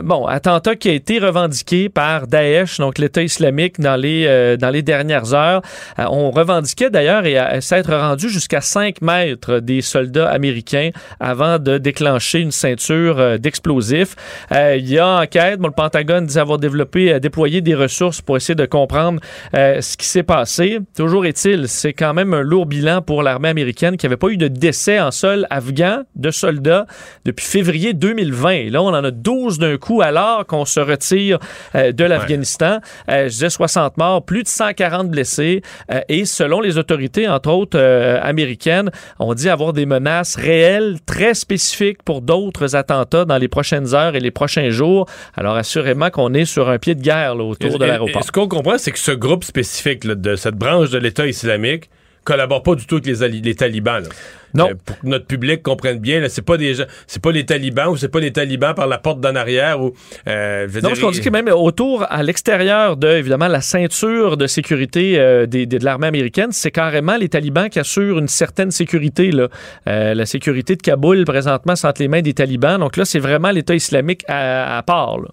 Bon, 0.04 0.26
attentat 0.26 0.78
qui 0.78 0.88
a 0.88 0.94
été 0.94 1.20
revendiqué 1.20 1.90
par 1.90 2.28
Daesh, 2.28 2.78
donc 2.78 2.93
l'État 2.98 3.24
islamique, 3.24 3.80
dans 3.80 3.96
les, 3.96 4.26
euh, 4.28 4.58
dans 4.58 4.70
les 4.70 4.82
dernières 4.82 5.34
heures. 5.34 5.62
Euh, 6.00 6.06
on 6.10 6.32
revendiquait 6.32 6.90
d'ailleurs 6.90 7.26
et 7.26 7.38
à 7.38 7.62
s'être 7.62 7.94
rendu 7.94 8.30
jusqu'à 8.30 8.62
5 8.62 9.02
mètres 9.02 9.60
des 9.60 9.82
soldats 9.82 10.30
américains 10.30 10.90
avant 11.20 11.60
de 11.60 11.78
déclencher 11.78 12.40
une 12.40 12.52
ceinture 12.52 13.20
euh, 13.20 13.38
d'explosifs. 13.38 14.16
Il 14.52 14.90
y 14.90 15.00
a 15.00 15.08
enquête, 15.08 15.60
bon, 15.60 15.68
le 15.68 15.74
Pentagone 15.74 16.26
dit 16.26 16.40
avoir 16.40 16.58
développé, 16.58 17.20
déployé 17.20 17.62
des 17.62 17.76
ressources 17.76 18.22
pour 18.22 18.38
essayer 18.38 18.56
de 18.56 18.66
comprendre 18.66 19.20
ce 19.54 19.98
qui 19.98 20.08
s'est 20.08 20.24
passé. 20.24 20.80
Toujours 20.96 21.26
est-il, 21.26 21.68
c'est 21.68 21.94
quand 21.94 22.14
même 22.14 22.34
un 22.34 22.42
lourd 22.42 22.66
bilan 22.66 23.02
pour 23.02 23.24
l'armée 23.24 23.50
américaine 23.50 23.98
qui 23.98 24.06
n'avait 24.06 24.18
pas 24.18 24.30
eu 24.30 24.38
de 24.38 24.48
décès 24.48 25.00
en 25.00 25.12
sol 25.12 25.48
afghan 25.50 26.04
de 26.16 26.32
soldats 26.32 26.86
depuis 27.26 27.46
février 27.46 27.94
2020. 27.94 28.50
Et 28.52 28.70
là, 28.70 28.82
on 28.82 28.88
en 28.88 29.04
a 29.04 29.12
12 29.12 29.60
d'un 29.60 29.78
coup 29.78 30.02
alors 30.02 30.46
qu'on 30.46 30.66
se 30.66 30.80
retire 30.80 31.40
de 31.74 32.04
l'Afghanistan. 32.04 32.73
Euh, 33.10 33.24
je 33.26 33.30
disais 33.30 33.50
60 33.50 33.98
morts, 33.98 34.24
plus 34.24 34.44
de 34.44 34.48
140 34.48 35.10
blessés. 35.10 35.62
Euh, 35.92 36.02
et 36.10 36.26
selon 36.26 36.62
les 36.62 36.78
autorités, 36.78 37.28
entre 37.28 37.50
autres 37.52 37.78
euh, 37.80 38.20
américaines, 38.22 38.90
on 39.20 39.34
dit 39.34 39.50
avoir 39.50 39.74
des 39.74 39.86
menaces 39.86 40.36
réelles, 40.36 40.98
très 41.06 41.34
spécifiques 41.34 42.04
pour 42.04 42.22
d'autres 42.22 42.76
attentats 42.76 43.26
dans 43.26 43.38
les 43.38 43.48
prochaines 43.48 43.94
heures 43.94 44.16
et 44.16 44.20
les 44.20 44.32
prochains 44.32 44.70
jours. 44.70 45.08
Alors 45.36 45.56
assurément 45.56 46.10
qu'on 46.10 46.34
est 46.34 46.46
sur 46.46 46.70
un 46.70 46.78
pied 46.78 46.96
de 46.96 47.02
guerre 47.02 47.36
là, 47.36 47.44
autour 47.44 47.78
de 47.80 47.84
Et- 47.86 47.88
l'aéroport. 47.88 48.24
Ce 48.24 48.32
qu'on 48.32 48.48
comprend, 48.48 48.78
c'est 48.78 48.92
que 48.92 49.00
ce 49.00 49.12
groupe 49.12 49.44
spécifique 49.44 50.04
là, 50.04 50.16
de 50.16 50.36
cette 50.36 50.56
branche 50.56 50.90
de 50.90 50.98
l'État 50.98 51.26
islamique 51.28 51.90
collabore 52.24 52.64
pas 52.64 52.76
du 52.76 52.86
tout 52.86 52.96
avec 52.96 53.06
les, 53.08 53.24
ali- 53.24 53.42
les 53.42 53.56
talibans. 53.56 54.02
là. 54.04 54.10
Non. 54.56 54.70
Euh, 54.70 54.74
pour 54.86 55.00
que 55.00 55.08
notre 55.08 55.26
public 55.26 55.64
comprenne 55.64 55.98
bien, 55.98 56.24
c'est 56.30 56.44
pas 56.46 56.58
des 56.58 56.76
gens, 56.76 56.84
c'est 57.08 57.22
pas 57.22 57.32
les 57.32 57.44
talibans 57.44 57.88
ou 57.88 57.98
c'est 57.98 58.08
pas 58.08 58.20
les 58.20 58.32
talibans 58.32 58.76
par 58.76 58.86
la 58.86 59.00
porte 59.00 59.20
d'en 59.20 59.36
arrière 59.36 59.82
ou. 59.82 59.94
euh, 60.28 60.68
Non, 60.76 60.90
parce 60.90 61.00
qu'on 61.00 61.10
dit 61.10 61.22
que 61.22 61.30
même 61.32 61.48
autour, 61.50 62.06
à 62.08 62.22
l'extérieur 62.22 62.96
de, 62.96 63.08
évidemment, 63.08 63.48
la 63.48 63.62
ceinture 63.62 64.38
de 64.38 64.46
sécurité 64.46 65.18
euh, 65.20 65.48
des- 65.48 65.66
des- 65.66 65.80
de 65.80 65.86
l'armée 65.86 66.06
américaine, 66.08 66.50
c'est 66.52 66.70
carrément 66.72 67.18
les 67.18 67.30
talibans 67.30 67.68
qui 67.68 67.80
assurent 67.80 68.20
une 68.20 68.28
certaine 68.28 68.70
sécurité. 68.70 69.32
Là. 69.32 69.48
Euh, 69.88 70.14
la 70.14 70.26
sécurité 70.28 70.76
de 70.76 70.82
Kaboul, 70.84 71.26
présentement, 71.26 71.76
c'est 71.76 71.88
entre 71.88 72.02
les 72.04 72.08
mains 72.08 72.22
des 72.22 72.34
talibans. 72.36 72.78
Donc 72.80 72.96
là, 72.96 73.06
c'est 73.06 73.20
vraiment 73.20 73.50
l'État 73.50 73.74
islamique 73.74 74.22
à, 74.28 74.78
à 74.78 74.84
part, 74.84 75.18
là, 75.20 75.30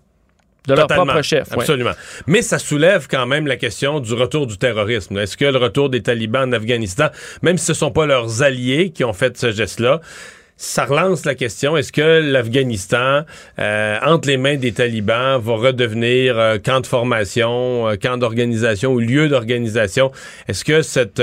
de 0.71 0.77
leur 0.77 0.87
Totalement, 0.87 1.07
propre 1.07 1.23
chef. 1.23 1.49
ouais. 1.51 1.59
Absolument. 1.59 1.93
Mais 2.27 2.43
ça 2.43 2.59
soulève 2.59 3.07
quand 3.11 3.27
même 3.27 3.47
la 3.47 3.57
question 3.57 4.01
du 4.01 4.15
retour 4.15 4.47
du 4.47 4.59
terrorisme. 4.59 5.19
Est-ce 5.19 5.37
que 5.37 5.45
le 5.45 5.59
retour 5.59 5.91
des 5.91 6.03
talibans 6.03 6.49
en 6.49 6.53
Afghanistan, 6.53 7.09
même 7.43 7.59
si 7.59 7.67
ce 7.67 7.73
ne 7.73 7.77
sont 7.77 7.91
pas 7.91 8.07
leurs 8.07 8.43
alliés 8.43 8.91
qui 8.91 9.05
ont 9.05 9.13
fait 9.13 9.37
ce 9.37 9.51
geste-là, 9.51 10.01
ça 10.57 10.85
relance 10.85 11.25
la 11.25 11.35
question, 11.35 11.79
est-ce 11.79 11.91
que 11.91 12.21
l'Afghanistan, 12.21 13.23
euh, 13.59 13.99
entre 14.05 14.29
les 14.29 14.37
mains 14.37 14.57
des 14.57 14.73
talibans, 14.73 15.41
va 15.41 15.55
redevenir 15.55 16.39
euh, 16.39 16.59
camp 16.59 16.81
de 16.81 16.87
formation, 16.87 17.89
euh, 17.89 17.97
camp 17.97 18.19
d'organisation 18.19 18.93
ou 18.93 18.99
lieu 18.99 19.29
d'organisation? 19.29 20.13
Est-ce 20.49 20.65
que 20.67 20.83
cette... 20.83 21.23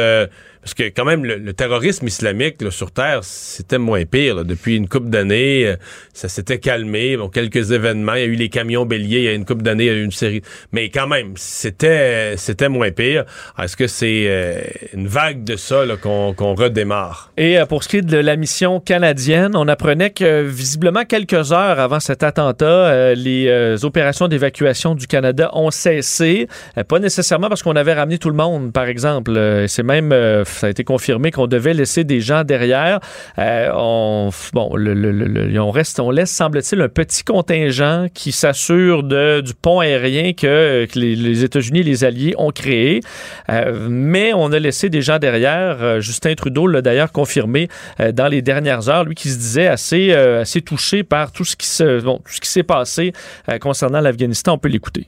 parce 0.68 0.74
que 0.74 0.90
quand 0.94 1.06
même, 1.06 1.24
le, 1.24 1.54
terrorisme 1.54 2.08
islamique 2.08 2.58
sur 2.72 2.92
Terre, 2.92 3.22
c'était 3.24 3.78
moins 3.78 4.04
pire. 4.04 4.44
Depuis 4.44 4.76
une 4.76 4.90
couple 4.90 5.08
d'années, 5.08 5.66
euh, 5.66 5.76
ça 6.12 6.28
s'était 6.28 6.60
calmé. 6.60 7.16
Bon, 7.16 7.30
quelques 7.30 7.72
événements. 7.72 8.16
Il 8.16 8.20
y 8.20 8.24
a 8.24 8.26
eu 8.26 8.36
les 8.36 8.50
camions 8.50 8.86
béliers 8.86 9.20
il 9.20 9.24
y 9.24 9.28
a 9.30 9.34
une 9.34 9.46
couple 9.46 9.62
d'années, 9.62 9.86
il 9.86 9.88
y 9.88 9.92
a 9.92 9.94
eu 9.94 10.04
une 10.04 10.12
série. 10.12 10.42
Mais 10.74 10.90
quand 10.90 11.08
même, 11.08 11.36
c'était 11.38 12.36
c'était 12.36 12.68
moins 12.68 12.92
pire. 12.92 13.24
Est-ce 13.58 13.78
que 13.78 13.88
c'est 13.88 14.26
euh, 14.28 14.60
une 14.94 15.08
vague 15.08 15.46
de 15.46 15.56
ça 15.56 15.86
qu'on 16.02 16.34
redémarre? 16.54 17.32
Et 17.38 17.58
euh, 17.58 17.66
pour 17.66 17.82
ce 17.82 17.88
qui 17.88 17.98
est 17.98 18.02
de 18.02 18.18
la 18.18 18.36
mission 18.36 18.82
canadienne, 18.82 19.56
on 19.56 19.70
apprenait 19.70 20.10
que 20.10 20.42
visiblement 20.42 21.06
quelques 21.06 21.54
heures 21.54 21.80
avant 21.80 22.02
cet 22.02 22.24
attentat, 22.24 23.14
les 23.16 23.86
opérations 23.86 24.28
d'évacuation 24.28 24.96
du 24.96 25.08
Canada 25.08 25.50
ont 25.54 25.72
cessé. 25.72 26.50
Pas 26.90 27.00
nécessairement 27.00 27.48
parce 27.48 27.64
qu'on 27.64 27.78
avait 27.78 27.94
ramené 27.94 28.18
tout 28.18 28.30
le 28.30 28.36
monde, 28.36 28.74
par 28.74 28.88
exemple. 28.88 29.64
C'est 29.70 29.84
même, 29.84 30.12
ça 30.58 30.68
a 30.68 30.70
été 30.70 30.84
confirmé 30.84 31.32
qu'on 31.32 31.48
devait 31.48 31.74
laisser 31.74 32.04
des 32.04 32.22
gens 32.22 32.44
derrière. 32.44 33.00
Euh, 33.38 33.70
on, 33.74 34.30
bon, 34.54 34.76
laisse, 34.76 36.32
semble-t-il, 36.32 36.82
un 36.82 36.90
petit 36.90 37.24
contingent 37.24 38.08
qui 38.14 38.32
s'assure 38.32 39.04
du 39.04 39.54
pont 39.62 39.80
aérien 39.80 40.34
que, 40.34 40.88
les, 40.96 41.44
États-Unis 41.44 41.80
et 41.80 41.84
les 41.84 42.04
Alliés 42.04 42.34
ont 42.38 42.52
créé. 42.52 43.02
Euh, 43.50 43.88
mais 43.90 44.34
on 44.34 44.52
a 44.52 44.60
laissé 44.60 44.90
des 44.90 45.02
gens 45.02 45.20
derrière. 45.20 45.78
Euh, 45.82 46.00
Justin 46.00 46.36
Trudeau 46.36 46.68
l'a 46.68 46.82
d'ailleurs 46.82 47.12
confirmé 47.12 47.68
dans 48.14 48.28
les 48.28 48.42
dernières 48.42 48.90
heures, 48.90 49.04
lui 49.06 49.16
qui 49.16 49.30
se 49.30 49.38
disait 49.38 49.68
assez, 49.68 50.62
touché 50.66 51.04
par 51.04 51.32
tout 51.32 51.46
ce 51.46 51.56
qui 51.56 51.68
s'est 51.68 52.64
passé 52.64 53.14
concernant 53.62 54.02
l'Afghanistan. 54.02 54.54
On 54.54 54.58
peut 54.58 54.70
l'écouter. 54.70 55.06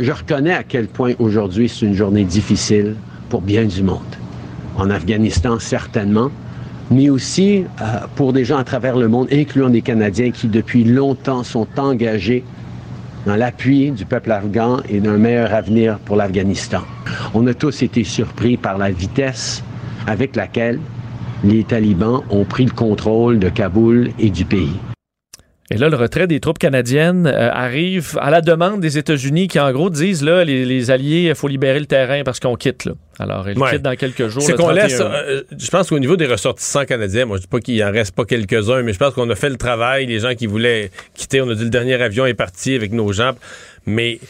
Je 0.00 0.12
reconnais 0.12 0.54
à 0.54 0.62
quel 0.62 0.86
point 0.86 1.14
aujourd'hui 1.18 1.68
c'est 1.68 1.84
une 1.84 1.94
journée 1.94 2.22
difficile 2.22 2.94
pour 3.28 3.42
bien 3.42 3.64
du 3.64 3.82
monde. 3.82 3.98
En 4.76 4.90
Afghanistan, 4.90 5.58
certainement, 5.58 6.30
mais 6.88 7.10
aussi 7.10 7.64
euh, 7.80 7.84
pour 8.14 8.32
des 8.32 8.44
gens 8.44 8.58
à 8.58 8.64
travers 8.64 8.96
le 8.96 9.08
monde, 9.08 9.26
incluant 9.32 9.70
des 9.70 9.82
Canadiens 9.82 10.30
qui 10.30 10.46
depuis 10.46 10.84
longtemps 10.84 11.42
sont 11.42 11.66
engagés 11.76 12.44
dans 13.26 13.34
l'appui 13.34 13.90
du 13.90 14.04
peuple 14.04 14.30
afghan 14.30 14.78
et 14.88 15.00
d'un 15.00 15.18
meilleur 15.18 15.52
avenir 15.52 15.98
pour 15.98 16.14
l'Afghanistan. 16.14 16.82
On 17.34 17.44
a 17.48 17.54
tous 17.54 17.82
été 17.82 18.04
surpris 18.04 18.56
par 18.56 18.78
la 18.78 18.92
vitesse 18.92 19.64
avec 20.06 20.36
laquelle 20.36 20.78
les 21.42 21.64
talibans 21.64 22.22
ont 22.30 22.44
pris 22.44 22.66
le 22.66 22.70
contrôle 22.70 23.40
de 23.40 23.48
Kaboul 23.48 24.10
et 24.20 24.30
du 24.30 24.44
pays. 24.44 24.78
Et 25.70 25.76
là, 25.76 25.90
le 25.90 25.96
retrait 25.96 26.26
des 26.26 26.40
troupes 26.40 26.58
canadiennes 26.58 27.26
euh, 27.26 27.50
arrive 27.52 28.16
à 28.22 28.30
la 28.30 28.40
demande 28.40 28.80
des 28.80 28.96
États-Unis 28.96 29.48
qui, 29.48 29.60
en 29.60 29.70
gros, 29.70 29.90
disent 29.90 30.24
là, 30.24 30.42
les, 30.42 30.64
les 30.64 30.90
alliés, 30.90 31.26
il 31.28 31.34
faut 31.34 31.46
libérer 31.46 31.78
le 31.78 31.84
terrain 31.84 32.22
parce 32.24 32.40
qu'on 32.40 32.56
quitte. 32.56 32.86
Là. 32.86 32.92
Alors, 33.18 33.50
ils 33.50 33.58
Ouais. 33.58 33.72
quittent 33.72 33.82
dans 33.82 33.94
quelques 33.94 34.28
jours. 34.28 34.40
C'est 34.42 34.54
qu'on 34.54 34.68
31. 34.68 34.82
laisse. 34.84 35.00
euh, 35.00 35.42
je 35.58 35.68
pense 35.68 35.90
qu'au 35.90 35.98
niveau 35.98 36.16
des 36.16 36.24
ressortissants 36.24 36.86
canadiens, 36.86 37.26
moi 37.26 37.36
je 37.36 37.42
dis 37.42 37.48
pas 37.48 37.60
qu'il 37.60 37.84
en 37.84 37.92
reste 37.92 38.14
pas 38.14 38.24
quelques-uns, 38.24 38.82
mais 38.82 38.94
je 38.94 38.98
pense 38.98 39.12
qu'on 39.12 39.28
a 39.28 39.34
fait 39.34 39.50
le 39.50 39.56
travail. 39.58 40.06
Les 40.06 40.20
gens 40.20 40.34
qui 40.34 40.46
voulaient 40.46 40.90
quitter, 41.14 41.42
on 41.42 41.50
a 41.50 41.54
dit 41.54 41.64
le 41.64 41.70
dernier 41.70 42.00
avion 42.00 42.24
est 42.24 42.32
parti 42.34 42.74
avec 42.74 42.92
nos 42.92 43.12
gens. 43.12 43.32
Mais 43.84 44.20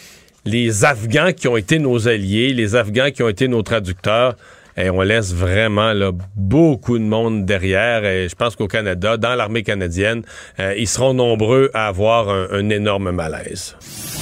les 0.44 0.84
Afghans 0.84 1.32
qui 1.36 1.46
ont 1.46 1.56
été 1.56 1.78
nos 1.78 2.08
alliés, 2.08 2.52
les 2.52 2.74
Afghans 2.74 3.10
qui 3.14 3.22
ont 3.22 3.28
été 3.28 3.46
nos 3.46 3.62
traducteurs, 3.62 4.34
eh, 4.78 4.90
on 4.90 5.00
laisse 5.02 5.34
vraiment 5.34 5.92
là, 5.92 6.12
beaucoup 6.36 6.98
de 6.98 7.04
monde 7.04 7.44
derrière. 7.44 8.04
Et 8.04 8.28
je 8.28 8.34
pense 8.34 8.56
qu'au 8.56 8.68
Canada, 8.68 9.16
dans 9.16 9.34
l'armée 9.34 9.62
canadienne, 9.62 10.22
euh, 10.60 10.74
ils 10.76 10.88
seront 10.88 11.14
nombreux 11.14 11.70
à 11.74 11.88
avoir 11.88 12.28
un 12.28 12.70
énorme 12.70 13.10
malaise. 13.10 13.76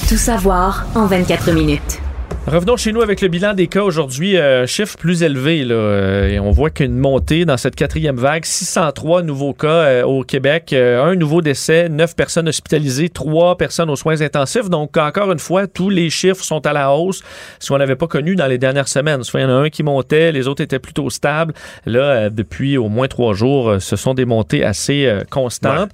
Tout 0.09 0.17
savoir 0.17 0.85
en 0.95 1.05
24 1.05 1.51
minutes. 1.51 2.01
Revenons 2.49 2.77
chez 2.77 2.93
nous 2.93 3.01
avec 3.01 3.19
le 3.19 3.27
bilan 3.27 3.53
des 3.53 3.67
cas 3.67 3.81
aujourd'hui, 3.81 4.37
euh, 4.37 4.65
chiffre 4.67 4.97
plus 4.97 5.21
élevé. 5.21 5.65
Là, 5.65 5.75
euh, 5.75 6.29
et 6.29 6.39
on 6.39 6.51
voit 6.51 6.69
qu'une 6.69 6.97
montée 6.97 7.43
dans 7.43 7.57
cette 7.57 7.75
quatrième 7.75 8.15
vague, 8.15 8.45
603 8.45 9.21
nouveaux 9.21 9.51
cas 9.51 9.67
euh, 9.67 10.03
au 10.03 10.23
Québec, 10.23 10.71
un 10.71 11.15
nouveau 11.15 11.41
décès, 11.41 11.89
9 11.89 12.15
personnes 12.15 12.47
hospitalisées, 12.47 13.09
3 13.09 13.57
personnes 13.57 13.89
aux 13.89 13.97
soins 13.97 14.21
intensifs. 14.21 14.69
Donc, 14.69 14.95
encore 14.95 15.29
une 15.33 15.39
fois, 15.39 15.67
tous 15.67 15.89
les 15.89 16.09
chiffres 16.09 16.41
sont 16.41 16.65
à 16.65 16.71
la 16.71 16.93
hausse, 16.93 17.21
ce 17.59 17.67
qu'on 17.67 17.79
n'avait 17.79 17.97
pas 17.97 18.07
connu 18.07 18.37
dans 18.37 18.47
les 18.47 18.57
dernières 18.57 18.87
semaines. 18.87 19.23
Soit 19.23 19.41
il 19.41 19.43
y 19.43 19.45
en 19.45 19.49
a 19.49 19.53
un 19.63 19.69
qui 19.69 19.83
montait, 19.83 20.31
les 20.31 20.47
autres 20.47 20.63
étaient 20.63 20.79
plutôt 20.79 21.09
stables. 21.09 21.53
Là, 21.85 22.29
depuis 22.29 22.77
au 22.77 22.87
moins 22.87 23.09
trois 23.09 23.33
jours, 23.33 23.75
ce 23.79 23.97
sont 23.97 24.13
des 24.13 24.23
montées 24.25 24.63
assez 24.63 25.11
constantes. 25.29 25.89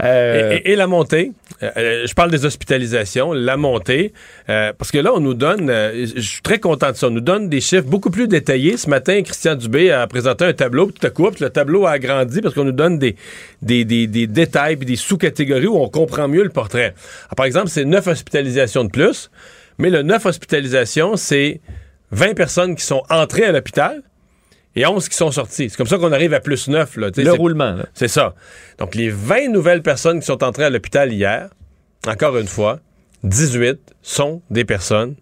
Et, 0.00 0.06
et- 0.06 0.70
et 0.70 0.76
la 0.76 0.86
montée, 0.86 1.32
je 1.62 2.14
parle 2.14 2.30
des 2.30 2.44
hospitalisations, 2.44 3.32
la 3.32 3.56
montée, 3.56 4.12
parce 4.46 4.92
que 4.92 4.98
là, 4.98 5.10
on 5.12 5.20
nous 5.20 5.34
donne, 5.34 5.72
je 6.04 6.20
suis 6.20 6.42
très 6.42 6.58
content 6.58 6.90
de 6.90 6.96
ça, 6.96 7.06
on 7.06 7.10
nous 7.10 7.20
donne 7.20 7.48
des 7.48 7.60
chiffres 7.60 7.84
beaucoup 7.86 8.10
plus 8.10 8.28
détaillés. 8.28 8.76
Ce 8.76 8.88
matin, 8.90 9.22
Christian 9.22 9.54
Dubé 9.54 9.90
a 9.90 10.06
présenté 10.06 10.44
un 10.44 10.52
tableau, 10.52 10.86
puis 10.86 10.94
tout 11.00 11.06
à 11.06 11.10
coup, 11.10 11.28
le 11.40 11.50
tableau 11.50 11.86
a 11.86 11.92
agrandi 11.92 12.40
parce 12.40 12.54
qu'on 12.54 12.64
nous 12.64 12.72
donne 12.72 12.98
des, 12.98 13.16
des, 13.62 13.84
des- 13.84 14.06
des 14.06 14.26
détails 14.26 14.76
puis 14.76 14.86
des 14.86 14.96
sous-catégories 14.96 15.66
où 15.66 15.76
on 15.76 15.88
comprend 15.88 16.28
mieux 16.28 16.42
le 16.42 16.50
portrait. 16.50 16.94
Alors, 17.26 17.36
par 17.36 17.46
exemple, 17.46 17.68
c'est 17.68 17.84
9 17.84 18.06
hospitalisations 18.06 18.84
de 18.84 18.90
plus, 18.90 19.30
mais 19.78 19.90
le 19.90 20.02
9 20.02 20.26
hospitalisations, 20.26 21.16
c'est 21.16 21.60
20 22.12 22.34
personnes 22.34 22.76
qui 22.76 22.84
sont 22.84 23.02
entrées 23.10 23.44
à 23.44 23.52
l'hôpital 23.52 24.02
et 24.74 24.86
11 24.86 25.08
qui 25.08 25.16
sont 25.16 25.30
sortis. 25.30 25.70
C'est 25.70 25.76
comme 25.76 25.86
ça 25.86 25.98
qu'on 25.98 26.12
arrive 26.12 26.34
à 26.34 26.40
plus 26.40 26.68
9. 26.68 26.96
Là, 26.98 27.10
Le 27.16 27.32
roulement. 27.32 27.76
C'est 27.94 28.08
ça. 28.08 28.34
Donc, 28.78 28.94
les 28.94 29.08
20 29.08 29.48
nouvelles 29.48 29.82
personnes 29.82 30.20
qui 30.20 30.26
sont 30.26 30.44
entrées 30.44 30.64
à 30.64 30.70
l'hôpital 30.70 31.12
hier, 31.12 31.48
encore 32.06 32.36
une 32.36 32.46
fois, 32.46 32.80
18 33.24 33.78
sont 34.02 34.42
des 34.50 34.64
personnes 34.64 35.16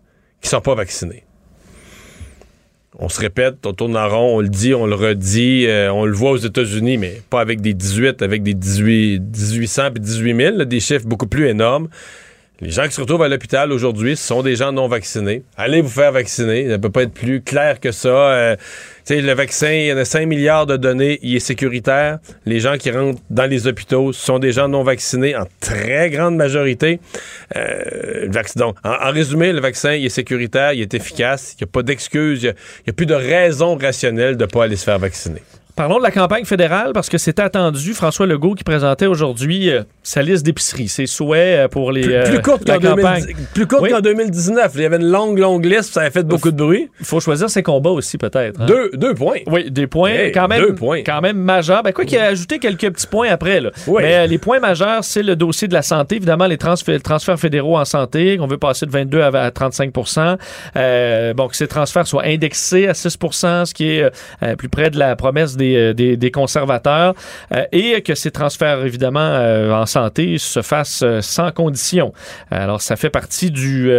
qui 0.44 0.50
sont 0.50 0.60
pas 0.60 0.74
vaccinées. 0.74 1.24
On 2.98 3.08
se 3.08 3.18
répète, 3.18 3.66
on 3.66 3.72
tourne 3.72 3.96
en 3.96 4.08
rond, 4.08 4.36
on 4.36 4.40
le 4.40 4.48
dit, 4.48 4.72
on 4.74 4.86
le 4.86 4.94
redit, 4.94 5.66
euh, 5.66 5.90
on 5.92 6.04
le 6.04 6.12
voit 6.12 6.30
aux 6.30 6.36
États-Unis, 6.36 6.98
mais 6.98 7.20
pas 7.28 7.40
avec 7.40 7.60
des 7.60 7.74
18, 7.74 8.22
avec 8.22 8.44
des 8.44 8.54
18, 8.54 9.20
1800 9.20 9.90
puis 9.92 10.00
18 10.00 10.36
000, 10.36 10.56
là, 10.58 10.64
des 10.64 10.78
chiffres 10.78 11.06
beaucoup 11.06 11.26
plus 11.26 11.48
énormes. 11.48 11.88
Les 12.60 12.70
gens 12.70 12.84
qui 12.84 12.92
se 12.92 13.00
retrouvent 13.00 13.22
à 13.24 13.28
l'hôpital 13.28 13.72
aujourd'hui, 13.72 14.16
sont 14.16 14.42
des 14.42 14.54
gens 14.54 14.70
non 14.70 14.86
vaccinés. 14.86 15.42
Allez 15.56 15.80
vous 15.80 15.88
faire 15.88 16.12
vacciner. 16.12 16.68
Ça 16.70 16.78
peut 16.78 16.90
pas 16.90 17.02
être 17.02 17.12
plus 17.12 17.42
clair 17.42 17.80
que 17.80 17.90
ça. 17.90 18.08
Euh, 18.08 18.56
le 19.10 19.32
vaccin, 19.32 19.72
il 19.72 19.86
y 19.86 19.92
en 19.92 19.96
a 19.96 20.04
5 20.04 20.26
milliards 20.26 20.64
de 20.64 20.76
données, 20.76 21.18
il 21.22 21.34
est 21.34 21.40
sécuritaire. 21.40 22.20
Les 22.46 22.60
gens 22.60 22.76
qui 22.76 22.92
rentrent 22.92 23.20
dans 23.28 23.50
les 23.50 23.66
hôpitaux 23.66 24.12
sont 24.12 24.38
des 24.38 24.52
gens 24.52 24.68
non 24.68 24.84
vaccinés 24.84 25.34
en 25.34 25.46
très 25.58 26.10
grande 26.10 26.36
majorité. 26.36 27.00
Euh, 27.56 28.28
donc, 28.54 28.76
en, 28.84 29.10
résumé, 29.10 29.52
le 29.52 29.60
vaccin, 29.60 29.94
il 29.94 30.06
est 30.06 30.08
sécuritaire, 30.08 30.74
il 30.74 30.82
est 30.82 30.94
efficace, 30.94 31.54
il 31.54 31.64
n'y 31.64 31.68
a 31.68 31.72
pas 31.72 31.82
d'excuse, 31.82 32.44
il 32.44 32.54
n'y 32.86 32.90
a, 32.90 32.92
plus 32.92 33.06
de 33.06 33.14
raison 33.14 33.76
rationnelle 33.76 34.36
de 34.36 34.44
ne 34.44 34.48
pas 34.48 34.64
aller 34.64 34.76
se 34.76 34.84
faire 34.84 35.00
vacciner. 35.00 35.42
Parlons 35.76 35.98
de 35.98 36.04
la 36.04 36.12
campagne 36.12 36.44
fédérale 36.44 36.92
parce 36.94 37.08
que 37.08 37.18
c'était 37.18 37.42
attendu. 37.42 37.94
François 37.94 38.26
Legault 38.26 38.54
qui 38.54 38.62
présentait 38.62 39.06
aujourd'hui 39.06 39.70
euh, 39.70 39.82
sa 40.04 40.22
liste 40.22 40.46
d'épicerie, 40.46 40.86
ses 40.86 41.06
souhaits 41.06 41.64
euh, 41.64 41.68
pour 41.68 41.90
les 41.90 42.02
Plus, 42.02 42.14
euh, 42.14 42.24
plus 42.30 42.42
courte 42.42 42.68
la 42.68 42.78
qu'en 42.78 42.90
campagne. 42.94 43.22
2010 43.24 43.46
plus 43.54 43.66
courte 43.66 43.82
Oui. 43.82 43.90
qu'en 43.90 44.00
2019. 44.00 44.70
Il 44.76 44.82
y 44.82 44.84
avait 44.84 44.98
une 44.98 45.10
longue, 45.10 45.36
longue 45.36 45.64
liste, 45.64 45.92
ça 45.94 46.02
a 46.02 46.10
fait 46.12 46.22
beaucoup 46.22 46.52
de 46.52 46.56
bruit. 46.56 46.90
Il 47.00 47.06
faut 47.06 47.18
choisir 47.18 47.50
ses 47.50 47.64
combats 47.64 47.90
aussi, 47.90 48.18
peut-être. 48.18 48.60
hein? 48.60 48.66
Deux, 48.66 48.92
deux 48.94 49.14
points. 49.14 49.38
Oui, 49.48 49.68
des 49.68 49.88
points 49.88 50.10
Hey, 50.10 50.30
quand 50.30 50.46
même, 50.46 50.60
deux 50.60 50.74
points. 50.76 51.02
quand 51.02 51.20
même 51.20 51.38
majeurs. 51.38 51.82
Ben, 51.82 51.92
quoi 51.92 52.04
qu'il 52.04 52.18
a 52.18 52.26
ajouté 52.26 52.60
quelques 52.60 52.92
petits 52.92 53.08
points 53.08 53.30
après. 53.30 53.60
Là. 53.60 53.70
Mais 53.88 54.14
euh, 54.14 54.26
les 54.28 54.38
points 54.38 54.60
majeurs, 54.60 55.02
c'est 55.02 55.24
le 55.24 55.34
dossier 55.34 55.66
de 55.66 55.74
la 55.74 55.82
santé. 55.82 56.14
Évidemment, 56.16 56.46
les 56.46 56.56
transferts, 56.58 57.02
transferts 57.02 57.40
fédéraux 57.40 57.78
en 57.78 57.84
santé, 57.84 58.36
qu'on 58.36 58.46
veut 58.46 58.58
passer 58.58 58.86
de 58.86 58.92
22 58.92 59.20
à, 59.22 59.26
à 59.26 59.50
35% 59.50 60.36
euh, 60.76 61.34
Bon, 61.34 61.48
que 61.48 61.56
ces 61.56 61.66
transferts 61.66 62.06
soient 62.06 62.24
indexés 62.26 62.86
à 62.86 62.92
6% 62.92 63.64
ce 63.64 63.74
qui 63.74 63.88
est 63.90 64.08
euh, 64.44 64.54
plus 64.54 64.68
près 64.68 64.90
de 64.90 64.98
la 65.00 65.16
promesse 65.16 65.56
des, 65.56 65.63
euh, 65.76 65.92
des, 65.92 66.16
des 66.16 66.30
conservateurs. 66.30 67.14
Euh, 67.52 67.64
et 67.72 68.02
que 68.02 68.14
ces 68.14 68.30
transferts, 68.30 68.84
évidemment, 68.84 69.20
euh, 69.20 69.72
en 69.72 69.86
santé 69.86 70.36
se 70.38 70.62
fassent 70.62 71.04
sans 71.20 71.50
condition. 71.52 72.12
Alors, 72.50 72.80
ça 72.82 72.96
fait 72.96 73.10
partie 73.10 73.50
du, 73.50 73.90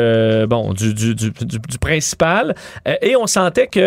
bon, 0.47 0.73
du, 0.73 0.93
du, 0.93 1.15
du, 1.15 1.31
du- 1.31 1.59
du 1.59 1.77
principal. 1.79 2.55
Et 3.01 3.15
on 3.15 3.27
sentait 3.27 3.67
que 3.67 3.79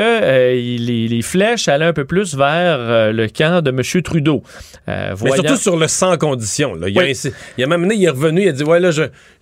les, 0.53 1.09
les 1.09 1.23
flèches 1.23 1.69
allaient 1.69 1.85
un 1.87 1.93
peu 1.93 2.05
plus 2.05 2.35
vers 2.37 3.13
le 3.13 3.27
camp 3.29 3.63
de 3.63 3.71
M. 3.71 4.03
Trudeau. 4.03 4.43
Euh, 4.89 5.15
Mais 5.23 5.33
surtout 5.33 5.57
sur 5.57 5.77
le 5.77 5.87
sans 5.89 6.17
condition. 6.17 6.75
là. 6.75 6.89
Il, 6.89 6.99
a 6.99 7.03
Oui. 7.03 7.19
il 7.59 7.65
a 7.65 7.67
même 7.67 7.83
donné, 7.83 7.95
il 7.97 8.05
est 8.05 8.09
revenu, 8.11 8.43
il 8.43 8.49
a 8.49 8.53
dit 8.53 8.65
Ouais, 8.65 8.81
là, 8.81 8.91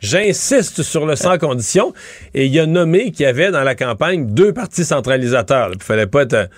j'insiste 0.00 0.82
sur 0.82 1.06
le 1.06 1.16
sans 1.16 1.38
condition. 1.38 1.92
Et 2.34 2.46
il 2.46 2.58
a 2.60 2.66
nommé 2.66 3.10
qu'il 3.12 3.24
y 3.24 3.26
avait 3.28 3.50
dans 3.50 3.62
la 3.62 3.74
campagne 3.74 4.26
deux 4.32 4.52
partis 4.52 4.84
centralisateurs. 4.84 5.70
Il 5.74 5.82
fallait 5.82 6.06
pas 6.06 6.22
être. 6.22 6.48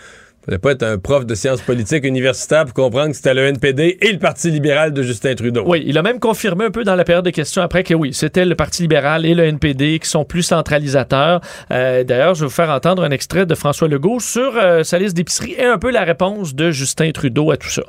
Fallait 0.49 0.59
pas 0.59 0.73
être 0.73 0.83
un 0.83 0.97
prof 0.97 1.27
de 1.27 1.35
sciences 1.35 1.61
politiques 1.61 2.05
universitaires 2.05 2.65
pour 2.65 2.73
comprendre 2.73 3.11
que 3.11 3.17
c'était 3.17 3.35
le 3.35 3.47
NPD 3.47 3.99
et 4.01 4.13
le 4.13 4.19
Parti 4.19 4.51
libéral 4.51 4.95
de 4.95 5.03
Justin 5.03 5.35
Trudeau. 5.35 5.63
Oui, 5.67 5.83
il 5.87 5.99
a 5.99 6.03
même 6.03 6.19
confirmé 6.19 6.65
un 6.65 6.71
peu 6.71 6.85
dans 6.85 6.95
la 6.95 7.05
période 7.05 7.25
de 7.25 7.31
questions 7.31 7.61
après 7.61 7.85
que 7.85 7.93
oui, 7.93 8.15
c'était 8.15 8.47
le 8.47 8.55
Parti 8.55 8.81
libéral 8.83 9.27
et 9.27 9.35
le 9.35 9.45
NPD 9.45 9.99
qui 9.99 10.09
sont 10.09 10.25
plus 10.25 10.43
centralisateurs. 10.43 11.43
Euh, 11.71 12.03
D'ailleurs, 12.03 12.35
je 12.35 12.41
vais 12.41 12.47
vous 12.47 12.53
faire 12.53 12.71
entendre 12.71 13.05
un 13.05 13.11
extrait 13.11 13.45
de 13.45 13.55
François 13.55 13.89
Legault 13.89 14.21
sur 14.21 14.57
euh, 14.57 14.83
sa 14.85 14.99
liste 14.99 15.15
d'épicerie 15.15 15.55
et 15.59 15.65
un 15.65 15.77
peu 15.77 15.91
la 15.91 16.05
réponse 16.05 16.55
de 16.55 16.71
Justin 16.71 17.11
Trudeau 17.11 17.51
à 17.51 17.59
tout 17.59 17.69
ça. 17.69 17.83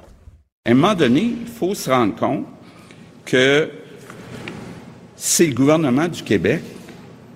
À 0.65 0.71
un 0.71 0.73
moment 0.73 0.95
donné, 0.95 1.31
il 1.41 1.47
faut 1.47 1.73
se 1.73 1.89
rendre 1.89 2.15
compte 2.15 2.45
que 3.23 3.69
c'est 5.15 5.47
le 5.47 5.53
gouvernement 5.53 6.09
du 6.09 6.23
Québec 6.23 6.61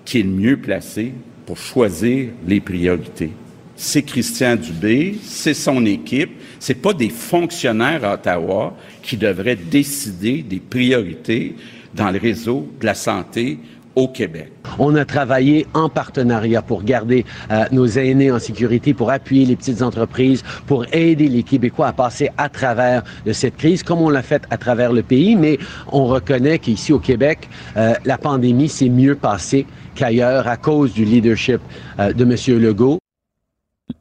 qui 0.03 0.19
est 0.19 0.23
le 0.23 0.29
mieux 0.29 0.57
placé 0.57 1.13
pour 1.45 1.57
choisir 1.57 2.31
les 2.45 2.59
priorités. 2.59 3.31
C'est 3.75 4.03
Christian 4.03 4.55
Dubé, 4.55 5.17
c'est 5.23 5.53
son 5.53 5.85
équipe, 5.85 6.31
c'est 6.59 6.75
pas 6.75 6.93
des 6.93 7.09
fonctionnaires 7.09 8.05
à 8.05 8.13
Ottawa 8.13 8.75
qui 9.01 9.17
devraient 9.17 9.55
décider 9.55 10.43
des 10.43 10.59
priorités 10.59 11.55
dans 11.95 12.11
le 12.11 12.19
réseau 12.19 12.69
de 12.79 12.85
la 12.85 12.93
santé 12.93 13.59
au 13.95 14.07
Québec. 14.07 14.51
On 14.79 14.95
a 14.95 15.05
travaillé 15.05 15.67
en 15.73 15.89
partenariat 15.89 16.61
pour 16.61 16.83
garder 16.83 17.25
euh, 17.51 17.65
nos 17.71 17.85
aînés 17.85 18.31
en 18.31 18.39
sécurité, 18.39 18.93
pour 18.93 19.11
appuyer 19.11 19.45
les 19.45 19.55
petites 19.55 19.81
entreprises, 19.81 20.43
pour 20.65 20.85
aider 20.91 21.27
les 21.27 21.43
Québécois 21.43 21.87
à 21.87 21.93
passer 21.93 22.29
à 22.37 22.49
travers 22.49 23.03
de 23.25 23.33
cette 23.33 23.57
crise, 23.57 23.83
comme 23.83 24.01
on 24.01 24.09
l'a 24.09 24.23
fait 24.23 24.43
à 24.49 24.57
travers 24.57 24.93
le 24.93 25.03
pays. 25.03 25.35
Mais 25.35 25.59
on 25.91 26.05
reconnaît 26.05 26.59
qu'ici 26.59 26.91
au 26.91 26.99
Québec, 26.99 27.49
euh, 27.77 27.93
la 28.05 28.17
pandémie 28.17 28.69
s'est 28.69 28.89
mieux 28.89 29.15
passée 29.15 29.65
qu'ailleurs 29.95 30.47
à 30.47 30.57
cause 30.57 30.93
du 30.93 31.05
leadership 31.05 31.59
euh, 31.99 32.13
de 32.13 32.23
M. 32.23 32.59
Legault. 32.59 33.02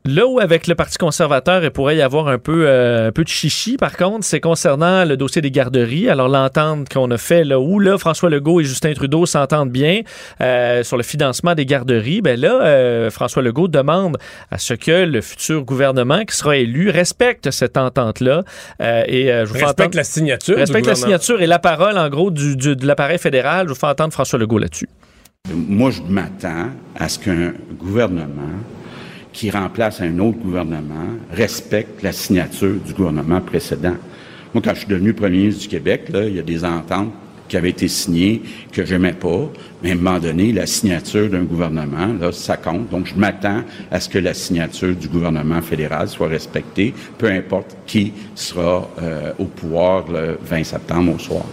Là 0.05 0.27
où 0.27 0.39
avec 0.41 0.67
le 0.69 0.75
Parti 0.75 0.97
conservateur, 0.97 1.63
il 1.65 1.71
pourrait 1.71 1.97
y 1.97 2.03
avoir 2.03 2.27
un 2.29 2.39
peu, 2.39 2.65
euh, 2.67 3.09
un 3.09 3.13
peu 3.13 3.23
de 3.25 3.29
chichi, 3.29 3.77
par 3.77 3.97
contre, 3.97 4.25
c'est 4.25 4.41
concernant 4.41 5.05
le 5.05 5.17
dossier 5.17 5.43
des 5.43 5.51
garderies. 5.51 6.09
Alors 6.09 6.29
l'entente 6.29 6.89
qu'on 6.89 7.11
a 7.11 7.19
fait 7.19 7.45
là, 7.45 7.59
où 7.61 7.79
là, 7.81 7.99
François 7.99 8.29
Legault 8.31 8.61
et 8.61 8.65
Justin 8.65 8.95
Trudeau 8.95 9.27
s'entendent 9.27 9.71
bien 9.71 10.01
euh, 10.41 10.83
sur 10.85 10.97
le 10.97 11.03
financement 11.03 11.55
des 11.55 11.67
garderies, 11.67 12.21
ben 12.21 12.39
là, 12.39 12.63
euh, 12.65 13.11
François 13.11 13.43
Legault 13.43 13.69
demande 13.69 14.19
à 14.51 14.59
ce 14.59 14.75
que 14.75 15.05
le 15.05 15.21
futur 15.21 15.65
gouvernement 15.65 16.25
qui 16.25 16.37
sera 16.37 16.57
élu 16.57 16.91
respecte 16.91 17.51
cette 17.51 17.77
entente-là. 17.77 18.43
Euh, 18.81 19.03
et 19.07 19.33
euh, 19.33 19.45
je 19.47 19.51
vous 19.51 19.55
fais 19.55 19.65
Respecte 19.65 19.81
entendre- 19.81 19.97
la 19.97 20.05
signature. 20.05 20.55
du 20.55 20.61
Respecte 20.61 20.87
la 20.87 20.95
signature 20.97 21.43
et 21.43 21.47
la 21.47 21.59
parole, 21.61 21.99
en 21.99 22.09
gros, 22.09 22.31
du, 22.33 22.57
du- 22.57 22.77
de 22.77 22.87
l'appareil 22.87 23.19
fédéral. 23.19 23.67
Je 23.67 23.73
vous 23.73 23.79
fais 23.79 23.87
entendre 23.89 24.13
François 24.13 24.39
Legault 24.39 24.59
là-dessus. 24.59 24.89
Moi, 25.53 25.91
je 25.91 26.03
m'attends 26.03 26.71
à 26.97 27.09
ce 27.09 27.19
qu'un 27.19 27.53
gouvernement 27.79 28.51
qui 29.33 29.51
remplace 29.51 30.01
un 30.01 30.19
autre 30.19 30.39
gouvernement 30.39 31.17
respecte 31.31 32.03
la 32.03 32.13
signature 32.13 32.77
du 32.85 32.93
gouvernement 32.93 33.41
précédent. 33.41 33.97
Moi, 34.55 34.63
quand 34.63 34.75
je 34.75 34.81
suis 34.81 34.89
devenu 34.89 35.15
premier 35.15 35.39
ministre 35.39 35.63
du 35.63 35.69
Québec, 35.69 36.09
là, 36.11 36.25
il 36.27 36.37
y 36.37 36.39
a 36.39 36.43
des 36.43 36.65
ententes 36.65 37.13
qui 37.49 37.57
avaient 37.57 37.71
été 37.71 37.89
signées 37.89 38.43
que 38.71 38.85
je 38.85 38.95
n'aimais 38.95 39.13
pas, 39.13 39.51
mais 39.83 39.91
à 39.91 39.93
un 39.93 39.97
moment 39.97 40.19
donné, 40.19 40.53
la 40.53 40.67
signature 40.67 41.29
d'un 41.29 41.43
gouvernement, 41.43 42.09
là, 42.19 42.33
ça 42.33 42.57
compte. 42.57 42.89
Donc, 42.91 43.07
je 43.07 43.15
m'attends 43.15 43.63
à 43.91 44.01
ce 44.01 44.09
que 44.09 44.19
la 44.19 44.33
signature 44.33 44.95
du 44.95 45.09
gouvernement 45.09 45.61
fédéral 45.61 46.09
soit 46.09 46.29
respectée, 46.29 46.95
peu 47.19 47.27
importe 47.27 47.77
qui 47.87 48.13
sera 48.35 48.89
euh, 49.03 49.33
au 49.39 49.45
pouvoir 49.45 50.11
le 50.11 50.39
20 50.43 50.65
septembre 50.65 51.15
au 51.15 51.19
soir. 51.19 51.45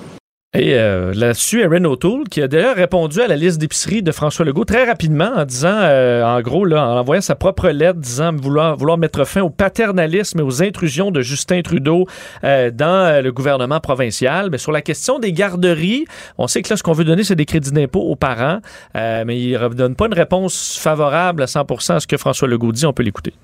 Et 0.55 0.73
euh, 0.73 1.13
là-dessus, 1.13 1.61
Erin 1.61 1.85
O'Toole, 1.85 2.27
qui 2.27 2.41
a 2.41 2.47
d'ailleurs 2.47 2.76
répondu 2.76 3.21
à 3.21 3.27
la 3.27 3.35
liste 3.35 3.59
d'épicerie 3.59 4.01
de 4.01 4.11
François 4.11 4.45
Legault 4.45 4.65
très 4.65 4.84
rapidement 4.84 5.30
en 5.35 5.45
disant, 5.45 5.77
euh, 5.77 6.23
en 6.23 6.41
gros, 6.41 6.65
là, 6.65 6.88
en 6.88 6.97
envoyant 6.97 7.21
sa 7.21 7.35
propre 7.35 7.69
lettre 7.69 7.99
disant 7.99 8.35
vouloir, 8.35 8.76
vouloir 8.76 8.97
mettre 8.97 9.26
fin 9.26 9.41
au 9.41 9.51
paternalisme 9.51 10.39
et 10.39 10.41
aux 10.41 10.63
intrusions 10.63 11.11
de 11.11 11.21
Justin 11.21 11.61
Trudeau 11.61 12.07
euh, 12.43 12.71
dans 12.71 13.23
le 13.23 13.31
gouvernement 13.31 13.80
provincial. 13.80 14.49
Mais 14.49 14.57
sur 14.57 14.71
la 14.71 14.81
question 14.81 15.19
des 15.19 15.34
garderies, 15.34 16.05
on 16.39 16.47
sait 16.47 16.63
que 16.63 16.71
là, 16.71 16.77
ce 16.77 16.81
qu'on 16.81 16.93
veut 16.93 17.05
donner, 17.05 17.23
c'est 17.23 17.35
des 17.35 17.45
crédits 17.45 17.71
d'impôt 17.71 18.01
aux 18.01 18.15
parents, 18.15 18.57
mais 18.95 19.39
il 19.39 19.51
ne 19.51 19.67
donne 19.67 19.93
pas 19.93 20.07
une 20.07 20.15
réponse 20.15 20.80
favorable 20.81 21.43
à 21.43 21.45
100% 21.45 21.93
à 21.93 21.99
ce 21.99 22.07
que 22.07 22.17
François 22.17 22.47
Legault 22.47 22.71
dit. 22.71 22.88
On 22.88 22.93
peut 22.93 23.03
l'écouter. 23.03 23.35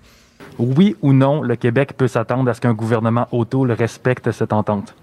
Oui 0.58 0.96
ou 1.04 1.14
non, 1.14 1.44
le 1.44 1.56
Québec 1.56 1.94
peut 1.96 2.08
s'attendre 2.08 2.50
à 2.50 2.56
ce 2.56 2.62
qu'un 2.62 2.74
gouvernement 2.74 3.28
O'Toole 3.32 3.74
respecte 3.74 4.32
cette 4.32 4.54
entente? 4.54 4.96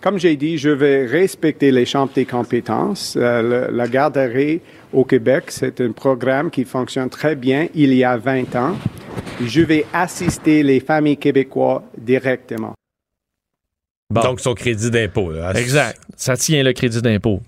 Comme 0.00 0.18
j'ai 0.18 0.36
dit, 0.36 0.56
je 0.56 0.70
vais 0.70 1.04
respecter 1.04 1.70
les 1.70 1.84
champs 1.84 2.08
des 2.14 2.24
compétences. 2.24 3.18
Euh, 3.20 3.68
la 3.70 3.86
garderie 3.86 4.62
au 4.94 5.04
Québec, 5.04 5.44
c'est 5.48 5.80
un 5.82 5.92
programme 5.92 6.50
qui 6.50 6.64
fonctionne 6.64 7.10
très 7.10 7.36
bien 7.36 7.68
il 7.74 7.92
y 7.92 8.02
a 8.02 8.16
20 8.16 8.56
ans. 8.56 8.76
Je 9.44 9.60
vais 9.60 9.84
assister 9.92 10.62
les 10.62 10.80
familles 10.80 11.18
québécoises 11.18 11.82
directement. 11.98 12.72
Donc, 14.10 14.40
son 14.40 14.54
crédit 14.54 14.90
d'impôt. 14.90 15.32
Exact. 15.54 16.00
Ça 16.16 16.36
tient 16.36 16.62
le 16.62 16.72
crédit 16.72 17.02
d'impôt. 17.02 17.40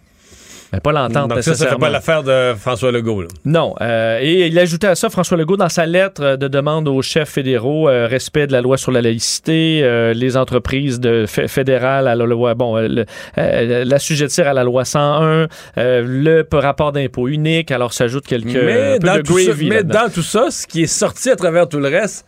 Mais 0.73 0.81
pas 0.81 0.93
l'entente 0.93 1.28
Donc 1.28 1.43
ça, 1.43 1.55
ça 1.55 1.66
fait 1.69 1.77
pas 1.77 1.90
l'affaire 1.90 2.23
de 2.23 2.55
François 2.59 2.90
Legault. 2.93 3.24
Non. 3.44 3.74
Euh, 3.82 4.19
et 4.23 4.47
il 4.47 4.59
ajoutait 4.59 4.86
à 4.86 4.94
ça, 4.94 5.11
François 5.11 5.36
Legault, 5.36 5.59
dans 5.59 5.69
sa 5.69 5.85
lettre 5.85 6.36
de 6.36 6.49
demande 6.49 6.89
aux 6.89 7.03
chefs 7.03 7.28
fédéraux, 7.28 7.89
euh, 7.89 8.07
respect 8.07 8.47
de 8.47 8.53
la 8.53 8.62
loi 8.62 8.78
sur 8.78 8.90
la 8.90 9.03
laïcité, 9.03 9.81
euh, 9.82 10.15
les 10.15 10.36
entreprises 10.36 10.99
de 10.99 11.27
fédérales 11.27 12.09
à 12.09 12.15
la 12.15 12.24
loi, 12.24 12.55
bon, 12.55 12.77
l'assujettir 13.36 14.49
à 14.49 14.55
la 14.55 14.65
loi 14.65 14.85
101, 14.85 15.49
le 15.77 16.44
rapport 16.53 16.93
d'impôt 16.93 17.28
unique, 17.28 17.70
alors 17.70 17.93
s'ajoute 17.93 18.27
quelques 18.27 18.55
mais, 18.55 18.99
dans 18.99 19.23
tout 19.23 19.39
ça, 19.39 19.53
mais 19.61 19.82
dans 19.82 20.11
tout 20.12 20.23
ça, 20.23 20.51
ce 20.51 20.66
qui 20.66 20.82
est 20.82 20.86
sorti 20.86 21.31
à 21.31 21.36
travers 21.36 21.69
tout 21.69 21.78
le 21.78 21.89
reste, 21.89 22.24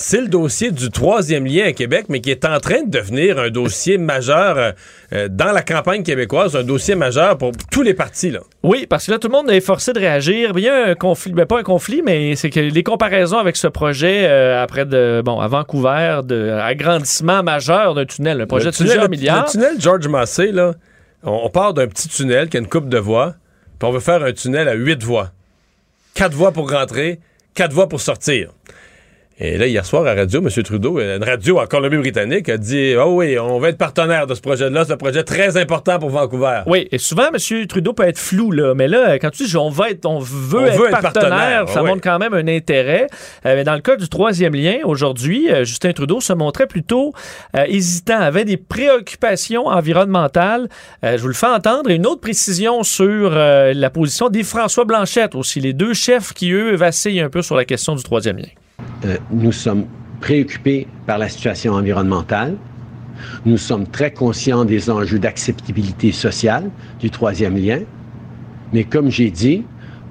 c'est 0.00 0.20
le 0.20 0.28
dossier 0.28 0.70
du 0.70 0.90
troisième 0.90 1.44
lien 1.44 1.66
à 1.66 1.72
Québec, 1.72 2.06
mais 2.08 2.20
qui 2.20 2.30
est 2.30 2.44
en 2.44 2.60
train 2.60 2.84
de 2.84 2.88
devenir 2.88 3.36
un 3.36 3.50
dossier 3.50 3.98
majeur 3.98 4.56
euh, 4.56 4.70
euh, 5.12 5.28
dans 5.28 5.50
la 5.50 5.62
campagne 5.62 6.04
québécoise, 6.04 6.54
un 6.54 6.62
dossier 6.62 6.94
majeur 6.94 7.36
pour 7.36 7.50
tous 7.72 7.82
les 7.82 7.94
partis. 7.94 8.30
Là. 8.30 8.38
Oui, 8.62 8.86
parce 8.88 9.06
que 9.06 9.10
là, 9.10 9.18
tout 9.18 9.26
le 9.26 9.32
monde 9.32 9.50
est 9.50 9.60
forcé 9.60 9.92
de 9.92 9.98
réagir. 9.98 10.52
Il 10.54 10.62
y 10.62 10.68
a 10.68 10.86
un 10.90 10.94
conflit, 10.94 11.32
ben, 11.32 11.46
pas 11.46 11.58
un 11.58 11.64
conflit, 11.64 12.02
mais 12.04 12.36
c'est 12.36 12.48
que 12.48 12.60
les 12.60 12.82
comparaisons 12.84 13.38
avec 13.38 13.56
ce 13.56 13.66
projet 13.66 14.28
euh, 14.28 14.62
après 14.62 14.86
de, 14.86 15.20
bon, 15.24 15.40
à 15.40 15.48
Vancouver, 15.48 16.20
de 16.22 16.50
agrandissement 16.50 17.42
majeur 17.42 17.94
d'un 17.94 18.06
tunnel, 18.06 18.40
un 18.40 18.46
projet 18.46 18.70
de 18.70 18.76
plusieurs 18.76 19.08
milliards. 19.08 19.46
Le 19.46 19.50
tunnel 19.50 19.80
George 19.80 20.06
Massey, 20.06 20.52
là, 20.52 20.74
on, 21.24 21.50
part 21.50 21.74
d'un 21.74 21.88
petit 21.88 22.08
tunnel 22.08 22.48
qui 22.48 22.56
a 22.56 22.60
une 22.60 22.68
coupe 22.68 22.88
de 22.88 22.98
voies, 22.98 23.34
puis 23.80 23.88
on 23.88 23.90
veut 23.90 23.98
faire 23.98 24.22
un 24.22 24.32
tunnel 24.32 24.68
à 24.68 24.74
huit 24.74 25.02
voies. 25.02 25.32
Quatre 26.14 26.34
voies 26.34 26.52
pour 26.52 26.70
rentrer, 26.70 27.18
quatre 27.54 27.72
voies 27.72 27.88
pour 27.88 28.00
sortir. 28.00 28.52
Et 29.40 29.56
là, 29.56 29.68
hier 29.68 29.86
soir, 29.86 30.04
à 30.04 30.14
radio, 30.14 30.40
M. 30.40 30.62
Trudeau, 30.64 30.98
une 30.98 31.22
radio 31.22 31.60
en 31.60 31.66
Colombie-Britannique, 31.66 32.48
a 32.48 32.56
dit 32.56 32.94
Oh 32.98 33.18
oui, 33.18 33.38
on 33.38 33.60
va 33.60 33.68
être 33.68 33.78
partenaire 33.78 34.26
de 34.26 34.34
ce 34.34 34.40
projet-là. 34.40 34.84
C'est 34.84 34.94
un 34.94 34.96
projet 34.96 35.22
très 35.22 35.56
important 35.56 36.00
pour 36.00 36.10
Vancouver. 36.10 36.62
Oui, 36.66 36.88
et 36.90 36.98
souvent, 36.98 37.28
M. 37.32 37.66
Trudeau 37.68 37.92
peut 37.92 38.02
être 38.02 38.18
flou, 38.18 38.50
là. 38.50 38.74
Mais 38.74 38.88
là, 38.88 39.16
quand 39.20 39.30
tu 39.30 39.44
dis 39.44 39.56
on, 39.56 39.70
va 39.70 39.90
être, 39.90 40.06
on 40.06 40.18
veut, 40.18 40.66
être, 40.66 40.90
partenaire, 40.90 41.68
ça 41.68 41.84
montre 41.84 42.00
quand 42.02 42.18
même 42.18 42.34
un 42.34 42.48
intérêt. 42.48 43.06
Euh, 43.46 43.54
mais 43.54 43.62
dans 43.62 43.74
le 43.74 43.80
cas 43.80 43.94
du 43.94 44.08
troisième 44.08 44.56
lien, 44.56 44.78
aujourd'hui, 44.82 45.48
euh, 45.52 45.62
Justin 45.62 45.92
Trudeau 45.92 46.20
se 46.20 46.32
montrait 46.32 46.66
plutôt 46.66 47.12
euh, 47.56 47.64
hésitant, 47.68 48.18
avait 48.18 48.44
des 48.44 48.56
préoccupations 48.56 49.66
environnementales. 49.66 50.68
je 51.04 51.16
vous 51.16 51.28
le 51.28 51.34
fais 51.34 51.46
entendre. 51.46 51.90
Et 51.90 51.94
une 51.94 52.06
autre 52.06 52.22
précision 52.22 52.82
sur 52.82 53.30
la 53.30 53.90
position 53.90 54.30
des 54.30 54.42
François 54.42 54.84
Blanchette 54.84 55.36
aussi, 55.36 55.60
les 55.60 55.74
deux 55.74 55.94
chefs 55.94 56.32
qui, 56.32 56.50
eux, 56.50 56.74
vacillent 56.74 57.20
un 57.20 57.30
peu 57.30 57.42
sur 57.42 57.54
la 57.54 57.64
question 57.64 57.94
du 57.94 58.02
troisième 58.02 58.38
lien. 58.38 58.48
Euh, 59.04 59.16
nous 59.30 59.52
sommes 59.52 59.86
préoccupés 60.20 60.88
par 61.06 61.18
la 61.18 61.28
situation 61.28 61.74
environnementale. 61.74 62.56
Nous 63.44 63.58
sommes 63.58 63.86
très 63.86 64.12
conscients 64.12 64.64
des 64.64 64.90
enjeux 64.90 65.18
d'acceptabilité 65.18 66.12
sociale 66.12 66.70
du 67.00 67.10
troisième 67.10 67.56
lien. 67.56 67.80
Mais 68.72 68.84
comme 68.84 69.10
j'ai 69.10 69.30
dit, 69.30 69.64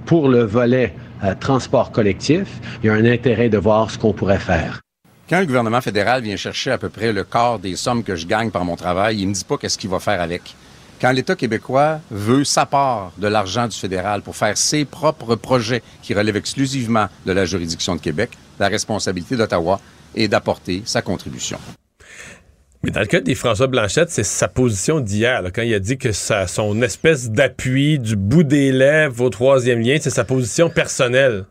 pour 0.05 0.29
le 0.29 0.43
volet 0.43 0.93
euh, 1.23 1.33
transport 1.39 1.91
collectif, 1.91 2.47
il 2.81 2.87
y 2.87 2.89
a 2.89 2.93
un 2.93 3.05
intérêt 3.05 3.49
de 3.49 3.57
voir 3.57 3.91
ce 3.91 3.97
qu'on 3.97 4.13
pourrait 4.13 4.39
faire. 4.39 4.81
Quand 5.29 5.39
le 5.39 5.45
gouvernement 5.45 5.81
fédéral 5.81 6.21
vient 6.21 6.37
chercher 6.37 6.71
à 6.71 6.77
peu 6.77 6.87
près 6.87 7.11
le 7.11 7.25
quart 7.25 7.59
des 7.59 7.75
sommes 7.75 8.03
que 8.03 8.15
je 8.15 8.25
gagne 8.25 8.49
par 8.49 8.63
mon 8.63 8.77
travail, 8.77 9.19
il 9.19 9.25
ne 9.25 9.29
me 9.29 9.33
dit 9.33 9.43
pas 9.43 9.57
qu'est-ce 9.57 9.77
qu'il 9.77 9.89
va 9.89 9.99
faire 9.99 10.21
avec. 10.21 10.55
Quand 11.01 11.11
l'État 11.11 11.35
québécois 11.35 11.99
veut 12.09 12.45
sa 12.45 12.65
part 12.65 13.11
de 13.17 13.27
l'argent 13.27 13.67
du 13.67 13.75
fédéral 13.75 14.21
pour 14.21 14.35
faire 14.35 14.57
ses 14.57 14.85
propres 14.85 15.35
projets 15.35 15.83
qui 16.01 16.13
relèvent 16.13 16.37
exclusivement 16.37 17.07
de 17.25 17.33
la 17.33 17.45
juridiction 17.45 17.95
de 17.95 18.01
Québec, 18.01 18.31
la 18.59 18.67
responsabilité 18.67 19.35
d'Ottawa 19.35 19.79
est 20.15 20.27
d'apporter 20.27 20.81
sa 20.85 21.01
contribution. 21.01 21.57
Mais 22.83 22.91
dans 22.91 22.99
le 22.99 23.05
cas 23.07 23.21
des 23.21 23.35
François 23.35 23.67
Blanchette, 23.67 24.09
c'est 24.09 24.23
sa 24.23 24.47
position 24.47 24.99
d'hier, 24.99 25.41
quand 25.53 25.63
il 25.63 25.73
a 25.73 25.79
dit 25.79 25.97
que 25.97 26.11
son 26.11 26.81
espèce 26.81 27.31
d'appui 27.31 27.99
du 27.99 28.15
bout 28.15 28.43
des 28.43 28.71
lèvres 28.71 29.25
au 29.25 29.29
troisième 29.29 29.79
lien, 29.79 29.97
c'est 29.99 30.11
sa 30.11 30.23
position 30.23 30.69
personnelle. 30.69 31.45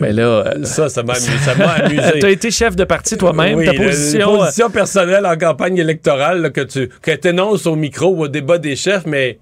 mais 0.00 0.12
là, 0.12 0.22
euh, 0.22 0.64
ça, 0.64 0.88
ça 0.88 1.02
m'a 1.02 1.12
amusé. 1.84 2.18
tu 2.18 2.26
as 2.26 2.30
été 2.30 2.50
chef 2.50 2.76
de 2.76 2.84
parti 2.84 3.16
toi-même. 3.18 3.58
Oui, 3.58 3.66
ta 3.66 3.74
position, 3.74 4.38
position 4.38 4.70
personnelle 4.70 5.26
en 5.26 5.36
campagne 5.36 5.76
électorale 5.76 6.50
que 6.52 6.62
tu 6.62 6.88
que 7.02 7.28
énonces 7.28 7.66
au 7.66 7.76
micro 7.76 8.08
ou 8.08 8.22
au 8.22 8.28
débat 8.28 8.58
des 8.58 8.76
chefs, 8.76 9.06
mais. 9.06 9.38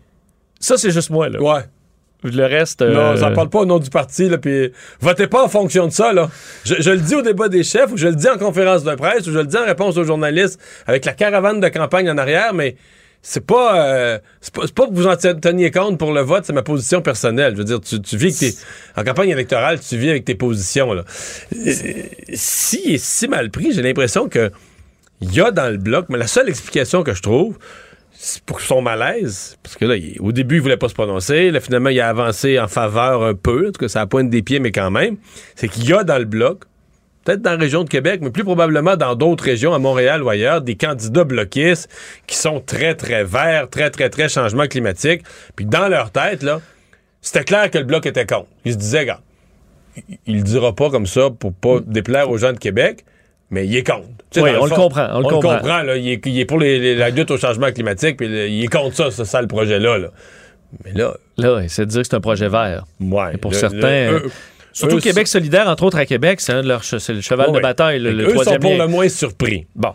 Ça, 0.60 0.77
c'est 0.77 0.90
juste 0.90 1.10
moi. 1.10 1.28
Là. 1.28 1.40
Ouais. 1.40 1.62
Le 2.24 2.47
reste. 2.47 2.82
Non, 2.82 3.16
ça 3.16 3.31
parle 3.31 3.49
pas 3.49 3.61
au 3.61 3.65
nom 3.65 3.78
du 3.78 3.90
parti, 3.90 4.28
là, 4.28 4.39
puis 4.39 4.73
votez 5.01 5.28
pas 5.28 5.45
en 5.45 5.49
fonction 5.49 5.86
de 5.86 5.93
ça, 5.93 6.12
là. 6.12 6.28
Je, 6.65 6.90
le 6.90 6.99
dis 6.99 7.15
au 7.15 7.23
débat 7.23 7.49
des 7.49 7.62
chefs, 7.62 7.93
ou 7.93 7.97
je 7.97 8.09
le 8.09 8.16
dis 8.16 8.28
en 8.28 8.36
conférence 8.36 8.82
de 8.82 8.95
presse, 8.97 9.27
ou 9.28 9.32
je 9.32 9.39
le 9.39 9.47
dis 9.47 9.57
en 9.57 9.65
réponse 9.65 9.97
aux 9.97 10.05
journalistes, 10.05 10.61
avec 10.86 11.05
la 11.05 11.12
caravane 11.12 11.61
de 11.61 11.69
campagne 11.69 12.11
en 12.11 12.19
arrière, 12.19 12.55
mais 12.55 12.74
c'est 13.23 13.45
pas, 13.45 13.81
euh, 13.86 14.19
c'est 14.40 14.53
pas, 14.53 14.86
que 14.86 14.93
vous 14.93 15.07
en 15.07 15.16
teniez 15.16 15.70
compte 15.70 15.99
pour 15.99 16.12
le 16.12 16.23
vote, 16.23 16.45
c'est 16.45 16.53
ma 16.53 16.62
position 16.62 17.03
personnelle. 17.03 17.53
Je 17.53 17.59
veux 17.59 17.65
dire, 17.65 17.81
tu, 17.81 18.16
vis 18.16 18.35
que 18.35 18.47
t'es, 18.47 18.55
en 18.97 19.05
campagne 19.05 19.31
électorale, 19.31 19.78
tu 19.78 19.97
vis 19.97 20.11
avec 20.11 20.24
tes 20.24 20.35
positions, 20.35 20.93
là. 20.93 21.05
Si 22.32 22.95
est 22.95 22.99
si 22.99 23.28
mal 23.28 23.51
pris, 23.51 23.73
j'ai 23.73 23.82
l'impression 23.82 24.28
que 24.28 24.51
il 25.20 25.35
y 25.35 25.40
a 25.40 25.51
dans 25.51 25.70
le 25.70 25.78
bloc, 25.78 26.07
mais 26.09 26.19
la 26.19 26.28
seule 26.28 26.49
explication 26.49 27.03
que 27.03 27.12
je 27.12 27.23
trouve, 27.23 27.59
pour 28.47 28.61
son 28.61 28.82
malaise, 28.82 29.57
parce 29.62 29.77
que 29.77 29.85
là, 29.85 29.95
au 30.20 30.32
début, 30.32 30.57
il 30.57 30.61
voulait 30.61 30.77
pas 30.77 30.89
se 30.89 30.95
prononcer. 30.95 31.51
Là, 31.51 31.61
finalement, 31.61 31.90
il 31.90 32.01
a 32.01 32.09
avancé 32.09 32.59
en 32.59 32.66
faveur 32.66 33.23
un 33.23 33.35
peu, 33.35 33.69
en 33.69 33.73
tout 33.73 33.81
cas, 33.81 33.89
ça 33.89 34.07
pointe 34.07 34.28
des 34.28 34.43
pieds, 34.43 34.59
mais 34.59 34.73
quand 34.73 34.90
même. 34.90 35.16
C'est 35.55 35.69
qu'il 35.69 35.89
y 35.89 35.93
a 35.93 36.03
dans 36.03 36.19
le 36.19 36.24
bloc, 36.24 36.65
peut-être 37.24 37.43
dans 37.43 37.53
la 37.53 37.59
région 37.59 37.85
de 37.85 37.89
Québec, 37.89 38.20
mais 38.23 38.31
plus 38.31 38.43
probablement 38.43 38.97
dans 38.97 39.15
d'autres 39.15 39.45
régions, 39.45 39.73
à 39.73 39.78
Montréal 39.78 40.23
ou 40.24 40.31
ailleurs, 40.31 40.62
des 40.62 40.74
candidats 40.74 41.24
bloquistes 41.24 41.89
qui 42.27 42.36
sont 42.36 42.61
très, 42.61 42.97
très 42.97 43.23
verts, 43.23 43.69
très, 43.70 43.90
très, 43.90 44.11
très 44.11 44.28
changement 44.28 44.66
climatique. 44.66 45.23
Puis 45.55 45.66
dans 45.66 45.89
leur 45.89 46.11
tête, 46.11 46.43
là, 46.43 46.61
c'était 47.20 47.45
clair 47.45 47.70
que 47.70 47.78
le 47.78 47.85
bloc 47.85 48.05
était 48.07 48.27
contre. 48.27 48.49
Ils 48.65 48.73
se 48.73 48.78
disaient, 48.78 49.07
gars, 49.07 49.20
il 50.27 50.36
le 50.36 50.43
dira 50.43 50.74
pas 50.74 50.90
comme 50.90 51.07
ça 51.07 51.31
pour 51.31 51.53
pas 51.53 51.78
déplaire 51.86 52.31
aux 52.31 52.39
gens 52.39 52.53
de 52.53 52.59
Québec 52.59 53.05
mais 53.50 53.66
il 53.66 53.76
est 53.76 53.86
contre. 53.86 54.06
oui, 54.36 54.50
on 54.60 54.66
le, 54.66 54.74
comprend. 54.74 55.08
On, 55.12 55.20
le 55.20 55.28
comprend. 55.28 55.82
là, 55.82 55.96
il, 55.96 56.10
est, 56.10 56.44
pour 56.44 56.58
la 56.60 57.10
lutte 57.10 57.30
au 57.30 57.38
changement 57.38 57.72
climatique, 57.72 58.16
puis 58.16 58.26
il 58.26 58.64
est 58.64 58.68
contre 58.68 59.10
ça, 59.10 59.24
ça 59.24 59.40
le 59.40 59.48
projet-là. 59.48 59.98
Mais 60.84 60.92
là. 60.92 61.14
Là, 61.38 61.62
c'est 61.68 61.86
de 61.86 61.90
dire 61.90 62.02
que 62.02 62.08
c'est 62.08 62.16
un 62.16 62.20
projet 62.20 62.48
vert. 62.48 62.84
Ouais. 63.00 63.34
Et 63.34 63.36
pour 63.38 63.54
certains. 63.54 64.20
surtout 64.72 64.98
Québec 64.98 65.26
solidaire, 65.26 65.68
entre 65.68 65.84
autres 65.84 65.98
à 65.98 66.06
Québec, 66.06 66.40
c'est 66.40 66.52
un 66.52 66.62
de 66.62 66.68
leurs 66.68 66.82
le 66.92 67.20
cheval 67.20 67.52
de 67.52 67.60
bataille, 67.60 67.98
le, 67.98 68.12
le 68.12 68.28
eux 68.28 68.44
sont 68.44 68.58
pour 68.58 68.76
le 68.76 68.86
moins 68.86 69.08
surpris. 69.08 69.66
Bon. 69.74 69.94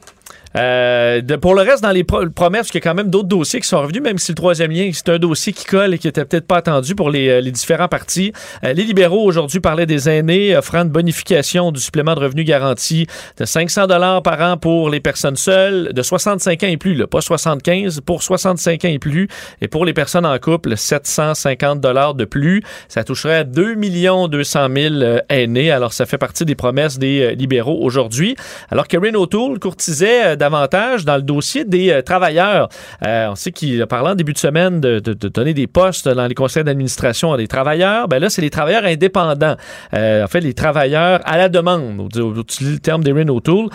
Euh, 0.55 1.21
pour 1.41 1.55
le 1.55 1.61
reste, 1.61 1.83
dans 1.83 1.91
les 1.91 2.03
promesses, 2.03 2.69
il 2.69 2.75
y 2.75 2.77
a 2.77 2.81
quand 2.81 2.93
même 2.93 3.09
d'autres 3.09 3.27
dossiers 3.27 3.59
qui 3.59 3.67
sont 3.67 3.81
revenus, 3.81 4.01
même 4.01 4.17
si 4.17 4.31
le 4.31 4.35
troisième 4.35 4.71
lien, 4.71 4.89
c'est 4.93 5.09
un 5.09 5.19
dossier 5.19 5.53
qui 5.53 5.65
colle 5.65 5.93
et 5.93 5.97
qui 5.97 6.07
était 6.07 6.25
peut-être 6.25 6.47
pas 6.47 6.57
attendu 6.57 6.95
pour 6.95 7.09
les, 7.09 7.29
euh, 7.29 7.41
les 7.41 7.51
différents 7.51 7.87
partis. 7.87 8.33
Euh, 8.63 8.73
les 8.73 8.83
libéraux, 8.83 9.23
aujourd'hui, 9.23 9.59
parlaient 9.59 9.85
des 9.85 10.09
aînés, 10.09 10.55
offrant 10.55 10.83
une 10.83 10.89
bonification 10.89 11.71
du 11.71 11.79
supplément 11.79 12.13
de 12.15 12.19
revenu 12.19 12.43
garanti 12.43 13.07
de 13.37 13.45
500 13.45 13.87
dollars 13.87 14.21
par 14.21 14.39
an 14.41 14.57
pour 14.57 14.89
les 14.89 14.99
personnes 14.99 15.35
seules, 15.35 15.91
de 15.93 16.01
65 16.01 16.63
ans 16.63 16.67
et 16.67 16.77
plus, 16.77 16.93
là, 16.93 17.07
pas 17.07 17.21
75, 17.21 18.01
pour 18.01 18.21
65 18.21 18.85
ans 18.85 18.89
et 18.89 18.99
plus, 18.99 19.27
et 19.61 19.67
pour 19.67 19.85
les 19.85 19.93
personnes 19.93 20.25
en 20.25 20.37
couple, 20.37 20.77
750 20.77 21.81
dollars 21.81 22.13
de 22.13 22.25
plus. 22.25 22.61
Ça 22.87 23.03
toucherait 23.03 23.37
à 23.37 23.43
2 23.43 23.75
200 23.75 24.67
000 24.75 24.95
aînés. 25.29 25.71
Alors, 25.71 25.93
ça 25.93 26.05
fait 26.05 26.17
partie 26.17 26.45
des 26.45 26.55
promesses 26.55 26.99
des 26.99 27.35
libéraux 27.35 27.79
aujourd'hui. 27.81 28.35
Alors, 28.69 28.87
Karen 28.87 29.15
O'Toole 29.15 29.59
courtisait 29.59 30.35
davantage 30.43 31.05
dans 31.05 31.15
le 31.15 31.21
dossier 31.21 31.63
des 31.63 31.89
euh, 31.89 32.01
travailleurs. 32.01 32.67
Euh, 33.05 33.27
on 33.31 33.35
sait 33.35 33.51
qu'il 33.51 33.81
a 33.81 33.87
parlé 33.87 34.09
en 34.11 34.15
début 34.15 34.33
de 34.33 34.37
semaine 34.37 34.81
de, 34.81 34.99
de- 34.99 35.13
de 35.13 35.27
donner 35.29 35.53
des 35.53 35.67
postes 35.67 36.07
dans 36.09 36.27
les 36.27 36.35
conseils 36.35 36.63
d'administration 36.63 37.31
à 37.33 37.37
des 37.37 37.47
travailleurs. 37.47 38.07
Ben 38.09 38.19
là, 38.19 38.29
c'est 38.29 38.41
les 38.41 38.49
travailleurs 38.49 38.83
indépendants. 38.83 39.55
Euh, 39.93 40.23
en 40.23 40.27
fait, 40.27 40.41
les 40.41 40.53
travailleurs 40.53 41.21
à 41.23 41.37
la 41.37 41.47
demande, 41.49 42.09
on 42.15 42.35
utilise 42.39 42.73
le 42.73 42.79
terme 42.79 43.03
d'Erin 43.03 43.27
O'Toole, 43.29 43.69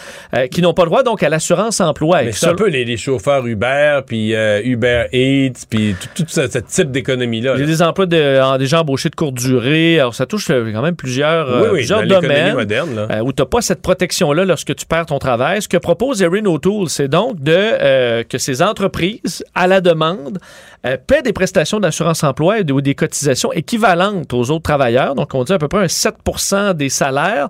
qui 0.50 0.60
n'ont 0.62 0.74
pas 0.74 0.82
le 0.82 0.88
droit 0.90 1.02
donc 1.02 1.22
à 1.22 1.28
l'assurance 1.28 1.80
emploi. 1.80 2.22
Mais 2.24 2.32
c'est 2.32 2.48
un 2.48 2.54
peu 2.54 2.68
les, 2.68 2.84
les 2.84 2.96
chauffeurs 2.96 3.46
Uber, 3.46 4.00
puis 4.06 4.32
Uber 4.64 5.04
Eats, 5.12 5.64
puis 5.70 5.94
tout, 6.14 6.22
tout 6.24 6.28
ce, 6.28 6.48
ce 6.48 6.58
type 6.58 6.90
d'économie-là. 6.90 7.54
Il 7.56 7.60
y 7.60 7.64
a 7.64 7.66
des 7.66 7.82
emplois 7.82 8.06
de, 8.06 8.64
gens 8.66 8.80
embauchés 8.80 9.08
de 9.08 9.14
courte 9.16 9.34
durée. 9.34 10.00
Alors, 10.00 10.14
ça 10.14 10.26
touche 10.26 10.48
quand 10.48 10.82
même 10.82 10.96
plusieurs, 10.96 11.48
Oui, 11.48 11.62
oui, 11.62 11.68
plusieurs 11.78 12.00
dans 12.00 12.04
l'économie 12.20 12.28
domaines 12.34 12.54
moderne, 12.54 12.94
là. 13.08 13.22
où 13.24 13.32
tu 13.32 13.42
n'as 13.42 13.46
pas 13.46 13.60
cette 13.62 13.80
protection-là 13.82 14.44
lorsque 14.44 14.74
tu 14.74 14.84
perds 14.86 15.06
ton 15.06 15.18
travail. 15.18 15.62
Ce 15.62 15.68
que 15.68 15.76
propose 15.76 16.20
Erin 16.22 16.44
O'Toole, 16.44 16.57
c'est 16.88 17.08
donc 17.08 17.36
euh, 17.80 18.22
que 18.24 18.38
ces 18.38 18.62
entreprises, 18.62 19.44
à 19.54 19.66
la 19.66 19.80
demande, 19.80 20.38
euh, 20.86 20.96
paient 21.06 21.22
des 21.22 21.32
prestations 21.32 21.80
d'assurance 21.80 22.22
emploi 22.24 22.60
et 22.60 22.64
de- 22.64 22.72
ou 22.72 22.80
des 22.80 22.94
cotisations 22.94 23.52
équivalentes 23.52 24.32
aux 24.32 24.50
autres 24.50 24.62
travailleurs. 24.62 25.14
Donc, 25.14 25.34
on 25.34 25.44
dit 25.44 25.52
à 25.52 25.58
peu 25.58 25.68
près 25.68 25.80
un 25.84 25.88
7% 25.88 26.74
des 26.74 26.88
salaires 26.88 27.48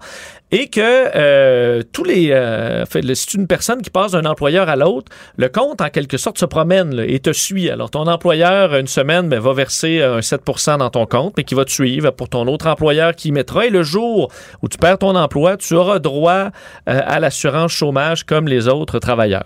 et 0.51 0.69
que 0.69 0.81
euh, 1.15 1.83
tous 1.93 2.05
les 2.05 2.31
euh, 2.33 2.85
c'est 2.91 3.35
une 3.35 3.47
personne 3.47 3.83
qui 3.83 3.91
passe 3.91 4.13
d'un 4.13 4.25
employeur 4.25 4.69
à 4.69 4.77
l'autre, 4.77 5.11
le 5.37 5.49
compte 5.49 5.81
en 5.81 5.89
quelque 5.89 6.17
sorte 6.17 6.39
se 6.39 6.47
promène 6.47 7.05
et 7.07 7.21
te 7.21 7.33
suit. 7.33 7.71
Alors 7.71 7.91
ton 7.91 8.07
employeur 8.07 8.75
une 8.75 8.87
semaine 8.87 9.29
ben, 9.29 9.41
va 9.41 9.53
verser 9.53 10.03
un 10.03 10.21
7% 10.21 10.79
dans 10.79 10.91
ton 10.91 11.07
compte, 11.07 11.35
mais 11.37 11.45
qui 11.45 11.55
va 11.55 11.65
te 11.65 11.71
suivre 11.71 12.11
pour 12.11 12.29
ton 12.29 12.47
autre 12.47 12.67
employeur 12.67 13.15
qui 13.15 13.29
y 13.29 13.33
mettra. 13.33 13.67
Et 13.67 13.71
le 13.71 13.83
jour 13.83 14.31
où 14.63 14.69
tu 14.69 14.79
perds 14.79 14.99
ton 14.99 15.15
emploi, 15.17 15.57
tu 15.57 15.75
auras 15.75 15.99
droit 15.99 16.51
euh, 16.89 17.01
à 17.05 17.21
l'assurance 17.21 17.73
chômage 17.73 18.25
comme 18.25 18.49
les 18.49 18.69
autres 18.69 18.99
travailleurs. 18.99 19.45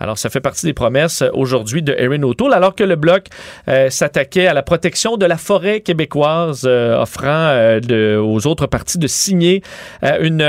Alors, 0.00 0.16
ça 0.16 0.30
fait 0.30 0.40
partie 0.40 0.64
des 0.64 0.72
promesses 0.72 1.20
euh, 1.20 1.28
aujourd'hui 1.34 1.82
de 1.82 1.94
Erin 1.96 2.22
O'Toole, 2.22 2.54
alors 2.54 2.74
que 2.74 2.82
le 2.82 2.96
Bloc 2.96 3.26
euh, 3.68 3.90
s'attaquait 3.90 4.46
à 4.46 4.54
la 4.54 4.62
protection 4.62 5.18
de 5.18 5.26
la 5.26 5.36
forêt 5.36 5.82
québécoise, 5.82 6.62
euh, 6.64 7.00
offrant 7.00 7.50
aux 7.50 8.46
autres 8.46 8.66
partis 8.66 8.98
de 8.98 9.06
signer 9.06 9.62
une 10.02 10.40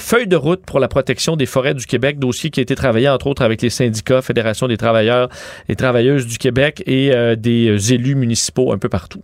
feuille 0.00 0.26
de 0.26 0.36
route 0.36 0.64
pour 0.66 0.80
la 0.80 0.88
protection 0.88 1.36
des 1.36 1.46
forêts 1.46 1.74
du 1.74 1.86
Québec, 1.86 2.18
dossier 2.18 2.50
qui 2.50 2.60
a 2.60 2.62
été 2.62 2.74
travaillé 2.74 3.08
entre 3.08 3.28
autres 3.28 3.42
avec 3.42 3.62
les 3.62 3.70
syndicats, 3.70 4.22
Fédération 4.22 4.66
des 4.66 4.76
travailleurs 4.76 5.28
et 5.68 5.76
travailleuses 5.76 6.26
du 6.26 6.38
Québec 6.38 6.82
et 6.86 7.12
des 7.36 7.92
élus 7.92 8.16
municipaux 8.16 8.72
un 8.72 8.78
peu 8.78 8.88
partout. 8.88 9.22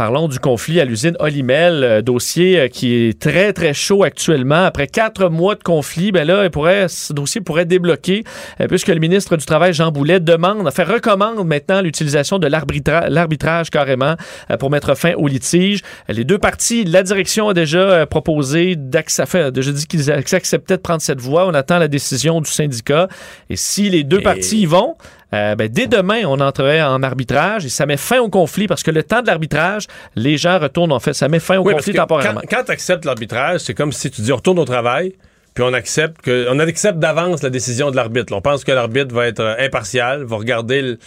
Parlons 0.00 0.28
du 0.28 0.38
conflit 0.38 0.80
à 0.80 0.86
l'usine 0.86 1.14
Olimel, 1.18 1.84
euh, 1.84 2.00
dossier 2.00 2.58
euh, 2.58 2.68
qui 2.68 2.94
est 2.94 3.20
très, 3.20 3.52
très 3.52 3.74
chaud 3.74 4.02
actuellement. 4.02 4.64
Après 4.64 4.86
quatre 4.86 5.28
mois 5.28 5.56
de 5.56 5.62
conflit, 5.62 6.10
ben 6.10 6.26
là, 6.26 6.44
il 6.44 6.50
pourrait, 6.50 6.88
ce 6.88 7.12
dossier 7.12 7.42
pourrait 7.42 7.66
débloquer, 7.66 8.24
euh, 8.62 8.66
puisque 8.66 8.88
le 8.88 8.98
ministre 8.98 9.36
du 9.36 9.44
Travail, 9.44 9.74
Jean 9.74 9.92
Boulet, 9.92 10.18
demande, 10.18 10.66
enfin, 10.66 10.84
recommande 10.84 11.46
maintenant 11.46 11.82
l'utilisation 11.82 12.38
de 12.38 12.46
l'arbitra- 12.46 13.10
l'arbitrage 13.10 13.68
carrément 13.68 14.14
pour 14.58 14.70
mettre 14.70 14.94
fin 14.94 15.12
au 15.18 15.28
litige. 15.28 15.82
Les 16.08 16.24
deux 16.24 16.38
parties, 16.38 16.84
la 16.84 17.02
direction 17.02 17.50
a 17.50 17.52
déjà 17.52 18.06
proposé 18.06 18.76
d'accepter, 18.76 19.50
déjà 19.50 19.70
dit 19.70 19.86
qu'ils 19.86 20.10
acceptaient 20.10 20.78
de 20.78 20.82
prendre 20.82 21.02
cette 21.02 21.20
voie. 21.20 21.46
On 21.46 21.52
attend 21.52 21.78
la 21.78 21.88
décision 21.88 22.40
du 22.40 22.50
syndicat. 22.50 23.08
Et 23.50 23.56
si 23.56 23.90
les 23.90 24.04
deux 24.04 24.22
parties 24.22 24.62
y 24.62 24.66
vont, 24.66 24.94
euh, 25.34 25.54
ben, 25.54 25.68
dès 25.68 25.86
demain, 25.86 26.22
on 26.26 26.40
entrerait 26.40 26.82
en 26.82 27.02
arbitrage 27.02 27.64
et 27.64 27.68
ça 27.68 27.86
met 27.86 27.96
fin 27.96 28.18
au 28.18 28.28
conflit 28.28 28.66
parce 28.66 28.82
que 28.82 28.90
le 28.90 29.02
temps 29.02 29.22
de 29.22 29.26
l'arbitrage, 29.28 29.86
les 30.16 30.36
gens 30.36 30.58
retournent 30.58 30.92
en 30.92 31.00
fait, 31.00 31.12
ça 31.12 31.28
met 31.28 31.38
fin 31.40 31.58
au 31.58 31.62
Oui, 31.62 31.74
conflit 31.74 31.92
temporairement. 31.94 32.40
Quand, 32.50 32.64
tu 32.64 32.72
acceptes 32.72 33.04
l'arbitrage, 33.04 33.60
c'est 33.60 33.74
comme 33.74 33.92
si 33.92 34.10
tu 34.10 34.22
dis 34.22 34.32
on 34.32 34.36
retourne 34.36 34.58
au 34.58 34.64
travail, 34.64 35.14
puis 35.54 35.64
on 35.64 35.72
accepte 35.72 36.20
que 36.22 36.46
on 36.50 36.58
accepte 36.58 36.98
d'avance 36.98 37.42
la 37.42 37.50
décision 37.50 37.90
de 37.90 37.96
l'arbitre. 37.96 38.32
On 38.34 38.40
pense 38.40 38.64
que 38.64 38.72
l'arbitre 38.72 39.14
va 39.14 39.26
être 39.26 39.56
impartial, 39.58 40.24
va 40.24 40.36
regarder 40.36 40.78
l- 40.78 40.98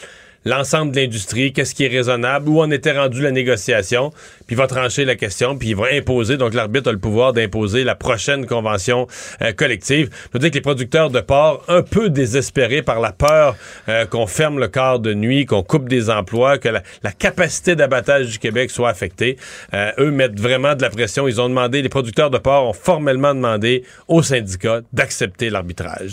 l'ensemble 0.45 0.91
de 0.91 0.99
l'industrie, 0.99 1.53
qu'est-ce 1.53 1.75
qui 1.75 1.85
est 1.85 1.89
raisonnable, 1.89 2.49
où 2.49 2.61
en 2.61 2.71
était 2.71 2.91
rendu 2.91 3.21
la 3.21 3.31
négociation, 3.31 4.11
puis 4.45 4.55
il 4.55 4.57
va 4.57 4.67
trancher 4.67 5.05
la 5.05 5.15
question, 5.15 5.57
puis 5.57 5.69
il 5.69 5.75
va 5.75 5.85
imposer. 5.91 6.37
Donc 6.37 6.53
l'arbitre 6.53 6.89
a 6.89 6.91
le 6.91 6.99
pouvoir 6.99 7.33
d'imposer 7.33 7.83
la 7.83 7.95
prochaine 7.95 8.45
convention 8.45 9.07
euh, 9.41 9.53
collective. 9.53 10.09
Je 10.11 10.29
veux 10.33 10.39
dire 10.39 10.49
que 10.49 10.55
les 10.55 10.61
producteurs 10.61 11.09
de 11.09 11.21
porc, 11.21 11.63
un 11.67 11.81
peu 11.81 12.09
désespérés 12.09 12.81
par 12.81 12.99
la 12.99 13.11
peur 13.11 13.55
euh, 13.89 14.05
qu'on 14.05 14.27
ferme 14.27 14.59
le 14.59 14.67
quart 14.67 14.99
de 14.99 15.13
nuit, 15.13 15.45
qu'on 15.45 15.63
coupe 15.63 15.87
des 15.87 16.09
emplois, 16.09 16.57
que 16.57 16.69
la, 16.69 16.81
capacité 17.17 17.75
d'abattage 17.75 18.31
du 18.31 18.39
Québec 18.39 18.71
soit 18.71 18.89
affectée, 18.89 19.37
euh, 19.73 19.91
eux 19.99 20.11
mettent 20.11 20.39
vraiment 20.39 20.75
de 20.75 20.81
la 20.81 20.89
pression. 20.89 21.27
Ils 21.27 21.39
ont 21.39 21.47
demandé, 21.47 21.81
les 21.81 21.89
producteurs 21.89 22.29
de 22.29 22.37
porc 22.37 22.67
ont 22.67 22.73
formellement 22.73 23.33
demandé 23.33 23.83
aux 24.07 24.23
syndicats 24.23 24.81
d'accepter 24.91 25.49
l'arbitrage. 25.49 26.11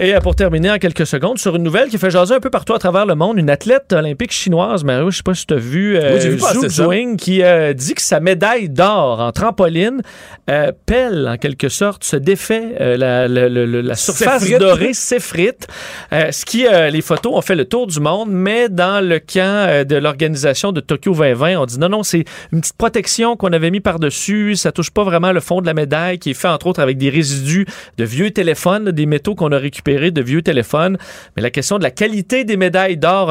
Et 0.00 0.12
pour 0.22 0.34
terminer 0.34 0.70
en 0.70 0.78
quelques 0.78 1.06
secondes, 1.06 1.38
sur 1.38 1.56
une 1.56 1.62
nouvelle 1.62 1.88
qui 1.88 1.98
fait 1.98 2.10
jaser 2.10 2.34
un 2.34 2.40
peu 2.40 2.50
partout 2.50 2.74
à 2.74 2.78
travers 2.78 3.06
le 3.06 3.14
monde, 3.14 3.38
athlète 3.62 3.92
olympique 3.92 4.32
chinoise, 4.32 4.82
Mario, 4.82 5.10
je 5.12 5.18
sais 5.18 5.22
pas 5.22 5.34
si 5.34 5.46
tu 5.46 5.54
as 5.54 5.58
vu, 5.58 5.96
euh, 5.96 6.14
Oui, 6.18 6.28
vu 6.30 6.38
Zhu 6.38 6.60
ça. 6.62 6.68
Zhuang, 6.68 7.16
qui 7.16 7.42
euh, 7.42 7.72
dit 7.72 7.94
que 7.94 8.02
sa 8.02 8.18
médaille 8.18 8.68
d'or 8.68 9.20
en 9.20 9.30
trampoline 9.30 10.02
euh, 10.50 10.72
pèle 10.86 11.28
en 11.28 11.36
quelque 11.36 11.68
sorte, 11.68 12.02
se 12.02 12.16
défait, 12.16 12.74
euh, 12.80 12.96
la, 12.96 13.28
la- 13.28 13.48
la- 13.48 13.64
la- 13.66 13.82
la 13.82 13.94
surface 13.94 14.48
dorée 14.58 14.94
s'effrite. 14.94 15.68
Ce 16.10 16.44
qui, 16.44 16.66
les 16.90 17.00
photos 17.02 17.32
ont 17.34 17.40
fait 17.40 17.54
le 17.54 17.64
tour 17.64 17.86
du 17.86 18.00
monde, 18.00 18.28
mais 18.30 18.68
dans 18.68 19.04
le 19.06 19.18
camp 19.20 19.86
de 19.86 19.96
l'organisation 19.96 20.72
de 20.72 20.80
Tokyo 20.80 21.12
2020, 21.14 21.56
on 21.58 21.66
dit 21.66 21.78
non, 21.78 21.88
non, 21.88 22.02
c'est 22.02 22.24
une 22.52 22.60
petite 22.60 22.76
protection 22.76 23.36
qu'on 23.36 23.52
avait 23.52 23.70
mis 23.70 23.80
par-dessus, 23.80 24.56
ça 24.56 24.72
touche 24.72 24.90
pas 24.90 25.04
vraiment 25.04 25.30
le 25.32 25.40
fond 25.40 25.60
de 25.60 25.66
la 25.66 25.74
médaille, 25.74 26.18
qui 26.18 26.30
est 26.30 26.34
fait 26.34 26.48
entre 26.48 26.66
autres 26.66 26.80
avec 26.80 26.98
des 26.98 27.10
résidus 27.10 27.66
de 27.96 28.04
vieux 28.04 28.30
téléphones, 28.32 28.90
des 28.90 29.06
métaux 29.06 29.34
qu'on 29.36 29.52
a 29.52 29.58
récupérés 29.58 30.10
de 30.10 30.20
vieux 30.22 30.42
téléphones. 30.42 30.98
Mais 31.36 31.42
la 31.42 31.50
question 31.50 31.78
de 31.78 31.82
la 31.84 31.90
qualité 31.92 32.44
des 32.44 32.56
médailles 32.56 32.96
d'or 32.96 33.30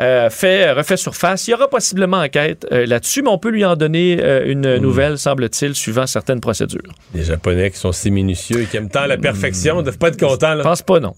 euh, 0.00 0.30
fait, 0.30 0.72
refait 0.72 0.96
surface. 0.96 1.46
Il 1.48 1.52
y 1.52 1.54
aura 1.54 1.68
possiblement 1.68 2.18
enquête 2.18 2.66
euh, 2.72 2.86
là-dessus, 2.86 3.22
mais 3.22 3.30
on 3.30 3.38
peut 3.38 3.50
lui 3.50 3.64
en 3.64 3.76
donner 3.76 4.18
euh, 4.22 4.44
une 4.46 4.76
nouvelle, 4.76 5.18
semble-t-il, 5.18 5.74
suivant 5.74 6.06
certaines 6.06 6.40
procédures. 6.40 6.92
Les 7.14 7.24
Japonais 7.24 7.70
qui 7.70 7.78
sont 7.78 7.92
si 7.92 8.10
minutieux 8.10 8.62
et 8.62 8.66
qui 8.66 8.76
aiment 8.76 8.90
tant 8.90 9.06
la 9.06 9.16
perfection, 9.16 9.76
ne 9.78 9.82
doivent 9.82 9.98
pas 9.98 10.08
être 10.08 10.18
contents. 10.18 10.54
Là. 10.54 10.58
Je 10.58 10.62
pense 10.62 10.82
pas, 10.82 11.00
non. 11.00 11.14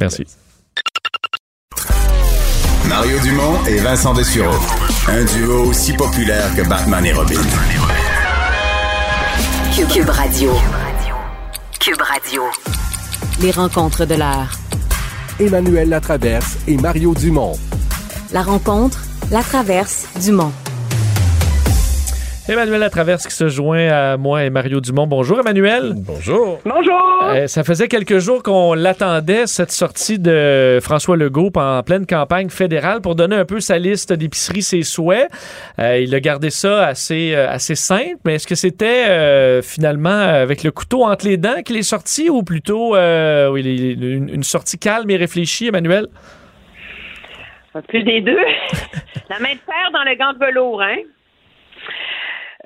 Merci. 0.00 0.24
Mario 2.88 3.18
Dumont 3.20 3.64
et 3.66 3.78
Vincent 3.78 4.14
Dessureau. 4.14 4.54
Un 5.08 5.24
duo 5.24 5.64
aussi 5.64 5.92
populaire 5.92 6.54
que 6.56 6.66
Batman 6.68 7.04
et 7.04 7.12
Robin. 7.12 7.40
Cube, 9.74 9.88
Cube 9.88 10.08
Radio. 10.08 10.52
Cube 11.80 12.00
Radio. 12.00 12.42
Les 13.40 13.50
rencontres 13.50 14.06
de 14.06 14.14
l'heure. 14.14 14.65
Emmanuel 15.38 15.90
Latraverse 15.90 16.56
et 16.66 16.78
Mario 16.78 17.12
Dumont. 17.12 17.52
La 18.32 18.42
rencontre, 18.42 19.04
la 19.30 19.42
traverse, 19.42 20.06
Dumont. 20.22 20.52
Emmanuel 22.48 22.78
Latraverse 22.78 23.26
qui 23.26 23.34
se 23.34 23.48
joint 23.48 23.88
à 23.88 24.16
moi 24.16 24.44
et 24.44 24.50
Mario 24.50 24.80
Dumont. 24.80 25.08
Bonjour 25.08 25.40
Emmanuel. 25.40 25.94
Bonjour. 25.96 26.60
Bonjour. 26.64 27.24
Euh, 27.24 27.48
ça 27.48 27.64
faisait 27.64 27.88
quelques 27.88 28.18
jours 28.18 28.44
qu'on 28.44 28.74
l'attendait, 28.74 29.48
cette 29.48 29.72
sortie 29.72 30.20
de 30.20 30.78
François 30.80 31.16
Legault 31.16 31.50
en 31.56 31.82
pleine 31.82 32.06
campagne 32.06 32.48
fédérale 32.48 33.00
pour 33.00 33.16
donner 33.16 33.34
un 33.34 33.44
peu 33.44 33.58
sa 33.58 33.78
liste 33.78 34.12
d'épiceries, 34.12 34.62
ses 34.62 34.82
souhaits. 34.82 35.28
Euh, 35.80 35.98
il 35.98 36.14
a 36.14 36.20
gardé 36.20 36.50
ça 36.50 36.86
assez, 36.86 37.34
euh, 37.34 37.50
assez 37.50 37.74
simple, 37.74 38.14
mais 38.24 38.36
est-ce 38.36 38.46
que 38.46 38.54
c'était 38.54 39.08
euh, 39.08 39.60
finalement 39.60 40.10
avec 40.10 40.62
le 40.62 40.70
couteau 40.70 41.04
entre 41.04 41.26
les 41.26 41.38
dents 41.38 41.62
qu'il 41.64 41.76
est 41.76 41.82
sorti 41.82 42.30
ou 42.30 42.44
plutôt 42.44 42.94
euh, 42.94 43.50
oui, 43.50 43.62
une, 43.94 44.28
une 44.28 44.44
sortie 44.44 44.78
calme 44.78 45.10
et 45.10 45.16
réfléchie, 45.16 45.66
Emmanuel? 45.66 46.06
Plus 47.88 48.04
des 48.04 48.20
deux. 48.20 48.38
La 49.28 49.40
main 49.40 49.52
de 49.52 49.58
fer 49.66 49.90
dans 49.92 50.04
le 50.04 50.16
gant 50.16 50.32
de 50.32 50.38
velours, 50.38 50.80
hein? 50.80 50.96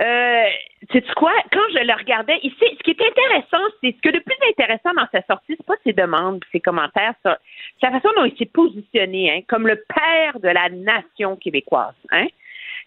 Euh, 0.01 0.45
sais-tu 0.93 1.13
quoi? 1.15 1.33
Quand 1.53 1.61
je 1.75 1.85
le 1.85 1.93
regardais, 1.93 2.39
ici, 2.43 2.57
ce 2.61 2.83
qui 2.83 2.91
est 2.93 3.03
intéressant, 3.03 3.63
c'est 3.83 3.95
ce 3.95 4.01
que 4.01 4.09
le 4.09 4.21
plus 4.21 4.37
intéressant 4.49 4.93
dans 4.95 5.07
sa 5.13 5.23
sortie, 5.27 5.55
c'est 5.57 5.67
pas 5.67 5.75
ses 5.85 5.93
demandes, 5.93 6.43
ses 6.53 6.61
commentaires, 6.61 7.15
c'est 7.23 7.37
la 7.83 7.91
façon 7.91 8.09
dont 8.17 8.25
il 8.25 8.37
s'est 8.39 8.47
positionné, 8.47 9.31
hein, 9.31 9.41
comme 9.47 9.67
le 9.67 9.77
père 9.77 10.41
de 10.41 10.49
la 10.49 10.71
nation 10.71 11.37
québécoise, 11.37 11.95
hein? 12.11 12.27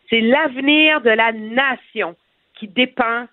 C'est 0.10 0.22
l'avenir 0.22 1.02
de 1.02 1.11
la 1.11 1.31
nation 1.31 2.15
qui 2.56 2.68
dépend 2.68 3.27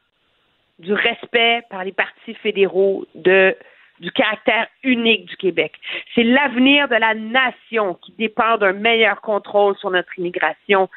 du 0.78 0.93
respect 0.93 1.62
par 1.70 1.85
les 1.85 1.93
partis 1.93 2.35
fédéraux 2.35 3.07
du 3.15 4.12
caractère 4.15 4.66
unique 4.82 5.27
du 5.27 5.36
Québec. 5.36 5.73
C'est 6.15 6.23
l'avenir 6.23 6.89
de 6.89 6.94
la 6.97 7.15
nation 7.15 7.94
qui 7.94 8.12
dépend 8.12 8.57
d'un 8.57 8.73
meilleur 8.73 9.20
contrôle 9.20 9.77
sur 9.77 9.90
notre 9.90 10.19
immigration. 10.19 10.89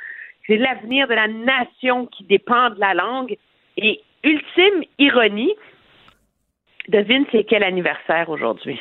C'est 0.48 0.58
l'avenir 0.58 1.08
de 1.08 1.14
la 1.14 1.28
nation 1.28 2.06
qui 2.08 2.24
dépend 2.26 2.70
de 2.72 2.80
la 2.80 2.94
langue. 2.94 3.38
Et 3.78 4.02
ultime 4.24 4.84
ironie, 5.00 5.54
devine 6.90 7.26
c'est 7.32 7.44
quel 7.46 7.64
anniversaire 7.64 8.30
aujourd'hui? 8.30 8.80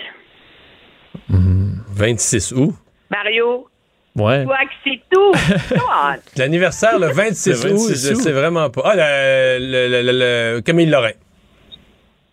26 1.28 2.52
août. 2.52 2.74
Mario, 3.10 3.68
Ouais. 4.14 4.44
toi 4.44 4.58
que 4.58 4.72
c'est 4.84 5.00
tout. 5.10 5.32
L'anniversaire 6.36 6.98
le 6.98 7.06
26 7.08 7.64
Le 7.64 7.70
août, 7.72 7.78
26 7.78 8.08
je 8.08 8.12
août. 8.14 8.20
sais 8.20 8.32
vraiment 8.32 8.68
pas. 8.68 8.82
Ah, 8.84 8.94
le, 8.96 9.58
le, 9.58 9.88
le, 9.88 10.02
le- 10.12 10.18
le- 10.56 10.60
Camille 10.60 10.86
Lorrain. 10.86 11.12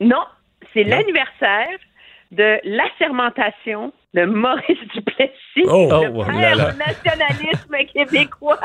Non, 0.01 0.23
c'est 0.73 0.83
l'anniversaire 0.83 1.77
de 2.31 2.57
l'assermentation 2.65 3.93
de 4.13 4.25
Maurice 4.25 4.79
Duplessis, 4.93 5.65
Oh, 5.67 5.87
le 5.91 6.09
oh 6.15 6.23
père 6.25 6.71
du 6.71 6.77
nationalisme 6.77 7.75
québécois. 7.93 8.59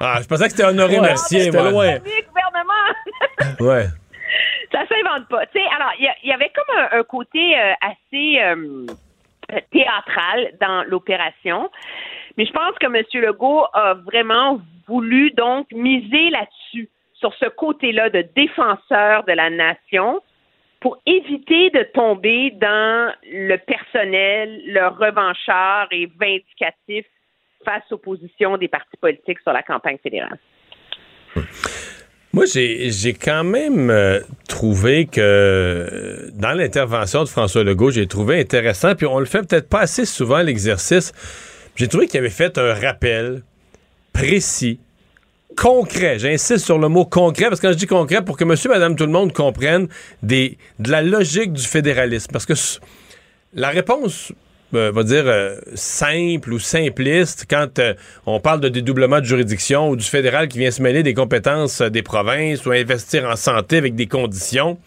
Ah, 0.00 0.18
je 0.20 0.26
pensais 0.26 0.44
que 0.46 0.50
c'était 0.50 0.64
Honoré 0.64 0.96
Ouais, 0.98 1.06
Mercier, 1.08 1.40
c'était 1.42 1.60
moi. 1.60 1.70
loin. 1.70 2.00
Premier 2.00 2.22
gouvernement. 2.22 3.60
Ouais. 3.60 3.86
ça 4.72 4.80
s'invente 4.88 5.28
pas. 5.28 5.46
Tu 5.46 5.58
sais, 5.60 5.64
alors, 5.76 5.92
il 5.98 6.28
y 6.28 6.32
avait 6.32 6.50
comme 6.54 6.76
un, 6.78 6.98
un 6.98 7.02
côté 7.04 7.58
euh, 7.58 7.72
assez 7.82 8.40
euh, 8.40 8.86
théâtral 9.72 10.52
dans 10.60 10.84
l'opération. 10.88 11.70
Mais 12.36 12.46
je 12.46 12.52
pense 12.52 12.76
que 12.78 12.86
M. 12.86 13.04
Legault 13.22 13.66
a 13.72 13.94
vraiment 13.94 14.60
voulu 14.88 15.30
donc 15.32 15.66
miser 15.72 16.30
là-dessus, 16.30 16.88
sur 17.14 17.34
ce 17.34 17.46
côté-là 17.46 18.08
de 18.10 18.24
défenseur 18.34 19.24
de 19.24 19.32
la 19.32 19.50
nation, 19.50 20.20
pour 20.80 21.00
éviter 21.06 21.70
de 21.70 21.82
tomber 21.92 22.50
dans 22.52 23.12
le 23.30 23.56
personnel, 23.58 24.62
le 24.66 24.88
revanchard 24.88 25.88
et 25.90 26.10
vindicatif 26.18 27.04
face 27.64 27.82
aux 27.90 27.98
positions 27.98 28.56
des 28.56 28.68
partis 28.68 28.96
politiques 29.00 29.40
sur 29.40 29.52
la 29.52 29.62
campagne 29.62 29.98
fédérale. 30.02 30.38
Moi, 32.32 32.44
j'ai 32.46 33.14
quand 33.14 33.44
même 33.44 33.90
euh, 33.90 34.20
trouvé 34.48 35.06
que 35.06 35.20
euh, 35.20 36.30
dans 36.32 36.52
l'intervention 36.52 37.24
de 37.24 37.28
François 37.28 37.64
Legault, 37.64 37.90
j'ai 37.90 38.06
trouvé 38.06 38.40
intéressant, 38.40 38.94
puis 38.94 39.06
on 39.06 39.18
le 39.18 39.26
fait 39.26 39.46
peut-être 39.46 39.68
pas 39.68 39.80
assez 39.80 40.04
souvent 40.04 40.40
l'exercice. 40.40 41.12
J'ai 41.74 41.88
trouvé 41.88 42.06
qu'il 42.06 42.20
avait 42.20 42.30
fait 42.30 42.56
un 42.56 42.72
rappel 42.72 43.42
précis, 44.12 44.78
concret. 45.60 46.18
J'insiste 46.18 46.64
sur 46.64 46.78
le 46.78 46.88
mot 46.88 47.04
concret 47.04 47.48
parce 47.48 47.60
que 47.60 47.66
quand 47.66 47.72
je 47.74 47.78
dis 47.78 47.86
concret, 47.86 48.24
pour 48.24 48.36
que 48.38 48.44
monsieur, 48.44 48.70
madame, 48.70 48.96
tout 48.96 49.04
le 49.04 49.12
monde 49.12 49.32
comprenne 49.32 49.88
des, 50.22 50.56
de 50.78 50.90
la 50.90 51.02
logique 51.02 51.52
du 51.52 51.62
fédéralisme. 51.62 52.32
Parce 52.32 52.46
que 52.46 52.54
la 53.52 53.68
réponse, 53.68 54.32
euh, 54.74 54.90
va 54.90 55.02
dire, 55.02 55.24
euh, 55.26 55.56
simple 55.74 56.54
ou 56.54 56.58
simpliste, 56.58 57.44
quand 57.48 57.78
euh, 57.78 57.92
on 58.24 58.40
parle 58.40 58.60
de 58.60 58.70
dédoublement 58.70 59.20
de 59.20 59.26
juridiction 59.26 59.90
ou 59.90 59.96
du 59.96 60.04
fédéral 60.04 60.48
qui 60.48 60.58
vient 60.58 60.70
se 60.70 60.80
mêler 60.80 61.02
des 61.02 61.12
compétences 61.12 61.82
euh, 61.82 61.90
des 61.90 62.02
provinces 62.02 62.64
ou 62.64 62.70
investir 62.70 63.28
en 63.28 63.36
santé 63.36 63.76
avec 63.76 63.94
des 63.94 64.06
conditions, 64.06 64.78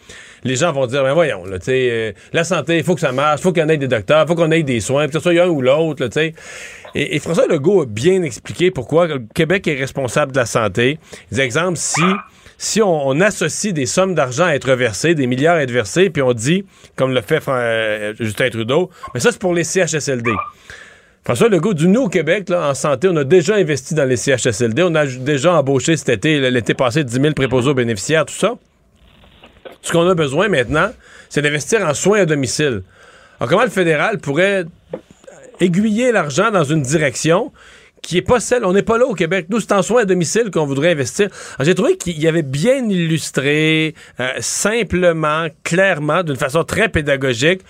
les 0.43 0.55
gens 0.55 0.71
vont 0.71 0.87
dire, 0.87 1.03
ben 1.03 1.13
voyons, 1.13 1.43
la 1.45 2.43
santé, 2.43 2.77
il 2.77 2.83
faut 2.83 2.95
que 2.95 3.01
ça 3.01 3.11
marche, 3.11 3.41
il 3.41 3.43
faut 3.43 3.53
qu'on 3.53 3.69
ait 3.69 3.77
des 3.77 3.87
docteurs, 3.87 4.25
il 4.25 4.27
faut 4.27 4.35
qu'on 4.35 4.51
ait 4.51 4.63
des 4.63 4.79
soins, 4.79 5.05
que 5.05 5.13
ce 5.13 5.19
soit 5.19 5.39
un 5.39 5.47
ou 5.47 5.61
l'autre, 5.61 6.07
tu 6.07 6.13
sais. 6.13 6.33
Et, 6.95 7.19
François 7.19 7.47
Legault 7.47 7.81
a 7.81 7.85
bien 7.85 8.21
expliqué 8.23 8.71
pourquoi 8.71 9.07
Québec 9.33 9.67
est 9.67 9.75
responsable 9.75 10.31
de 10.31 10.37
la 10.37 10.45
santé. 10.45 10.99
Des 11.31 11.41
exemples, 11.41 11.77
si 11.77 12.01
si 12.57 12.81
on, 12.81 13.19
associe 13.19 13.73
des 13.73 13.85
sommes 13.85 14.15
d'argent 14.15 14.45
à 14.45 14.51
être 14.53 14.71
versées, 14.73 15.15
des 15.15 15.27
milliards 15.27 15.55
à 15.55 15.63
être 15.63 15.71
versés, 15.71 16.09
puis 16.09 16.21
on 16.21 16.33
dit, 16.33 16.65
comme 16.95 17.13
le 17.13 17.21
fait 17.21 17.43
euh, 17.47 18.13
Justin 18.19 18.49
Trudeau, 18.49 18.89
mais 19.13 19.19
ça 19.19 19.31
c'est 19.31 19.39
pour 19.39 19.53
les 19.53 19.65
CHSLD. 19.65 20.31
François 21.25 21.49
Legault, 21.49 21.73
du 21.73 21.87
nous 21.87 22.03
au 22.03 22.09
Québec, 22.09 22.49
là, 22.49 22.69
en 22.69 22.73
santé, 22.73 23.07
on 23.09 23.15
a 23.15 23.23
déjà 23.23 23.55
investi 23.55 23.95
dans 23.95 24.03
les 24.03 24.17
CHSLD. 24.17 24.83
On 24.83 24.93
a 24.93 25.05
déjà 25.05 25.53
embauché 25.53 25.95
cet 25.95 26.09
été, 26.09 26.51
l'été 26.51 26.73
passé, 26.73 27.05
10 27.05 27.13
000 27.13 27.33
préposés 27.33 27.69
aux 27.69 27.73
bénéficiaires, 27.73 28.25
tout 28.25 28.33
ça. 28.33 28.55
Ce 29.81 29.91
qu'on 29.91 30.07
a 30.09 30.15
besoin 30.15 30.49
maintenant, 30.49 30.91
c'est 31.29 31.41
d'investir 31.41 31.85
en 31.87 31.93
soins 31.93 32.21
à 32.21 32.25
domicile. 32.25 32.83
Alors, 33.39 33.49
comment 33.49 33.63
le 33.63 33.69
fédéral 33.69 34.19
pourrait 34.19 34.65
aiguiller 35.59 36.11
l'argent 36.11 36.51
dans 36.51 36.63
une 36.63 36.81
direction 36.81 37.51
qui 38.03 38.17
est 38.17 38.21
pas 38.21 38.39
celle. 38.39 38.65
On 38.65 38.73
n'est 38.73 38.83
pas 38.83 38.97
là 38.97 39.05
au 39.05 39.15
Québec. 39.15 39.47
Nous, 39.49 39.61
c'est 39.61 39.71
en 39.71 39.81
soins 39.81 40.01
à 40.01 40.05
domicile 40.05 40.51
qu'on 40.51 40.65
voudrait 40.65 40.91
investir. 40.91 41.29
J'ai 41.59 41.73
trouvé 41.73 41.97
qu'il 41.97 42.21
y 42.21 42.27
avait 42.27 42.43
bien 42.43 42.87
illustré, 42.87 43.95
euh, 44.19 44.29
simplement, 44.39 45.47
clairement, 45.63 46.21
d'une 46.21 46.35
façon 46.35 46.63
très 46.63 46.89
pédagogique, 46.89 47.61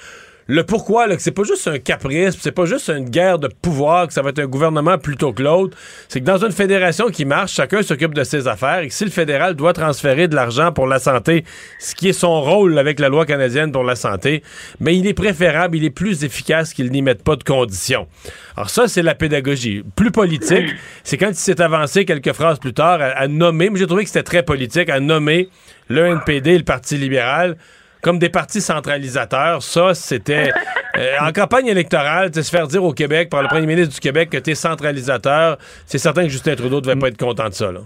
le 0.48 0.64
pourquoi, 0.64 1.08
là, 1.08 1.16
que 1.16 1.22
c'est 1.22 1.32
pas 1.32 1.44
juste 1.44 1.68
un 1.68 1.80
caprice, 1.80 2.36
c'est 2.40 2.52
pas 2.52 2.66
juste 2.66 2.90
une 2.90 3.10
guerre 3.10 3.40
de 3.40 3.48
pouvoir, 3.48 4.08
que 4.08 4.14
ça 4.14 4.22
va 4.22 4.30
être 4.30 4.40
un 4.40 4.48
gouvernement 4.48 4.98
plutôt 4.98 5.32
que 5.32 5.42
l'autre. 5.42 5.78
C'est 6.10 6.20
que 6.20 6.26
dans 6.26 6.44
une 6.44 6.52
fédération 6.52 7.08
qui 7.08 7.24
marche, 7.24 7.54
chacun 7.54 7.82
s'occupe 7.82 8.14
de 8.14 8.24
ses 8.24 8.48
affaires 8.48 8.80
et 8.80 8.90
que 8.90 8.94
si 8.94 9.06
le 9.06 9.12
fédéral 9.12 9.56
doit 9.56 9.74
transférer 9.74 10.28
de 10.28 10.36
l'argent 10.36 10.72
pour 10.72 10.88
la 10.88 11.00
santé, 11.00 11.46
ce 11.80 11.96
qui 11.96 12.10
est 12.10 12.14
son 12.14 12.42
rôle 12.42 12.78
avec 12.78 13.00
la 13.00 13.10
loi 13.10 13.26
canadienne 13.26 13.72
pour 13.72 13.84
la 13.84 13.96
santé, 13.96 14.44
mais 14.80 14.98
il 14.98 15.08
est 15.08 15.14
préférable, 15.14 15.78
il 15.78 15.86
est 15.86 15.90
plus 15.90 16.24
efficace 16.24 16.74
qu'il 16.74 16.92
n'y 16.92 17.02
mette 17.02 17.24
pas 17.24 17.36
de 17.36 17.44
conditions. 17.44 18.08
Alors 18.58 18.70
ça, 18.70 18.88
c'est 18.88 19.02
la 19.02 19.16
pédagogie. 19.16 19.84
Plus 19.96 20.12
politique, 20.12 20.76
c'est 21.04 21.18
quand 21.18 21.30
il 21.30 21.36
s'est 21.36 21.62
avancé 21.62 22.06
quelques 22.06 22.34
phrases 22.34 22.60
plus 22.60 22.74
tard 22.74 23.02
à, 23.02 23.06
à 23.06 23.28
nommer, 23.28 23.70
mais 23.70 23.80
j'ai 23.80 23.88
trouvé 23.88 24.04
que 24.04 24.10
c'était 24.10 24.24
très 24.24 24.44
politique, 24.44 24.90
à 24.90 25.00
nommer 25.00 25.50
le 25.88 26.06
NPD 26.06 26.52
et 26.52 26.58
le 26.58 26.64
Parti 26.64 26.98
libéral 26.98 27.58
comme 28.04 28.20
des 28.20 28.30
partis 28.30 28.62
centralisateurs. 28.62 29.64
Ça, 29.64 29.96
c'était 29.96 30.52
euh, 30.98 31.16
en 31.22 31.32
campagne 31.32 31.68
électorale, 31.68 32.30
tu 32.30 32.44
se 32.44 32.52
faire 32.52 32.68
dire 32.68 32.84
au 32.84 32.94
Québec 32.94 33.30
par 33.30 33.42
le 33.42 33.48
premier 33.48 33.66
ministre 33.66 33.96
du 33.96 34.00
Québec 34.00 34.30
que 34.30 34.38
t'es 34.38 34.54
centralisateur, 34.54 35.58
c'est 35.86 35.98
certain 35.98 36.24
que 36.24 36.30
Justin 36.30 36.56
Trudeau 36.56 36.82
devait 36.82 37.00
pas 37.00 37.08
être 37.08 37.18
content 37.18 37.48
de 37.48 37.54
ça. 37.54 37.72
Là. 37.72 37.80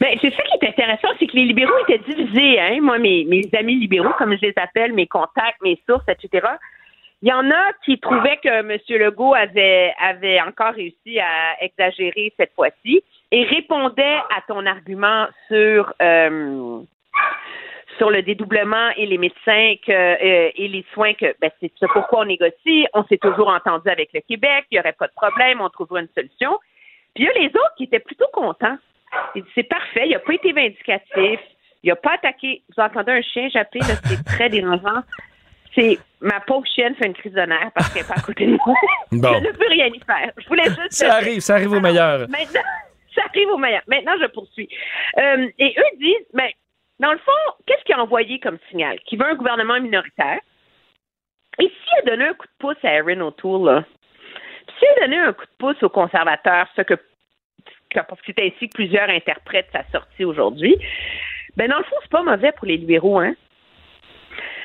Mais 0.00 0.18
c'est 0.20 0.30
ça 0.30 0.42
qui 0.42 0.66
est 0.66 0.68
intéressant, 0.68 1.08
c'est 1.18 1.26
que 1.26 1.36
les 1.36 1.44
libéraux 1.44 1.72
étaient 1.88 2.02
divisés. 2.12 2.60
Hein? 2.60 2.80
Moi, 2.82 2.98
mes, 2.98 3.24
mes 3.24 3.48
amis 3.58 3.76
libéraux, 3.76 4.12
comme 4.18 4.34
je 4.36 4.42
les 4.42 4.54
appelle, 4.56 4.92
mes 4.92 5.06
contacts, 5.06 5.62
mes 5.62 5.80
sources, 5.88 6.04
etc., 6.08 6.46
il 7.22 7.30
y 7.30 7.32
en 7.32 7.50
a 7.50 7.72
qui 7.84 7.98
trouvaient 7.98 8.38
que 8.42 8.48
M. 8.48 8.78
Legault 8.90 9.34
avait, 9.34 9.94
avait 9.98 10.38
encore 10.42 10.74
réussi 10.74 11.18
à 11.18 11.64
exagérer 11.64 12.32
cette 12.38 12.52
fois-ci 12.54 13.02
et 13.32 13.44
répondait 13.44 14.18
à 14.36 14.42
ton 14.46 14.66
argument 14.66 15.26
sur 15.48 15.94
euh, 16.02 16.80
sur 17.98 18.10
le 18.10 18.22
dédoublement 18.22 18.90
et 18.96 19.06
les 19.06 19.18
médecins 19.18 19.74
que, 19.86 19.92
euh, 19.92 20.50
et 20.54 20.68
les 20.68 20.84
soins 20.92 21.14
que 21.14 21.34
ben, 21.40 21.50
c'est 21.60 21.72
ça 21.78 21.86
pourquoi 21.92 22.20
on 22.20 22.24
négocie. 22.24 22.86
On 22.94 23.04
s'est 23.04 23.18
toujours 23.18 23.48
entendu 23.48 23.88
avec 23.88 24.10
le 24.12 24.20
Québec, 24.20 24.66
il 24.70 24.74
n'y 24.74 24.80
aurait 24.80 24.92
pas 24.92 25.06
de 25.06 25.12
problème, 25.14 25.60
on 25.60 25.68
trouvera 25.68 26.00
une 26.00 26.08
solution. 26.14 26.58
Puis 27.14 27.24
il 27.24 27.26
y 27.26 27.28
a 27.28 27.32
les 27.32 27.48
autres 27.48 27.74
qui 27.76 27.84
étaient 27.84 28.00
plutôt 28.00 28.26
contents. 28.32 28.76
Ils 29.34 29.42
disent, 29.42 29.52
C'est 29.54 29.68
parfait, 29.68 30.06
il 30.06 30.12
n'a 30.12 30.18
pas 30.18 30.34
été 30.34 30.52
vindicatif, 30.52 31.40
il 31.82 31.88
n'a 31.88 31.96
pas 31.96 32.14
attaqué. 32.14 32.62
Vous 32.68 32.82
entendez 32.82 33.12
un 33.12 33.22
chien 33.22 33.48
japper, 33.48 33.80
là, 33.80 33.94
c'est 34.04 34.24
très 34.24 34.48
dérangeant. 34.48 35.02
C'est 35.74 35.98
ma 36.20 36.40
pauvre 36.40 36.66
chienne 36.66 36.94
fait 36.94 37.06
une 37.06 37.14
crise 37.14 37.34
de 37.34 37.40
nerfs 37.40 37.70
parce 37.74 37.90
qu'elle 37.90 38.02
n'est 38.02 38.08
pas 38.08 38.14
à 38.14 38.22
côté 38.22 38.46
de 38.46 38.52
moi. 38.52 38.74
Bon. 39.12 39.34
Je 39.34 39.46
ne 39.46 39.52
peux 39.52 39.68
rien 39.68 39.86
y 39.86 40.00
faire. 40.00 40.32
Je 40.38 40.48
voulais 40.48 40.64
juste. 40.64 40.92
Ça 40.92 41.14
arrive, 41.14 41.40
ça 41.40 41.54
arrive 41.54 41.72
au 41.72 41.80
meilleur. 41.80 42.20
Maintenant, 42.20 42.62
ça 43.14 43.22
arrive 43.28 43.48
au 43.50 43.58
meilleur. 43.58 43.82
Maintenant, 43.86 44.14
je 44.20 44.26
poursuis. 44.26 44.68
Euh, 45.18 45.48
et 45.58 45.74
eux 45.78 45.98
disent, 45.98 46.26
ben, 46.32 46.48
dans 46.98 47.12
le 47.12 47.18
fond, 47.18 47.32
qu'est-ce 47.66 47.84
qu'il 47.84 47.94
a 47.94 48.02
envoyé 48.02 48.38
comme 48.40 48.58
signal? 48.70 48.98
Qu'il 49.00 49.18
veut 49.18 49.26
un 49.26 49.34
gouvernement 49.34 49.80
minoritaire. 49.80 50.40
Et 51.58 51.68
s'il 51.68 51.98
a 51.98 52.10
donné 52.10 52.24
un 52.24 52.34
coup 52.34 52.46
de 52.46 52.52
pouce 52.58 52.84
à 52.84 52.94
Erin 52.94 53.20
O'Toole, 53.20 53.84
s'il 54.78 54.88
a 54.88 55.06
donné 55.06 55.18
un 55.18 55.32
coup 55.32 55.44
de 55.44 55.56
pouce 55.58 55.82
aux 55.82 55.88
conservateurs, 55.88 56.68
ce 56.76 56.82
que- 56.82 56.94
parce 57.94 58.20
que 58.20 58.32
c'est 58.36 58.46
ainsi 58.46 58.68
que 58.68 58.74
plusieurs 58.74 59.08
interprètent 59.08 59.70
sa 59.72 59.84
sortie 59.90 60.24
aujourd'hui, 60.24 60.76
ben 61.56 61.70
dans 61.70 61.78
le 61.78 61.84
fond, 61.84 61.96
c'est 62.02 62.10
pas 62.10 62.22
mauvais 62.22 62.52
pour 62.52 62.66
les 62.66 62.76
libéraux, 62.76 63.18
hein? 63.20 63.34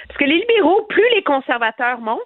Parce 0.07 0.19
que 0.19 0.25
les 0.25 0.39
libéraux, 0.39 0.83
plus 0.83 1.07
les 1.15 1.23
conservateurs 1.23 1.99
montent, 1.99 2.19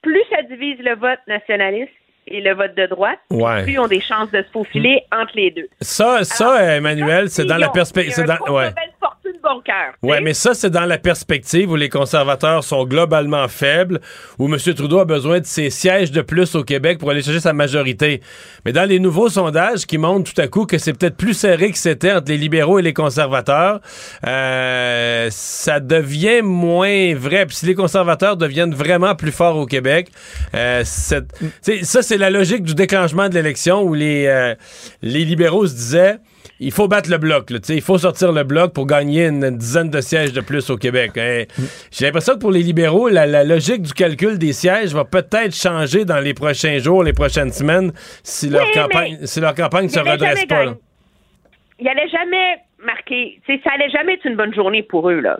plus 0.00 0.24
ça 0.30 0.42
divise 0.42 0.78
le 0.78 0.94
vote 0.94 1.20
nationaliste 1.26 1.92
et 2.30 2.40
le 2.40 2.54
vote 2.54 2.74
de 2.76 2.86
droite, 2.86 3.18
Ouais. 3.30 3.62
plus 3.64 3.78
ont 3.78 3.86
des 3.88 4.00
chances 4.00 4.30
de 4.30 4.42
se 4.42 4.48
faufiler 4.52 5.02
entre 5.12 5.32
les 5.34 5.50
deux. 5.50 5.68
Ça, 5.80 6.24
ça, 6.24 6.76
Emmanuel, 6.76 7.28
c'est 7.30 7.44
dans 7.44 7.56
la 7.56 7.68
perspective. 7.68 8.12
C'est 8.14 8.22
un 8.30 8.36
dans- 8.46 8.52
ouais. 8.54 8.70
Bon 9.48 9.60
cœur. 9.60 9.94
Ouais, 10.02 10.20
mais 10.20 10.34
ça, 10.34 10.54
c'est 10.54 10.70
dans 10.70 10.84
la 10.84 10.98
perspective 10.98 11.70
où 11.70 11.76
les 11.76 11.88
conservateurs 11.88 12.64
sont 12.64 12.84
globalement 12.84 13.48
faibles, 13.48 14.00
où 14.38 14.46
M. 14.46 14.58
Trudeau 14.74 14.98
a 14.98 15.04
besoin 15.04 15.40
de 15.40 15.46
ses 15.46 15.70
sièges 15.70 16.10
de 16.10 16.20
plus 16.20 16.54
au 16.54 16.64
Québec 16.64 16.98
pour 16.98 17.10
aller 17.10 17.22
chercher 17.22 17.40
sa 17.40 17.52
majorité. 17.52 18.20
Mais 18.64 18.72
dans 18.72 18.84
les 18.88 18.98
nouveaux 18.98 19.28
sondages 19.28 19.86
qui 19.86 19.98
montrent 19.98 20.32
tout 20.32 20.40
à 20.40 20.48
coup 20.48 20.66
que 20.66 20.78
c'est 20.78 20.92
peut-être 20.92 21.16
plus 21.16 21.34
serré 21.34 21.70
que 21.70 21.78
c'était 21.78 22.12
entre 22.12 22.30
les 22.30 22.38
libéraux 22.38 22.78
et 22.78 22.82
les 22.82 22.92
conservateurs, 22.92 23.80
euh, 24.26 25.28
ça 25.30 25.80
devient 25.80 26.42
moins 26.42 27.14
vrai. 27.14 27.46
Puis 27.46 27.56
si 27.56 27.66
les 27.66 27.74
conservateurs 27.74 28.36
deviennent 28.36 28.74
vraiment 28.74 29.14
plus 29.14 29.32
forts 29.32 29.56
au 29.56 29.66
Québec, 29.66 30.08
euh, 30.54 30.82
ça, 30.84 31.22
c'est 32.02 32.18
la 32.18 32.30
logique 32.30 32.62
du 32.62 32.74
déclenchement 32.74 33.28
de 33.28 33.34
l'élection 33.34 33.82
où 33.82 33.94
les, 33.94 34.26
euh, 34.26 34.54
les 35.02 35.24
libéraux 35.24 35.66
se 35.66 35.74
disaient 35.74 36.18
il 36.60 36.72
faut 36.72 36.88
battre 36.88 37.10
le 37.10 37.18
bloc. 37.18 37.50
là, 37.50 37.58
tu 37.58 37.66
sais, 37.66 37.74
il 37.76 37.82
faut 37.82 37.98
sortir 37.98 38.32
le 38.32 38.42
bloc 38.44 38.72
pour 38.74 38.86
gagner 38.86 39.26
une, 39.26 39.56
dizaine 39.56 39.90
de 39.90 40.00
sièges 40.00 40.32
de 40.32 40.40
plus 40.40 40.70
au 40.70 40.76
Québec. 40.76 41.12
hein. 41.16 41.44
J'ai 41.90 42.06
l'impression 42.06 42.34
que 42.34 42.40
pour 42.40 42.50
les 42.50 42.62
libéraux, 42.62 43.08
la, 43.08 43.26
la 43.26 43.44
logique 43.44 43.82
du 43.82 43.92
calcul 43.92 44.38
des 44.38 44.52
sièges 44.52 44.94
va 44.94 45.04
peut-être 45.04 45.54
changer 45.54 46.04
dans 46.04 46.20
les 46.20 46.34
prochains 46.34 46.78
jours, 46.78 47.02
les 47.02 47.12
prochaines 47.12 47.52
semaines, 47.52 47.92
si 48.22 48.48
leur 48.48 48.70
campagne, 48.72 49.18
si 49.24 49.40
leur 49.40 49.54
campagne 49.54 49.84
il 49.84 49.90
se 49.90 50.00
redresse 50.00 50.44
pas. 50.46 50.64
là. 50.64 50.74
Il 51.78 51.88
allait 51.88 52.08
jamais 52.08 52.58
marquer. 52.84 53.40
Ça 53.46 53.70
allait 53.74 53.90
jamais 53.90 54.14
être 54.14 54.24
une 54.26 54.36
bonne 54.36 54.54
journée 54.54 54.82
pour 54.82 55.08
eux, 55.10 55.20
là. 55.20 55.38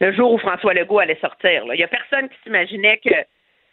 Le 0.00 0.12
jour 0.12 0.32
où 0.32 0.38
François 0.38 0.74
Legault 0.74 0.98
allait 0.98 1.18
sortir. 1.20 1.64
là. 1.66 1.74
Il 1.74 1.80
y 1.80 1.84
a 1.84 1.88
personne 1.88 2.28
qui 2.28 2.36
s'imaginait 2.42 3.00
que 3.04 3.14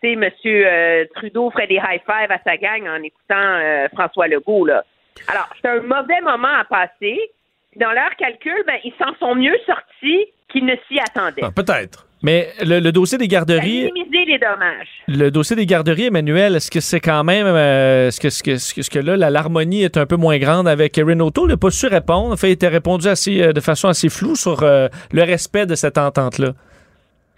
M. 0.04 0.30
euh, 0.46 1.06
Trudeau 1.16 1.52
ferait 1.52 1.68
des 1.68 1.76
high-five 1.76 2.32
à 2.32 2.40
sa 2.44 2.58
gang 2.58 2.88
en 2.88 3.02
écoutant 3.04 3.36
euh, 3.36 3.88
François 3.94 4.28
Legault. 4.28 4.66
Là. 4.66 4.84
Alors, 5.28 5.48
c'est 5.62 5.68
un 5.70 5.82
mauvais 5.82 6.22
moment 6.24 6.54
à 6.60 6.64
passer, 6.66 7.18
Dans 7.78 7.92
leur 7.92 8.14
calcul, 8.18 8.64
ben, 8.68 8.76
ils 8.84 8.94
s'en 9.00 9.14
sont 9.20 9.34
mieux 9.36 9.56
sortis 9.66 10.26
qu'ils 10.52 10.66
ne 10.66 10.76
s'y 10.88 11.00
attendaient. 11.00 11.42
Ah, 11.44 11.52
Peut-être. 11.56 12.06
Mais 12.24 12.50
le, 12.62 12.80
le 12.80 12.92
dossier 12.92 13.18
des 13.18 13.28
garderies, 13.28 13.86
Minimiser 13.94 14.26
les 14.26 14.38
dommages. 14.38 14.88
le 15.08 15.30
dossier 15.32 15.56
des 15.56 15.66
garderies, 15.66 16.08
Emmanuel, 16.08 16.56
est-ce 16.58 16.70
que 16.70 16.80
c'est 16.82 17.00
quand 17.00 17.24
même, 17.24 17.48
euh, 17.48 18.10
est-ce 18.10 18.20
que, 18.20 18.28
est-ce 18.28 18.44
que, 18.44 18.52
est-ce 18.52 18.90
que- 18.92 19.00
là, 19.00 19.18
la- 19.18 19.30
l'harmonie 19.32 19.84
est 19.84 19.98
un 19.98 20.06
peu 20.06 20.18
moins 20.18 20.38
grande 20.38 20.68
avec 20.68 20.96
Erin 21.00 21.20
O'Toole? 21.22 21.48
Il 21.50 21.54
n'a 21.54 21.58
pas 21.58 21.72
su 21.72 21.88
répondre. 21.88 22.34
En 22.34 22.38
fait, 22.38 22.50
il 22.50 22.52
était 22.52 22.68
répondu 22.68 23.08
assez, 23.08 23.42
euh, 23.42 23.54
de 23.54 23.60
façon 23.62 23.88
assez 23.88 24.10
floue 24.10 24.36
sur 24.36 24.62
euh, 24.62 24.88
le 25.14 25.24
respect 25.24 25.66
de 25.66 25.74
cette 25.74 25.98
entente-là. 25.98 26.50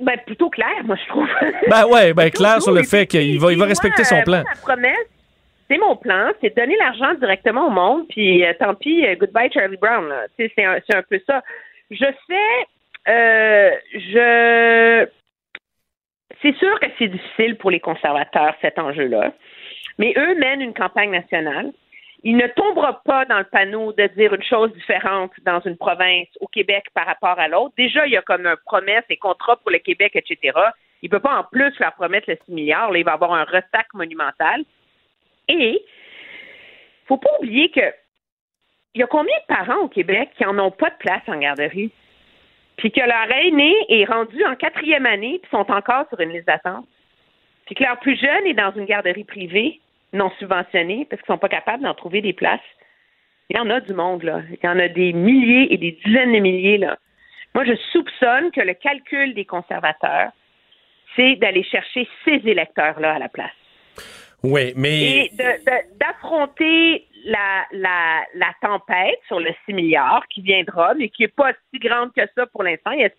Ben, 0.01 0.17
plutôt 0.25 0.49
clair, 0.49 0.67
moi, 0.83 0.97
je 1.01 1.07
trouve. 1.09 1.27
Ben 1.69 1.85
ouais, 1.85 2.13
ben 2.17 2.29
clair 2.31 2.61
sur 2.61 2.73
le 2.73 2.83
fait 2.83 3.05
qu'il 3.07 3.39
va, 3.39 3.51
il 3.53 3.57
va 3.57 3.65
moi, 3.65 3.67
respecter 3.67 4.03
son 4.03 4.21
plan. 4.23 4.41
moi, 4.41 4.51
ma 4.53 4.73
promesse, 4.73 5.07
c'est 5.73 5.79
mon 5.79 5.95
plan, 5.95 6.31
c'est 6.39 6.55
donner 6.55 6.77
l'argent 6.77 7.15
directement 7.15 7.67
au 7.67 7.71
monde, 7.71 8.07
puis 8.07 8.45
euh, 8.45 8.53
tant 8.59 8.75
pis, 8.75 9.05
euh, 9.07 9.15
goodbye 9.15 9.51
Charlie 9.51 9.77
Brown. 9.77 10.13
C'est 10.37 10.51
un, 10.59 11.01
peu 11.09 11.19
ça. 11.25 11.41
Je 11.89 12.05
fais, 12.27 13.11
euh, 13.11 13.71
je, 13.93 15.07
c'est 16.41 16.55
sûr 16.57 16.79
que 16.79 16.85
c'est 16.99 17.07
difficile 17.07 17.57
pour 17.57 17.71
les 17.71 17.79
conservateurs 17.79 18.53
cet 18.61 18.77
enjeu-là, 18.77 19.33
mais 19.97 20.13
eux 20.15 20.35
mènent 20.35 20.61
une 20.61 20.75
campagne 20.75 21.09
nationale. 21.09 21.71
Il 22.25 22.37
ne 22.37 22.47
tombera 22.47 23.01
pas 23.03 23.25
dans 23.25 23.39
le 23.39 23.43
panneau 23.43 23.93
de 23.93 24.07
dire 24.15 24.33
une 24.33 24.43
chose 24.43 24.71
différente 24.73 25.31
dans 25.43 25.59
une 25.61 25.75
province 25.75 26.27
au 26.39 26.47
Québec 26.47 26.85
par 26.93 27.07
rapport 27.07 27.37
à 27.39 27.47
l'autre. 27.47 27.73
Déjà, 27.77 28.05
il 28.05 28.13
y 28.13 28.17
a 28.17 28.21
comme 28.21 28.45
un 28.45 28.55
promesse 28.65 29.03
et 29.09 29.17
contrat 29.17 29.57
pour 29.57 29.71
le 29.71 29.79
Québec, 29.79 30.13
etc. 30.15 30.57
Il 31.01 31.07
ne 31.07 31.09
peut 31.09 31.19
pas 31.19 31.37
en 31.37 31.43
plus 31.43 31.77
leur 31.79 31.93
promettre 31.93 32.29
le 32.29 32.37
6 32.45 32.53
milliards. 32.53 32.95
Il 32.95 33.03
va 33.03 33.13
avoir 33.13 33.33
un 33.33 33.43
ressac 33.43 33.87
monumental. 33.93 34.63
Et 35.47 35.83
faut 37.07 37.17
pas 37.17 37.29
oublier 37.39 37.69
que 37.69 37.93
il 38.95 38.99
y 38.99 39.03
a 39.03 39.07
combien 39.07 39.35
de 39.35 39.55
parents 39.55 39.81
au 39.81 39.87
Québec 39.87 40.29
qui 40.37 40.45
en 40.45 40.57
ont 40.59 40.71
pas 40.71 40.91
de 40.91 40.97
place 40.99 41.23
en 41.27 41.39
garderie? 41.39 41.91
Puis 42.77 42.91
que 42.91 43.01
leur 43.01 43.31
aîné 43.31 43.73
est 43.89 44.05
rendu 44.05 44.43
en 44.45 44.55
quatrième 44.55 45.05
année 45.05 45.39
puis 45.41 45.49
sont 45.49 45.71
encore 45.71 46.07
sur 46.09 46.19
une 46.19 46.31
liste 46.31 46.47
d'attente. 46.47 46.87
Puis 47.65 47.75
que 47.75 47.83
leur 47.83 47.99
plus 47.99 48.19
jeune 48.19 48.45
est 48.45 48.53
dans 48.53 48.71
une 48.73 48.85
garderie 48.85 49.23
privée 49.23 49.79
non 50.11 50.31
subventionnée 50.37 51.05
parce 51.09 51.21
qu'ils 51.21 51.33
sont 51.33 51.39
pas 51.39 51.49
capables 51.49 51.83
d'en 51.83 51.93
trouver 51.93 52.21
des 52.21 52.33
places. 52.33 52.59
Il 53.49 53.57
y 53.57 53.59
en 53.59 53.69
a 53.69 53.79
du 53.79 53.93
monde, 53.93 54.23
là. 54.23 54.41
Il 54.49 54.63
y 54.63 54.67
en 54.67 54.79
a 54.79 54.87
des 54.87 55.11
milliers 55.11 55.73
et 55.73 55.77
des 55.77 55.99
dizaines 56.05 56.33
de 56.33 56.39
milliers, 56.39 56.77
là. 56.77 56.97
Moi, 57.55 57.65
je 57.65 57.75
soupçonne 57.91 58.51
que 58.51 58.61
le 58.61 58.73
calcul 58.73 59.33
des 59.33 59.45
conservateurs, 59.45 60.31
c'est 61.15 61.35
d'aller 61.35 61.63
chercher 61.63 62.07
ces 62.25 62.41
électeurs-là 62.45 63.13
à 63.13 63.19
la 63.19 63.29
place. 63.29 63.51
Oui, 64.43 64.73
mais 64.75 65.25
Et 65.25 65.31
d'affronter 65.99 67.07
la, 67.25 67.65
la, 67.71 68.23
la 68.33 68.53
tempête 68.61 69.19
sur 69.27 69.39
le 69.39 69.51
6 69.65 69.73
milliards 69.73 70.27
qui 70.27 70.41
viendra, 70.41 70.93
mais 70.95 71.07
qui 71.09 71.23
n'est 71.23 71.29
pas 71.29 71.53
si 71.71 71.79
grande 71.79 72.11
que 72.13 72.21
ça 72.35 72.45
pour 72.47 72.63
l'instant, 72.63 72.91
ils. 72.91 73.09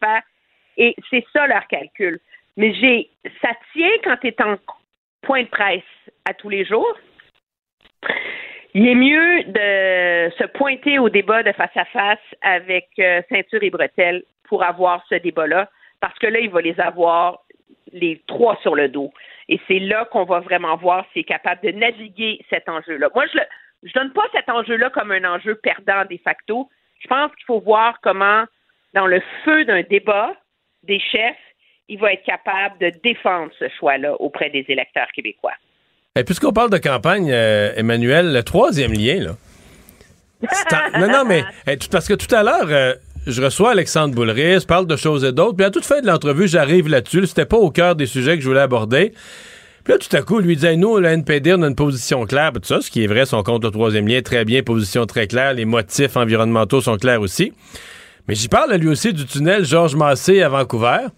Et 0.76 0.94
c'est 1.08 1.24
ça 1.32 1.46
leur 1.46 1.66
calcul. 1.68 2.20
Mais 2.56 2.74
j'ai 2.74 3.10
ça 3.40 3.50
tient 3.72 3.90
quand 4.02 4.16
tu 4.18 4.28
es 4.28 4.42
en 4.42 4.56
point 5.22 5.42
de 5.42 5.48
presse 5.48 5.82
à 6.24 6.34
tous 6.34 6.50
les 6.50 6.64
jours. 6.64 6.94
Il 8.74 8.86
est 8.88 8.94
mieux 8.94 9.44
de 9.44 10.30
se 10.36 10.46
pointer 10.48 10.98
au 10.98 11.08
débat 11.08 11.42
de 11.42 11.52
face 11.52 11.76
à 11.76 11.84
face 11.86 12.18
avec 12.42 12.88
euh, 12.98 13.22
ceinture 13.28 13.62
et 13.62 13.70
bretelles 13.70 14.24
pour 14.48 14.62
avoir 14.64 15.04
ce 15.08 15.14
débat-là, 15.14 15.70
parce 16.00 16.18
que 16.18 16.26
là, 16.26 16.40
il 16.40 16.50
va 16.50 16.60
les 16.60 16.78
avoir 16.80 17.44
les 17.92 18.20
trois 18.26 18.58
sur 18.62 18.74
le 18.74 18.88
dos. 18.88 19.12
Et 19.48 19.60
c'est 19.68 19.78
là 19.78 20.06
qu'on 20.06 20.24
va 20.24 20.40
vraiment 20.40 20.76
voir 20.76 21.04
s'il 21.12 21.20
est 21.20 21.24
capable 21.24 21.60
de 21.62 21.72
naviguer 21.72 22.44
cet 22.50 22.68
enjeu-là. 22.68 23.08
Moi, 23.14 23.24
je 23.32 23.38
ne 23.38 23.44
je 23.82 23.92
donne 23.92 24.12
pas 24.12 24.24
cet 24.32 24.48
enjeu-là 24.48 24.90
comme 24.90 25.12
un 25.12 25.24
enjeu 25.24 25.54
perdant 25.56 26.04
de 26.10 26.18
facto. 26.24 26.68
Je 27.00 27.08
pense 27.08 27.30
qu'il 27.34 27.44
faut 27.46 27.60
voir 27.60 27.98
comment, 28.02 28.44
dans 28.94 29.06
le 29.06 29.20
feu 29.44 29.64
d'un 29.64 29.82
débat 29.82 30.34
des 30.82 30.98
chefs, 30.98 31.36
il 31.88 31.98
va 31.98 32.12
être 32.12 32.24
capable 32.24 32.78
de 32.78 32.92
défendre 33.02 33.52
ce 33.58 33.68
choix-là 33.78 34.14
auprès 34.20 34.50
des 34.50 34.64
électeurs 34.68 35.08
québécois. 35.14 35.52
Et 36.16 36.24
puisqu'on 36.24 36.52
parle 36.52 36.70
de 36.70 36.78
campagne, 36.78 37.30
euh, 37.30 37.72
Emmanuel, 37.76 38.32
le 38.32 38.42
troisième 38.42 38.92
lien, 38.92 39.20
là. 39.20 39.32
Non, 40.98 41.08
non, 41.08 41.24
mais 41.24 41.42
eh, 41.66 41.76
parce 41.90 42.06
que 42.06 42.14
tout 42.14 42.32
à 42.34 42.42
l'heure, 42.42 42.68
euh, 42.68 42.94
je 43.26 43.42
reçois 43.42 43.70
Alexandre 43.70 44.14
Boulris, 44.14 44.60
je 44.60 44.66
parle 44.66 44.86
de 44.86 44.96
choses 44.96 45.24
et 45.24 45.32
d'autres, 45.32 45.56
puis 45.56 45.64
à 45.64 45.70
toute 45.70 45.84
fin 45.84 46.00
de 46.00 46.06
l'entrevue, 46.06 46.46
j'arrive 46.46 46.88
là-dessus. 46.88 47.26
C'était 47.26 47.46
pas 47.46 47.56
au 47.56 47.70
cœur 47.70 47.96
des 47.96 48.06
sujets 48.06 48.36
que 48.36 48.42
je 48.42 48.48
voulais 48.48 48.60
aborder. 48.60 49.12
Puis 49.82 49.92
là, 49.92 49.98
tout 49.98 50.14
à 50.16 50.22
coup, 50.22 50.38
lui 50.38 50.56
disait, 50.56 50.76
nous, 50.76 50.98
le 50.98 51.08
NPD, 51.08 51.54
on 51.54 51.62
a 51.62 51.68
une 51.68 51.74
position 51.74 52.24
claire, 52.24 52.52
tout 52.52 52.60
ça, 52.64 52.80
ce 52.80 52.90
qui 52.90 53.04
est 53.04 53.06
vrai, 53.06 53.26
son 53.26 53.42
compte 53.42 53.64
le 53.64 53.70
troisième 53.70 54.08
lien, 54.08 54.22
très 54.22 54.44
bien, 54.44 54.62
position 54.62 55.04
très 55.04 55.26
claire, 55.26 55.52
les 55.52 55.66
motifs 55.66 56.16
environnementaux 56.16 56.80
sont 56.80 56.96
clairs 56.96 57.20
aussi. 57.20 57.52
Mais 58.26 58.34
j'y 58.34 58.48
parle, 58.48 58.74
lui 58.74 58.88
aussi, 58.88 59.12
du 59.12 59.26
tunnel 59.26 59.64
Georges 59.64 59.96
Massé 59.96 60.40
à 60.40 60.48
Vancouver. 60.48 61.08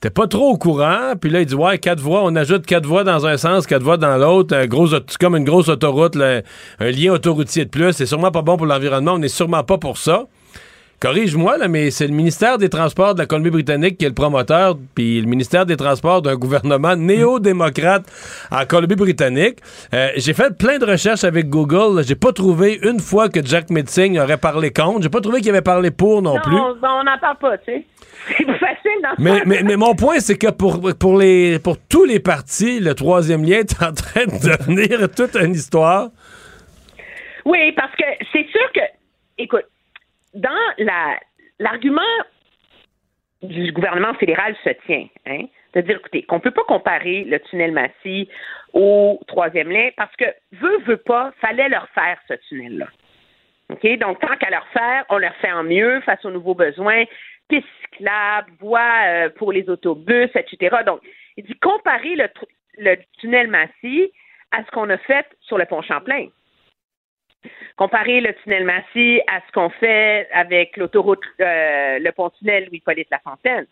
T'es 0.00 0.10
pas 0.10 0.28
trop 0.28 0.50
au 0.50 0.58
courant, 0.58 1.14
puis 1.20 1.30
là, 1.30 1.40
il 1.40 1.46
dit, 1.46 1.54
ouais, 1.54 1.78
quatre 1.78 2.00
voies, 2.00 2.22
on 2.22 2.36
ajoute 2.36 2.66
quatre 2.66 2.86
voies 2.86 3.02
dans 3.02 3.26
un 3.26 3.36
sens, 3.36 3.66
quatre 3.66 3.82
voies 3.82 3.96
dans 3.96 4.16
l'autre, 4.16 4.54
un 4.54 4.66
gros, 4.66 4.86
comme 5.18 5.34
une 5.34 5.44
grosse 5.44 5.68
autoroute, 5.68 6.16
un 6.16 6.42
lien 6.90 7.12
autoroutier 7.12 7.64
de 7.64 7.70
plus, 7.70 7.92
c'est 7.94 8.06
sûrement 8.06 8.30
pas 8.30 8.42
bon 8.42 8.56
pour 8.56 8.66
l'environnement, 8.66 9.14
on 9.14 9.18
n'est 9.18 9.28
sûrement 9.28 9.64
pas 9.64 9.78
pour 9.78 9.98
ça. 9.98 10.26
Corrige-moi, 11.00 11.58
là, 11.58 11.68
mais 11.68 11.90
c'est 11.90 12.06
le 12.06 12.14
ministère 12.14 12.58
des 12.58 12.68
Transports 12.68 13.14
de 13.14 13.20
la 13.20 13.26
Colombie-Britannique 13.26 13.98
qui 13.98 14.04
est 14.04 14.08
le 14.08 14.14
promoteur, 14.14 14.76
puis 14.94 15.20
le 15.20 15.26
ministère 15.26 15.66
des 15.66 15.76
Transports 15.76 16.22
d'un 16.22 16.36
gouvernement 16.36 16.96
néo-démocrate 16.96 18.04
en 18.50 18.64
Colombie-Britannique. 18.64 19.58
Euh, 19.92 20.08
j'ai 20.16 20.32
fait 20.32 20.56
plein 20.56 20.78
de 20.78 20.86
recherches 20.86 21.24
avec 21.24 21.48
Google. 21.48 22.02
J'ai 22.04 22.14
pas 22.14 22.32
trouvé 22.32 22.78
une 22.82 23.00
fois 23.00 23.28
que 23.28 23.44
Jack 23.44 23.70
Metzing 23.70 24.18
aurait 24.18 24.38
parlé 24.38 24.72
contre. 24.72 25.02
J'ai 25.02 25.08
pas 25.10 25.20
trouvé 25.20 25.40
qu'il 25.40 25.50
avait 25.50 25.62
parlé 25.62 25.90
pour 25.90 26.22
non, 26.22 26.38
plus. 26.42 26.56
on 26.56 26.74
ben, 26.76 26.88
on 27.00 27.04
n'en 27.04 27.18
parle 27.18 27.38
pas, 27.38 27.58
tu 27.58 27.64
sais. 27.66 27.84
C'est 28.38 28.44
facile 28.44 29.08
Mais, 29.18 29.42
mais, 29.44 29.62
mais 29.62 29.76
mon 29.76 29.94
point, 29.94 30.18
c'est 30.18 30.38
que 30.38 30.50
pour, 30.50 30.80
pour, 30.98 31.18
les, 31.18 31.58
pour 31.58 31.76
tous 31.78 32.04
les 32.04 32.20
partis, 32.20 32.80
le 32.80 32.94
troisième 32.94 33.44
lien 33.44 33.58
est 33.58 33.82
en 33.82 33.92
train 33.92 34.24
de 34.24 34.56
devenir 34.56 35.10
toute 35.10 35.36
une 35.36 35.52
histoire. 35.52 36.08
Oui, 37.44 37.72
parce 37.72 37.92
que 37.96 38.04
c'est 38.32 38.46
sûr 38.50 38.72
que, 38.74 38.80
écoute, 39.36 39.66
dans 40.34 40.50
la 40.78 41.18
l'argument 41.58 42.02
du 43.42 43.72
gouvernement 43.72 44.14
fédéral 44.14 44.56
se 44.64 44.70
tient, 44.86 45.06
hein, 45.26 45.44
de 45.74 45.80
dire, 45.82 45.96
écoutez, 45.96 46.22
qu'on 46.22 46.40
peut 46.40 46.50
pas 46.50 46.64
comparer 46.64 47.24
le 47.24 47.38
tunnel 47.40 47.72
Massy 47.72 48.28
au 48.72 49.20
troisième 49.26 49.70
lien 49.70 49.90
parce 49.96 50.14
que 50.16 50.24
veut, 50.52 50.78
veut 50.86 50.96
pas, 50.96 51.32
fallait 51.40 51.68
leur 51.68 51.88
faire 51.90 52.18
ce 52.28 52.34
tunnel-là. 52.48 52.86
OK? 53.70 53.98
Donc, 53.98 54.20
tant 54.20 54.36
qu'à 54.36 54.50
leur 54.50 54.66
faire, 54.68 55.04
on 55.10 55.18
leur 55.18 55.34
fait 55.36 55.52
en 55.52 55.64
mieux 55.64 56.00
face 56.02 56.24
aux 56.24 56.30
nouveaux 56.30 56.54
besoins, 56.54 57.04
pistes 57.48 57.66
cyclables, 57.82 58.52
voies 58.60 59.02
euh, 59.06 59.28
pour 59.30 59.52
les 59.52 59.68
autobus, 59.68 60.30
etc. 60.34 60.76
Donc, 60.86 61.00
il 61.36 61.44
dit 61.44 61.58
comparer 61.58 62.16
le, 62.16 62.28
le 62.78 62.96
tunnel 63.18 63.48
Massy 63.48 64.10
à 64.52 64.64
ce 64.64 64.70
qu'on 64.70 64.88
a 64.90 64.98
fait 64.98 65.26
sur 65.40 65.58
le 65.58 65.66
pont 65.66 65.82
Champlain 65.82 66.28
comparer 67.76 68.20
le 68.20 68.32
tunnel 68.42 68.64
Massy 68.64 69.20
à 69.26 69.40
ce 69.46 69.52
qu'on 69.52 69.70
fait 69.70 70.28
avec 70.32 70.76
l'autoroute, 70.76 71.20
euh, 71.40 71.98
le 71.98 72.10
pont-tunnel 72.12 72.66
Louis-Polyte 72.66 73.08
Lafontaine. 73.10 73.66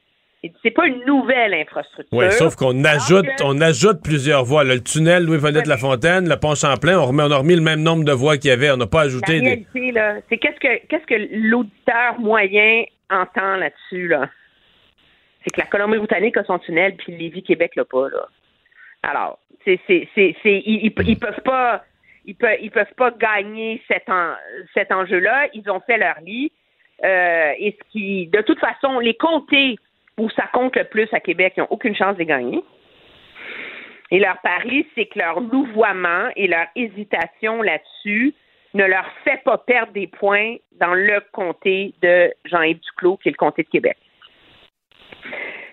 Et 0.45 0.53
C'est 0.63 0.73
pas 0.73 0.87
une 0.87 1.05
nouvelle 1.07 1.55
infrastructure. 1.55 2.19
Oui, 2.19 2.31
sauf 2.33 2.57
qu'on 2.57 2.83
ajoute, 2.85 3.27
que- 3.27 3.45
on 3.45 3.61
ajoute 3.61 4.03
plusieurs 4.03 4.45
voies. 4.45 4.65
là. 4.65 4.75
le 4.75 4.83
tunnel 4.83 5.25
Louis-Follette-Lafontaine, 5.25 6.29
le 6.29 6.37
pont 6.37 6.57
Champlain, 6.57 6.99
on, 6.99 7.07
remet, 7.07 7.23
on 7.23 7.31
a 7.31 7.37
remis 7.37 7.55
le 7.55 7.61
même 7.61 7.81
nombre 7.83 8.05
de 8.05 8.11
voies 8.11 8.39
qu'il 8.39 8.51
y 8.51 8.53
avait. 8.53 8.73
On 8.73 8.77
n'a 8.77 8.89
pas 8.89 9.03
La 9.03 9.07
ajouté 9.07 9.39
des. 9.41 9.47
réalité, 9.47 9.93
là, 9.93 10.17
c'est 10.29 10.39
qu'est-ce 10.39 10.59
que 10.59 10.85
qu'est-ce 10.89 11.07
que 11.07 11.29
l'auditeur 11.49 12.19
moyen 12.19 12.83
entend 13.09 13.55
là-dessus, 13.57 14.09
là? 14.09 14.29
C'est 15.45 15.51
que 15.55 15.61
la 15.61 15.67
Colombie-Britannique 15.67 16.37
a 16.37 16.45
son 16.45 16.59
tunnel, 16.59 16.97
puis 16.97 17.17
Lévis-Québec 17.17 17.77
l'a 17.77 17.85
pas, 17.85 18.09
là. 18.09 18.27
Alors, 19.05 19.39
c'est, 19.65 19.79
c'est, 19.87 20.09
c'est, 20.15 20.35
c'est- 20.43 20.63
ils, 20.67 20.87
ils- 20.87 21.09
ils 21.09 21.19
peuvent 21.19 21.41
pas, 21.45 21.85
ils 22.25 22.35
peuvent, 22.35 22.59
peuvent 22.73 22.95
pas 22.97 23.11
gagner 23.13 23.83
cet, 23.89 24.09
en- 24.09 24.35
cet 24.75 24.93
enjeu-là. 24.93 25.49
Ils 25.55 25.71
ont 25.71 25.81
fait 25.81 25.99
leur 25.99 26.21
lit. 26.21 26.53
Euh, 27.05 27.53
et 27.59 27.77
ce 27.79 27.91
qui, 27.91 28.27
de 28.29 28.41
toute 28.43 28.61
façon, 28.61 28.99
les 29.01 29.15
comtés 29.15 29.77
où 30.19 30.31
ça 30.31 30.45
compte 30.53 30.77
le 30.77 30.85
plus 30.85 31.09
à 31.13 31.21
Québec, 31.21 31.55
ils 31.57 31.61
n'ont 31.61 31.67
aucune 31.71 31.97
chance 31.97 32.17
de 32.17 32.23
gagner. 32.25 32.63
Et 34.11 34.19
leur 34.19 34.39
pari, 34.43 34.87
c'est 34.95 35.07
que 35.07 35.19
leur 35.19 35.41
louvoiement 35.41 36.29
et 36.37 36.47
leur 36.47 36.67
hésitation 36.77 37.63
là-dessus 37.63 38.35
ne 38.75 38.85
leur 38.85 39.07
fait 39.25 39.43
pas 39.43 39.59
perdre 39.59 39.93
des 39.93 40.07
points 40.07 40.57
dans 40.81 40.95
le 40.95 41.21
comté 41.33 41.95
de 42.03 42.33
Jean-Yves 42.45 42.81
Duclos, 42.81 43.17
qui 43.17 43.29
est 43.29 43.33
le 43.33 43.37
comté 43.37 43.63
de 43.63 43.69
Québec. 43.69 43.97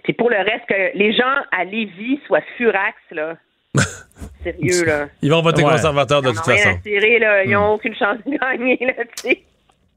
Puis 0.03 0.13
pour 0.13 0.29
le 0.29 0.37
reste, 0.37 0.65
que 0.67 0.97
les 0.97 1.13
gens 1.13 1.35
à 1.51 1.63
Lévis 1.65 2.19
soient 2.25 2.41
furax, 2.57 2.97
là. 3.11 3.35
Sérieux, 4.43 4.85
là. 4.85 5.07
Ils 5.21 5.31
vont 5.31 5.41
voter 5.41 5.63
Ouais. 5.63 5.71
conservateur 5.71 6.21
de 6.21 6.29
Ils 6.29 6.35
toute 6.35 6.45
façon. 6.45 6.69
à 6.69 6.73
tirer, 6.75 7.19
là. 7.19 7.43
Ils 7.43 7.51
n'ont 7.51 7.73
aucune 7.73 7.95
chance 7.95 8.17
de 8.25 8.31
gagner, 8.37 8.77
là, 8.81 8.93
tu 9.17 9.29
sais. 9.29 9.41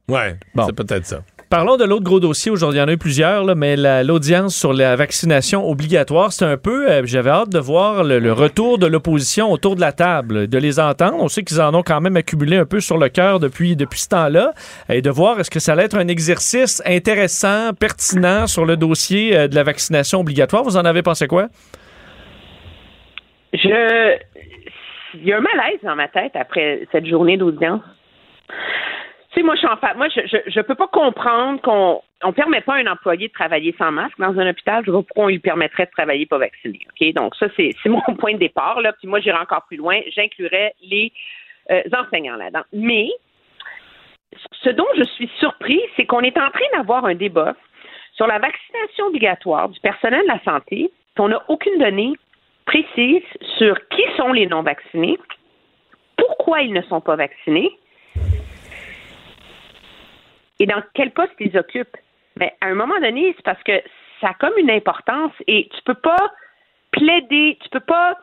Ouais, 0.08 0.36
Bon. 0.54 0.66
c'est 0.66 0.74
peut-être 0.74 1.06
ça. 1.06 1.20
Parlons 1.48 1.76
de 1.76 1.84
l'autre 1.84 2.02
gros 2.02 2.18
dossier 2.18 2.50
aujourd'hui. 2.50 2.78
Il 2.78 2.80
y 2.80 2.84
en 2.84 2.88
a 2.88 2.92
eu 2.92 2.98
plusieurs, 2.98 3.44
là, 3.44 3.54
mais 3.54 3.76
la- 3.76 4.02
l'audience 4.02 4.56
sur 4.56 4.72
la 4.72 4.96
vaccination 4.96 5.68
obligatoire, 5.68 6.32
c'est 6.32 6.46
un 6.46 6.56
peu. 6.56 6.90
euh, 6.90 7.02
J'avais 7.04 7.28
hâte 7.28 7.50
de 7.50 7.58
voir 7.58 8.04
le, 8.04 8.18
le 8.20 8.32
retour 8.32 8.78
de 8.78 8.86
l'opposition 8.86 9.52
autour 9.52 9.76
de 9.76 9.82
la 9.82 9.92
table, 9.92 10.48
de 10.48 10.58
les 10.58 10.80
entendre. 10.80 11.16
On 11.20 11.28
sait 11.28 11.42
qu'ils 11.44 11.60
en 11.60 11.74
ont 11.74 11.82
quand 11.82 12.00
même 12.00 12.16
accumulé 12.16 12.56
un 12.56 12.64
peu 12.64 12.80
sur 12.80 12.96
le 12.96 13.10
cœur 13.10 13.38
depuis, 13.38 13.76
depuis 13.76 14.00
ce 14.00 14.08
temps-là, 14.08 14.54
et 14.88 15.02
de 15.02 15.10
voir 15.10 15.38
est-ce 15.40 15.50
que 15.50 15.60
ça 15.60 15.72
allait 15.72 15.84
être 15.84 15.96
un 15.98 16.08
exercice 16.08 16.82
intéressant, 16.86 17.72
pertinent 17.78 18.46
sur 18.46 18.64
le 18.64 18.78
dossier 18.78 19.36
euh, 19.36 19.46
de 19.46 19.54
la 19.54 19.62
vaccination 19.62 20.20
obligatoire. 20.20 20.62
Vous 20.64 20.78
en 20.78 20.84
avez 20.86 21.02
pensé 21.02 21.26
quoi? 21.26 21.48
Je. 23.52 24.18
Il 25.14 25.24
y 25.24 25.32
a 25.32 25.36
un 25.36 25.40
malaise 25.40 25.80
dans 25.82 25.94
ma 25.94 26.08
tête 26.08 26.34
après 26.34 26.86
cette 26.90 27.06
journée 27.06 27.36
d'audience. 27.36 27.82
Tu 28.48 29.40
sais, 29.40 29.42
moi, 29.42 29.54
je 29.54 29.60
suis 29.60 29.68
en 29.68 29.96
Moi, 29.96 30.08
je, 30.08 30.38
je, 30.46 30.60
peux 30.60 30.74
pas 30.74 30.88
comprendre 30.88 31.60
qu'on 31.60 32.02
on 32.22 32.32
permet 32.32 32.60
pas 32.60 32.74
à 32.74 32.78
un 32.78 32.86
employé 32.86 33.28
de 33.28 33.32
travailler 33.32 33.74
sans 33.78 33.90
masque 33.90 34.18
dans 34.18 34.38
un 34.38 34.48
hôpital. 34.48 34.82
Je 34.86 34.90
vois 34.90 35.02
pourquoi 35.02 35.24
on 35.24 35.28
lui 35.28 35.38
permettrait 35.38 35.86
de 35.86 35.90
travailler 35.90 36.26
pas 36.26 36.38
vacciné. 36.38 36.80
Donc, 37.14 37.34
ça, 37.36 37.46
c'est 37.56 37.74
mon 37.86 38.00
point 38.16 38.34
de 38.34 38.38
départ. 38.38 38.80
Là. 38.80 38.92
Puis 38.92 39.08
moi, 39.08 39.20
j'irai 39.20 39.38
encore 39.38 39.64
plus 39.66 39.76
loin. 39.76 40.00
J'inclurais 40.14 40.74
les 40.82 41.12
euh, 41.70 41.82
enseignants 41.94 42.36
là-dedans. 42.36 42.64
Mais 42.72 43.10
ce 44.62 44.70
dont 44.70 44.86
je 44.96 45.04
suis 45.04 45.30
surpris, 45.38 45.80
c'est 45.96 46.06
qu'on 46.06 46.20
est 46.20 46.38
en 46.38 46.50
train 46.50 46.64
d'avoir 46.74 47.04
un 47.04 47.14
débat 47.14 47.54
sur 48.14 48.26
la 48.26 48.38
vaccination 48.38 49.06
obligatoire 49.06 49.68
du 49.68 49.80
personnel 49.80 50.22
de 50.22 50.28
la 50.28 50.40
santé. 50.42 50.90
On 51.18 51.28
n'a 51.28 51.42
aucune 51.48 51.78
donnée 51.78 52.14
précise 52.72 53.22
sur 53.58 53.76
qui 53.88 54.02
sont 54.16 54.32
les 54.32 54.46
non-vaccinés, 54.46 55.18
pourquoi 56.16 56.62
ils 56.62 56.72
ne 56.72 56.80
sont 56.82 57.02
pas 57.02 57.16
vaccinés 57.16 57.78
et 60.58 60.66
dans 60.66 60.82
quel 60.94 61.10
poste 61.10 61.34
ils 61.40 61.56
occupent. 61.58 61.96
Mais 62.36 62.54
à 62.60 62.66
un 62.68 62.74
moment 62.74 62.98
donné, 63.00 63.34
c'est 63.36 63.44
parce 63.44 63.62
que 63.64 63.82
ça 64.20 64.28
a 64.28 64.34
comme 64.34 64.56
une 64.56 64.70
importance 64.70 65.32
et 65.46 65.68
tu 65.74 65.82
peux 65.84 66.00
pas 66.00 66.32
plaider, 66.92 67.58
tu 67.62 67.68
peux 67.68 67.80
pas 67.80 68.16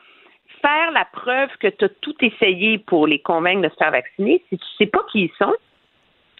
faire 0.61 0.91
la 0.91 1.05
preuve 1.05 1.49
que 1.59 1.67
tu 1.67 1.85
as 1.85 1.89
tout 2.01 2.15
essayé 2.21 2.79
pour 2.79 3.05
les 3.05 3.19
convaincre 3.19 3.61
de 3.61 3.69
se 3.69 3.75
faire 3.75 3.91
vacciner 3.91 4.43
si 4.49 4.57
tu 4.57 4.65
sais 4.77 4.87
pas 4.87 5.05
qui 5.11 5.25
ils 5.25 5.31
sont, 5.37 5.55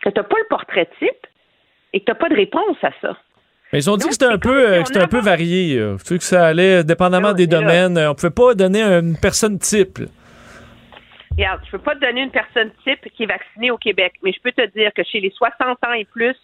que 0.01 0.09
tu 0.09 0.15
n'as 0.15 0.23
pas 0.23 0.37
le 0.39 0.47
portrait 0.49 0.89
type 0.97 1.27
et 1.93 1.99
que 1.99 2.05
tu 2.05 2.11
n'as 2.11 2.15
pas 2.15 2.29
de 2.29 2.35
réponse 2.35 2.77
à 2.81 2.91
ça. 3.01 3.17
Mais 3.71 3.79
ils 3.79 3.89
ont 3.89 3.97
dit 3.97 4.07
que 4.07 4.13
c'était 4.13 4.25
un 4.25 4.37
peu, 4.39 4.67
euh, 4.67 4.83
c'était 4.85 4.99
un 5.01 5.07
peu 5.07 5.19
varié. 5.19 5.77
euh. 5.77 5.95
Tu 5.97 6.05
sais, 6.05 6.17
que 6.17 6.23
ça 6.23 6.47
allait 6.47 6.83
dépendamment 6.83 7.33
des 7.33 7.45
domaines. 7.47 7.97
Euh, 7.97 8.11
On 8.11 8.15
pouvait 8.15 8.31
pas 8.31 8.55
donner 8.55 8.81
une 8.81 9.15
personne 9.17 9.59
type. 9.59 9.99
là. 9.99 10.05
Regarde, 11.31 11.61
je 11.65 11.71
peux 11.71 11.77
pas 11.77 11.95
te 11.95 12.01
donner 12.01 12.21
une 12.23 12.31
personne 12.31 12.71
type 12.83 12.99
qui 13.15 13.23
est 13.23 13.27
vaccinée 13.27 13.71
au 13.71 13.77
Québec, 13.77 14.13
mais 14.23 14.31
je 14.33 14.39
peux 14.43 14.51
te 14.51 14.65
dire 14.77 14.91
que 14.95 15.03
chez 15.03 15.19
les 15.21 15.31
60 15.31 15.77
ans 15.85 15.93
et 15.97 16.05
plus, 16.05 16.35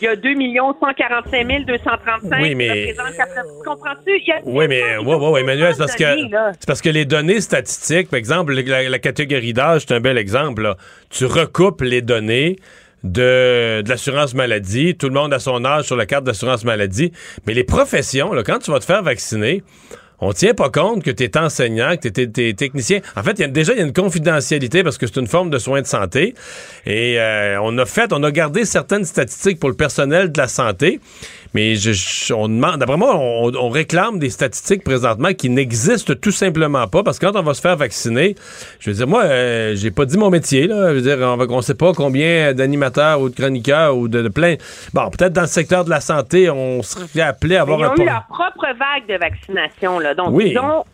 il 0.00 0.04
y 0.04 0.08
a 0.08 0.16
2 0.16 0.30
145 0.80 1.64
235 1.66 2.42
Oui, 2.42 2.54
mais- 2.54 2.66
qui 2.66 2.90
représentent 2.92 3.16
80 3.16 3.42
Tu 3.62 3.68
comprends-tu? 3.68 4.22
Oui, 4.46 4.66
mais 4.68 4.96
ouais, 4.98 5.14
ouais, 5.14 5.40
Emmanuel, 5.42 5.72
c'est 5.74 5.78
parce 5.78 5.94
que 5.94 6.30
là. 6.30 6.52
parce 6.66 6.82
que 6.82 6.88
les 6.90 7.04
données 7.04 7.40
statistiques, 7.40 8.10
par 8.10 8.18
exemple, 8.18 8.52
la, 8.54 8.88
la 8.88 8.98
catégorie 8.98 9.52
d'âge, 9.52 9.82
c'est 9.86 9.94
un 9.94 10.00
bel 10.00 10.18
exemple. 10.18 10.62
là. 10.62 10.76
Tu 11.10 11.24
recoupes 11.26 11.82
les 11.82 12.02
données 12.02 12.56
de, 13.04 13.82
l'assurance 13.86 14.34
maladie, 14.34 14.96
tout 14.96 15.08
le 15.08 15.14
monde 15.14 15.32
a 15.32 15.38
son 15.38 15.64
âge 15.64 15.86
sur 15.86 15.96
la 15.96 16.06
carte 16.06 16.24
d'assurance 16.24 16.64
maladie, 16.64 17.12
mais 17.46 17.54
les 17.54 17.64
professions, 17.64 18.32
là, 18.32 18.42
quand 18.42 18.58
tu 18.58 18.70
vas 18.70 18.78
te 18.78 18.84
faire 18.84 19.02
vacciner, 19.02 19.62
on 20.20 20.32
tient 20.32 20.52
pas 20.52 20.68
compte 20.68 21.02
que 21.02 21.10
tu 21.10 21.24
es 21.24 21.38
enseignant, 21.38 21.96
que 21.96 22.08
tu 22.08 22.42
es, 22.42 22.52
technicien. 22.52 23.00
En 23.16 23.22
fait, 23.22 23.38
y 23.38 23.44
a, 23.44 23.48
déjà, 23.48 23.72
il 23.72 23.78
y 23.78 23.82
a 23.82 23.86
une 23.86 23.92
confidentialité 23.92 24.82
parce 24.82 24.98
que 24.98 25.06
c'est 25.06 25.18
une 25.18 25.26
forme 25.26 25.48
de 25.48 25.58
soins 25.58 25.80
de 25.80 25.86
santé. 25.86 26.34
Et 26.84 27.18
euh, 27.18 27.58
on 27.62 27.76
a 27.78 27.86
fait, 27.86 28.12
on 28.12 28.22
a 28.22 28.30
gardé 28.30 28.66
certaines 28.66 29.06
statistiques 29.06 29.58
pour 29.58 29.70
le 29.70 29.76
personnel 29.76 30.30
de 30.30 30.38
la 30.38 30.46
santé. 30.48 31.00
Mais 31.54 31.74
je, 31.74 31.92
je- 31.92 32.32
on 32.32 32.48
demande, 32.48 32.78
d'après 32.78 32.96
moi, 32.96 33.16
on, 33.16 33.52
on 33.54 33.68
réclame 33.70 34.18
des 34.18 34.30
statistiques 34.30 34.84
présentement 34.84 35.32
qui 35.32 35.50
n'existent 35.50 36.14
tout 36.14 36.30
simplement 36.30 36.86
pas 36.86 37.02
parce 37.02 37.18
que 37.18 37.26
quand 37.26 37.36
on 37.38 37.42
va 37.42 37.54
se 37.54 37.60
faire 37.60 37.76
vacciner, 37.76 38.36
je 38.78 38.90
veux 38.90 38.96
dire, 38.96 39.06
moi, 39.08 39.24
euh, 39.24 39.74
j'ai 39.74 39.90
pas 39.90 40.04
dit 40.04 40.16
mon 40.16 40.30
métier, 40.30 40.66
là. 40.66 40.90
Je 40.90 40.94
veux 40.96 41.02
dire, 41.02 41.18
on, 41.20 41.36
va, 41.36 41.46
on 41.48 41.60
sait 41.60 41.74
pas 41.74 41.92
combien 41.92 42.52
d'animateurs 42.54 43.20
ou 43.20 43.28
de 43.30 43.34
chroniqueurs 43.34 43.96
ou 43.96 44.06
de, 44.08 44.22
de 44.22 44.28
plein. 44.28 44.54
Bon, 44.94 45.10
peut-être 45.10 45.32
dans 45.32 45.40
le 45.42 45.46
secteur 45.46 45.84
de 45.84 45.90
la 45.90 46.00
santé, 46.00 46.48
on 46.50 46.82
serait 46.82 47.20
appelé 47.22 47.56
à 47.56 47.64
Mais 47.66 47.72
avoir 47.72 47.80
ils 47.80 47.84
un 47.84 47.90
ont 47.92 47.94
po- 47.96 48.02
eu 48.02 48.06
leur 48.06 48.26
propre 48.28 48.66
vague 48.78 49.08
de 49.08 49.18
vaccination. 49.18 49.98
Là. 49.98 50.14
Donc, 50.14 50.28
Oui. 50.30 50.50
ils 50.52 50.58
ont. 50.58 50.84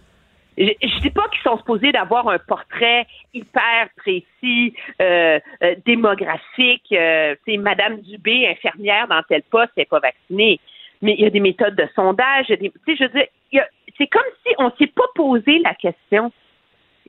Je 0.58 0.64
ne 0.64 1.00
dis 1.00 1.10
pas 1.10 1.28
qu'ils 1.28 1.42
sont 1.42 1.58
supposés 1.58 1.92
d'avoir 1.92 2.28
un 2.28 2.38
portrait 2.38 3.06
hyper 3.34 3.88
précis, 3.96 4.74
euh, 5.02 5.38
euh, 5.62 5.74
démographique. 5.84 6.86
Euh, 6.92 7.34
tu 7.46 7.52
sais, 7.52 7.58
Madame 7.58 8.00
Dubé, 8.00 8.48
infirmière 8.48 9.06
dans 9.08 9.22
tel 9.28 9.42
poste, 9.42 9.72
n'est 9.76 9.84
pas 9.84 10.00
vaccinée. 10.00 10.58
Mais 11.02 11.14
il 11.18 11.20
y 11.20 11.26
a 11.26 11.30
des 11.30 11.40
méthodes 11.40 11.76
de 11.76 11.86
sondage. 11.94 12.46
des- 12.48 12.70
Tu 12.70 12.72
sais, 12.86 12.96
je 12.96 13.04
veux 13.04 13.24
dire, 13.52 13.64
c'est 13.98 14.06
comme 14.06 14.22
si 14.46 14.54
on 14.58 14.70
s'est 14.78 14.86
pas 14.86 15.04
posé 15.14 15.58
la 15.58 15.74
question. 15.74 16.32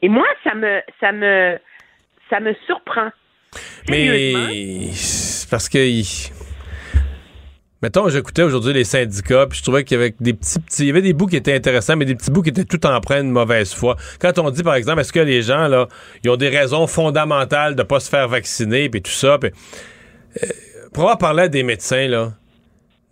Et 0.01 0.09
moi, 0.09 0.27
ça 0.43 0.53
me, 0.53 0.81
ça 0.99 1.11
me, 1.13 1.57
ça 2.29 2.39
me 2.41 2.53
surprend. 2.65 3.09
Mais 3.89 4.91
c'est 4.93 5.49
parce 5.49 5.69
que 5.69 5.77
mettons, 7.81 8.09
j'écoutais 8.09 8.43
aujourd'hui 8.43 8.73
les 8.73 8.83
syndicats, 8.83 9.45
puis 9.47 9.59
je 9.59 9.63
trouvais 9.63 9.83
qu'il 9.83 9.97
y 9.97 10.01
avait 10.01 10.15
des 10.19 10.33
petits, 10.33 10.59
petits, 10.59 10.83
il 10.83 10.87
y 10.87 10.89
avait 10.89 11.01
des 11.01 11.13
bouts 11.13 11.27
qui 11.27 11.35
étaient 11.35 11.55
intéressants, 11.55 11.95
mais 11.95 12.05
des 12.05 12.15
petits 12.15 12.31
bouts 12.31 12.41
qui 12.41 12.49
étaient 12.49 12.65
tout 12.65 12.85
empreints 12.85 13.23
de 13.23 13.29
mauvaise 13.29 13.73
foi. 13.73 13.95
Quand 14.19 14.37
on 14.39 14.49
dit, 14.49 14.63
par 14.63 14.75
exemple, 14.75 15.01
est-ce 15.01 15.13
que 15.13 15.19
les 15.19 15.41
gens 15.41 15.67
là, 15.67 15.87
ils 16.23 16.29
ont 16.29 16.37
des 16.37 16.49
raisons 16.49 16.87
fondamentales 16.87 17.75
de 17.75 17.83
pas 17.83 17.99
se 17.99 18.09
faire 18.09 18.27
vacciner, 18.27 18.89
puis 18.89 19.01
tout 19.01 19.11
ça, 19.11 19.37
puis 19.37 19.51
euh, 20.43 20.47
pour 20.93 21.03
avoir 21.03 21.17
parlé 21.17 21.43
à 21.43 21.47
des 21.47 21.63
médecins 21.63 22.07
là, 22.07 22.33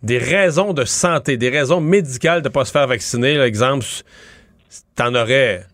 des 0.02 0.18
raisons 0.18 0.72
de 0.72 0.84
santé, 0.84 1.36
des 1.36 1.50
raisons 1.50 1.80
médicales 1.80 2.42
de 2.42 2.48
pas 2.48 2.64
se 2.64 2.70
faire 2.70 2.86
vacciner, 2.86 3.36
là, 3.36 3.46
exemple, 3.46 3.84
t'en 4.94 5.14
aurais. 5.14 5.66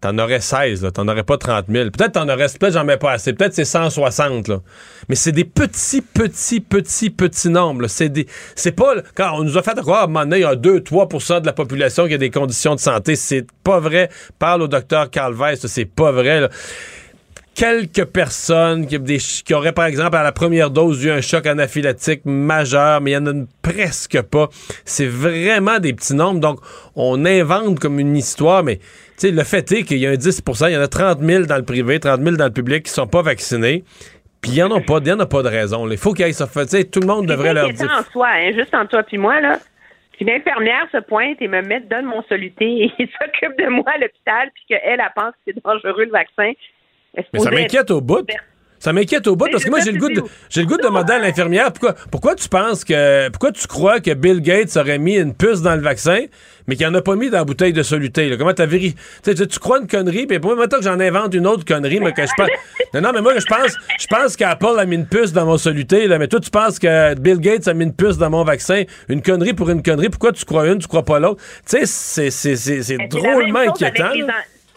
T'en 0.00 0.16
aurais 0.18 0.40
16, 0.40 0.84
là. 0.84 0.92
T'en 0.92 1.08
aurais 1.08 1.24
pas 1.24 1.36
30 1.38 1.66
000. 1.68 1.90
Peut-être 1.90 2.12
t'en 2.12 2.28
aurais, 2.28 2.46
peut-être 2.46 2.72
j'en 2.72 2.84
mets 2.84 2.98
pas 2.98 3.12
assez. 3.12 3.32
Peut-être 3.32 3.54
c'est 3.54 3.64
160, 3.64 4.46
là. 4.46 4.60
Mais 5.08 5.16
c'est 5.16 5.32
des 5.32 5.44
petits, 5.44 6.02
petits, 6.02 6.60
petits, 6.60 7.10
petits 7.10 7.48
nombres. 7.48 7.88
C'est 7.88 8.08
des, 8.08 8.26
c'est 8.54 8.72
pas, 8.72 8.94
quand 9.16 9.32
on 9.34 9.42
nous 9.42 9.58
a 9.58 9.62
fait 9.62 9.76
croire, 9.80 10.02
à 10.02 10.04
un 10.04 10.06
moment 10.06 10.20
donné, 10.20 10.38
il 10.38 10.42
y 10.42 10.44
a 10.44 10.54
2-3% 10.54 11.40
de 11.40 11.46
la 11.46 11.52
population 11.52 12.06
qui 12.06 12.14
a 12.14 12.18
des 12.18 12.30
conditions 12.30 12.76
de 12.76 12.80
santé. 12.80 13.16
C'est 13.16 13.46
pas 13.64 13.80
vrai. 13.80 14.08
Parle 14.38 14.62
au 14.62 14.68
docteur 14.68 15.10
Carl 15.10 15.34
Weiss, 15.34 15.66
c'est 15.66 15.84
pas 15.84 16.12
vrai, 16.12 16.42
là 16.42 16.48
quelques 17.58 18.04
personnes 18.04 18.86
qui, 18.86 19.52
auraient, 19.52 19.72
par 19.72 19.86
exemple, 19.86 20.16
à 20.16 20.22
la 20.22 20.30
première 20.30 20.70
dose 20.70 21.04
eu 21.04 21.10
un 21.10 21.20
choc 21.20 21.44
anaphylactique 21.44 22.20
majeur, 22.24 23.00
mais 23.00 23.10
il 23.10 23.14
y 23.14 23.16
en 23.16 23.26
a 23.26 23.32
presque 23.62 24.22
pas. 24.22 24.48
C'est 24.84 25.08
vraiment 25.08 25.80
des 25.80 25.92
petits 25.92 26.14
nombres. 26.14 26.38
Donc, 26.38 26.60
on 26.94 27.24
invente 27.24 27.80
comme 27.80 27.98
une 27.98 28.16
histoire, 28.16 28.62
mais 28.62 28.78
sais, 29.18 29.30
le 29.30 29.44
fait 29.44 29.70
est 29.72 29.82
qu'il 29.82 29.98
y 29.98 30.06
a 30.06 30.10
un 30.10 30.16
10 30.16 30.42
il 30.62 30.72
y 30.72 30.76
en 30.76 30.80
a 30.80 30.88
30 30.88 31.20
000 31.20 31.46
dans 31.46 31.56
le 31.56 31.64
privé, 31.64 32.00
30 32.00 32.20
000 32.20 32.36
dans 32.36 32.46
le 32.46 32.52
public 32.52 32.84
qui 32.84 32.90
sont 32.90 33.06
pas 33.06 33.22
vaccinés. 33.22 33.84
Puis 34.40 34.52
il 34.52 34.54
n'y 34.54 34.62
en 34.62 34.70
a 34.70 34.80
pas, 34.80 34.94
en 34.94 35.20
a 35.20 35.42
de 35.42 35.48
raison. 35.48 35.84
là. 35.84 35.94
Il 35.94 35.98
faut 35.98 36.12
qu'ils 36.12 36.26
aillent 36.26 36.34
se 36.34 36.46
faire. 36.46 36.64
Tout 36.90 37.00
le 37.00 37.06
monde 37.06 37.26
devrait 37.26 37.54
leur 37.54 37.72
dire. 37.72 37.90
en 37.90 38.02
soi, 38.10 38.28
hein, 38.34 38.52
juste 38.54 38.74
entre 38.74 38.90
toi 38.90 39.02
puis 39.02 39.18
moi, 39.18 39.40
là. 39.40 39.58
Puis 40.12 40.24
l'infirmière 40.24 40.86
se 40.90 40.98
pointe 40.98 41.40
et 41.40 41.48
me 41.48 41.62
met, 41.62 41.80
donne 41.80 42.06
mon 42.06 42.22
soluté 42.24 42.92
et 42.98 43.08
s'occupe 43.20 43.56
de 43.58 43.68
moi 43.68 43.84
à 43.94 43.98
l'hôpital, 43.98 44.50
puis 44.52 44.64
qu'elle, 44.68 44.80
elle 44.84 45.12
pense 45.14 45.32
que 45.32 45.38
c'est 45.52 45.64
dangereux 45.64 46.04
le 46.04 46.10
vaccin. 46.10 46.52
Mais 47.32 47.38
ça 47.38 47.50
m'inquiète 47.50 47.90
au 47.90 48.00
bout. 48.00 48.26
Ça 48.78 48.92
m'inquiète 48.92 49.26
au 49.26 49.36
bout 49.36 49.48
parce 49.50 49.64
que 49.64 49.70
moi 49.70 49.80
j'ai 49.84 49.92
le 49.92 49.98
goût 49.98 50.08
de 50.08 50.22
j'ai 50.50 50.62
le 50.62 50.66
goût 50.66 50.76
de 50.76 50.82
demander 50.82 51.14
à 51.14 51.18
l'infirmière 51.18 51.72
pourquoi 51.72 51.94
pourquoi 52.10 52.34
tu 52.34 52.48
penses 52.48 52.84
que 52.84 53.28
pourquoi 53.30 53.52
tu 53.52 53.66
crois 53.66 54.00
que 54.00 54.14
Bill 54.14 54.40
Gates 54.40 54.76
aurait 54.76 54.98
mis 54.98 55.16
une 55.16 55.34
puce 55.34 55.62
dans 55.62 55.74
le 55.74 55.80
vaccin 55.80 56.20
mais 56.66 56.76
qu'il 56.76 56.86
en 56.86 56.94
a 56.94 57.02
pas 57.02 57.16
mis 57.16 57.30
dans 57.30 57.38
la 57.38 57.44
bouteille 57.44 57.72
de 57.72 57.82
soluté 57.82 58.28
là? 58.28 58.36
comment 58.36 58.52
t'as 58.52 58.66
vérifié 58.66 58.96
tu, 59.24 59.34
tu 59.34 59.58
crois 59.58 59.80
une 59.80 59.88
connerie 59.88 60.26
puis 60.26 60.38
moi 60.38 60.54
maintenant 60.54 60.78
que 60.78 60.84
j'en 60.84 61.00
invente 61.00 61.34
une 61.34 61.46
autre 61.46 61.64
connerie 61.64 61.98
mais 61.98 62.12
que 62.12 62.22
je 62.22 62.32
pense 62.36 62.48
non 62.94 63.00
non 63.00 63.10
mais 63.12 63.20
moi 63.20 63.34
je 63.38 63.46
pense 63.46 63.74
je 63.98 64.06
pense 64.06 64.36
qu'Apple 64.36 64.78
a 64.78 64.86
mis 64.86 64.96
une 64.96 65.06
puce 65.06 65.32
dans 65.32 65.46
mon 65.46 65.58
soluté 65.58 66.06
là 66.06 66.18
mais 66.18 66.28
toi 66.28 66.38
tu 66.38 66.50
penses 66.50 66.78
que 66.78 67.14
Bill 67.18 67.40
Gates 67.40 67.66
a 67.66 67.74
mis 67.74 67.84
une 67.84 67.94
puce 67.94 68.16
dans 68.16 68.30
mon 68.30 68.44
vaccin 68.44 68.84
une 69.08 69.22
connerie 69.22 69.54
pour 69.54 69.70
une 69.70 69.82
connerie 69.82 70.08
pourquoi 70.08 70.32
tu 70.32 70.44
crois 70.44 70.68
une 70.68 70.78
tu 70.78 70.86
crois 70.86 71.04
pas 71.04 71.18
l'autre? 71.18 71.42
Tu 71.68 71.78
sais 71.78 71.86
c'est 71.86 72.30
c'est 72.30 72.56
c'est 72.56 72.82
c'est 72.82 72.82
c'est 72.82 72.96
la 72.96 73.08
drôlement 73.08 73.60
inquiétant 73.60 74.10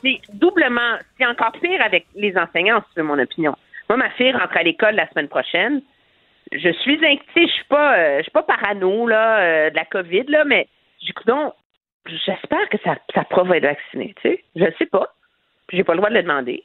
C'est 0.03 0.19
doublement, 0.33 0.97
c'est 1.17 1.25
encore 1.25 1.51
pire 1.61 1.81
avec 1.85 2.05
les 2.15 2.35
enseignants, 2.35 2.81
veux 2.95 3.03
mon 3.03 3.19
opinion. 3.19 3.55
Moi, 3.91 3.97
ma 3.97 4.09
fille 4.11 4.31
rentre 4.31 4.55
à 4.55 4.63
l'école 4.63 4.95
la 4.95 5.05
semaine 5.09 5.27
prochaine. 5.27 5.81
Je 6.53 6.69
suis 6.69 6.95
inquiétée, 7.05 7.45
je 7.45 7.51
suis 7.51 7.65
pas, 7.65 7.97
euh, 7.97 8.17
je 8.19 8.21
suis 8.21 8.31
pas 8.31 8.43
parano 8.43 9.05
là, 9.05 9.39
euh, 9.39 9.69
de 9.69 9.75
la 9.75 9.83
COVID 9.83 10.23
là, 10.29 10.45
mais 10.45 10.69
du 11.01 11.13
coup 11.13 11.25
j'espère 12.05 12.69
que 12.69 12.77
sa, 12.85 13.23
prof 13.25 13.49
va 13.49 13.57
être 13.57 13.65
vaccinée. 13.65 14.15
Tu 14.21 14.29
sais, 14.29 14.43
je 14.55 14.63
sais 14.77 14.85
pas, 14.85 15.13
j'ai 15.73 15.83
pas 15.83 15.91
le 15.91 15.97
droit 15.97 16.09
de 16.09 16.15
le 16.15 16.23
demander. 16.23 16.63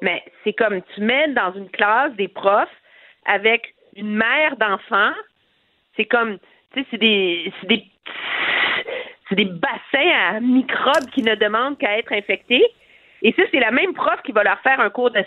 Mais 0.00 0.22
c'est 0.44 0.52
comme 0.52 0.80
tu 0.94 1.00
mets 1.00 1.26
dans 1.30 1.52
une 1.54 1.70
classe 1.70 2.12
des 2.12 2.28
profs 2.28 2.68
avec 3.26 3.74
une 3.96 4.14
mère 4.14 4.56
d'enfants. 4.56 5.14
C'est 5.96 6.04
comme, 6.04 6.38
tu 6.72 6.82
sais, 6.82 6.86
c'est 6.92 6.98
des, 6.98 7.52
c'est 7.60 7.66
des, 7.66 7.84
c'est 9.28 9.34
des 9.34 9.46
bassins 9.46 10.12
à 10.28 10.38
microbes 10.38 11.10
qui 11.10 11.24
ne 11.24 11.34
demandent 11.34 11.78
qu'à 11.78 11.98
être 11.98 12.12
infectés. 12.12 12.64
Et 13.22 13.32
ça, 13.32 13.42
c'est 13.50 13.58
la 13.58 13.72
même 13.72 13.92
prof 13.92 14.22
qui 14.24 14.30
va 14.30 14.44
leur 14.44 14.60
faire 14.60 14.78
un 14.78 14.90
cours 14.90 15.10
de 15.10 15.24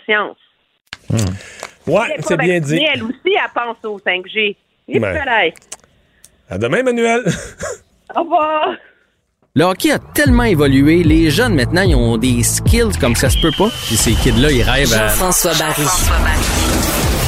science. 1.08 1.30
ouais 1.86 2.16
c'est 2.26 2.36
bien 2.36 2.60
dit 2.60 2.80
Elle 2.92 3.02
aussi, 3.04 3.14
elle 3.26 3.50
pense 3.54 3.76
au 3.84 3.98
5G. 3.98 4.56
Il 4.88 5.00
Ouais. 5.02 5.18
fallait. 5.18 5.54
À 6.50 6.58
demain, 6.58 6.78
Emmanuel. 6.78 7.22
Au 8.16 8.20
revoir. 8.22 8.68
Le 9.56 9.64
hockey 9.64 9.92
a 9.92 9.98
tellement 10.00 10.42
évolué, 10.42 11.02
les 11.04 11.30
jeunes 11.30 11.54
maintenant, 11.54 11.82
ils 11.82 11.94
ont 11.94 12.16
des 12.18 12.42
skills 12.42 12.98
comme 13.00 13.14
ça 13.14 13.30
se 13.30 13.38
peut 13.40 13.52
pas. 13.56 13.68
Puis 13.86 13.96
ces 13.96 14.12
kids-là, 14.12 14.50
ils 14.50 14.62
rêvent 14.62 14.92
à... 14.92 15.08
Jean-François 15.08 15.52
Barry. 15.54 15.84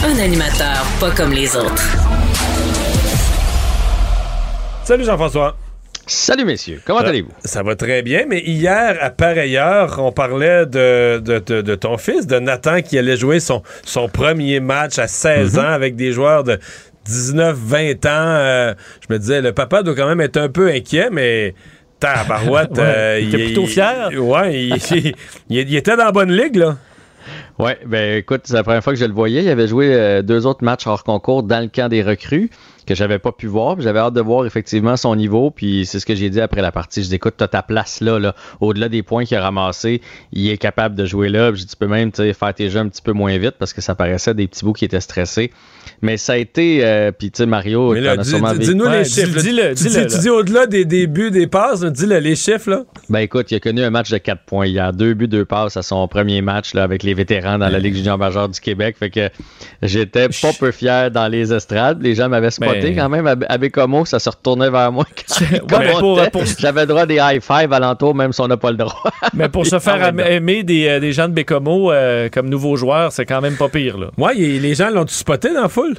Un 0.04 0.18
animateur 0.18 0.84
pas 1.00 1.10
comme 1.12 1.32
les 1.32 1.54
autres. 1.56 1.82
Salut 4.84 5.04
Jean-François. 5.04 5.56
Salut 6.08 6.44
messieurs, 6.44 6.80
comment 6.84 7.00
allez-vous? 7.00 7.32
Ça 7.44 7.64
va 7.64 7.74
très 7.74 8.02
bien, 8.02 8.26
mais 8.28 8.38
hier, 8.40 8.96
à 9.00 9.10
pareille 9.10 9.56
heure, 9.56 9.96
on 9.98 10.12
parlait 10.12 10.64
de, 10.64 11.18
de, 11.18 11.40
de- 11.40 11.62
de 11.62 11.74
ton 11.74 11.98
fils, 11.98 12.28
de 12.28 12.38
Nathan, 12.38 12.80
qui 12.80 12.96
allait 12.96 13.16
jouer 13.16 13.40
son, 13.40 13.62
son 13.84 14.08
premier 14.08 14.60
match 14.60 15.00
à 15.00 15.08
16 15.08 15.54
Mhm. 15.54 15.64
ans 15.64 15.68
avec 15.68 15.96
des 15.96 16.12
joueurs 16.12 16.44
de 16.44 16.58
19, 17.06 17.56
20 17.58 18.06
ans. 18.06 18.08
Euh, 18.12 18.74
je 19.08 19.12
me 19.12 19.18
disais, 19.18 19.40
le 19.42 19.52
papa 19.52 19.82
doit 19.82 19.96
quand 19.96 20.06
même 20.06 20.20
être 20.20 20.36
un 20.36 20.48
peu 20.48 20.68
inquiet, 20.68 21.08
mais 21.10 21.54
tabarouette. 21.98 22.70
Ouais, 22.78 22.84
euh, 22.84 23.20
il 23.20 23.28
était 23.34 23.44
plutôt 23.46 23.66
fier? 23.66 24.10
Ouais, 24.16 24.54
il, 24.68 24.76
il- 24.92 25.14
il- 25.50 25.74
était 25.76 25.96
dans 25.96 26.04
la 26.04 26.12
bonne 26.12 26.30
ligue, 26.32 26.54
là. 26.56 26.76
Ouais, 27.58 27.78
ben 27.84 28.18
écoute, 28.18 28.42
c'est 28.44 28.54
la 28.54 28.62
première 28.62 28.84
fois 28.84 28.92
que 28.92 28.98
je 29.00 29.04
le 29.06 29.12
voyais. 29.12 29.42
Il 29.42 29.48
avait 29.48 29.66
joué 29.66 29.92
euh, 29.92 30.22
deux 30.22 30.46
autres 30.46 30.62
matchs 30.62 30.86
hors 30.86 31.02
concours 31.02 31.42
dans 31.42 31.58
le 31.60 31.66
camp 31.68 31.88
des 31.88 32.02
recrues 32.02 32.48
que 32.86 32.94
j'avais 32.94 33.18
pas 33.18 33.32
pu 33.32 33.46
voir. 33.46 33.80
J'avais 33.80 33.98
hâte 33.98 34.14
de 34.14 34.20
voir 34.20 34.46
effectivement 34.46 34.96
son 34.96 35.14
niveau. 35.16 35.50
Puis 35.50 35.84
c'est 35.86 36.00
ce 36.00 36.06
que 36.06 36.14
j'ai 36.14 36.30
dit 36.30 36.40
après 36.40 36.62
la 36.62 36.72
partie. 36.72 37.02
Je 37.02 37.08
dis 37.08 37.16
écoute, 37.16 37.34
t'as 37.36 37.48
ta 37.48 37.62
place 37.62 38.00
là, 38.00 38.18
là. 38.18 38.34
Au-delà 38.60 38.88
des 38.88 39.02
points 39.02 39.24
qu'il 39.24 39.36
a 39.36 39.42
ramassés, 39.42 40.00
il 40.32 40.48
est 40.50 40.58
capable 40.58 40.94
de 40.94 41.04
jouer 41.04 41.28
là. 41.28 41.52
Puis 41.52 41.66
tu 41.66 41.76
peux 41.76 41.86
même 41.88 42.12
tu 42.12 42.22
sais, 42.22 42.32
faire 42.32 42.54
tes 42.54 42.70
jeux 42.70 42.80
un 42.80 42.88
petit 42.88 43.02
peu 43.02 43.12
moins 43.12 43.36
vite 43.38 43.54
parce 43.58 43.72
que 43.72 43.80
ça 43.80 43.94
paraissait 43.94 44.34
des 44.34 44.46
petits 44.46 44.64
bouts 44.64 44.72
qui 44.72 44.84
étaient 44.84 45.00
stressés. 45.00 45.50
Mais 46.02 46.16
ça 46.16 46.34
a 46.34 46.36
été. 46.36 46.84
euh, 46.84 47.10
puis 47.12 47.30
tu 47.30 47.38
sais, 47.38 47.46
Mario, 47.46 47.94
dis- 47.94 48.00
dis- 48.58 48.66
dis-nous 48.66 48.88
les 48.88 49.02
dis- 49.02 49.10
chiffres. 49.14 49.36
tu, 49.40 49.42
dis-le, 49.42 49.74
dis- 49.74 50.18
dis 50.20 50.28
au-delà 50.30 50.66
des 50.66 50.84
débuts, 50.84 51.30
des 51.30 51.46
passes, 51.46 51.82
là, 51.82 51.90
dis-le, 51.90 52.18
les 52.18 52.36
chiffres, 52.36 52.70
là. 52.70 52.82
Ben 53.08 53.20
écoute, 53.20 53.50
il 53.50 53.56
a 53.56 53.60
connu 53.60 53.82
un 53.82 53.90
match 53.90 54.10
de 54.10 54.18
4 54.18 54.42
points 54.44 54.66
hier. 54.66 54.92
Deux 54.92 55.14
buts, 55.14 55.28
deux 55.28 55.44
passes 55.44 55.76
à 55.76 55.82
son 55.82 56.06
premier 56.08 56.42
match 56.42 56.74
là, 56.74 56.82
avec 56.82 57.02
les 57.02 57.14
vétérans 57.14 57.58
dans 57.58 57.68
la 57.68 57.78
Ligue 57.78 57.94
junior 57.94 58.18
majeure 58.18 58.48
du 58.48 58.60
Québec. 58.60 58.96
Fait 58.98 59.10
que 59.10 59.28
j'étais 59.82 60.28
pas 60.28 60.52
peu 60.58 60.70
fier 60.70 61.10
dans 61.10 61.28
les 61.28 61.52
estrades. 61.52 62.02
Les 62.02 62.14
gens 62.14 62.28
m'avaient 62.28 62.50
spoté 62.50 62.75
Ben- 62.82 62.96
quand 62.96 63.08
même. 63.08 63.26
À, 63.48 63.58
Bécomo, 63.58 64.04
ça 64.04 64.18
se 64.18 64.28
retournait 64.30 64.70
vers 64.70 64.90
moi. 64.92 65.04
Ouais, 65.40 65.92
pour- 66.00 66.16
pour- 66.30 66.42
J'avais 66.58 66.86
droit 66.86 67.06
des 67.06 67.16
high 67.20 67.40
five 67.42 67.72
alentour, 67.72 68.14
même 68.14 68.32
si 68.32 68.40
on 68.40 68.48
n'a 68.48 68.56
pas 68.56 68.70
le 68.70 68.76
droit. 68.76 69.02
Mais 69.34 69.48
pour 69.48 69.66
se 69.66 69.78
faire 69.78 70.02
am- 70.02 70.20
aimer 70.20 70.62
des, 70.62 70.86
euh, 70.88 71.00
des 71.00 71.12
gens 71.12 71.28
de 71.28 71.32
Bécomo 71.34 71.90
euh, 71.92 72.28
comme 72.32 72.48
nouveaux 72.48 72.76
joueurs, 72.76 73.12
c'est 73.12 73.26
quand 73.26 73.40
même 73.40 73.56
pas 73.56 73.68
pire. 73.68 73.98
Là. 73.98 74.08
Ouais, 74.18 74.34
les 74.34 74.74
gens 74.74 74.90
l'ont-tu 74.90 75.14
spoté 75.14 75.52
dans 75.52 75.62
la 75.62 75.68
foule? 75.68 75.94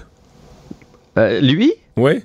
Euh, 1.17 1.39
lui? 1.41 1.73
Oui. 1.95 2.23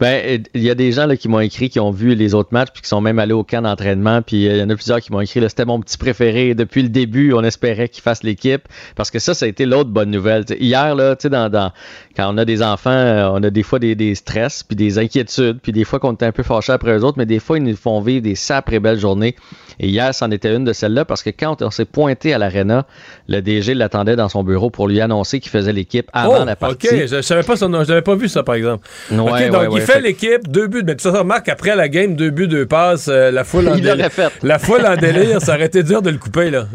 Ben, 0.00 0.42
il 0.54 0.62
y 0.62 0.70
a 0.70 0.74
des 0.74 0.92
gens 0.92 1.06
là, 1.06 1.16
qui 1.16 1.28
m'ont 1.28 1.40
écrit, 1.40 1.68
qui 1.68 1.80
ont 1.80 1.90
vu 1.90 2.14
les 2.14 2.34
autres 2.34 2.50
matchs, 2.52 2.70
puis 2.72 2.82
qui 2.82 2.88
sont 2.88 3.00
même 3.00 3.18
allés 3.18 3.32
au 3.32 3.44
camp 3.44 3.62
d'entraînement. 3.62 4.22
Puis 4.22 4.48
euh, 4.48 4.54
il 4.54 4.58
y 4.58 4.62
en 4.62 4.70
a 4.70 4.74
plusieurs 4.74 5.00
qui 5.00 5.12
m'ont 5.12 5.20
écrit, 5.20 5.40
là, 5.40 5.48
c'était 5.48 5.64
mon 5.64 5.80
petit 5.80 5.98
préféré. 5.98 6.54
Depuis 6.54 6.82
le 6.82 6.88
début, 6.88 7.32
on 7.32 7.42
espérait 7.42 7.88
qu'il 7.88 8.02
fasse 8.02 8.22
l'équipe. 8.22 8.62
Parce 8.94 9.10
que 9.10 9.18
ça, 9.18 9.34
ça 9.34 9.46
a 9.46 9.48
été 9.48 9.66
l'autre 9.66 9.90
bonne 9.90 10.10
nouvelle. 10.10 10.44
T'sais, 10.44 10.58
hier, 10.58 10.94
là, 10.94 11.16
tu 11.16 11.22
sais, 11.22 11.30
dans, 11.30 11.48
dans- 11.48 11.72
quand 12.16 12.32
on 12.32 12.38
a 12.38 12.44
des 12.44 12.62
enfants, 12.62 12.90
euh, 12.90 13.28
on 13.32 13.42
a 13.42 13.50
des 13.50 13.62
fois 13.62 13.78
des, 13.78 13.94
des 13.94 14.14
stress, 14.14 14.62
puis 14.62 14.76
des 14.76 14.98
inquiétudes, 14.98 15.58
puis 15.62 15.72
des 15.72 15.84
fois 15.84 15.98
qu'on 15.98 16.12
était 16.12 16.26
un 16.26 16.32
peu 16.32 16.42
fâchés 16.42 16.72
après 16.72 16.96
eux 16.96 17.04
autres, 17.04 17.18
mais 17.18 17.26
des 17.26 17.38
fois, 17.38 17.58
ils 17.58 17.64
nous 17.64 17.76
font 17.76 18.00
vivre 18.00 18.22
des 18.22 18.34
sacrées 18.34 18.80
belles 18.80 18.98
journées. 18.98 19.36
Et 19.78 19.88
hier, 19.88 20.14
c'en 20.14 20.30
était 20.30 20.54
une 20.54 20.64
de 20.64 20.72
celles-là, 20.72 21.04
parce 21.04 21.22
que 21.22 21.30
quand 21.30 21.60
on 21.60 21.70
s'est 21.70 21.84
pointé 21.84 22.32
à 22.32 22.38
l'aréna, 22.38 22.86
le 23.28 23.40
DG 23.40 23.74
l'attendait 23.74 24.16
dans 24.16 24.28
son 24.28 24.42
bureau 24.42 24.70
pour 24.70 24.88
lui 24.88 25.00
annoncer 25.00 25.40
qu'il 25.40 25.50
faisait 25.50 25.72
l'équipe 25.72 26.08
avant 26.12 26.42
oh, 26.42 26.44
la 26.44 26.56
partie. 26.56 26.88
OK, 26.88 27.06
je, 27.06 27.20
savais 27.20 27.42
pas 27.42 27.56
son 27.56 27.68
nom, 27.68 27.84
je 27.84 27.88
n'avais 27.88 28.02
pas 28.02 28.14
vu 28.14 28.28
ça, 28.28 28.42
par 28.42 28.54
exemple. 28.54 28.88
Ouais, 29.10 29.20
OK, 29.20 29.32
ouais, 29.32 29.65
donc 29.68 29.78
il 29.78 29.82
fait 29.82 29.92
fait- 29.94 30.00
l'équipe, 30.00 30.48
deux 30.48 30.66
buts. 30.66 30.82
Mais 30.86 30.96
tu 30.96 31.02
ça 31.04 31.10
remarque 31.10 31.48
après 31.48 31.76
la 31.76 31.88
game, 31.88 32.14
deux 32.16 32.30
buts, 32.30 32.48
deux 32.48 32.66
passes, 32.66 33.08
euh, 33.08 33.30
la 33.30 33.44
foule 33.44 33.68
en 33.68 33.74
Il 33.76 33.84
l'aurait 33.84 33.96
délire. 33.96 34.12
fait. 34.12 34.32
La 34.42 34.58
foule 34.58 34.84
en 34.86 34.96
délire, 34.96 35.40
ça 35.40 35.54
aurait 35.54 35.66
été 35.66 35.82
dur 35.82 36.02
de 36.02 36.10
le 36.10 36.18
couper, 36.18 36.50
là. 36.50 36.66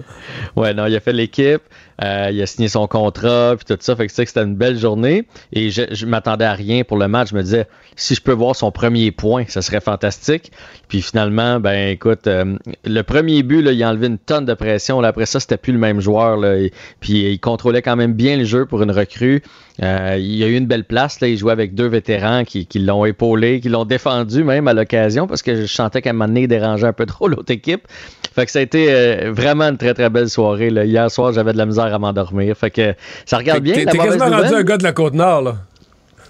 Ouais, 0.56 0.74
non, 0.74 0.86
il 0.88 0.96
a 0.96 1.00
fait 1.00 1.14
l'équipe, 1.14 1.62
euh, 2.04 2.30
il 2.32 2.42
a 2.42 2.46
signé 2.46 2.68
son 2.68 2.88
contrat, 2.88 3.56
puis 3.58 3.66
tout 3.66 3.78
ça. 3.82 3.96
Fait 3.96 4.06
que 4.08 4.12
tu 4.12 4.16
sais 4.16 4.24
que 4.26 4.30
c'était 4.30 4.44
une 4.44 4.56
belle 4.56 4.78
journée. 4.78 5.26
Et 5.54 5.70
je, 5.70 5.84
je 5.92 6.06
m'attendais 6.06 6.46
à 6.46 6.54
rien 6.54 6.84
pour 6.84 6.98
le 6.98 7.08
match. 7.08 7.30
Je 7.32 7.36
me 7.36 7.44
disais, 7.44 7.68
si 7.96 8.16
je 8.16 8.22
peux 8.22 8.32
voir 8.34 8.56
son 8.56 8.72
premier 8.72 9.12
point, 9.12 9.44
ça 9.48 9.62
serait 9.62 9.82
fantastique. 9.82 10.52
Puis 10.88 11.02
finalement, 11.02 11.60
ben 11.60 11.90
écoute, 11.90 12.28
euh, 12.28 12.56
le 12.86 13.02
premier 13.04 13.44
but, 13.44 13.62
là, 13.62 13.72
il 13.72 13.82
a 13.84 13.90
enlevé 13.90 14.08
une 14.08 14.18
tonne 14.18 14.46
de 14.46 14.54
pression. 14.54 15.00
Là, 15.02 15.10
après 15.10 15.26
ça, 15.26 15.40
c'était 15.40 15.58
plus 15.58 15.74
le 15.74 15.80
même 15.80 16.02
joueur. 16.02 16.38
Là, 16.38 16.56
Et- 16.58 16.72
puis 17.00 17.32
il 17.32 17.40
contrôlait 17.40 17.82
quand 17.82 17.96
même 17.96 18.14
bien 18.14 18.36
le 18.38 18.44
jeu 18.44 18.66
pour 18.66 18.82
une 18.84 18.92
recrue. 18.92 19.42
Euh, 19.84 20.18
il 20.20 20.44
a 20.44 20.48
eu 20.48 20.56
une 20.56 20.68
belle 20.68 20.84
place. 20.84 21.22
Là, 21.22 21.28
il 21.28 21.38
jouait 21.38 21.52
avec 21.52 21.74
deux 21.74 21.88
vétérans 21.88 22.44
qui, 22.44 22.66
qui 22.68 22.80
l'ont 22.80 23.06
épaulé, 23.06 23.60
qui 23.60 23.70
l'ont 23.70 23.86
défendu 23.86 24.44
même 24.44 24.68
à 24.68 24.74
l'occasion 24.74 25.28
parce 25.28 25.42
que 25.42 25.62
je 25.62 25.66
sentais 25.66 26.02
qu'à 26.02 26.12
un 26.12 26.14
moment 26.14 26.28
donné, 26.28 26.42
il 26.42 26.48
dérangeait 26.48 26.88
un 26.88 26.94
peu 26.94 27.06
trop 27.08 27.28
l'autre 27.28 27.52
équipe. 27.52 27.88
Fait 28.34 28.46
que 28.46 28.52
ça 28.52 28.60
a 28.60 28.62
été 28.62 28.88
euh, 28.90 29.32
vraiment 29.34 29.66
une 29.66 29.78
très 29.78 29.94
très 29.94 30.10
belle 30.10 30.30
soirée. 30.30 30.70
Là. 30.70 30.86
Hier 30.86 31.10
soir, 31.10 31.34
j'avais 31.34 31.54
de 31.54 31.58
la 31.58 31.66
misère 31.66 31.94
à 31.94 32.00
m'endormir. 32.00 32.56
Fait 32.56 32.72
que 32.72 32.94
ça 33.26 33.38
regarde 33.38 33.64
bien. 33.64 33.74
T'es 33.74 33.86
quasiment 33.86 34.30
rendu 34.30 34.54
un 34.54 34.64
gars 34.64 34.78
de 34.78 34.84
la 34.84 34.94
Côte-Nord, 34.94 35.42
là. 35.42 35.56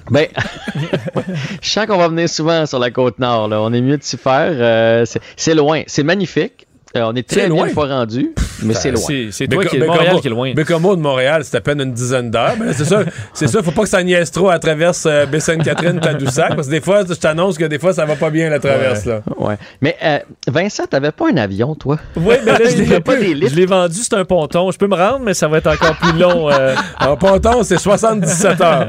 ben, 0.09 0.27
je 1.61 1.69
sens 1.69 1.85
qu'on 1.85 1.97
va 1.97 2.07
venir 2.07 2.27
souvent 2.27 2.65
sur 2.65 2.79
la 2.79 2.89
côte 2.89 3.19
nord. 3.19 3.47
Là. 3.47 3.61
On 3.61 3.71
est 3.71 3.81
mieux 3.81 3.97
de 3.97 4.03
s'y 4.03 4.17
faire. 4.17 4.51
Euh, 4.53 5.05
c'est 5.35 5.53
loin. 5.53 5.83
C'est 5.87 6.03
magnifique. 6.03 6.67
Euh, 6.95 7.03
on 7.05 7.15
est 7.15 7.25
très 7.27 7.41
C'est 7.41 7.47
bien 7.47 7.55
loin. 7.55 7.67
une 7.67 7.73
fois 7.73 7.87
rendu, 7.87 8.31
mais 8.63 8.73
c'est 8.73 8.91
loin. 8.91 9.01
Bécomo- 9.47 10.53
Bécomo 10.53 10.95
de 10.97 11.01
Montréal, 11.01 11.43
c'est 11.45 11.55
à 11.57 11.61
peine 11.61 11.79
une 11.81 11.93
dizaine 11.93 12.29
d'heures. 12.29 12.55
Ben, 12.59 12.73
c'est 12.73 12.83
ça, 12.85 13.03
c'est 13.33 13.47
ça. 13.47 13.63
Faut 13.63 13.71
pas 13.71 13.83
que 13.83 13.89
ça 13.89 14.03
niaise 14.03 14.29
trop 14.31 14.49
à 14.49 14.59
travers 14.59 14.91
euh, 15.05 15.25
Baie-Sainte-Catherine, 15.25 15.99
Tadoussac, 16.01 16.55
parce 16.55 16.67
que 16.67 16.71
des 16.71 16.81
fois, 16.81 17.03
je 17.07 17.13
t'annonce 17.13 17.57
que 17.57 17.63
des 17.65 17.79
fois, 17.79 17.93
ça 17.93 18.05
va 18.05 18.15
pas 18.17 18.29
bien 18.29 18.49
la 18.49 18.59
traverse, 18.59 19.05
là. 19.05 19.21
Ouais. 19.37 19.55
Mais 19.81 19.95
euh, 20.03 20.19
Vincent, 20.47 20.85
t'avais 20.85 21.11
pas 21.11 21.29
un 21.31 21.37
avion, 21.37 21.75
toi? 21.75 21.97
Oui, 22.17 22.35
mais 22.45 22.51
là, 22.51 22.59
je 22.69 22.81
l'ai 22.83 22.99
pas 22.99 23.15
des 23.15 23.47
je 23.47 23.55
l'ai 23.55 23.65
vendu, 23.65 23.97
c'est 24.01 24.13
un 24.15 24.25
ponton. 24.25 24.69
Je 24.71 24.77
peux 24.77 24.87
me 24.87 24.95
rendre, 24.95 25.19
mais 25.21 25.33
ça 25.33 25.47
va 25.47 25.59
être 25.59 25.67
encore 25.67 25.95
plus 25.97 26.19
long. 26.19 26.49
euh. 26.51 26.75
Un 26.99 27.15
ponton, 27.15 27.63
c'est 27.63 27.77
77 27.79 28.61
heures. 28.61 28.87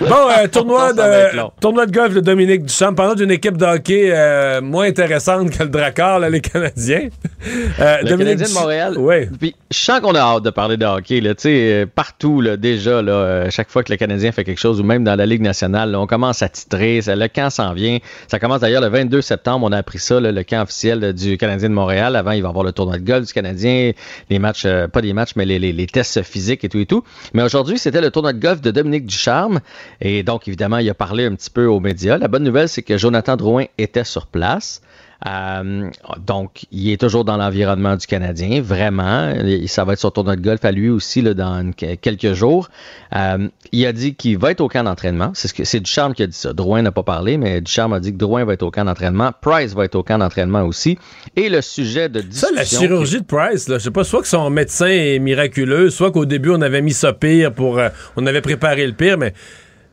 Bon, 0.00 0.06
euh, 0.38 0.46
tournoi, 0.48 0.92
de, 0.92 1.38
tournoi 1.60 1.86
de 1.86 1.92
golf 1.92 2.14
de 2.14 2.20
Dominique 2.20 2.64
Duchamp. 2.64 2.94
Parlons 2.94 3.14
d'une 3.14 3.30
équipe 3.30 3.56
de 3.56 3.64
hockey 3.66 4.10
euh, 4.12 4.60
moins 4.60 4.86
intéressante 4.86 5.50
que 5.50 5.62
le 5.62 5.68
Drakkar, 5.68 6.18
là, 6.18 6.28
les 6.30 6.40
Canadiens. 6.40 7.08
Euh, 7.78 7.98
Le 8.02 8.08
Canadien 8.16 8.46
de 8.48 8.52
Montréal. 8.54 8.94
Oui. 8.98 9.26
Puis 9.38 9.54
je 9.70 9.76
sens 9.78 10.00
qu'on 10.00 10.14
a 10.14 10.20
hâte 10.20 10.42
de 10.44 10.50
parler 10.50 10.76
de 10.76 10.84
hockey. 10.86 11.20
Là, 11.20 11.34
Tu 11.34 11.42
sais, 11.42 11.82
euh, 11.82 11.86
partout, 11.86 12.40
là, 12.40 12.56
déjà, 12.56 13.02
là, 13.02 13.12
euh, 13.12 13.50
chaque 13.50 13.70
fois 13.70 13.82
que 13.82 13.92
le 13.92 13.96
Canadien 13.98 14.32
fait 14.32 14.44
quelque 14.44 14.58
chose, 14.60 14.80
ou 14.80 14.84
même 14.84 15.04
dans 15.04 15.14
la 15.14 15.26
Ligue 15.26 15.42
nationale, 15.42 15.90
là, 15.90 16.00
on 16.00 16.06
commence 16.06 16.42
à 16.42 16.48
titrer. 16.48 17.02
Ça- 17.02 17.14
le 17.16 17.28
camp 17.28 17.50
s'en 17.50 17.72
vient. 17.74 17.98
Ça 18.28 18.38
commence 18.38 18.60
d'ailleurs 18.60 18.80
le 18.82 18.88
22 18.88 19.20
septembre. 19.20 19.66
On 19.68 19.72
a 19.72 19.78
appris 19.78 19.98
ça, 19.98 20.20
là, 20.20 20.32
le 20.32 20.42
camp 20.42 20.62
officiel 20.62 21.00
là, 21.00 21.12
du 21.12 21.36
Canadien 21.36 21.68
de 21.68 21.74
Montréal. 21.74 22.16
Avant, 22.16 22.30
il 22.32 22.42
va 22.42 22.48
y 22.48 22.50
avoir 22.50 22.64
le 22.64 22.72
tournoi 22.72 22.98
de 22.98 23.04
golf 23.04 23.26
du 23.26 23.32
Canadien, 23.32 23.92
les 24.30 24.38
matchs, 24.38 24.64
euh, 24.64 24.88
pas 24.88 25.02
des 25.02 25.12
matchs, 25.12 25.32
mais 25.36 25.44
les, 25.44 25.58
les- 25.58 25.72
les 25.72 25.86
tests 25.86 26.22
physiques 26.22 26.64
et 26.64 26.68
tout 26.68 26.78
et 26.78 26.86
tout. 26.86 27.04
Mais 27.34 27.42
aujourd'hui, 27.42 27.78
c'était 27.78 28.00
le 28.00 28.10
tournoi 28.10 28.32
de 28.32 28.40
golf 28.40 28.60
de 28.60 28.70
Dominique 28.70 29.06
Ducharme. 29.06 29.60
Et 30.00 30.22
donc, 30.22 30.48
évidemment, 30.48 30.78
il 30.78 30.88
a 30.88 30.94
parlé 30.94 31.26
un 31.26 31.34
petit 31.34 31.50
peu 31.50 31.66
aux 31.66 31.80
médias. 31.80 32.16
La 32.18 32.28
bonne 32.28 32.44
nouvelle, 32.44 32.68
c'est 32.68 32.82
que 32.82 32.96
Jonathan 32.96 33.36
Drouin 33.36 33.64
était 33.78 34.04
sur 34.04 34.26
place. 34.26 34.80
Euh, 35.26 35.88
donc, 36.26 36.66
il 36.72 36.90
est 36.90 37.00
toujours 37.00 37.24
dans 37.24 37.36
l'environnement 37.38 37.96
du 37.96 38.06
Canadien, 38.06 38.60
vraiment. 38.60 39.30
Et 39.30 39.66
Ça 39.66 39.84
va 39.84 39.94
être 39.94 39.98
son 39.98 40.10
tournoi 40.10 40.36
de 40.36 40.42
golf 40.42 40.64
à 40.64 40.72
lui 40.72 40.90
aussi 40.90 41.22
là, 41.22 41.32
dans 41.32 41.60
une- 41.60 41.74
quelques 41.74 42.34
jours. 42.34 42.68
Euh, 43.14 43.48
il 43.72 43.86
a 43.86 43.92
dit 43.92 44.14
qu'il 44.14 44.36
va 44.38 44.50
être 44.50 44.60
au 44.60 44.68
camp 44.68 44.84
d'entraînement. 44.84 45.30
C'est 45.34 45.48
ce 45.48 45.54
que 45.54 45.64
c'est 45.64 45.80
Ducharme 45.80 46.12
qui 46.14 46.22
a 46.22 46.26
dit 46.26 46.36
ça. 46.36 46.52
Drouin 46.52 46.82
n'a 46.82 46.92
pas 46.92 47.02
parlé, 47.02 47.38
mais 47.38 47.60
Ducharme 47.60 47.94
a 47.94 48.00
dit 48.00 48.12
que 48.12 48.18
Drouin 48.18 48.44
va 48.44 48.52
être 48.52 48.62
au 48.62 48.70
camp 48.70 48.84
d'entraînement. 48.84 49.32
Price 49.40 49.74
va 49.74 49.84
être 49.86 49.94
au 49.94 50.02
camp 50.02 50.18
d'entraînement 50.18 50.62
aussi. 50.64 50.98
Et 51.34 51.48
le 51.48 51.62
sujet 51.62 52.08
de 52.08 52.20
Ça, 52.20 52.26
discussion... 52.26 52.54
la 52.54 52.64
chirurgie 52.64 53.20
de 53.20 53.26
Price, 53.26 53.68
là, 53.68 53.78
je 53.78 53.84
sais 53.84 53.90
pas, 53.90 54.04
soit 54.04 54.20
que 54.22 54.28
son 54.28 54.50
médecin 54.50 54.86
est 54.88 55.18
miraculeux, 55.18 55.90
soit 55.90 56.10
qu'au 56.12 56.26
début, 56.26 56.50
on 56.50 56.60
avait 56.60 56.82
mis 56.82 56.92
ça 56.92 57.12
pire 57.12 57.52
pour. 57.52 57.78
euh, 57.78 57.88
on 58.16 58.26
avait 58.26 58.42
préparé 58.42 58.86
le 58.86 58.92
pire, 58.92 59.16
mais. 59.18 59.32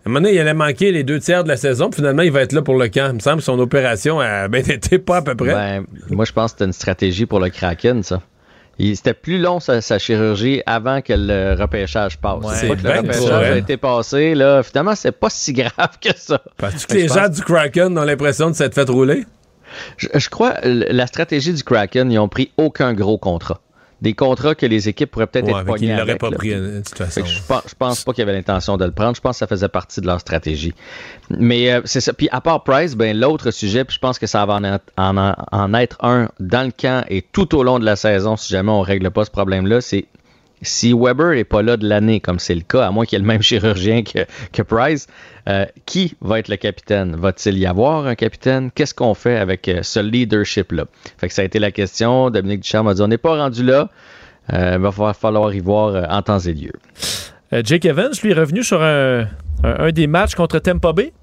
À 0.05 0.09
un 0.09 0.11
moment 0.11 0.21
donné, 0.21 0.35
il 0.35 0.39
allait 0.39 0.53
manquer 0.53 0.91
les 0.91 1.03
deux 1.03 1.19
tiers 1.19 1.43
de 1.43 1.49
la 1.49 1.55
saison, 1.57 1.89
puis 1.89 1.97
finalement, 2.01 2.23
il 2.23 2.31
va 2.31 2.41
être 2.41 2.51
là 2.51 2.61
pour 2.61 2.77
le 2.77 2.89
camp. 2.89 3.07
Il 3.11 3.15
me 3.15 3.19
semble 3.19 3.37
que 3.37 3.43
son 3.43 3.57
opération 3.59 4.19
a 4.19 4.47
bien 4.49 4.61
été 4.61 4.99
pas 4.99 5.17
à 5.17 5.21
peu 5.21 5.35
près. 5.35 5.53
Ben, 5.53 5.85
moi, 6.09 6.25
je 6.25 6.31
pense 6.33 6.51
que 6.51 6.57
c'était 6.57 6.65
une 6.65 6.73
stratégie 6.73 7.25
pour 7.25 7.39
le 7.39 7.49
Kraken, 7.49 8.03
ça. 8.03 8.21
Il- 8.79 8.97
C'était 8.97 9.13
plus 9.13 9.37
long 9.39 9.59
sa, 9.59 9.79
sa 9.81 9.99
chirurgie 9.99 10.61
avant 10.65 11.01
que 11.01 11.13
le 11.15 11.55
repêchage 11.57 12.17
passe. 12.17 12.43
Ouais. 12.43 12.53
C'est 12.55 12.67
pas 12.67 12.75
que 12.75 12.81
le 12.81 12.89
ben 12.89 12.97
repêchage 13.01 13.29
a 13.31 13.41
elle. 13.51 13.57
été 13.59 13.77
passé. 13.77 14.35
Là, 14.35 14.61
finalement, 14.63 14.95
c'est 14.95 15.11
pas 15.13 15.29
si 15.29 15.53
grave 15.53 15.97
que 16.01 16.09
ça. 16.17 16.41
Parce 16.57 16.85
que 16.85 16.95
les 16.95 17.07
gens 17.07 17.29
du 17.29 17.41
Kraken 17.41 17.97
ont 17.97 18.03
l'impression 18.03 18.49
de 18.49 18.55
s'être 18.55 18.73
fait 18.73 18.89
rouler? 18.89 19.25
Je, 19.97 20.07
je 20.13 20.29
crois 20.29 20.55
la 20.63 21.07
stratégie 21.07 21.53
du 21.53 21.63
Kraken, 21.63 22.11
ils 22.11 22.19
ont 22.19 22.27
pris 22.27 22.51
aucun 22.57 22.93
gros 22.93 23.17
contrat. 23.17 23.61
Des 24.03 24.13
contrats 24.13 24.53
que 24.53 24.65
les 24.65 24.89
équipes 24.89 25.09
pourraient 25.09 25.25
peut-être 25.27 25.45
Ouais, 25.51 25.61
être 25.61 25.75
qu'ils 25.77 25.95
l'auraient 25.95 26.17
pas 26.17 26.29
pris, 26.29 26.53
euh, 26.53 26.79
de 26.79 26.83
toute 26.83 26.97
façon. 26.97 27.23
Je 27.25 27.39
pense, 27.47 27.63
je 27.69 27.73
pense 27.73 28.03
pas 28.03 28.11
qu'il 28.13 28.19
y 28.21 28.23
avait 28.23 28.33
l'intention 28.37 28.77
de 28.77 28.85
le 28.85 28.91
prendre. 28.91 29.15
Je 29.15 29.21
pense 29.21 29.35
que 29.35 29.39
ça 29.39 29.47
faisait 29.47 29.69
partie 29.69 30.01
de 30.01 30.05
leur 30.07 30.19
stratégie. 30.19 30.73
Mais 31.31 31.71
euh, 31.71 31.81
c'est 31.85 32.01
ça. 32.01 32.13
Puis 32.13 32.27
à 32.31 32.41
part 32.41 32.63
Price, 32.63 32.95
ben 32.95 33.17
l'autre 33.17 33.49
sujet, 33.51 33.85
puis 33.85 33.95
je 33.95 33.99
pense 33.99 34.19
que 34.19 34.27
ça 34.27 34.45
va 34.45 34.55
en 34.55 34.63
être, 34.65 34.83
en, 34.97 35.17
en- 35.17 35.35
en 35.51 35.73
être 35.73 35.97
un 36.03 36.29
dans 36.39 36.63
le 36.65 36.71
camp 36.77 37.03
et 37.09 37.21
tout 37.21 37.55
au 37.55 37.63
long 37.63 37.79
de 37.79 37.85
la 37.85 37.95
saison, 37.95 38.35
si 38.37 38.51
jamais 38.51 38.71
on 38.71 38.81
règle 38.81 39.09
pas 39.09 39.25
ce 39.25 39.31
problème-là, 39.31 39.79
c'est 39.81 40.05
Si 40.63 40.93
Weber 40.93 41.35
n'est 41.35 41.43
pas 41.43 41.61
là 41.61 41.77
de 41.77 41.87
l'année, 41.87 42.19
comme 42.19 42.39
c'est 42.39 42.55
le 42.55 42.61
cas, 42.61 42.87
à 42.87 42.91
moins 42.91 43.05
qu'il 43.05 43.17
y 43.17 43.21
ait 43.21 43.25
le 43.25 43.27
même 43.27 43.41
chirurgien 43.49 44.03
que, 44.03 44.25
que 44.51 44.61
Price, 44.61 45.07
euh, 45.47 45.65
qui 45.85 46.15
va 46.21 46.39
être 46.39 46.47
le 46.47 46.55
capitaine? 46.55 47.15
Va-t-il 47.15 47.57
y 47.57 47.65
avoir 47.65 48.07
un 48.07 48.15
capitaine? 48.15 48.71
Qu'est-ce 48.73 48.93
qu'on 48.93 49.13
fait 49.13 49.37
avec 49.37 49.67
euh, 49.67 49.83
ce 49.83 49.99
leadership-là? 49.99 50.85
Fait 51.17 51.27
que 51.27 51.33
ça 51.33 51.41
a 51.41 51.45
été 51.45 51.59
la 51.59 51.71
question. 51.71 52.29
Dominique 52.29 52.61
Ducharme 52.61 52.87
a 52.87 52.93
dit 52.93 53.01
on 53.01 53.07
n'est 53.07 53.17
pas 53.17 53.37
rendu 53.37 53.63
là. 53.63 53.89
Euh, 54.51 54.73
il 54.75 54.81
va 54.81 55.13
falloir 55.13 55.53
y 55.53 55.59
voir 55.59 55.95
euh, 55.95 56.03
en 56.09 56.21
temps 56.21 56.39
et 56.39 56.53
lieu. 56.53 56.73
Euh, 57.53 57.61
Jake 57.63 57.85
Evans, 57.85 58.11
lui, 58.21 58.31
est 58.31 58.35
revenu 58.35 58.63
sur 58.63 58.81
un 58.81 59.91
des 59.93 60.07
matchs 60.07 60.35
contre 60.35 60.59
Tampa 60.59 60.91
Bay? 60.91 61.13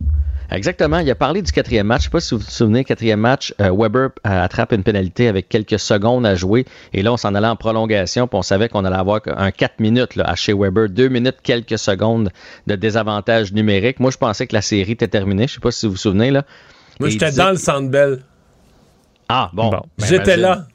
Exactement. 0.52 0.98
Il 0.98 1.10
a 1.10 1.14
parlé 1.14 1.42
du 1.42 1.52
quatrième 1.52 1.86
match. 1.86 2.02
Je 2.02 2.06
ne 2.08 2.10
sais 2.10 2.10
pas 2.10 2.20
si 2.20 2.34
vous 2.34 2.40
vous 2.40 2.50
souvenez, 2.50 2.84
quatrième 2.84 3.20
match, 3.20 3.54
euh, 3.60 3.70
Weber 3.76 4.10
euh, 4.26 4.44
attrape 4.44 4.72
une 4.72 4.82
pénalité 4.82 5.28
avec 5.28 5.48
quelques 5.48 5.78
secondes 5.78 6.26
à 6.26 6.34
jouer. 6.34 6.64
Et 6.92 7.02
là, 7.02 7.12
on 7.12 7.16
s'en 7.16 7.34
allait 7.34 7.46
en 7.46 7.56
prolongation, 7.56 8.26
puis 8.26 8.36
on 8.38 8.42
savait 8.42 8.68
qu'on 8.68 8.84
allait 8.84 8.96
avoir 8.96 9.20
un 9.26 9.50
4 9.52 9.78
minutes 9.80 10.16
là, 10.16 10.24
à 10.24 10.34
chez 10.34 10.52
Weber. 10.52 10.88
2 10.88 11.08
minutes, 11.08 11.36
quelques 11.42 11.78
secondes 11.78 12.30
de 12.66 12.74
désavantage 12.74 13.52
numérique. 13.52 14.00
Moi, 14.00 14.10
je 14.10 14.16
pensais 14.18 14.46
que 14.46 14.54
la 14.54 14.62
série 14.62 14.92
était 14.92 15.08
terminée. 15.08 15.46
Je 15.46 15.52
ne 15.52 15.54
sais 15.54 15.60
pas 15.60 15.70
si 15.70 15.86
vous 15.86 15.92
vous 15.92 15.98
souvenez. 15.98 16.30
Là. 16.30 16.44
Moi, 16.98 17.08
j'étais 17.10 17.26
disait- 17.30 17.42
dans 17.42 17.50
le 17.50 17.56
Centre 17.56 17.88
Bell. 17.88 18.22
Ah, 19.28 19.50
bon. 19.52 19.70
Ben, 19.70 19.80
J'étais 19.98 20.34
imagine. 20.34 20.42
là. 20.42 20.66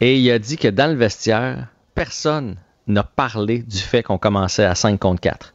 Et 0.00 0.18
il 0.18 0.30
a 0.30 0.38
dit 0.38 0.58
que 0.58 0.68
dans 0.68 0.90
le 0.90 0.96
vestiaire, 0.96 1.68
personne 1.94 2.56
n'a 2.86 3.04
parlé 3.04 3.60
du 3.60 3.78
fait 3.78 4.02
qu'on 4.02 4.18
commençait 4.18 4.64
à 4.64 4.74
5 4.74 4.98
contre 4.98 5.20
4. 5.20 5.51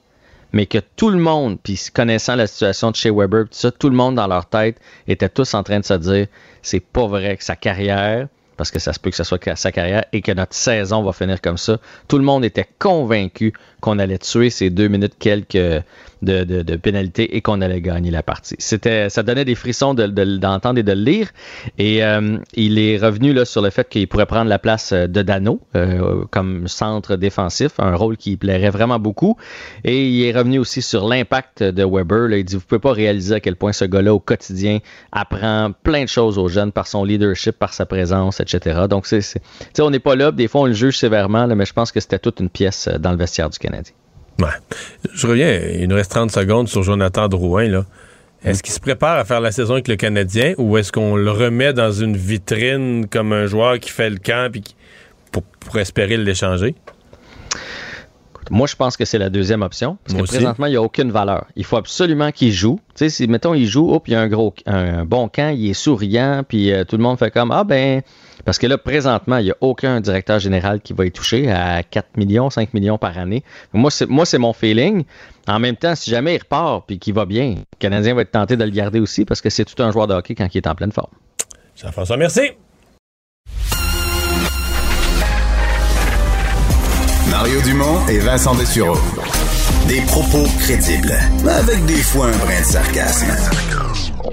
Mais 0.53 0.65
que 0.65 0.79
tout 0.95 1.09
le 1.09 1.19
monde, 1.19 1.57
puis 1.61 1.79
connaissant 1.93 2.35
la 2.35 2.47
situation 2.47 2.91
de 2.91 2.95
chez 2.95 3.11
Weber, 3.11 3.43
tout 3.43 3.49
ça, 3.51 3.71
tout 3.71 3.89
le 3.89 3.95
monde 3.95 4.15
dans 4.15 4.27
leur 4.27 4.45
tête 4.45 4.77
était 5.07 5.29
tous 5.29 5.53
en 5.53 5.63
train 5.63 5.79
de 5.79 5.85
se 5.85 5.93
dire 5.93 6.27
c'est 6.61 6.79
pas 6.79 7.07
vrai 7.07 7.37
que 7.37 7.43
sa 7.43 7.55
carrière, 7.55 8.27
parce 8.55 8.71
que 8.71 8.79
ça 8.79 8.91
se 8.93 8.99
peut 8.99 9.09
que 9.09 9.15
ce 9.15 9.23
soit 9.23 9.55
sa 9.55 9.71
carrière, 9.71 10.05
et 10.13 10.21
que 10.21 10.31
notre 10.31 10.55
saison 10.55 11.03
va 11.03 11.13
finir 11.13 11.41
comme 11.41 11.57
ça. 11.57 11.77
Tout 12.07 12.17
le 12.17 12.23
monde 12.23 12.43
était 12.43 12.67
convaincu 12.79 13.53
qu'on 13.81 13.99
allait 13.99 14.17
tuer 14.17 14.49
ces 14.49 14.69
deux 14.69 14.87
minutes 14.87 15.13
quelques 15.19 15.83
de, 16.22 16.44
de, 16.44 16.76
pénalité 16.76 17.35
et 17.35 17.41
qu'on 17.41 17.61
allait 17.61 17.81
gagner 17.81 18.11
la 18.11 18.23
partie. 18.23 18.56
C'était, 18.60 19.10
ça 19.10 19.23
donnait 19.23 19.45
des 19.45 19.56
frissons 19.56 19.94
de, 19.94 20.07
de- 20.07 20.38
d'entendre 20.38 20.80
et 20.80 20.84
de 20.84 20.91
le 20.91 21.02
lire. 21.02 21.30
Et 21.77 22.03
euh, 22.03 22.38
il 22.53 22.80
est 22.80 22.98
revenu 22.98 23.34
là, 23.34 23.45
sur 23.45 23.61
le 23.61 23.69
fait 23.69 23.88
qu'il 23.89 24.07
pourrait 24.07 24.26
prendre 24.26 24.49
la 24.49 24.60
place 24.60 24.91
euh, 24.91 25.07
de 25.07 25.22
Dano 25.22 25.61
euh, 25.76 26.23
comme 26.31 26.68
centre 26.68 27.15
défensif, 27.15 27.72
un 27.80 27.95
rôle 27.95 28.18
qui 28.18 28.38
plairait 28.38 28.69
vraiment 28.69 28.99
beaucoup. 28.99 29.38
Et 29.84 30.07
il 30.07 30.23
est 30.23 30.31
revenu 30.31 30.60
aussi 30.60 30.81
sur 30.81 31.07
l'impact 31.07 31.64
de 31.64 31.84
Weber. 31.84 32.27
là. 32.27 32.38
Il 32.38 32.45
dit 32.45 32.56
Vous 32.56 32.61
pouvez 32.61 32.80
pas 32.80 32.94
réaliser 32.94 33.35
à 33.35 33.39
quel 33.39 33.56
point 33.56 33.73
ce 33.73 33.85
gars-là, 33.85 34.14
au 34.14 34.19
quotidien, 34.19 34.80
apprend 35.11 35.72
plein 35.84 36.03
de 36.03 36.10
choses 36.10 36.38
aux 36.38 36.48
jeunes 36.48 36.72
par 36.72 36.88
son 36.88 37.03
leadership, 37.03 37.57
par 37.57 37.73
sa 37.73 37.85
présence, 37.85 38.39
etc. 38.39 38.85
Donc, 38.89 39.06
c'est, 39.06 39.22
on 39.80 39.89
n'est 39.89 39.99
pas 39.99 40.15
là. 40.15 40.31
Des 40.31 40.48
fois, 40.48 40.61
on 40.61 40.65
le 40.65 40.73
juge 40.73 40.98
sévèrement, 40.98 41.45
là, 41.45 41.56
mais 41.56 41.65
je 41.65 41.73
pense 41.73 41.91
que 41.91 41.99
c'était 41.99 42.19
toute 42.19 42.39
une 42.39 42.49
pièce 42.49 42.88
dans 42.99 43.11
le 43.11 43.18
vestiaire 43.18 43.49
du 43.49 43.60
Canadien. 43.60 43.94
Ouais. 44.39 44.49
Je 45.14 45.27
reviens, 45.27 45.59
il 45.80 45.88
nous 45.88 45.95
reste 45.95 46.11
30 46.11 46.31
secondes 46.31 46.68
sur 46.68 46.84
Jonathan 46.84 47.27
Drouin. 47.27 47.68
Là. 47.68 47.85
Est-ce 48.43 48.61
qu'il 48.61 48.73
se 48.73 48.80
prépare 48.80 49.18
à 49.18 49.26
faire 49.26 49.41
la 49.41 49.51
saison 49.51 49.73
avec 49.73 49.88
le 49.88 49.95
Canadien 49.95 50.53
ou 50.57 50.77
est-ce 50.77 50.91
qu'on 50.91 51.15
le 51.15 51.31
remet 51.31 51.73
dans 51.73 51.91
une 51.91 52.15
vitrine 52.15 53.07
comme 53.07 53.34
un 53.34 53.47
joueur 53.47 53.80
qui 53.80 53.89
fait 53.89 54.09
le 54.09 54.18
camp 54.18 54.51
puis 54.51 54.61
qui- 54.61 54.76
pour, 55.31 55.43
pour 55.43 55.77
espérer 55.80 56.18
l'échanger? 56.18 56.76
Moi, 58.49 58.68
je 58.68 58.76
pense 58.76 58.95
que 58.95 59.03
c'est 59.03 59.18
la 59.18 59.30
deuxième 59.30 59.61
option. 59.61 59.97
Parce 60.05 60.14
Moi 60.14 60.22
que 60.23 60.30
aussi. 60.30 60.38
présentement, 60.38 60.68
il 60.68 60.72
n'y 60.72 60.76
a 60.77 60.81
aucune 60.81 61.11
valeur. 61.11 61.47
Il 61.57 61.65
faut 61.65 61.76
absolument 61.76 62.31
qu'il 62.31 62.53
joue. 62.53 62.80
Tu 62.95 62.99
sais, 63.05 63.09
si, 63.09 63.27
mettons, 63.27 63.53
il 63.53 63.68
joue, 63.68 63.91
hop, 63.91 64.07
il 64.07 64.11
y 64.14 64.15
a 64.15 64.22
un 64.22 64.30
gros, 64.30 64.53
un, 64.65 65.03
bon 65.03 65.27
camp, 65.27 65.53
il 65.53 65.69
est 65.69 65.73
souriant, 65.73 66.43
puis 66.47 66.72
euh, 66.72 66.85
tout 66.85 66.95
le 66.95 67.03
monde 67.03 67.19
fait 67.19 67.30
comme, 67.31 67.51
ah 67.51 67.65
ben, 67.65 68.01
parce 68.45 68.57
que 68.57 68.68
là, 68.68 68.77
présentement, 68.77 69.38
il 69.38 69.45
n'y 69.45 69.51
a 69.51 69.57
aucun 69.61 69.99
directeur 70.01 70.39
général 70.39 70.81
qui 70.81 70.93
va 70.93 71.05
y 71.05 71.11
toucher 71.11 71.51
à 71.51 71.84
4 71.84 72.18
millions, 72.18 72.49
5 72.49 72.73
millions 72.73 72.97
par 72.97 73.18
année. 73.18 73.43
Moi, 73.73 73.91
c'est, 73.91 74.07
moi, 74.07 74.26
c'est 74.26 74.38
mon 74.38 74.53
feeling. 74.53 75.03
En 75.47 75.59
même 75.59 75.76
temps, 75.76 75.95
si 75.95 76.09
jamais 76.09 76.35
il 76.35 76.39
repart 76.39 76.85
puis 76.85 76.99
qu'il 76.99 77.14
va 77.14 77.26
bien, 77.26 77.55
le 77.55 77.77
Canadien 77.80 78.14
va 78.14 78.22
être 78.22 78.31
tenté 78.31 78.57
de 78.57 78.64
le 78.64 78.72
garder 78.72 78.99
aussi 78.99 79.26
parce 79.26 79.41
que 79.41 79.49
c'est 79.49 79.65
tout 79.65 79.81
un 79.81 79.91
joueur 79.91 80.07
de 80.07 80.14
hockey 80.14 80.35
quand 80.35 80.47
il 80.53 80.57
est 80.57 80.68
en 80.68 80.76
pleine 80.76 80.91
forme. 80.91 81.11
Jean-François, 81.76 82.18
merci. 82.18 82.41
Mario 87.30 87.61
Dumont 87.61 88.07
et 88.07 88.19
Vincent 88.19 88.55
Dessureau. 88.55 88.97
Des 89.88 90.01
propos 90.01 90.43
crédibles, 90.59 91.14
avec 91.47 91.85
des 91.85 92.01
fois 92.01 92.27
un 92.27 92.38
brin 92.38 92.59
de 92.59 92.65
sarcasme. 92.65 93.27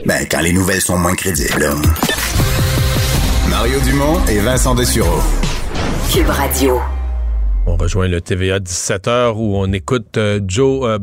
Ben, 0.06 0.26
quand 0.30 0.40
les 0.40 0.52
nouvelles 0.52 0.80
sont 0.80 0.98
moins 0.98 1.14
crédibles. 1.14 1.70
Mario 3.50 3.80
Dumont 3.80 4.18
et 4.28 4.38
Vincent 4.40 4.74
Dessureau. 4.74 5.20
Cube 6.12 6.28
Radio. 6.28 6.80
On 7.66 7.76
rejoint 7.76 8.08
le 8.08 8.20
TVA 8.20 8.58
17h 8.58 9.34
où 9.36 9.56
on 9.56 9.72
écoute 9.72 10.16
euh, 10.16 10.40
Joe 10.46 10.84
euh, 10.84 10.98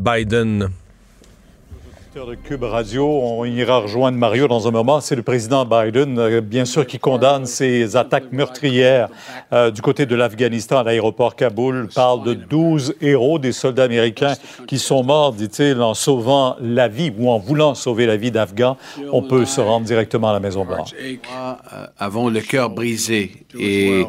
Biden. 2.14 2.26
de 2.26 2.34
Cube 2.34 2.62
Radio, 2.64 3.06
on 3.06 3.44
ira 3.44 3.78
rejoindre 3.78 4.18
Mario 4.18 4.48
dans 4.48 4.68
un 4.68 4.70
moment. 4.70 5.00
C'est 5.00 5.16
le 5.16 5.22
président 5.22 5.64
Biden, 5.64 6.18
euh, 6.18 6.40
bien 6.40 6.64
sûr, 6.64 6.86
qui 6.86 6.98
condamne 6.98 7.46
ces 7.46 7.96
attaques 7.96 8.32
meurtrières 8.32 9.08
euh, 9.52 9.70
du 9.70 9.82
côté 9.82 10.06
de 10.06 10.14
l'Afghanistan 10.14 10.78
à 10.78 10.82
l'aéroport 10.84 11.36
Kaboul. 11.36 11.88
Parle 11.94 12.24
de 12.24 12.34
12 12.34 12.94
héros, 13.00 13.38
des 13.38 13.52
soldats 13.52 13.84
américains 13.84 14.34
qui 14.66 14.78
sont 14.78 15.02
morts, 15.02 15.32
dit-il, 15.32 15.80
en 15.80 15.94
sauvant 15.94 16.56
la 16.60 16.88
vie 16.88 17.12
ou 17.16 17.30
en 17.30 17.38
voulant 17.38 17.74
sauver 17.74 18.06
la 18.06 18.16
vie 18.16 18.30
d'Afghans. 18.30 18.76
On 19.12 19.22
peut 19.22 19.44
se 19.44 19.60
rendre 19.60 19.86
directement 19.86 20.30
à 20.30 20.32
la 20.32 20.40
Maison-Blanche. 20.40 20.90
Avons 21.98 22.28
le 22.28 22.40
cœur 22.40 22.70
brisé 22.70 23.44
et 23.58 24.06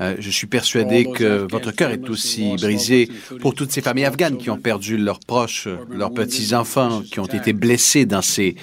je 0.00 0.30
suis 0.30 0.46
persuadé 0.46 1.04
que 1.04 1.46
votre 1.50 1.72
cœur 1.72 1.90
est 1.90 2.08
aussi 2.08 2.54
brisé 2.56 3.08
pour 3.40 3.54
toutes 3.54 3.70
ces 3.70 3.82
familles 3.82 4.06
afghanes 4.06 4.38
qui 4.38 4.50
ont 4.50 4.58
perdu 4.58 4.96
leurs 4.96 5.20
proches, 5.20 5.68
leurs 5.90 6.12
petits-enfants, 6.12 7.02
qui 7.02 7.20
ont 7.20 7.26
été 7.26 7.52
blessés 7.52 8.06
dans 8.06 8.22
ces 8.22 8.56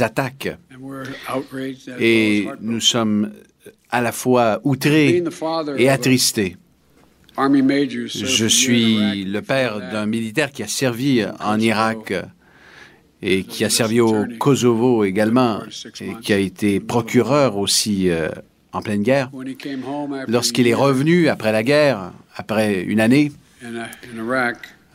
attaques. 0.00 0.56
Et 2.00 2.48
nous 2.60 2.80
sommes 2.80 3.32
à 3.90 4.00
la 4.00 4.12
fois 4.12 4.60
outrés 4.64 5.22
et 5.76 5.88
attristés. 5.88 6.56
Je 7.38 8.46
suis 8.46 9.24
le 9.24 9.40
père 9.40 9.78
d'un 9.78 10.06
militaire 10.06 10.50
qui 10.50 10.62
a 10.62 10.66
servi 10.66 11.24
en 11.40 11.58
Irak 11.58 12.12
et 13.22 13.44
qui 13.44 13.64
a 13.64 13.70
servi 13.70 14.00
au 14.00 14.24
Kosovo 14.38 15.04
également 15.04 15.60
et 16.00 16.14
qui 16.22 16.32
a 16.32 16.38
été 16.38 16.80
procureur 16.80 17.58
aussi 17.58 18.08
euh, 18.08 18.30
en 18.72 18.82
pleine 18.82 19.02
guerre. 19.02 19.30
Lorsqu'il 20.28 20.66
est 20.66 20.74
revenu 20.74 21.28
après 21.28 21.52
la 21.52 21.62
guerre, 21.62 22.12
après 22.36 22.82
une 22.82 23.00
année, 23.00 23.32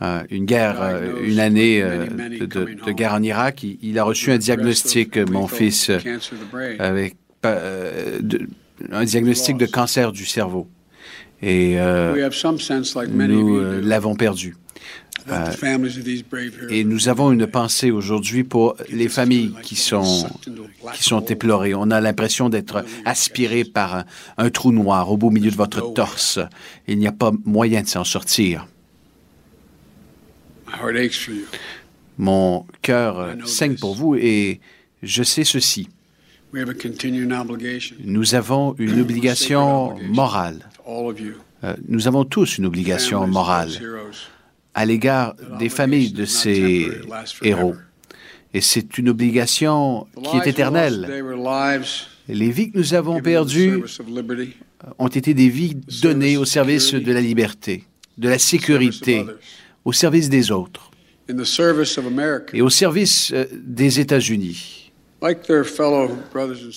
euh, 0.02 0.22
une 0.30 0.44
guerre, 0.44 0.82
euh, 0.82 1.22
une 1.24 1.40
année 1.40 1.80
euh, 1.82 2.06
de, 2.06 2.92
guerre 2.92 3.14
en 3.14 3.22
Irak, 3.22 3.62
il, 3.62 3.78
il 3.82 3.98
a 3.98 4.04
reçu 4.04 4.30
un 4.32 4.38
diagnostic, 4.38 5.16
mon 5.16 5.46
fils, 5.48 5.90
avec 6.78 7.16
de- 7.42 8.48
un 8.92 9.04
diagnostic 9.04 9.56
de 9.56 9.66
cancer 9.66 10.12
du 10.12 10.26
cerveau. 10.26 10.68
Et 11.42 11.76
nous 13.28 13.60
l'avons 13.82 14.14
perdu. 14.16 14.56
Euh, 15.28 15.50
et 16.70 16.84
nous 16.84 17.08
avons 17.08 17.32
une 17.32 17.46
pensée 17.46 17.90
aujourd'hui 17.90 18.44
pour 18.44 18.76
les 18.90 19.08
familles 19.08 19.54
qui 19.62 19.74
sont, 19.74 20.28
qui 20.94 21.02
sont 21.02 21.20
éplorées. 21.24 21.74
On 21.74 21.90
a 21.90 22.00
l'impression 22.00 22.48
d'être 22.48 22.84
aspiré 23.04 23.64
par 23.64 23.94
un, 23.96 24.04
un 24.38 24.50
trou 24.50 24.72
noir 24.72 25.10
au 25.10 25.16
beau 25.16 25.30
milieu 25.30 25.50
de 25.50 25.56
votre 25.56 25.92
torse. 25.94 26.38
Il 26.86 26.98
n'y 26.98 27.08
a 27.08 27.12
pas 27.12 27.32
moyen 27.44 27.82
de 27.82 27.88
s'en 27.88 28.04
sortir. 28.04 28.66
Mon 32.18 32.66
cœur 32.82 33.34
saigne 33.44 33.76
pour 33.76 33.94
vous 33.94 34.14
et 34.14 34.60
je 35.02 35.22
sais 35.22 35.44
ceci. 35.44 35.88
Nous 38.04 38.34
avons 38.34 38.74
une 38.78 39.00
obligation 39.00 39.96
morale. 40.08 40.70
Euh, 41.64 41.74
Nous 41.88 42.06
avons 42.06 42.24
tous 42.24 42.58
une 42.58 42.66
obligation 42.66 43.26
morale 43.26 43.70
à 44.76 44.84
l'égard 44.84 45.34
des 45.58 45.70
familles 45.70 46.12
de 46.12 46.26
ces 46.26 46.86
héros. 47.42 47.74
Et 48.52 48.60
c'est 48.60 48.98
une 48.98 49.08
obligation 49.08 50.06
qui 50.22 50.36
est 50.36 50.46
éternelle. 50.46 51.24
Les 52.28 52.50
vies 52.50 52.70
que 52.70 52.78
nous 52.78 52.94
avons 52.94 53.20
perdues 53.20 53.82
ont 54.98 55.08
été 55.08 55.32
des 55.32 55.48
vies 55.48 55.76
données 56.02 56.36
au 56.36 56.44
service 56.44 56.92
de 56.92 57.12
la 57.12 57.22
liberté, 57.22 57.84
de 58.18 58.28
la 58.28 58.38
sécurité, 58.38 59.24
au 59.84 59.92
service 59.92 60.28
des 60.28 60.52
autres 60.52 60.90
et 62.52 62.62
au 62.62 62.70
service 62.70 63.32
euh, 63.32 63.46
des 63.52 63.98
États-Unis. 63.98 64.86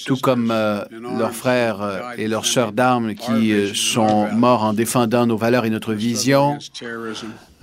Tout 0.05 0.17
comme 0.21 0.49
euh, 0.49 0.83
leurs 0.91 1.33
frères 1.33 1.81
euh, 1.81 1.99
et 2.17 2.27
leurs 2.27 2.45
sœurs 2.45 2.71
d'armes 2.71 3.13
qui 3.13 3.51
euh, 3.51 3.73
sont 3.73 4.27
morts 4.31 4.63
en 4.63 4.73
défendant 4.73 5.25
nos 5.25 5.35
valeurs 5.35 5.65
et 5.65 5.69
notre 5.69 5.93
vision, 5.93 6.57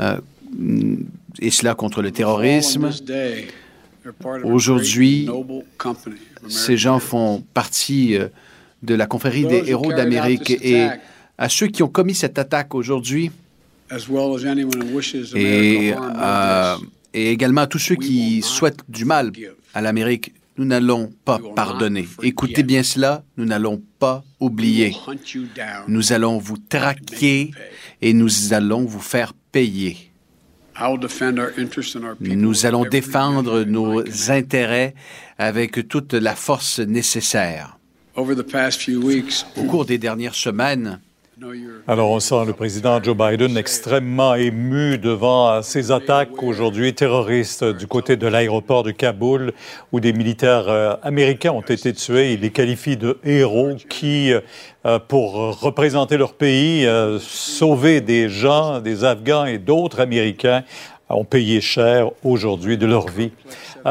euh, 0.00 0.18
et 1.40 1.50
cela 1.50 1.74
contre 1.74 2.02
le 2.02 2.10
terrorisme. 2.10 2.90
Aujourd'hui, 4.44 5.28
ces 6.48 6.76
gens 6.76 6.98
font 6.98 7.44
partie 7.54 8.16
euh, 8.16 8.28
de 8.82 8.94
la 8.94 9.06
confrérie 9.06 9.46
des 9.46 9.64
héros 9.66 9.92
d'Amérique 9.92 10.50
et 10.50 10.88
à 11.38 11.48
ceux 11.48 11.66
qui 11.66 11.82
ont 11.82 11.88
commis 11.88 12.14
cette 12.14 12.38
attaque 12.38 12.74
aujourd'hui, 12.74 13.30
Et, 15.34 15.94
euh, 15.94 16.76
et 17.14 17.30
également 17.30 17.62
à 17.62 17.66
tous 17.66 17.78
ceux 17.78 17.94
qui 17.94 18.42
souhaitent 18.42 18.82
du 18.88 19.04
mal 19.04 19.32
à 19.74 19.80
l'Amérique, 19.80 20.32
nous 20.58 20.64
n'allons 20.64 21.12
pas 21.24 21.38
pardonner. 21.54 22.08
Écoutez 22.22 22.62
bien 22.62 22.82
cela, 22.82 23.22
nous 23.36 23.44
n'allons 23.44 23.80
pas 23.98 24.24
oublier. 24.40 24.96
Nous 25.86 26.12
allons 26.12 26.38
vous 26.38 26.56
traquer 26.56 27.50
et 28.02 28.12
nous 28.12 28.52
allons 28.52 28.84
vous 28.84 29.00
faire 29.00 29.32
payer. 29.56 29.96
Nous 32.20 32.66
allons 32.66 32.84
défendre 32.84 33.62
nos 33.62 34.02
intérêts 34.30 34.94
avec 35.38 35.88
toute 35.88 36.12
la 36.12 36.36
force 36.36 36.80
nécessaire. 36.80 37.78
Au 38.14 38.24
cours 39.64 39.86
des 39.86 39.96
dernières 39.96 40.34
semaines, 40.34 41.00
alors, 41.86 42.12
on 42.12 42.20
sent 42.20 42.46
le 42.46 42.54
président 42.54 43.02
Joe 43.02 43.14
Biden 43.14 43.58
extrêmement 43.58 44.34
ému 44.36 44.96
devant 44.96 45.60
ces 45.60 45.92
attaques 45.92 46.42
aujourd'hui 46.42 46.94
terroristes 46.94 47.62
du 47.62 47.86
côté 47.86 48.16
de 48.16 48.26
l'aéroport 48.26 48.82
de 48.82 48.90
Kaboul 48.90 49.52
où 49.92 50.00
des 50.00 50.14
militaires 50.14 50.68
euh, 50.68 50.96
américains 51.02 51.52
ont 51.52 51.60
été 51.60 51.92
tués. 51.92 52.32
Il 52.32 52.40
les 52.40 52.50
qualifie 52.50 52.96
de 52.96 53.18
héros 53.22 53.74
qui, 53.90 54.32
euh, 54.32 54.98
pour 54.98 55.60
représenter 55.60 56.16
leur 56.16 56.32
pays, 56.32 56.86
euh, 56.86 57.18
sauver 57.18 58.00
des 58.00 58.30
gens, 58.30 58.80
des 58.80 59.04
Afghans 59.04 59.44
et 59.44 59.58
d'autres 59.58 60.00
Américains, 60.00 60.64
ont 61.10 61.24
payé 61.26 61.60
cher 61.60 62.12
aujourd'hui 62.24 62.78
de 62.78 62.86
leur 62.86 63.08
vie. 63.08 63.30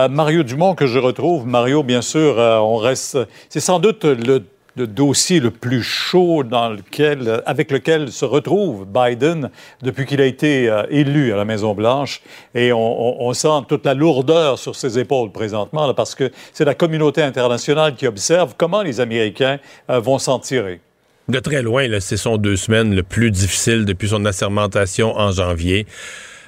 Mario 0.09 0.43
Dumont 0.43 0.75
que 0.75 0.85
je 0.85 0.99
retrouve. 0.99 1.47
Mario, 1.47 1.81
bien 1.81 2.01
sûr, 2.01 2.35
on 2.37 2.75
reste. 2.75 3.17
C'est 3.47 3.61
sans 3.61 3.79
doute 3.79 4.03
le 4.03 4.43
le 4.75 4.87
dossier 4.87 5.39
le 5.39 5.51
plus 5.51 5.83
chaud 5.83 6.43
dans 6.43 6.69
lequel, 6.69 7.41
avec 7.45 7.71
lequel 7.71 8.11
se 8.11 8.25
retrouve 8.25 8.85
Biden 8.85 9.49
depuis 9.81 10.05
qu'il 10.05 10.21
a 10.21 10.25
été 10.25 10.69
euh, 10.69 10.83
élu 10.89 11.33
à 11.33 11.37
la 11.37 11.45
Maison-Blanche. 11.45 12.21
Et 12.53 12.71
on, 12.73 13.33
sent 13.33 13.65
toute 13.67 13.85
la 13.85 13.93
lourdeur 13.93 14.59
sur 14.59 14.75
ses 14.75 14.99
épaules 14.99 15.31
présentement, 15.31 15.93
parce 15.93 16.15
que 16.15 16.31
c'est 16.53 16.65
la 16.65 16.75
communauté 16.75 17.21
internationale 17.21 17.95
qui 17.95 18.07
observe 18.07 18.53
comment 18.57 18.81
les 18.81 18.99
Américains 18.99 19.59
euh, 19.89 19.99
vont 19.99 20.19
s'en 20.19 20.39
tirer. 20.39 20.79
De 21.27 21.39
très 21.39 21.61
loin, 21.61 21.87
c'est 21.99 22.17
son 22.17 22.37
deux 22.37 22.55
semaines 22.55 22.93
le 22.93 23.01
plus 23.01 23.31
difficile 23.31 23.85
depuis 23.85 24.09
son 24.09 24.25
assermentation 24.25 25.17
en 25.17 25.31
janvier. 25.31 25.87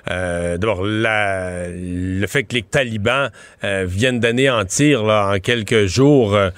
Euh, 0.10 0.58
D'abord, 0.58 0.84
le 0.84 2.26
fait 2.28 2.44
que 2.44 2.56
les 2.56 2.64
talibans 2.64 3.30
euh, 3.64 3.86
viennent 3.88 4.20
d'anéantir 4.20 5.04
là, 5.04 5.34
en 5.34 5.40
quelques 5.40 5.86
jours 5.86 6.36
euh, 6.36 6.50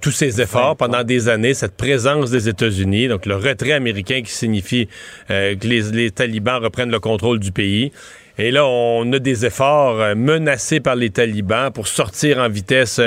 tous 0.00 0.10
ces 0.10 0.40
efforts 0.40 0.76
pendant 0.76 1.02
des 1.02 1.28
années, 1.28 1.54
cette 1.54 1.76
présence 1.76 2.30
des 2.30 2.48
États-Unis, 2.48 3.08
donc 3.08 3.26
le 3.26 3.36
retrait 3.36 3.72
américain 3.72 4.22
qui 4.22 4.32
signifie 4.32 4.88
que 5.28 5.66
les, 5.66 5.82
les 5.92 6.10
talibans 6.10 6.62
reprennent 6.62 6.90
le 6.90 7.00
contrôle 7.00 7.38
du 7.38 7.52
pays. 7.52 7.92
Et 8.40 8.52
là, 8.52 8.66
on 8.66 9.12
a 9.12 9.18
des 9.18 9.44
efforts 9.46 10.14
menacés 10.14 10.78
par 10.78 10.94
les 10.94 11.10
talibans 11.10 11.72
pour 11.72 11.88
sortir 11.88 12.38
en 12.38 12.48
vitesse 12.48 13.00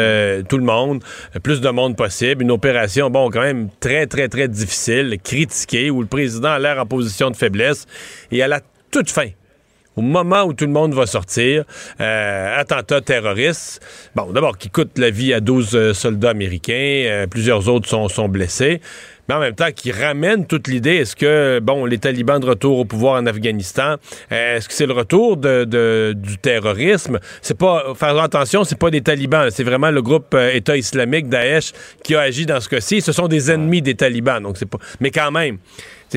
tout 0.50 0.58
le 0.58 0.64
monde, 0.64 1.04
plus 1.42 1.62
de 1.62 1.70
monde 1.70 1.96
possible. 1.96 2.44
Une 2.44 2.52
opération, 2.52 3.10
bon, 3.10 3.30
quand 3.30 3.42
même 3.42 3.70
très, 3.80 4.08
très, 4.08 4.28
très 4.28 4.48
difficile, 4.48 5.18
critiquée, 5.24 5.90
où 5.90 6.02
le 6.02 6.08
président 6.08 6.50
a 6.50 6.60
l'air 6.60 6.80
en 6.80 6.86
position 6.86 7.32
de 7.32 7.36
faiblesse. 7.38 7.86
Et 8.32 8.44
à 8.44 8.48
la 8.48 8.60
toute 8.92 9.10
fin, 9.10 9.30
au 9.96 10.02
moment 10.02 10.44
où 10.44 10.54
tout 10.54 10.66
le 10.66 10.72
monde 10.72 10.94
va 10.94 11.06
sortir, 11.06 11.66
euh, 12.00 12.60
attentat 12.60 13.02
terroriste, 13.02 13.82
bon, 14.16 14.32
d'abord, 14.32 14.58
qui 14.58 14.70
coûte 14.70 14.98
la 14.98 15.10
vie 15.10 15.34
à 15.34 15.40
12 15.40 15.76
euh, 15.76 15.94
soldats 15.94 16.30
américains, 16.30 16.74
euh, 16.74 17.28
plusieurs 17.28 17.68
autres 17.68 17.90
sont, 17.90 18.08
sont 18.08 18.30
blessés, 18.30 18.80
mais 19.28 19.36
en 19.36 19.40
même 19.40 19.54
temps, 19.54 19.72
qui 19.76 19.92
ramène 19.92 20.46
toute 20.46 20.68
l'idée, 20.68 20.96
est-ce 20.96 21.16
que, 21.16 21.60
bon, 21.60 21.86
les 21.86 21.98
talibans 21.98 22.40
de 22.40 22.46
retour 22.46 22.80
au 22.80 22.86
pouvoir 22.86 23.22
en 23.22 23.26
Afghanistan, 23.26 23.96
est-ce 24.30 24.68
que 24.68 24.74
c'est 24.74 24.86
le 24.86 24.94
retour 24.94 25.38
de, 25.38 26.14
du 26.16 26.38
terrorisme? 26.38 27.20
C'est 27.42 27.58
pas, 27.58 27.94
faire 27.96 28.18
attention, 28.18 28.64
c'est 28.64 28.80
pas 28.80 28.90
des 28.90 29.02
talibans, 29.02 29.50
c'est 29.52 29.64
vraiment 29.64 29.92
le 29.92 30.02
groupe 30.02 30.36
État 30.54 30.76
islamique, 30.76 31.30
Daesh, 31.30 31.72
qui 32.04 32.16
a 32.16 32.22
agi 32.22 32.46
dans 32.46 32.60
ce 32.60 32.68
cas-ci. 32.68 33.02
Ce 33.02 33.12
sont 33.12 33.28
des 33.28 33.52
ennemis 33.52 33.82
des 33.82 33.96
talibans, 33.96 34.42
donc 34.42 34.58
c'est 34.58 34.66
pas, 34.66 34.80
mais 35.00 35.12
quand 35.12 35.32
même, 35.32 35.60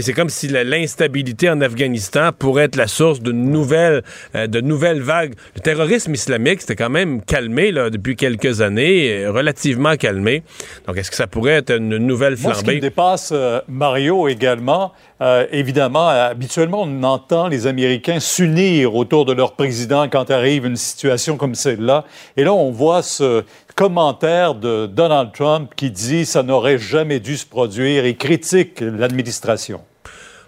c'est 0.02 0.12
comme 0.12 0.28
si 0.28 0.48
l'instabilité 0.48 1.50
en 1.50 1.60
Afghanistan 1.60 2.30
pourrait 2.36 2.64
être 2.64 2.76
la 2.76 2.86
source 2.86 3.20
de 3.20 3.32
nouvelles, 3.32 4.02
euh, 4.34 4.46
de 4.46 4.60
nouvelles 4.60 5.00
vagues. 5.00 5.34
Le 5.54 5.60
terrorisme 5.60 6.14
islamique, 6.14 6.60
c'était 6.60 6.76
quand 6.76 6.90
même 6.90 7.22
calmé 7.22 7.72
là, 7.72 7.90
depuis 7.90 8.16
quelques 8.16 8.60
années, 8.60 9.26
relativement 9.26 9.96
calmé. 9.96 10.42
Donc, 10.86 10.96
est-ce 10.96 11.10
que 11.10 11.16
ça 11.16 11.26
pourrait 11.26 11.52
être 11.52 11.76
une 11.76 11.96
nouvelle 11.98 12.36
flambée? 12.36 12.54
Moi, 12.54 12.60
ce 12.60 12.64
qui 12.64 12.76
me 12.76 12.80
dépasse, 12.80 13.32
euh, 13.32 13.60
Mario, 13.68 14.28
également, 14.28 14.92
euh, 15.20 15.46
évidemment, 15.52 16.08
habituellement, 16.08 16.82
on 16.82 17.02
entend 17.02 17.48
les 17.48 17.66
Américains 17.66 18.20
s'unir 18.20 18.94
autour 18.94 19.24
de 19.24 19.32
leur 19.32 19.52
président 19.52 20.08
quand 20.08 20.30
arrive 20.30 20.66
une 20.66 20.76
situation 20.76 21.36
comme 21.36 21.54
celle-là. 21.54 22.04
Et 22.36 22.44
là, 22.44 22.52
on 22.52 22.70
voit 22.70 23.02
ce 23.02 23.44
commentaire 23.74 24.54
de 24.54 24.86
Donald 24.86 25.32
Trump 25.32 25.72
qui 25.76 25.90
dit 25.90 26.24
ça 26.26 26.42
n'aurait 26.42 26.78
jamais 26.78 27.20
dû 27.20 27.36
se 27.36 27.46
produire 27.46 28.04
et 28.04 28.14
critique 28.14 28.80
l'administration. 28.80 29.80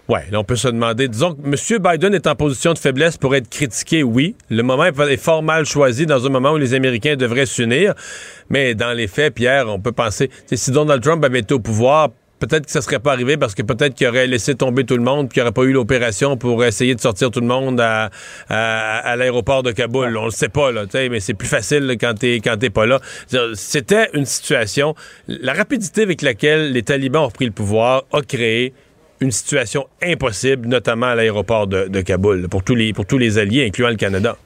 Oui, 0.09 0.19
on 0.31 0.45
peut 0.45 0.55
se 0.55 0.69
demander. 0.69 1.09
Disons 1.09 1.33
que 1.33 1.41
M. 1.41 1.83
Biden 1.83 2.13
est 2.13 2.27
en 2.27 2.35
position 2.35 2.71
de 2.71 2.77
faiblesse 2.79 3.17
pour 3.17 3.35
être 3.35 3.49
critiqué, 3.49 4.03
oui. 4.03 4.37
Le 4.49 4.63
moment 4.63 4.85
est 4.85 5.17
fort 5.17 5.43
mal 5.43 5.65
choisi 5.65 6.05
dans 6.05 6.25
un 6.25 6.29
moment 6.29 6.51
où 6.51 6.57
les 6.57 6.73
Américains 6.73 7.17
devraient 7.17 7.45
s'unir. 7.45 7.93
Mais 8.49 8.73
dans 8.73 8.93
les 8.93 9.07
faits, 9.07 9.33
Pierre, 9.33 9.67
on 9.67 9.81
peut 9.81 9.91
penser, 9.91 10.29
si 10.49 10.71
Donald 10.71 11.03
Trump 11.03 11.25
avait 11.25 11.39
été 11.39 11.53
au 11.53 11.59
pouvoir, 11.59 12.11
peut-être 12.39 12.65
que 12.65 12.71
ça 12.71 12.81
serait 12.81 12.99
pas 12.99 13.11
arrivé 13.11 13.37
parce 13.37 13.55
que 13.55 13.61
peut-être 13.61 13.95
qu'il 13.95 14.07
aurait 14.07 14.27
laissé 14.27 14.55
tomber 14.55 14.85
tout 14.85 14.97
le 14.97 15.03
monde, 15.03 15.27
puis 15.27 15.35
qu'il 15.35 15.41
n'y 15.41 15.47
aurait 15.47 15.53
pas 15.53 15.63
eu 15.63 15.71
l'opération 15.71 16.37
pour 16.37 16.63
essayer 16.63 16.95
de 16.95 17.01
sortir 17.01 17.31
tout 17.31 17.39
le 17.39 17.47
monde 17.47 17.79
à, 17.79 18.09
à, 18.49 19.15
l'aéroport 19.15 19.63
de 19.63 19.71
Kaboul. 19.71 20.17
On 20.17 20.25
le 20.25 20.31
sait 20.31 20.49
pas, 20.49 20.71
là, 20.71 20.85
mais 20.93 21.19
c'est 21.19 21.33
plus 21.33 21.47
facile 21.47 21.97
quand 21.99 22.13
t'es 22.13 22.35
quand 22.35 22.57
t'es 22.57 22.69
pas 22.69 22.85
là. 22.85 22.99
C'était 23.53 24.09
une 24.13 24.25
situation. 24.25 24.95
La 25.27 25.53
rapidité 25.53 26.03
avec 26.03 26.21
laquelle 26.21 26.71
les 26.71 26.83
talibans 26.83 27.25
ont 27.25 27.31
pris 27.31 27.45
le 27.45 27.51
pouvoir 27.51 28.03
a 28.13 28.21
créé 28.21 28.73
une 29.19 29.31
situation 29.31 29.87
impossible, 30.03 30.67
notamment 30.67 31.07
à 31.07 31.15
l'aéroport 31.15 31.65
de, 31.67 31.87
de 31.87 32.01
Kaboul, 32.01 32.47
pour 32.49 32.63
tous 32.63 32.75
les 32.75 32.93
pour 32.93 33.05
tous 33.05 33.17
les 33.17 33.37
alliés, 33.37 33.65
incluant 33.65 33.89
le 33.89 33.95
Canada. 33.95 34.37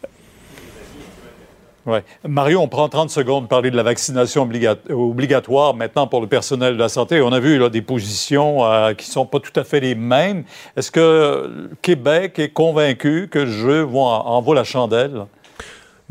Ouais. 1.86 2.04
Mario, 2.28 2.60
on 2.60 2.68
prend 2.68 2.88
30 2.90 3.10
secondes 3.10 3.46
de 3.46 3.48
parler 3.50 3.72
de 3.72 3.76
la 3.76 3.84
vaccination 3.84 4.48
obligatoire 4.90 5.74
maintenant 5.74 6.06
pour 6.06 6.22
le 6.22 6.28
personnel 6.28 6.76
de 6.76 6.80
la 6.80 6.90
santé. 6.90 7.22
On 7.22 7.32
a 7.32 7.40
vu 7.40 7.70
des 7.72 7.82
positions 7.82 8.64
euh, 8.64 8.94
qui 8.94 9.10
ne 9.10 9.14
sont 9.14 9.26
pas 9.26 9.40
tout 9.40 9.58
à 9.60 9.64
fait 9.64 9.80
les 9.80 9.96
mêmes. 9.96 10.44
Est-ce 10.78 10.92
que 10.92 11.70
Québec 11.82 12.38
est 12.38 12.50
convaincu 12.50 13.30
que 13.32 13.40
le 13.40 13.52
jeu 13.52 13.88
en 13.94 14.42
vaut 14.42 14.54
la 14.54 14.64
chandelle? 14.64 15.26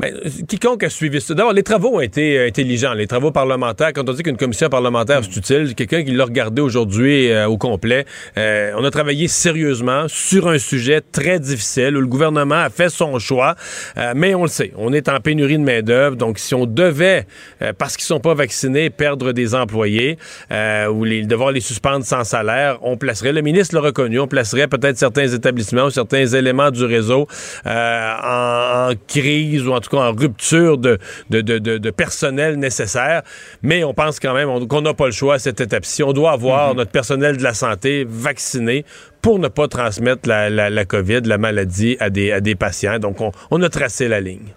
Ben, 0.01 0.15
quiconque 0.47 0.83
a 0.83 0.89
suivi 0.89 1.21
ça. 1.21 1.35
D'abord, 1.35 1.53
les 1.53 1.61
travaux 1.61 1.97
ont 1.97 2.01
été 2.01 2.35
euh, 2.35 2.47
intelligents. 2.47 2.93
Les 2.93 3.05
travaux 3.05 3.29
parlementaires, 3.29 3.93
quand 3.93 4.09
on 4.09 4.13
dit 4.13 4.23
qu'une 4.23 4.35
commission 4.35 4.67
parlementaire, 4.67 5.21
c'est 5.21 5.37
utile, 5.37 5.75
quelqu'un 5.75 6.03
qui 6.03 6.09
l'a 6.09 6.25
regardé 6.25 6.59
aujourd'hui 6.59 7.29
euh, 7.29 7.47
au 7.47 7.59
complet, 7.59 8.05
euh, 8.35 8.71
on 8.75 8.83
a 8.83 8.89
travaillé 8.89 9.27
sérieusement 9.27 10.07
sur 10.07 10.47
un 10.47 10.57
sujet 10.57 11.01
très 11.01 11.39
difficile 11.39 11.95
où 11.95 12.01
le 12.01 12.07
gouvernement 12.07 12.55
a 12.55 12.71
fait 12.71 12.89
son 12.89 13.19
choix. 13.19 13.53
mais 14.15 14.33
on 14.33 14.41
le 14.41 14.47
sait, 14.47 14.71
on 14.75 14.91
est 14.91 15.07
en 15.07 15.19
pénurie 15.19 15.59
de 15.59 15.63
main-d'œuvre. 15.63 16.15
Donc, 16.15 16.39
si 16.39 16.55
on 16.55 16.65
devait, 16.65 17.27
parce 17.77 17.95
qu'ils 17.95 18.05
sont 18.05 18.19
pas 18.19 18.33
vaccinés, 18.33 18.89
perdre 18.89 19.33
des 19.33 19.53
employés 19.53 20.17
ou 20.49 21.03
les, 21.03 21.25
devoir 21.25 21.51
les 21.51 21.59
suspendre 21.59 22.05
sans 22.05 22.23
salaire, 22.23 22.79
on 22.81 22.97
placerait, 22.97 23.33
le 23.33 23.41
ministre 23.41 23.75
l'a 23.75 23.81
reconnu, 23.81 24.19
on 24.19 24.27
placerait 24.27 24.67
peut-être 24.67 24.97
certains 24.97 25.27
établissements 25.27 25.85
ou 25.85 25.89
certains 25.91 26.25
éléments 26.25 26.71
du 26.71 26.85
réseau 26.85 27.27
en, 27.65 28.89
en 28.89 28.93
crise 29.07 29.67
ou 29.67 29.73
en 29.73 29.79
tout 29.79 29.90
en 29.97 30.11
rupture 30.13 30.77
de, 30.77 30.99
de, 31.29 31.89
personnel 31.89 32.55
nécessaire. 32.55 33.23
Mais 33.61 33.83
on 33.83 33.93
pense 33.93 34.19
quand 34.19 34.33
même 34.33 34.67
qu'on 34.67 34.81
n'a 34.81 34.93
pas 34.93 35.07
le 35.07 35.11
choix 35.11 35.35
à 35.35 35.39
cette 35.39 35.61
étape-ci. 35.61 36.03
On 36.03 36.13
doit 36.13 36.31
avoir 36.31 36.71
mhm. 36.71 36.77
notre 36.77 36.91
personnel 36.91 37.37
de 37.37 37.43
la 37.43 37.53
santé 37.53 38.05
vacciné 38.07 38.85
pour 39.21 39.39
ne 39.39 39.47
pas 39.47 39.67
transmettre 39.67 40.27
la, 40.27 40.49
la, 40.49 40.85
COVID, 40.85 41.21
la 41.21 41.37
maladie 41.37 41.97
à 41.99 42.09
des, 42.09 42.31
à 42.31 42.41
des 42.41 42.55
patients. 42.55 42.99
Donc, 42.99 43.17
on, 43.51 43.61
a 43.61 43.69
tracé 43.69 44.07
la 44.07 44.19
ligne. 44.19 44.53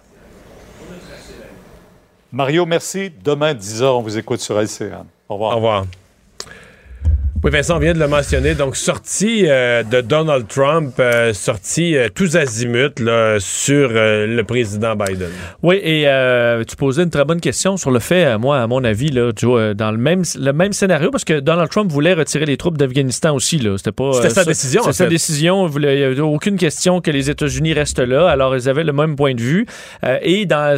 Mario, 2.31 2.65
merci. 2.65 3.11
Demain, 3.23 3.53
10h, 3.53 3.83
on 3.83 4.01
vous 4.01 4.17
écoute 4.17 4.39
sur 4.39 4.59
LCN. 4.59 5.05
Au 5.29 5.35
revoir. 5.35 5.51
Au 5.51 5.55
revoir. 5.55 5.85
Oui, 7.45 7.51
Vincent 7.51 7.77
vient 7.77 7.93
de 7.93 7.99
le 7.99 8.07
mentionner. 8.07 8.55
Donc, 8.55 8.75
sortie 8.75 9.43
euh, 9.47 9.83
de 9.83 10.01
Donald 10.01 10.47
Trump, 10.47 10.95
euh, 10.99 11.31
sortie 11.31 11.95
euh, 11.95 12.07
tous 12.11 12.35
azimuts 12.37 12.99
là, 12.99 13.37
sur 13.39 13.89
le 13.91 14.41
président 14.41 14.95
Biden. 14.95 15.29
Oui, 15.61 15.79
et 15.83 16.07
tu 16.67 16.75
posais 16.75 17.03
une 17.03 17.11
très 17.11 17.23
bonne 17.23 17.39
question 17.39 17.77
sur 17.77 17.91
le 17.91 17.99
fait, 17.99 18.35
moi, 18.39 18.57
à 18.57 18.65
mon 18.65 18.83
avis, 18.83 19.09
là, 19.09 19.31
Joe, 19.35 19.75
dans 19.75 19.91
le 19.91 19.99
même, 19.99 20.23
le 20.39 20.53
même 20.53 20.73
scénario, 20.73 21.11
parce 21.11 21.23
que 21.23 21.39
Donald 21.39 21.69
Trump 21.69 21.91
voulait 21.91 22.15
retirer 22.15 22.45
les 22.45 22.57
troupes 22.57 22.79
d'Afghanistan 22.79 23.35
aussi. 23.35 23.61
C'était 23.77 23.91
pas. 23.91 24.13
C'était 24.13 24.29
sa 24.31 24.43
décision. 24.43 24.81
C'était 24.81 24.93
sa 24.95 25.05
décision. 25.05 25.69
Il 25.69 25.81
n'y 25.81 26.03
avait 26.03 26.19
aucune 26.21 26.57
question 26.57 26.99
que 26.99 27.11
les 27.11 27.29
États-Unis 27.29 27.73
restent 27.73 27.99
là. 27.99 28.27
Alors, 28.27 28.55
ils 28.55 28.67
avaient 28.67 28.83
le 28.83 28.93
même 28.93 29.15
point 29.15 29.35
de 29.35 29.41
vue. 29.41 29.67
et 30.23 30.47
dans, 30.47 30.77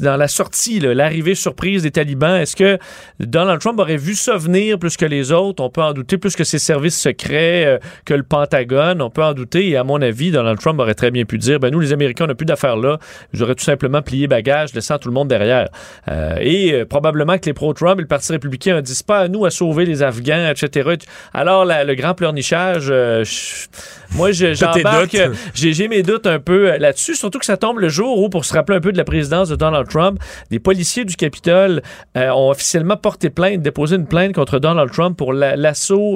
dans 0.00 0.16
la 0.16 0.26
sortie, 0.26 0.80
l'arrivée 0.80 1.36
surprise 1.36 1.84
des 1.84 1.92
talibans, 1.92 2.40
est-ce 2.40 2.56
que 2.56 2.76
Donald 3.20 3.60
Trump 3.60 3.78
aurait 3.78 3.96
vu 3.96 4.14
ça 4.14 4.36
venir 4.36 4.80
plus 4.80 4.96
que 4.96 5.06
les 5.06 5.30
autres? 5.30 5.62
On 5.62 5.70
peut 5.70 5.82
en 5.82 5.92
douter 5.92 6.07
douter, 6.08 6.18
plus 6.18 6.34
que 6.36 6.44
ses 6.44 6.58
services 6.58 6.98
secrets, 6.98 7.64
euh, 7.66 7.78
que 8.06 8.14
le 8.14 8.22
Pentagone. 8.22 9.02
On 9.02 9.10
peut 9.10 9.22
en 9.22 9.34
douter. 9.34 9.68
Et 9.68 9.76
à 9.76 9.84
mon 9.84 10.00
avis, 10.00 10.30
Donald 10.30 10.58
Trump 10.58 10.80
aurait 10.80 10.94
très 10.94 11.10
bien 11.10 11.24
pu 11.24 11.36
dire, 11.38 11.60
ben 11.60 11.70
nous, 11.70 11.80
les 11.80 11.92
Américains, 11.92 12.24
on 12.24 12.28
n'a 12.28 12.34
plus 12.34 12.46
d'affaires 12.46 12.76
là. 12.76 12.98
J'aurais 13.34 13.54
tout 13.54 13.64
simplement 13.64 14.00
plié 14.00 14.26
bagage, 14.26 14.72
laissant 14.74 14.98
tout 14.98 15.08
le 15.08 15.14
monde 15.14 15.28
derrière. 15.28 15.68
Euh, 16.08 16.36
et 16.40 16.72
euh, 16.72 16.84
probablement 16.86 17.36
que 17.38 17.44
les 17.46 17.52
pro-Trump 17.52 17.98
et 17.98 18.02
le 18.02 18.08
Parti 18.08 18.32
républicain 18.32 18.76
ne 18.76 18.80
disent 18.80 19.02
pas 19.02 19.18
à 19.20 19.28
nous 19.28 19.44
à 19.44 19.50
sauver 19.50 19.84
les 19.84 20.02
Afghans, 20.02 20.48
etc. 20.50 20.90
Alors, 21.34 21.64
la- 21.66 21.84
le 21.84 21.94
grand 21.94 22.14
pleurnichage, 22.14 22.88
moi, 24.16 24.32
j'embarque. 24.54 25.14
J'ai 25.54 25.88
mes 25.88 26.02
doutes 26.02 26.26
un 26.26 26.38
peu 26.38 26.76
là-dessus, 26.78 27.14
surtout 27.16 27.38
que 27.38 27.44
ça 27.46 27.56
tombe 27.56 27.78
le 27.78 27.88
jour 27.88 28.18
où, 28.22 28.28
pour 28.30 28.44
se 28.44 28.54
rappeler 28.54 28.76
un 28.76 28.80
peu 28.80 28.92
de 28.92 28.96
la 28.98 29.04
présidence 29.04 29.48
de 29.50 29.56
Donald 29.56 29.88
Trump, 29.88 30.18
des 30.50 30.58
policiers 30.58 31.04
du 31.04 31.16
Capitole 31.16 31.82
ont 32.14 32.50
officiellement 32.50 32.96
porté 32.96 33.28
plainte, 33.30 33.60
déposé 33.62 33.96
une 33.96 34.06
plainte 34.06 34.34
contre 34.34 34.58
Donald 34.58 34.90
Trump 34.90 35.16
pour 35.16 35.32
la- 35.32 35.56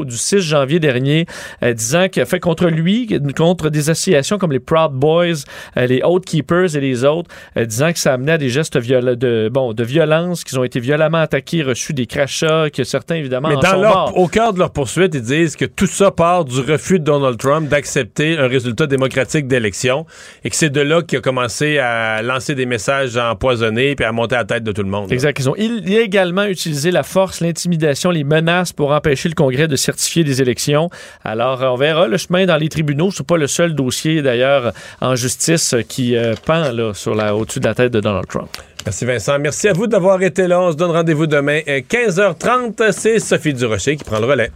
du 0.04 0.16
6 0.16 0.40
janvier 0.40 0.78
dernier, 0.80 1.26
euh, 1.62 1.72
disant 1.72 2.08
qu'il 2.08 2.22
a 2.22 2.26
fait 2.26 2.40
contre 2.40 2.66
lui, 2.68 3.08
contre 3.36 3.68
des 3.70 3.90
associations 3.90 4.38
comme 4.38 4.52
les 4.52 4.60
Proud 4.60 4.92
Boys, 4.92 5.44
euh, 5.76 5.86
les 5.86 6.00
Oath 6.04 6.24
Keepers 6.24 6.76
et 6.76 6.80
les 6.80 7.04
autres, 7.04 7.30
euh, 7.56 7.64
disant 7.64 7.92
que 7.92 7.98
ça 7.98 8.14
amenait 8.14 8.32
à 8.32 8.38
des 8.38 8.48
gestes 8.48 8.76
de, 8.78 9.48
bon, 9.52 9.72
de 9.72 9.84
violence, 9.84 10.44
qu'ils 10.44 10.58
ont 10.58 10.64
été 10.64 10.80
violemment 10.80 11.18
attaqués, 11.18 11.62
reçus 11.62 11.92
des 11.94 12.06
crachats, 12.06 12.70
que 12.70 12.84
certains, 12.84 13.16
évidemment, 13.16 13.48
Mais 13.48 13.56
en 13.56 13.60
dans 13.60 13.70
sont 13.70 13.80
leur- 13.82 13.94
morts. 13.94 14.18
au 14.18 14.28
cœur 14.28 14.52
de 14.52 14.58
leur 14.58 14.70
poursuite, 14.72 15.14
ils 15.14 15.22
disent 15.22 15.56
que 15.56 15.64
tout 15.64 15.86
ça 15.86 16.10
part 16.10 16.44
du 16.44 16.60
refus 16.60 16.98
de 16.98 17.04
Donald 17.04 17.38
Trump 17.38 17.68
d'accepter 17.68 18.38
un 18.38 18.46
résultat 18.48 18.86
démocratique 18.86 19.46
d'élection 19.46 20.06
et 20.44 20.50
que 20.50 20.56
c'est 20.56 20.70
de 20.70 20.80
là 20.80 21.02
qu'il 21.02 21.18
a 21.18 21.20
commencé 21.20 21.78
à 21.78 22.22
lancer 22.22 22.54
des 22.54 22.66
messages 22.66 23.16
empoisonnés 23.16 23.94
puis 23.94 24.04
à 24.04 24.12
monter 24.12 24.34
à 24.36 24.38
la 24.38 24.44
tête 24.44 24.64
de 24.64 24.72
tout 24.72 24.82
le 24.82 24.88
monde. 24.88 25.08
là. 25.08 25.14
Exact. 25.14 25.38
Ils 25.38 25.50
ont 25.50 25.56
illégalement 25.56 26.44
utilisé 26.44 26.90
la 26.90 27.02
force, 27.02 27.40
l'intimidation, 27.40 28.10
les 28.10 28.24
menaces 28.24 28.72
pour 28.72 28.92
empêcher 28.92 29.28
le 29.28 29.34
Congrès 29.34 29.61
de 29.68 29.76
certifier 29.76 30.24
des 30.24 30.40
élections. 30.42 30.90
Alors, 31.24 31.62
euh, 31.62 31.68
on 31.68 31.76
verra 31.76 32.08
le 32.08 32.16
chemin 32.16 32.46
dans 32.46 32.56
les 32.56 32.68
tribunaux. 32.68 33.10
C'est 33.10 33.26
pas 33.26 33.36
le 33.36 33.46
seul 33.46 33.74
dossier, 33.74 34.22
d'ailleurs, 34.22 34.72
en 35.00 35.14
justice 35.14 35.74
qui 35.88 36.16
euh, 36.16 36.34
pend 36.44 36.70
là, 36.72 36.92
sur 36.94 37.14
la, 37.14 37.34
au-dessus 37.34 37.60
de 37.60 37.66
la 37.66 37.74
tête 37.74 37.92
de 37.92 38.00
Donald 38.00 38.26
Trump. 38.26 38.48
Merci 38.84 39.04
Vincent. 39.04 39.38
Merci 39.38 39.68
à 39.68 39.72
vous 39.72 39.86
d'avoir 39.86 40.20
été 40.22 40.46
là. 40.48 40.60
On 40.60 40.72
se 40.72 40.76
donne 40.76 40.90
rendez-vous 40.90 41.26
demain. 41.26 41.60
euh, 41.68 41.80
15h30. 41.88 42.90
C'est 42.92 43.18
Sophie 43.18 43.54
Durocher 43.54 43.96
qui 43.96 44.04
prend 44.04 44.18
le 44.18 44.26
relais. 44.26 44.50